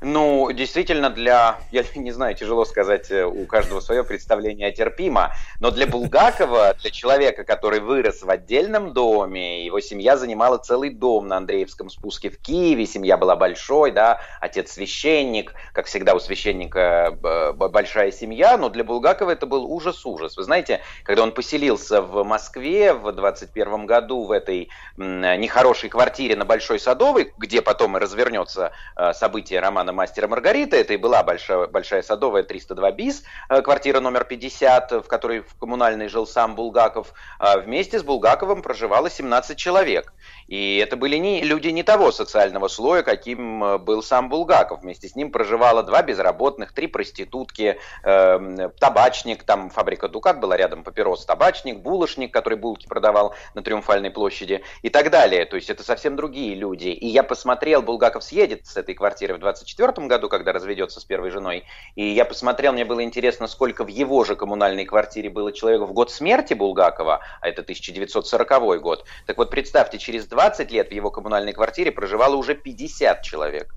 Ну, 0.00 0.52
действительно, 0.52 1.10
для, 1.10 1.58
я 1.72 1.84
не 1.96 2.12
знаю, 2.12 2.36
тяжело 2.36 2.64
сказать, 2.64 3.10
э, 3.10 3.24
у 3.24 3.46
каждого 3.46 3.80
свое 3.80 4.04
представление 4.04 4.70
терпимо, 4.70 5.32
но 5.58 5.72
для 5.72 5.88
Булгакова, 5.88 6.76
для 6.80 6.90
человека, 6.90 7.42
который 7.42 7.80
вырос 7.80 8.22
в 8.22 8.30
отдельном 8.30 8.92
доме, 8.92 9.64
его 9.64 9.80
семья 9.80 10.16
занимала 10.16 10.58
целый 10.58 10.90
дом 10.90 11.26
на 11.26 11.38
Андреевском 11.38 11.90
спуске 11.90 12.30
в 12.30 12.38
Киеве, 12.38 12.86
семья 12.86 13.16
была 13.16 13.34
большой, 13.34 13.90
да, 13.90 14.20
отец 14.40 14.70
священник, 14.70 15.52
как 15.72 15.86
всегда 15.86 16.14
у 16.14 16.20
священника 16.20 17.16
большая 17.52 18.12
семья, 18.12 18.56
но 18.56 18.68
для 18.68 18.84
Булгакова 18.84 19.32
это 19.32 19.46
был 19.46 19.64
ужас-ужас. 19.64 20.36
Вы 20.36 20.44
знаете, 20.44 20.80
когда 21.02 21.24
он 21.24 21.32
поселился 21.32 22.02
в 22.02 22.22
Москве 22.22 22.92
в 22.92 23.10
21 23.10 23.86
году 23.86 24.24
в 24.24 24.30
этой 24.30 24.70
нехорошей 24.96 25.88
квартире 25.88 26.36
на 26.36 26.44
Большой 26.44 26.78
Садовой, 26.78 27.32
где 27.36 27.62
потом 27.62 27.96
и 27.96 28.00
развернется 28.00 28.70
э, 28.96 29.12
событие 29.12 29.58
романа 29.60 29.87
романа 29.88 29.92
«Мастера 29.92 30.28
Маргарита». 30.28 30.76
Это 30.76 30.94
и 30.94 30.96
была 30.96 31.22
большая, 31.22 31.66
большая 31.66 32.02
садовая 32.02 32.42
302 32.42 32.92
БИС, 32.92 33.22
э, 33.48 33.62
квартира 33.62 34.00
номер 34.00 34.24
50, 34.24 34.92
в 34.92 35.08
которой 35.08 35.40
в 35.40 35.54
коммунальной 35.58 36.08
жил 36.08 36.26
сам 36.26 36.54
Булгаков. 36.54 37.12
А 37.38 37.58
вместе 37.58 37.98
с 37.98 38.02
Булгаковым 38.02 38.62
проживало 38.62 39.10
17 39.10 39.56
человек. 39.56 40.12
И 40.48 40.78
это 40.78 40.96
были 40.96 41.16
не, 41.16 41.42
люди 41.42 41.68
не 41.68 41.82
того 41.82 42.12
социального 42.12 42.68
слоя, 42.68 43.02
каким 43.02 43.64
э, 43.64 43.78
был 43.78 44.02
сам 44.02 44.28
Булгаков. 44.28 44.82
Вместе 44.82 45.08
с 45.08 45.16
ним 45.16 45.30
проживало 45.30 45.82
два 45.82 46.02
безработных, 46.02 46.72
три 46.72 46.86
проститутки, 46.86 47.78
э, 48.04 48.68
табачник, 48.78 49.42
там 49.44 49.70
фабрика 49.70 50.08
«Дукат» 50.08 50.40
была 50.40 50.56
рядом, 50.56 50.84
папирос, 50.84 51.24
табачник, 51.24 51.80
булочник, 51.80 52.32
который 52.32 52.58
булки 52.58 52.86
продавал 52.86 53.34
на 53.54 53.62
Триумфальной 53.62 54.10
площади 54.10 54.62
и 54.82 54.90
так 54.90 55.10
далее. 55.10 55.44
То 55.44 55.56
есть 55.56 55.70
это 55.70 55.82
совсем 55.82 56.16
другие 56.16 56.54
люди. 56.54 56.88
И 56.88 57.06
я 57.06 57.22
посмотрел, 57.22 57.82
Булгаков 57.82 58.24
съедет 58.24 58.66
с 58.66 58.76
этой 58.76 58.94
квартиры 58.94 59.34
в 59.34 59.38
24 59.38 59.77
1994 59.78 60.06
году, 60.08 60.28
когда 60.28 60.52
разведется 60.52 61.00
с 61.00 61.04
первой 61.04 61.30
женой. 61.30 61.64
И 61.94 62.04
я 62.04 62.24
посмотрел, 62.24 62.72
мне 62.72 62.84
было 62.84 63.02
интересно, 63.02 63.46
сколько 63.46 63.84
в 63.84 63.88
его 63.88 64.24
же 64.24 64.36
коммунальной 64.36 64.84
квартире 64.84 65.30
было 65.30 65.52
человек 65.52 65.82
в 65.82 65.92
год 65.92 66.10
смерти 66.10 66.54
Булгакова, 66.54 67.20
а 67.40 67.48
это 67.48 67.62
1940 67.62 68.80
год. 68.80 69.04
Так 69.26 69.38
вот, 69.38 69.50
представьте, 69.50 69.98
через 69.98 70.26
20 70.26 70.70
лет 70.70 70.88
в 70.88 70.92
его 70.92 71.10
коммунальной 71.10 71.52
квартире 71.52 71.92
проживало 71.92 72.36
уже 72.36 72.54
50 72.54 73.22
человек. 73.22 73.74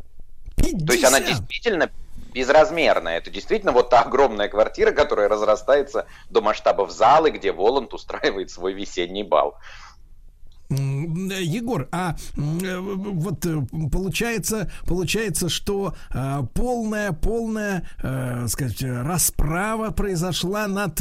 50? 0.57 0.87
То 0.87 0.93
есть 0.93 1.05
она 1.05 1.19
действительно 1.19 1.89
безразмерная. 2.33 3.17
Это 3.17 3.29
действительно 3.29 3.71
вот 3.71 3.89
та 3.89 4.01
огромная 4.01 4.47
квартира, 4.47 4.91
которая 4.91 5.27
разрастается 5.27 6.05
до 6.29 6.41
масштабов 6.41 6.91
залы, 6.91 7.31
где 7.31 7.51
Воланд 7.51 7.93
устраивает 7.93 8.49
свой 8.49 8.73
весенний 8.73 9.23
бал. 9.23 9.57
Егор, 10.71 11.87
а 11.91 12.15
э, 12.37 12.79
вот 12.79 13.45
э, 13.45 13.61
получается, 13.91 14.71
получается, 14.85 15.49
что 15.49 15.95
э, 16.13 16.43
полная, 16.53 17.11
полная, 17.11 17.83
сказать, 18.47 18.81
расправа 18.81 19.91
произошла 19.91 20.67
над 20.67 20.95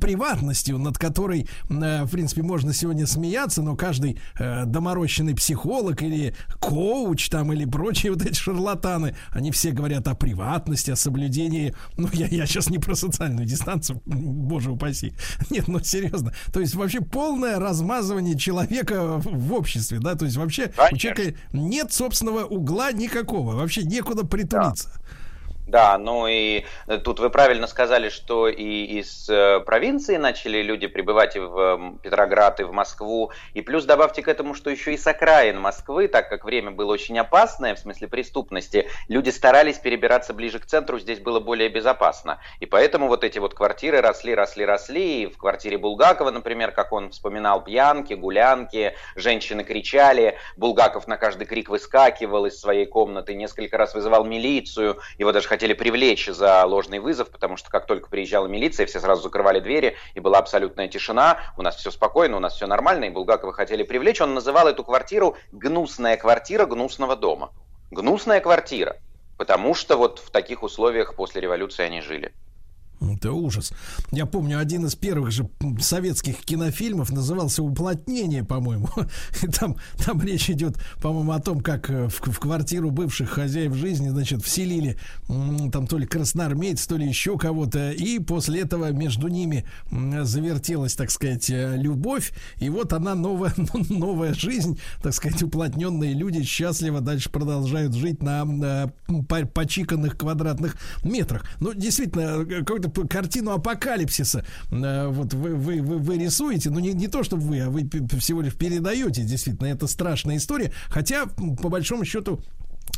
приватностью, 0.00 0.78
над 0.78 0.98
которой, 0.98 1.48
в 1.68 2.08
принципе, 2.10 2.42
можно 2.42 2.72
сегодня 2.72 3.06
смеяться, 3.06 3.62
но 3.62 3.76
каждый 3.76 4.18
доморощенный 4.38 5.34
психолог 5.34 6.02
или 6.02 6.34
коуч 6.60 7.28
там 7.28 7.52
или 7.52 7.64
прочие 7.64 8.12
вот 8.12 8.22
эти 8.22 8.34
шарлатаны, 8.34 9.14
они 9.30 9.50
все 9.50 9.70
говорят 9.70 10.08
о 10.08 10.14
приватности, 10.14 10.90
о 10.90 10.96
соблюдении. 10.96 11.74
Ну, 11.96 12.08
я, 12.12 12.26
я 12.26 12.46
сейчас 12.46 12.70
не 12.70 12.78
про 12.78 12.94
социальную 12.94 13.46
дистанцию, 13.46 14.02
боже 14.06 14.70
упаси. 14.70 15.12
Нет, 15.50 15.68
ну 15.68 15.80
серьезно. 15.80 16.32
То 16.52 16.60
есть 16.60 16.74
вообще 16.74 17.00
полное 17.00 17.58
размазывание 17.58 18.38
человека 18.38 18.99
в 19.06 19.52
обществе, 19.52 19.98
да, 19.98 20.14
то 20.14 20.24
есть 20.24 20.36
вообще 20.36 20.68
Конечно. 20.68 20.94
у 20.94 20.96
человека 20.96 21.38
нет 21.52 21.92
собственного 21.92 22.44
угла 22.44 22.92
никакого, 22.92 23.54
вообще 23.54 23.82
некуда 23.82 24.24
притулиться. 24.24 24.90
Да. 24.94 25.00
Да, 25.70 25.98
ну 25.98 26.26
и 26.26 26.64
э, 26.88 26.98
тут 26.98 27.20
вы 27.20 27.30
правильно 27.30 27.68
сказали, 27.68 28.08
что 28.08 28.48
и 28.48 28.98
из 28.98 29.28
э, 29.28 29.60
провинции 29.60 30.16
начали 30.16 30.62
люди 30.62 30.88
прибывать 30.88 31.36
и 31.36 31.38
в 31.38 31.96
Петроград, 32.02 32.58
и 32.58 32.64
в 32.64 32.72
Москву. 32.72 33.30
И 33.54 33.62
плюс 33.62 33.84
добавьте 33.84 34.20
к 34.22 34.26
этому, 34.26 34.54
что 34.54 34.68
еще 34.68 34.94
и 34.94 34.96
с 34.96 35.06
окраин 35.06 35.60
Москвы, 35.60 36.08
так 36.08 36.28
как 36.28 36.44
время 36.44 36.72
было 36.72 36.92
очень 36.92 37.16
опасное 37.20 37.76
в 37.76 37.78
смысле 37.78 38.08
преступности, 38.08 38.88
люди 39.06 39.30
старались 39.30 39.78
перебираться 39.78 40.34
ближе 40.34 40.58
к 40.58 40.66
центру, 40.66 40.98
здесь 40.98 41.20
было 41.20 41.38
более 41.38 41.68
безопасно. 41.68 42.40
И 42.58 42.66
поэтому 42.66 43.06
вот 43.06 43.22
эти 43.22 43.38
вот 43.38 43.54
квартиры 43.54 44.00
росли, 44.00 44.34
росли, 44.34 44.64
росли. 44.64 45.22
И 45.22 45.26
в 45.26 45.38
квартире 45.38 45.78
Булгакова, 45.78 46.32
например, 46.32 46.72
как 46.72 46.90
он 46.90 47.10
вспоминал, 47.10 47.62
пьянки, 47.62 48.14
гулянки, 48.14 48.96
женщины 49.14 49.62
кричали, 49.62 50.36
Булгаков 50.56 51.06
на 51.06 51.16
каждый 51.16 51.46
крик 51.46 51.68
выскакивал 51.68 52.46
из 52.46 52.58
своей 52.58 52.86
комнаты, 52.86 53.34
несколько 53.34 53.78
раз 53.78 53.94
вызывал 53.94 54.24
милицию, 54.24 54.98
его 55.16 55.30
даже 55.30 55.46
хотели 55.46 55.59
привлечь 55.68 56.26
за 56.26 56.64
ложный 56.64 56.98
вызов, 56.98 57.30
потому 57.30 57.56
что 57.56 57.70
как 57.70 57.86
только 57.86 58.08
приезжала 58.08 58.46
милиция, 58.46 58.86
все 58.86 59.00
сразу 59.00 59.22
закрывали 59.22 59.60
двери, 59.60 59.96
и 60.14 60.20
была 60.20 60.38
абсолютная 60.38 60.88
тишина, 60.88 61.40
у 61.56 61.62
нас 61.62 61.76
все 61.76 61.90
спокойно, 61.90 62.36
у 62.36 62.40
нас 62.40 62.54
все 62.54 62.66
нормально, 62.66 63.04
и 63.04 63.10
Булгакова 63.10 63.52
хотели 63.52 63.82
привлечь. 63.82 64.20
Он 64.20 64.34
называл 64.34 64.68
эту 64.68 64.84
квартиру 64.84 65.36
«гнусная 65.52 66.16
квартира 66.16 66.66
гнусного 66.66 67.16
дома». 67.16 67.52
Гнусная 67.90 68.40
квартира, 68.40 68.96
потому 69.36 69.74
что 69.74 69.96
вот 69.96 70.20
в 70.20 70.30
таких 70.30 70.62
условиях 70.62 71.16
после 71.16 71.40
революции 71.40 71.84
они 71.84 72.00
жили. 72.00 72.32
Это 73.00 73.32
ужас. 73.32 73.72
Я 74.12 74.26
помню, 74.26 74.58
один 74.58 74.84
из 74.84 74.94
первых 74.94 75.30
же 75.30 75.48
советских 75.80 76.36
кинофильмов 76.38 77.10
назывался 77.10 77.62
«Уплотнение», 77.62 78.44
по-моему. 78.44 78.88
И 79.42 79.46
там, 79.46 79.76
там 80.04 80.20
речь 80.22 80.50
идет, 80.50 80.76
по-моему, 81.00 81.32
о 81.32 81.40
том, 81.40 81.60
как 81.60 81.88
э, 81.88 82.08
в, 82.08 82.20
в 82.20 82.38
квартиру 82.38 82.90
бывших 82.90 83.30
хозяев 83.30 83.74
жизни, 83.74 84.10
значит, 84.10 84.42
вселили 84.42 84.98
там 85.28 85.86
то 85.86 85.96
ли 85.96 86.06
красноармейц, 86.06 86.86
то 86.86 86.96
ли 86.96 87.06
еще 87.06 87.38
кого-то. 87.38 87.92
И 87.92 88.18
после 88.18 88.60
этого 88.60 88.92
между 88.92 89.28
ними 89.28 89.64
завертелась, 89.90 90.94
так 90.94 91.10
сказать, 91.10 91.48
э, 91.48 91.76
любовь. 91.76 92.32
И 92.58 92.68
вот 92.68 92.92
она 92.92 93.14
новая, 93.14 93.54
новая 93.88 94.34
жизнь, 94.34 94.78
так 95.02 95.14
сказать, 95.14 95.42
уплотненные 95.42 96.12
люди 96.12 96.42
счастливо 96.42 97.00
дальше 97.00 97.30
продолжают 97.30 97.94
жить 97.94 98.22
на, 98.22 98.44
на 98.44 98.92
почиканных 99.54 100.18
квадратных 100.18 100.76
метрах. 101.02 101.46
Ну, 101.60 101.72
действительно, 101.72 102.42
э, 102.42 102.60
какой-то 102.60 102.89
картину 103.08 103.52
апокалипсиса 103.52 104.44
э, 104.70 105.06
вот 105.08 105.34
вы, 105.34 105.54
вы, 105.54 105.82
вы, 105.82 105.98
вы 105.98 106.18
рисуете, 106.18 106.70
ну 106.70 106.78
не, 106.80 106.92
не 106.92 107.08
то, 107.08 107.22
чтобы 107.22 107.42
вы, 107.42 107.60
а 107.60 107.70
вы 107.70 107.88
всего 108.18 108.40
лишь 108.42 108.54
передаете, 108.54 109.22
действительно, 109.22 109.68
это 109.68 109.86
страшная 109.86 110.36
история, 110.36 110.72
хотя, 110.88 111.26
по 111.26 111.68
большому 111.68 112.04
счету, 112.04 112.40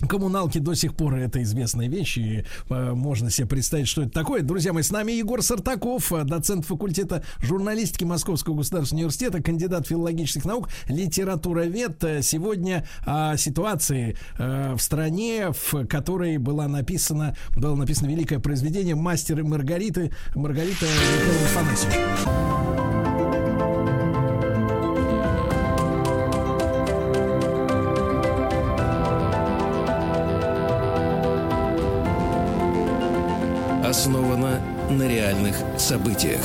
Коммуналки 0.08 0.58
до 0.58 0.74
сих 0.74 0.94
пор 0.94 1.14
это 1.14 1.42
известная 1.42 1.88
вещь, 1.88 2.18
и 2.18 2.44
э, 2.68 2.92
можно 2.92 3.30
себе 3.30 3.46
представить, 3.46 3.88
что 3.88 4.02
это 4.02 4.10
такое. 4.10 4.42
Друзья 4.42 4.72
мои, 4.72 4.82
с 4.82 4.90
нами 4.90 5.12
Егор 5.12 5.42
Сартаков, 5.42 6.12
э, 6.12 6.24
доцент 6.24 6.66
факультета 6.66 7.24
журналистики 7.40 8.04
Московского 8.04 8.56
государственного 8.56 9.04
университета, 9.04 9.42
кандидат 9.42 9.86
филологических 9.86 10.44
наук, 10.44 10.68
литературовед. 10.88 12.02
Э, 12.04 12.22
сегодня 12.22 12.86
о 13.06 13.36
ситуации 13.36 14.16
э, 14.38 14.74
в 14.74 14.80
стране, 14.80 15.50
в 15.52 15.86
которой 15.86 16.38
была 16.38 16.68
написана, 16.68 17.36
было 17.56 17.76
написано 17.76 18.08
великое 18.08 18.38
произведение 18.38 18.94
«Мастер 18.94 19.38
и 19.38 19.42
Маргариты» 19.42 20.12
Маргарита 20.34 20.86
Михаила 20.86 21.44
Афанасьевича. 21.46 22.91
Основана 33.92 34.58
на 34.88 35.06
реальных 35.06 35.54
событиях. 35.76 36.40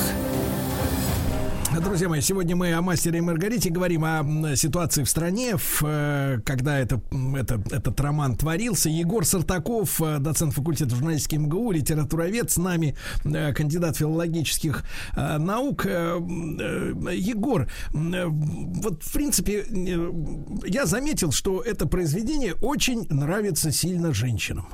Друзья 1.81 2.09
мои, 2.09 2.19
сегодня 2.19 2.57
мы 2.57 2.73
о 2.73 2.81
мастере 2.81 3.19
и 3.19 3.21
Маргарите 3.21 3.69
говорим 3.69 4.03
о 4.03 4.55
ситуации 4.57 5.03
в 5.05 5.09
стране, 5.09 5.55
в, 5.55 5.81
э, 5.85 6.41
когда 6.43 6.77
это, 6.77 6.99
это, 7.37 7.61
этот 7.71 7.97
роман 8.01 8.35
творился. 8.35 8.89
Егор 8.89 9.23
Сартаков, 9.23 10.01
э, 10.01 10.17
доцент 10.19 10.53
факультета 10.53 10.93
журналистики 10.93 11.35
МГУ, 11.35 11.71
литературовед, 11.71 12.51
с 12.51 12.57
нами 12.57 12.97
э, 13.23 13.53
кандидат 13.53 13.95
филологических 13.95 14.83
наук. 15.15 15.85
Егор, 15.85 17.67
вот 17.93 19.03
в 19.03 19.13
принципе, 19.13 19.65
я 20.65 20.85
заметил, 20.85 21.31
что 21.31 21.61
это 21.61 21.85
произведение 21.85 22.55
очень 22.55 23.07
нравится 23.09 23.71
сильно 23.71 24.13
женщинам. 24.13 24.67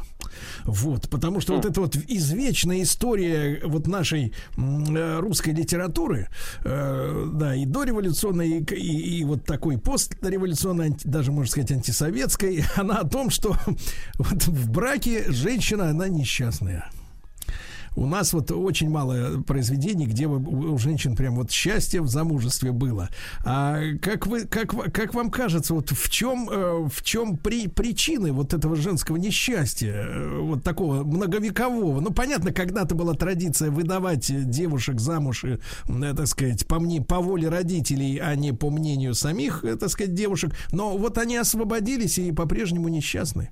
Вот, 0.66 1.10
потому 1.10 1.42
что 1.42 1.56
вот 1.56 1.66
эта 1.66 1.82
вот 1.82 1.96
извечная 1.96 2.82
история 2.84 3.62
вот 3.64 3.88
нашей 3.88 4.34
русской 4.56 5.54
литературы, 5.54 6.30
э, 6.64 7.30
да, 7.34 7.56
и 7.56 7.66
дореволюционной, 7.66 8.60
и, 8.60 8.76
и, 8.76 9.20
и 9.20 9.24
вот 9.24 9.46
такой 9.46 9.78
постреволюционной, 9.78 10.96
даже, 11.04 11.32
можно 11.32 11.52
сказать, 11.52 11.72
антисоветской, 11.72 12.64
она 12.76 13.00
о 13.00 13.08
том, 13.08 13.30
что 13.30 13.56
вот 14.18 14.44
в 14.48 14.70
браке 14.70 15.32
женщина, 15.32 15.90
она 15.90 16.08
несчастная. 16.08 16.90
У 17.96 18.06
нас 18.06 18.34
вот 18.34 18.52
очень 18.52 18.90
мало 18.90 19.42
произведений, 19.44 20.06
где 20.06 20.28
у 20.28 20.78
женщин 20.78 21.16
прям 21.16 21.36
вот 21.36 21.52
счастье 21.52 22.02
в 22.02 22.08
замужестве 22.08 22.72
было. 22.72 23.10
А 23.46 23.80
как 24.02 24.28
вы, 24.28 24.46
как, 24.46 24.74
как 24.94 25.14
вам 25.14 25.30
кажется, 25.30 25.74
вот 25.74 25.92
в 25.92 26.10
чем, 26.10 26.50
э, 26.50 26.88
в 26.88 27.04
чем 27.04 27.38
при, 27.38 27.68
причины 27.68 28.32
вот 28.32 28.54
этого 28.54 28.76
женского 28.76 29.18
несчастья, 29.18 29.94
э, 29.94 30.40
вот 30.40 30.64
такого 30.64 31.04
многовекового? 31.04 32.00
Ну, 32.00 32.12
понятно, 32.12 32.52
когда-то 32.52 32.96
была 32.96 33.14
традиция 33.14 33.70
выдавать 33.70 34.32
девушек 34.50 35.00
замуж, 35.00 35.44
э, 35.44 35.60
так 35.88 36.28
сказать, 36.28 36.66
по 36.68 36.80
мне, 36.80 37.02
по 37.02 37.20
воле 37.20 37.50
родителей, 37.50 38.18
а 38.18 38.36
не 38.36 38.54
по 38.54 38.70
мнению 38.70 39.14
самих, 39.14 39.64
так 39.80 39.90
сказать, 39.90 40.14
девушек. 40.14 40.56
Но 40.72 40.98
вот 40.98 41.18
они 41.18 41.38
освободились 41.38 42.18
и 42.18 42.32
по-прежнему 42.32 42.88
несчастны. 42.88 43.52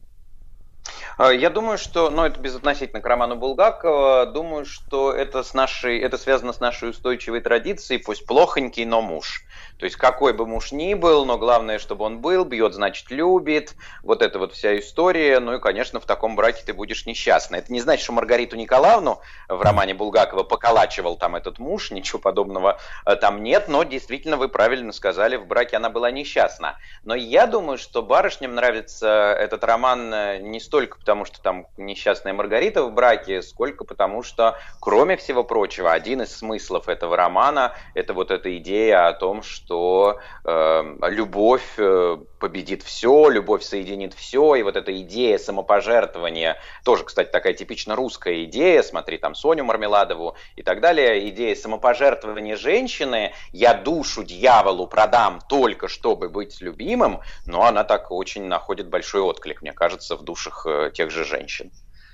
А, 1.18 1.32
я 1.32 1.50
думаю, 1.50 1.78
что, 1.78 2.10
ну, 2.10 2.24
это 2.24 2.40
безотносительно 2.40 3.02
к 3.02 3.06
роману 3.06 3.36
Булгакова, 3.36 4.26
думаю, 4.26 4.66
что 4.66 5.11
это, 5.11 5.44
с 5.44 5.53
нашей, 5.53 6.00
это 6.00 6.18
связано 6.18 6.53
с 6.53 6.60
нашей 6.60 6.90
устойчивой 6.90 7.42
традицией, 7.42 8.02
пусть 8.02 8.26
плохонький, 8.26 8.86
но 8.86 9.02
муж. 9.02 9.44
То 9.82 9.85
есть 9.85 9.98
какой 9.98 10.34
бы 10.34 10.45
муж 10.45 10.72
ни 10.72 10.93
был, 10.93 11.26
но 11.26 11.40
главное, 11.40 11.80
чтобы 11.80 12.06
он 12.06 12.19
был, 12.19 12.45
бьет, 12.45 12.76
значит, 12.76 13.10
любит. 13.10 13.74
Вот 14.03 14.22
эта 14.22 14.38
вот 14.38 14.53
вся 14.53 14.77
история. 14.77 15.40
Ну 15.40 15.56
и, 15.56 15.60
конечно, 15.60 16.00
в 16.00 16.06
таком 16.06 16.35
браке 16.35 16.61
ты 16.64 16.72
будешь 16.72 17.08
несчастна. 17.08 17.56
Это 17.56 17.74
не 17.74 17.80
значит, 17.80 18.03
что 18.03 18.14
Маргариту 18.14 18.56
Николаевну 18.58 19.22
в 19.50 19.60
романе 19.60 19.95
Булгакова 19.95 20.43
поколачивал 20.43 21.18
там 21.18 21.35
этот 21.35 21.58
муж, 21.58 21.90
ничего 21.90 22.19
подобного 22.19 22.77
э, 23.08 23.16
там 23.16 23.42
нет, 23.42 23.69
но 23.69 23.82
действительно 23.82 24.38
вы 24.38 24.50
правильно 24.50 24.92
сказали, 24.92 25.35
в 25.35 25.48
браке 25.48 25.77
она 25.77 25.90
была 25.90 26.11
несчастна. 26.11 26.77
Но 27.03 27.16
я 27.16 27.48
думаю, 27.48 27.80
что 27.80 28.03
барышням 28.03 28.53
нравится 28.53 29.35
этот 29.40 29.64
роман 29.64 30.14
э, 30.14 30.38
не 30.42 30.60
столько 30.60 31.00
потому, 31.00 31.26
что 31.26 31.42
там 31.42 31.66
несчастная 31.77 32.34
Маргарита 32.34 32.84
в 32.84 32.93
браке, 32.93 33.42
сколько 33.42 33.84
потому, 33.84 34.22
что, 34.22 34.60
кроме 34.80 35.18
всего 35.18 35.43
прочего, 35.43 35.92
один 35.92 36.22
из 36.22 36.38
смыслов 36.38 36.88
этого 36.88 37.18
романа– 37.18 37.74
это 37.95 38.14
вот 38.14 38.30
эта 38.30 38.56
идея 38.58 39.08
о 39.08 39.14
том, 39.14 39.42
что 39.42 39.70
что 39.72 40.19
э, 40.43 40.95
любовь 41.03 41.75
э, 41.77 42.17
победит 42.40 42.83
все, 42.83 43.30
любовь 43.30 43.64
соединит 43.64 44.14
все, 44.14 44.56
и 44.56 44.64
вот 44.64 44.75
эта 44.75 44.91
идея 45.01 45.38
самопожертвования, 45.38 46.58
тоже, 46.83 47.06
кстати, 47.06 47.30
такая 47.32 47.53
типично 47.53 47.95
русская 47.95 48.43
идея, 48.43 48.83
смотри, 48.83 49.17
там 49.17 49.33
Соню 49.33 49.64
Мармеладову 49.64 50.35
и 50.58 50.61
так 50.61 50.82
далее, 50.82 51.30
идея 51.30 51.56
самопожертвования 51.56 52.58
женщины, 52.58 53.32
я 53.53 53.74
душу 53.74 54.25
дьяволу 54.25 54.88
продам 54.88 55.40
только 55.48 55.88
чтобы 55.88 56.27
быть 56.27 56.59
любимым, 56.59 57.22
но 57.45 57.64
она 57.64 57.85
так 57.85 58.11
очень 58.11 58.43
находит 58.43 58.90
большой 58.90 59.22
отклик, 59.22 59.61
мне 59.61 59.72
кажется, 59.72 60.17
в 60.17 60.24
душах 60.24 60.66
э, 60.67 60.91
тех 60.93 61.11
же 61.11 61.24
женщин. 61.24 61.72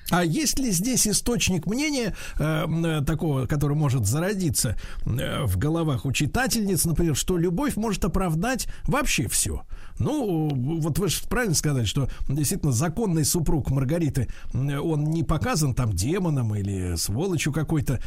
А 0.10 0.24
есть 0.24 0.60
ли 0.60 0.72
здесь 0.72 1.08
источник 1.08 1.66
мнения 1.66 2.16
э, 2.40 2.66
э, 2.66 3.02
такого, 3.06 3.46
который 3.46 3.76
может 3.76 4.06
зародиться 4.06 4.78
э, 5.06 5.44
в 5.44 5.58
головах 5.58 6.06
у 6.06 6.12
читательниц, 6.12 6.86
например, 6.86 7.16
что 7.16 7.38
любовь 7.38 7.76
может 7.76 8.06
оправдать 8.06 8.68
вообще 8.86 9.28
все? 9.28 9.64
Ну, 10.00 10.50
вот 10.80 11.00
вы 11.00 11.10
же 11.10 11.22
правильно 11.28 11.56
сказали, 11.56 11.86
что 11.86 12.08
действительно 12.30 12.72
законный 12.72 13.26
супруг 13.26 13.70
Маргариты, 13.70 14.28
он 14.54 15.06
не 15.06 15.24
показан 15.24 15.74
там 15.74 15.92
демоном 15.92 16.56
или 16.56 16.96
сволочью 16.96 17.52
какой-то, 17.52 18.00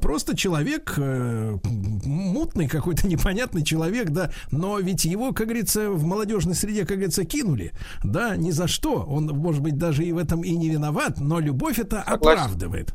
просто 0.00 0.36
человек, 0.36 0.94
э, 0.98 1.58
мутный 2.10 2.68
какой-то 2.68 3.06
непонятный 3.08 3.64
человек, 3.64 4.10
да, 4.10 4.30
но 4.50 4.78
ведь 4.78 5.04
его, 5.04 5.32
как 5.32 5.46
говорится, 5.46 5.90
в 5.90 6.04
молодежной 6.04 6.54
среде, 6.54 6.80
как 6.84 6.96
говорится, 6.96 7.24
кинули, 7.24 7.72
да, 8.04 8.36
ни 8.36 8.50
за 8.50 8.68
что, 8.68 9.04
он, 9.08 9.26
может 9.26 9.62
быть, 9.62 9.78
даже 9.78 10.04
и 10.04 10.12
в 10.12 10.18
этом 10.18 10.42
и 10.42 10.56
не 10.56 10.68
виноват, 10.68 11.18
но 11.18 11.40
любовь 11.40 11.78
это 11.78 12.02
оправдывает. 12.02 12.94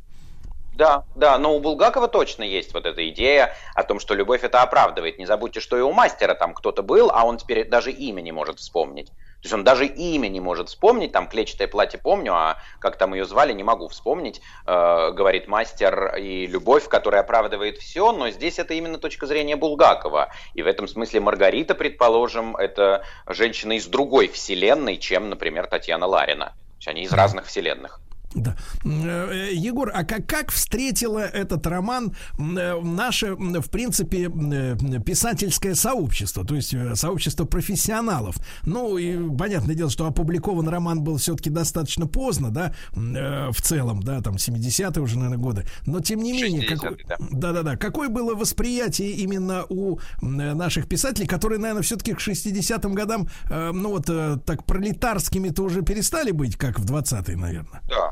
Да, 0.75 1.05
да, 1.15 1.37
но 1.37 1.55
у 1.55 1.61
Булгакова 1.61 2.09
точно 2.09 2.43
есть 2.43 2.73
вот 2.73 2.85
эта 2.85 3.07
идея 3.09 3.53
о 3.75 3.83
том, 3.83 3.99
что 3.99 4.13
любовь 4.13 4.43
это 4.43 4.61
оправдывает. 4.61 5.17
Не 5.17 5.25
забудьте, 5.25 5.61
что 5.61 5.77
и 5.77 5.81
у 5.81 5.93
мастера 5.93 6.35
там 6.35 6.53
кто-то 6.53 6.83
был, 6.83 7.09
а 7.11 7.23
он 7.23 7.37
теперь 7.37 7.69
даже 7.69 7.91
имя 7.91 8.19
не 8.21 8.33
может 8.33 8.59
вспомнить. 8.59 9.09
То 9.45 9.47
есть 9.47 9.53
он 9.53 9.63
даже 9.63 9.85
имя 9.85 10.27
не 10.27 10.39
может 10.39 10.69
вспомнить, 10.69 11.11
там 11.11 11.27
клетчатое 11.27 11.67
платье 11.67 11.99
помню, 11.99 12.33
а 12.33 12.57
как 12.79 12.97
там 12.97 13.13
ее 13.13 13.25
звали, 13.25 13.53
не 13.53 13.61
могу 13.61 13.87
вспомнить, 13.87 14.41
э, 14.65 15.11
говорит 15.11 15.47
мастер, 15.47 16.15
и 16.15 16.47
любовь, 16.47 16.87
которая 16.87 17.21
оправдывает 17.21 17.77
все, 17.77 18.11
но 18.11 18.31
здесь 18.31 18.57
это 18.57 18.73
именно 18.73 18.97
точка 18.97 19.27
зрения 19.27 19.55
Булгакова. 19.55 20.31
И 20.55 20.63
в 20.63 20.65
этом 20.65 20.87
смысле 20.87 21.19
Маргарита, 21.19 21.75
предположим, 21.75 22.55
это 22.55 23.03
женщина 23.27 23.73
из 23.73 23.85
другой 23.85 24.29
вселенной, 24.29 24.97
чем, 24.97 25.29
например, 25.29 25.67
Татьяна 25.67 26.07
Ларина. 26.07 26.45
То 26.45 26.77
есть 26.77 26.87
они 26.87 27.03
из 27.03 27.13
разных 27.13 27.45
вселенных. 27.45 28.01
Да. 28.35 28.55
Э, 28.83 29.49
Егор, 29.53 29.89
а 29.93 30.03
как, 30.03 30.27
как 30.27 30.51
встретила 30.51 31.19
этот 31.19 31.65
роман 31.67 32.13
э, 32.37 32.81
наше, 32.81 33.35
в 33.35 33.69
принципе, 33.69 34.29
э, 34.29 34.75
писательское 34.99 35.73
сообщество, 35.73 36.45
то 36.45 36.55
есть 36.55 36.75
сообщество 36.95 37.45
профессионалов? 37.45 38.35
Ну, 38.63 38.97
и 38.97 39.35
понятное 39.37 39.73
дело, 39.73 39.89
что 39.89 40.05
опубликован 40.05 40.67
роман 40.67 41.01
был 41.01 41.17
все-таки 41.17 41.49
достаточно 41.49 42.07
поздно, 42.07 42.51
да, 42.51 42.73
в 42.91 43.61
целом, 43.61 44.03
да, 44.03 44.21
там 44.21 44.35
70-е 44.35 45.01
уже, 45.01 45.15
наверное, 45.15 45.37
годы. 45.37 45.65
Но, 45.85 46.01
тем 46.01 46.21
не 46.21 46.33
менее, 46.33 46.67
какой, 46.67 47.03
да. 47.07 47.51
да, 47.51 47.63
да, 47.63 47.77
какое 47.77 48.09
было 48.09 48.35
восприятие 48.35 49.11
именно 49.11 49.65
у 49.69 49.99
наших 50.21 50.87
писателей, 50.87 51.27
которые, 51.27 51.59
наверное, 51.59 51.83
все-таки 51.83 52.13
к 52.13 52.19
60-м 52.19 52.93
годам, 52.93 53.29
ну, 53.49 53.89
вот 53.89 54.05
так 54.45 54.65
пролетарскими-то 54.65 55.63
уже 55.63 55.81
перестали 55.83 56.31
быть, 56.31 56.57
как 56.57 56.79
в 56.79 56.85
20-е, 56.85 57.37
наверное? 57.37 57.81
Да. 57.87 58.11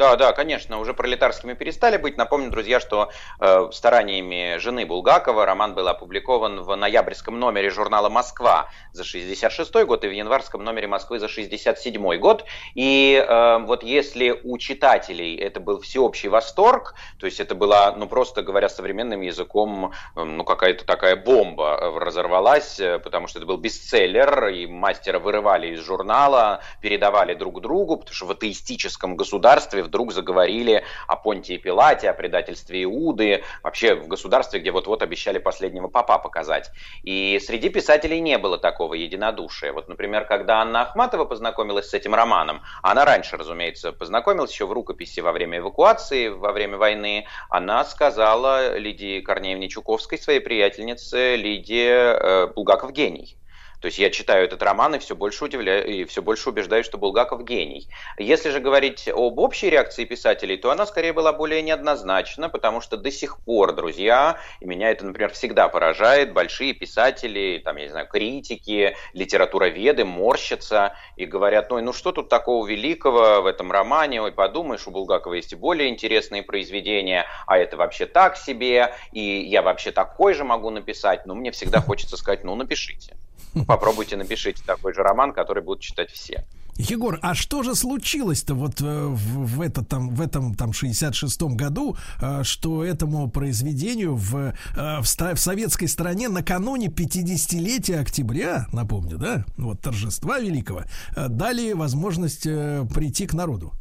Да, 0.00 0.16
да, 0.16 0.32
конечно, 0.32 0.78
уже 0.78 0.94
пролетарскими 0.94 1.52
перестали 1.52 1.98
быть. 1.98 2.16
Напомню, 2.16 2.50
друзья, 2.50 2.80
что 2.80 3.10
э, 3.38 3.68
стараниями 3.70 4.56
жены 4.56 4.86
Булгакова 4.86 5.44
роман 5.44 5.74
был 5.74 5.86
опубликован 5.88 6.62
в 6.62 6.74
ноябрьском 6.74 7.38
номере 7.38 7.68
журнала 7.68 8.08
«Москва» 8.08 8.70
за 8.92 9.04
66 9.04 9.84
год 9.84 10.02
и 10.04 10.08
в 10.08 10.12
январском 10.12 10.64
номере 10.64 10.86
«Москвы» 10.86 11.18
за 11.18 11.28
67 11.28 12.16
год. 12.16 12.46
И 12.74 13.22
э, 13.22 13.58
вот 13.58 13.82
если 13.82 14.40
у 14.42 14.56
читателей 14.56 15.36
это 15.36 15.60
был 15.60 15.82
всеобщий 15.82 16.30
восторг, 16.30 16.94
то 17.18 17.26
есть 17.26 17.38
это 17.38 17.54
была, 17.54 17.92
ну 17.92 18.06
просто 18.08 18.40
говоря 18.40 18.70
современным 18.70 19.20
языком, 19.20 19.92
э, 20.16 20.24
ну 20.24 20.44
какая-то 20.44 20.86
такая 20.86 21.14
бомба 21.14 21.78
э, 21.78 21.98
разорвалась, 21.98 22.80
э, 22.80 23.00
потому 23.00 23.26
что 23.26 23.38
это 23.38 23.44
был 23.44 23.58
бестселлер, 23.58 24.46
и 24.46 24.66
мастера 24.66 25.18
вырывали 25.18 25.74
из 25.74 25.80
журнала, 25.80 26.62
передавали 26.80 27.34
друг 27.34 27.60
другу, 27.60 27.98
потому 27.98 28.14
что 28.14 28.24
в 28.24 28.30
атеистическом 28.30 29.14
государстве 29.14 29.89
вдруг 29.90 30.12
заговорили 30.12 30.84
о 31.08 31.16
Понтии 31.16 31.56
Пилате, 31.56 32.08
о 32.08 32.14
предательстве 32.14 32.84
Иуды, 32.84 33.42
вообще 33.62 33.96
в 33.96 34.06
государстве, 34.06 34.60
где 34.60 34.70
вот-вот 34.70 35.02
обещали 35.02 35.38
последнего 35.38 35.88
папа 35.88 36.18
показать. 36.18 36.70
И 37.02 37.40
среди 37.44 37.68
писателей 37.68 38.20
не 38.20 38.38
было 38.38 38.56
такого 38.56 38.94
единодушия. 38.94 39.72
Вот, 39.72 39.88
например, 39.88 40.24
когда 40.26 40.60
Анна 40.60 40.82
Ахматова 40.82 41.24
познакомилась 41.24 41.90
с 41.90 41.94
этим 41.94 42.14
романом, 42.14 42.62
она 42.82 43.04
раньше, 43.04 43.36
разумеется, 43.36 43.92
познакомилась 43.92 44.52
еще 44.52 44.66
в 44.66 44.72
рукописи 44.72 45.18
во 45.20 45.32
время 45.32 45.58
эвакуации, 45.58 46.28
во 46.28 46.52
время 46.52 46.78
войны, 46.78 47.26
она 47.48 47.84
сказала 47.84 48.78
Лидии 48.78 49.20
Корнеевне 49.20 49.68
Чуковской, 49.68 50.18
своей 50.18 50.40
приятельнице, 50.40 51.34
Лидии 51.34 51.88
э, 51.88 52.46
Булгаков 52.54 52.92
гений. 52.92 53.39
То 53.80 53.86
есть 53.86 53.98
я 53.98 54.10
читаю 54.10 54.44
этот 54.44 54.62
роман 54.62 54.94
и 54.94 54.98
все 54.98 55.16
больше 55.16 55.44
удивляю, 55.44 55.86
и 55.86 56.04
все 56.04 56.20
больше 56.20 56.50
убеждаюсь, 56.50 56.84
что 56.84 56.98
Булгаков 56.98 57.44
гений. 57.44 57.88
Если 58.18 58.50
же 58.50 58.60
говорить 58.60 59.08
об 59.08 59.38
общей 59.38 59.70
реакции 59.70 60.04
писателей, 60.04 60.58
то 60.58 60.70
она 60.70 60.84
скорее 60.84 61.14
была 61.14 61.32
более 61.32 61.62
неоднозначна, 61.62 62.50
потому 62.50 62.82
что 62.82 62.98
до 62.98 63.10
сих 63.10 63.38
пор, 63.40 63.74
друзья, 63.74 64.38
и 64.60 64.66
меня 64.66 64.90
это, 64.90 65.06
например, 65.06 65.32
всегда 65.32 65.68
поражает, 65.68 66.34
большие 66.34 66.74
писатели, 66.74 67.60
там, 67.64 67.76
я 67.76 67.84
не 67.84 67.90
знаю, 67.90 68.06
критики, 68.06 68.96
литературоведы 69.14 70.04
морщатся 70.04 70.94
и 71.16 71.24
говорят, 71.24 71.70
ну, 71.70 71.80
ну 71.80 71.92
что 71.94 72.12
тут 72.12 72.28
такого 72.28 72.66
великого 72.66 73.40
в 73.40 73.46
этом 73.46 73.72
романе, 73.72 74.20
ой, 74.20 74.32
подумаешь, 74.32 74.86
у 74.86 74.90
Булгакова 74.90 75.34
есть 75.34 75.54
и 75.54 75.56
более 75.56 75.88
интересные 75.88 76.42
произведения, 76.42 77.24
а 77.46 77.56
это 77.56 77.78
вообще 77.78 78.04
так 78.04 78.36
себе, 78.36 78.94
и 79.12 79.20
я 79.20 79.62
вообще 79.62 79.90
такой 79.90 80.34
же 80.34 80.44
могу 80.44 80.68
написать, 80.68 81.24
но 81.24 81.34
мне 81.34 81.50
всегда 81.50 81.80
хочется 81.80 82.18
сказать, 82.18 82.44
ну, 82.44 82.54
напишите. 82.54 83.16
Попробуйте 83.66 84.16
напишите 84.16 84.62
такой 84.64 84.94
же 84.94 85.02
роман, 85.02 85.32
который 85.32 85.62
будут 85.62 85.82
читать 85.82 86.10
все. 86.10 86.44
Егор, 86.80 87.18
а 87.20 87.34
что 87.34 87.62
же 87.62 87.74
случилось-то 87.74 88.54
вот 88.54 88.80
э, 88.80 88.84
в, 88.84 89.56
в, 89.56 89.60
это, 89.60 89.84
там, 89.84 90.14
в 90.14 90.20
этом 90.20 90.54
там 90.54 90.70
66-м 90.70 91.56
году, 91.56 91.96
э, 92.20 92.42
что 92.42 92.82
этому 92.82 93.30
произведению 93.30 94.14
в, 94.16 94.36
э, 94.36 94.52
в, 94.74 95.04
в 95.04 95.38
советской 95.38 95.86
стране 95.86 96.28
накануне 96.28 96.86
50-летия 96.88 98.00
октября, 98.00 98.66
напомню, 98.72 99.18
да, 99.18 99.44
вот 99.58 99.82
торжества 99.82 100.38
великого, 100.38 100.84
дали 101.14 101.72
возможность 101.72 102.44
прийти 102.44 103.26
к 103.26 103.34
народу? 103.34 103.72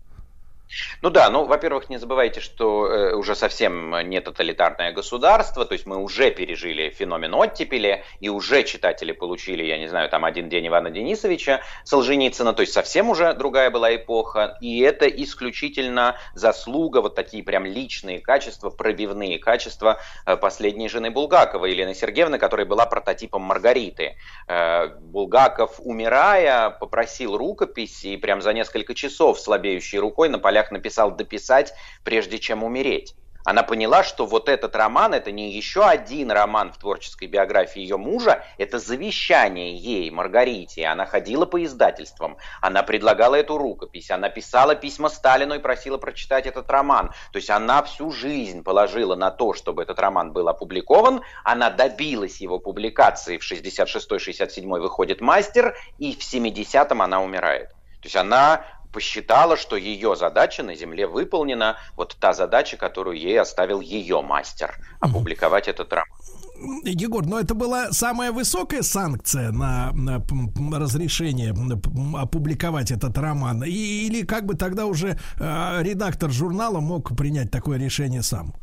Ну 1.02 1.10
да, 1.10 1.30
ну, 1.30 1.46
во-первых, 1.46 1.90
не 1.90 1.98
забывайте, 1.98 2.42
что 2.42 2.88
э, 2.88 3.14
уже 3.16 3.36
совсем 3.36 4.08
не 4.08 4.22
тоталитарное 4.22 4.92
государство, 4.92 5.66
то 5.66 5.74
есть 5.74 5.86
мы 5.86 5.98
уже 5.98 6.30
пережили 6.30 6.90
феномен 6.90 7.34
оттепели, 7.34 8.04
и 8.20 8.30
уже 8.30 8.64
читатели 8.64 9.12
получили, 9.12 9.64
я 9.64 9.80
не 9.80 9.88
знаю, 9.88 10.10
там 10.10 10.26
один 10.26 10.48
день 10.50 10.68
Ивана 10.68 10.92
Денисовича 10.92 11.62
Солженицына, 11.86 12.54
то 12.54 12.62
есть 12.62 12.74
совсем 12.74 13.10
уже 13.10 13.34
другая 13.34 13.72
была 13.72 13.96
эпоха, 13.96 14.58
и 14.62 14.80
это 14.82 15.08
исключительно 15.08 16.18
заслуга, 16.36 17.02
вот 17.02 17.16
такие 17.16 17.44
прям 17.44 17.66
личные 17.66 18.20
качества, 18.20 18.70
пробивные 18.70 19.40
качества 19.40 20.00
э, 20.26 20.38
последней 20.38 20.90
жены 20.90 21.10
Булгакова, 21.10 21.66
Елены 21.66 21.96
Сергеевны, 21.96 22.38
которая 22.38 22.68
была 22.68 22.86
прототипом 22.86 23.42
Маргариты. 23.42 24.18
Э, 24.48 24.88
Булгаков, 25.00 25.80
умирая, 25.80 26.70
попросил 26.70 27.38
рукопись, 27.38 28.06
и 28.06 28.18
прям 28.18 28.42
за 28.42 28.54
несколько 28.54 28.94
часов 28.94 29.40
слабеющей 29.40 29.98
рукой 29.98 30.30
на 30.30 30.38
полях 30.38 30.59
полях 30.60 30.72
написал 30.72 31.12
дописать, 31.12 31.74
прежде 32.04 32.40
чем 32.40 32.64
умереть. 32.64 33.16
Она 33.46 33.64
поняла, 33.64 34.04
что 34.04 34.26
вот 34.26 34.50
этот 34.50 34.76
роман 34.76 35.14
это 35.14 35.32
не 35.32 35.54
еще 35.54 35.86
один 35.86 36.30
роман 36.30 36.74
в 36.74 36.78
творческой 36.78 37.30
биографии 37.30 37.82
ее 37.82 37.96
мужа, 37.96 38.44
это 38.58 38.80
завещание 38.80 39.76
ей, 39.76 40.12
Маргарите. 40.12 40.86
Она 40.86 41.06
ходила 41.06 41.46
по 41.46 41.64
издательствам, 41.64 42.38
она 42.62 42.84
предлагала 42.84 43.36
эту 43.36 43.58
рукопись, 43.58 44.12
она 44.12 44.30
писала 44.30 44.76
письма 44.76 45.08
Сталину 45.10 45.56
и 45.56 45.60
просила 45.60 45.98
прочитать 45.98 46.48
этот 46.48 46.70
роман. 46.70 47.12
То 47.32 47.38
есть 47.38 47.50
она 47.50 47.82
всю 47.82 48.12
жизнь 48.12 48.62
положила 48.62 49.16
на 49.16 49.32
то, 49.32 49.54
чтобы 49.54 49.84
этот 49.84 50.00
роман 50.00 50.34
был 50.34 50.50
опубликован, 50.50 51.22
она 51.46 51.70
добилась 51.70 52.42
его 52.42 52.60
публикации, 52.60 53.38
в 53.38 53.52
66-67 53.52 54.68
выходит 54.80 55.22
«Мастер», 55.22 55.76
и 55.98 56.14
в 56.14 56.20
70-м 56.20 57.02
она 57.02 57.22
умирает. 57.22 57.70
То 58.02 58.06
есть 58.06 58.16
она 58.16 58.66
посчитала, 58.92 59.58
что 59.58 59.76
ее 59.76 60.16
задача 60.16 60.64
на 60.64 60.76
Земле 60.76 61.08
выполнена, 61.08 61.78
вот 61.96 62.16
та 62.20 62.34
задача, 62.34 62.78
которую 62.78 63.18
ей 63.18 63.40
оставил 63.40 63.82
ее 63.82 64.22
мастер, 64.22 64.76
опубликовать 65.00 65.68
этот 65.68 65.92
роман. 65.94 66.10
Егор, 66.84 67.26
но 67.26 67.40
это 67.40 67.54
была 67.54 67.92
самая 67.92 68.32
высокая 68.32 68.82
санкция 68.82 69.52
на, 69.52 69.92
на 69.94 70.22
разрешение 70.80 71.56
опубликовать 72.18 72.92
этот 72.92 73.18
роман, 73.18 73.64
и, 73.64 73.70
или 73.70 74.26
как 74.26 74.46
бы 74.46 74.56
тогда 74.56 74.86
уже 74.86 75.18
э, 75.40 75.84
редактор 75.84 76.32
журнала 76.32 76.80
мог 76.80 77.16
принять 77.16 77.50
такое 77.50 77.78
решение 77.78 78.24
сам? 78.24 78.54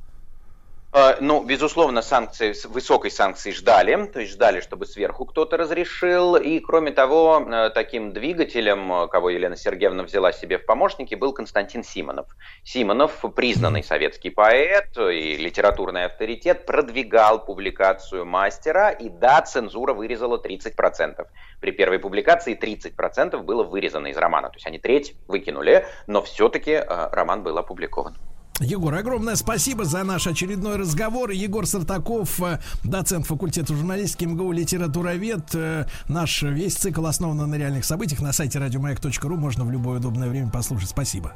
Э, 0.96 1.16
ну, 1.20 1.44
безусловно, 1.44 2.00
санкции, 2.00 2.54
высокой 2.68 3.10
санкции 3.10 3.50
ждали, 3.50 4.06
то 4.06 4.20
есть 4.20 4.32
ждали, 4.32 4.62
чтобы 4.62 4.86
сверху 4.86 5.26
кто-то 5.26 5.58
разрешил. 5.58 6.36
И, 6.36 6.58
кроме 6.58 6.90
того, 6.90 7.46
э, 7.46 7.68
таким 7.74 8.14
двигателем, 8.14 8.90
э, 8.90 9.08
кого 9.08 9.28
Елена 9.28 9.56
Сергеевна 9.56 10.04
взяла 10.04 10.32
себе 10.32 10.56
в 10.56 10.64
помощники, 10.64 11.14
был 11.14 11.34
Константин 11.34 11.84
Симонов. 11.84 12.28
Симонов, 12.64 13.22
признанный 13.34 13.84
советский 13.84 14.30
поэт 14.30 14.96
и 14.96 15.36
литературный 15.36 16.06
авторитет, 16.06 16.64
продвигал 16.64 17.44
публикацию 17.44 18.24
мастера, 18.24 18.88
и 18.88 19.10
да, 19.10 19.42
цензура 19.42 19.92
вырезала 19.92 20.38
30%. 20.38 21.26
При 21.60 21.72
первой 21.72 21.98
публикации 21.98 22.58
30% 22.58 23.36
было 23.42 23.64
вырезано 23.64 24.06
из 24.06 24.16
романа, 24.16 24.48
то 24.48 24.56
есть 24.56 24.66
они 24.66 24.78
треть 24.78 25.14
выкинули, 25.28 25.86
но 26.06 26.22
все-таки 26.22 26.82
роман 26.88 27.42
был 27.42 27.58
опубликован. 27.58 28.16
Егор, 28.60 28.94
огромное 28.94 29.36
спасибо 29.36 29.84
за 29.84 30.02
наш 30.02 30.26
очередной 30.26 30.76
разговор. 30.76 31.30
Егор 31.30 31.66
Сартаков, 31.66 32.40
э, 32.42 32.60
доцент 32.84 33.26
факультета 33.26 33.74
журналистики 33.74 34.24
МГУ, 34.24 34.52
литературовед. 34.52 35.54
Э, 35.54 35.86
наш 36.08 36.42
весь 36.42 36.74
цикл 36.74 37.06
основан 37.06 37.50
на 37.50 37.54
реальных 37.56 37.84
событиях. 37.84 38.22
На 38.22 38.32
сайте 38.32 38.58
радиомаяк.ру 38.58 39.36
можно 39.36 39.64
в 39.64 39.70
любое 39.70 39.98
удобное 39.98 40.28
время 40.28 40.50
послушать. 40.50 40.88
Спасибо. 40.88 41.34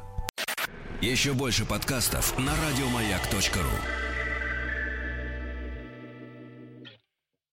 Еще 1.01 1.33
больше 1.33 1.65
подкастов 1.65 2.37
на 2.39 2.51
радиомаяк.ру 2.55 4.10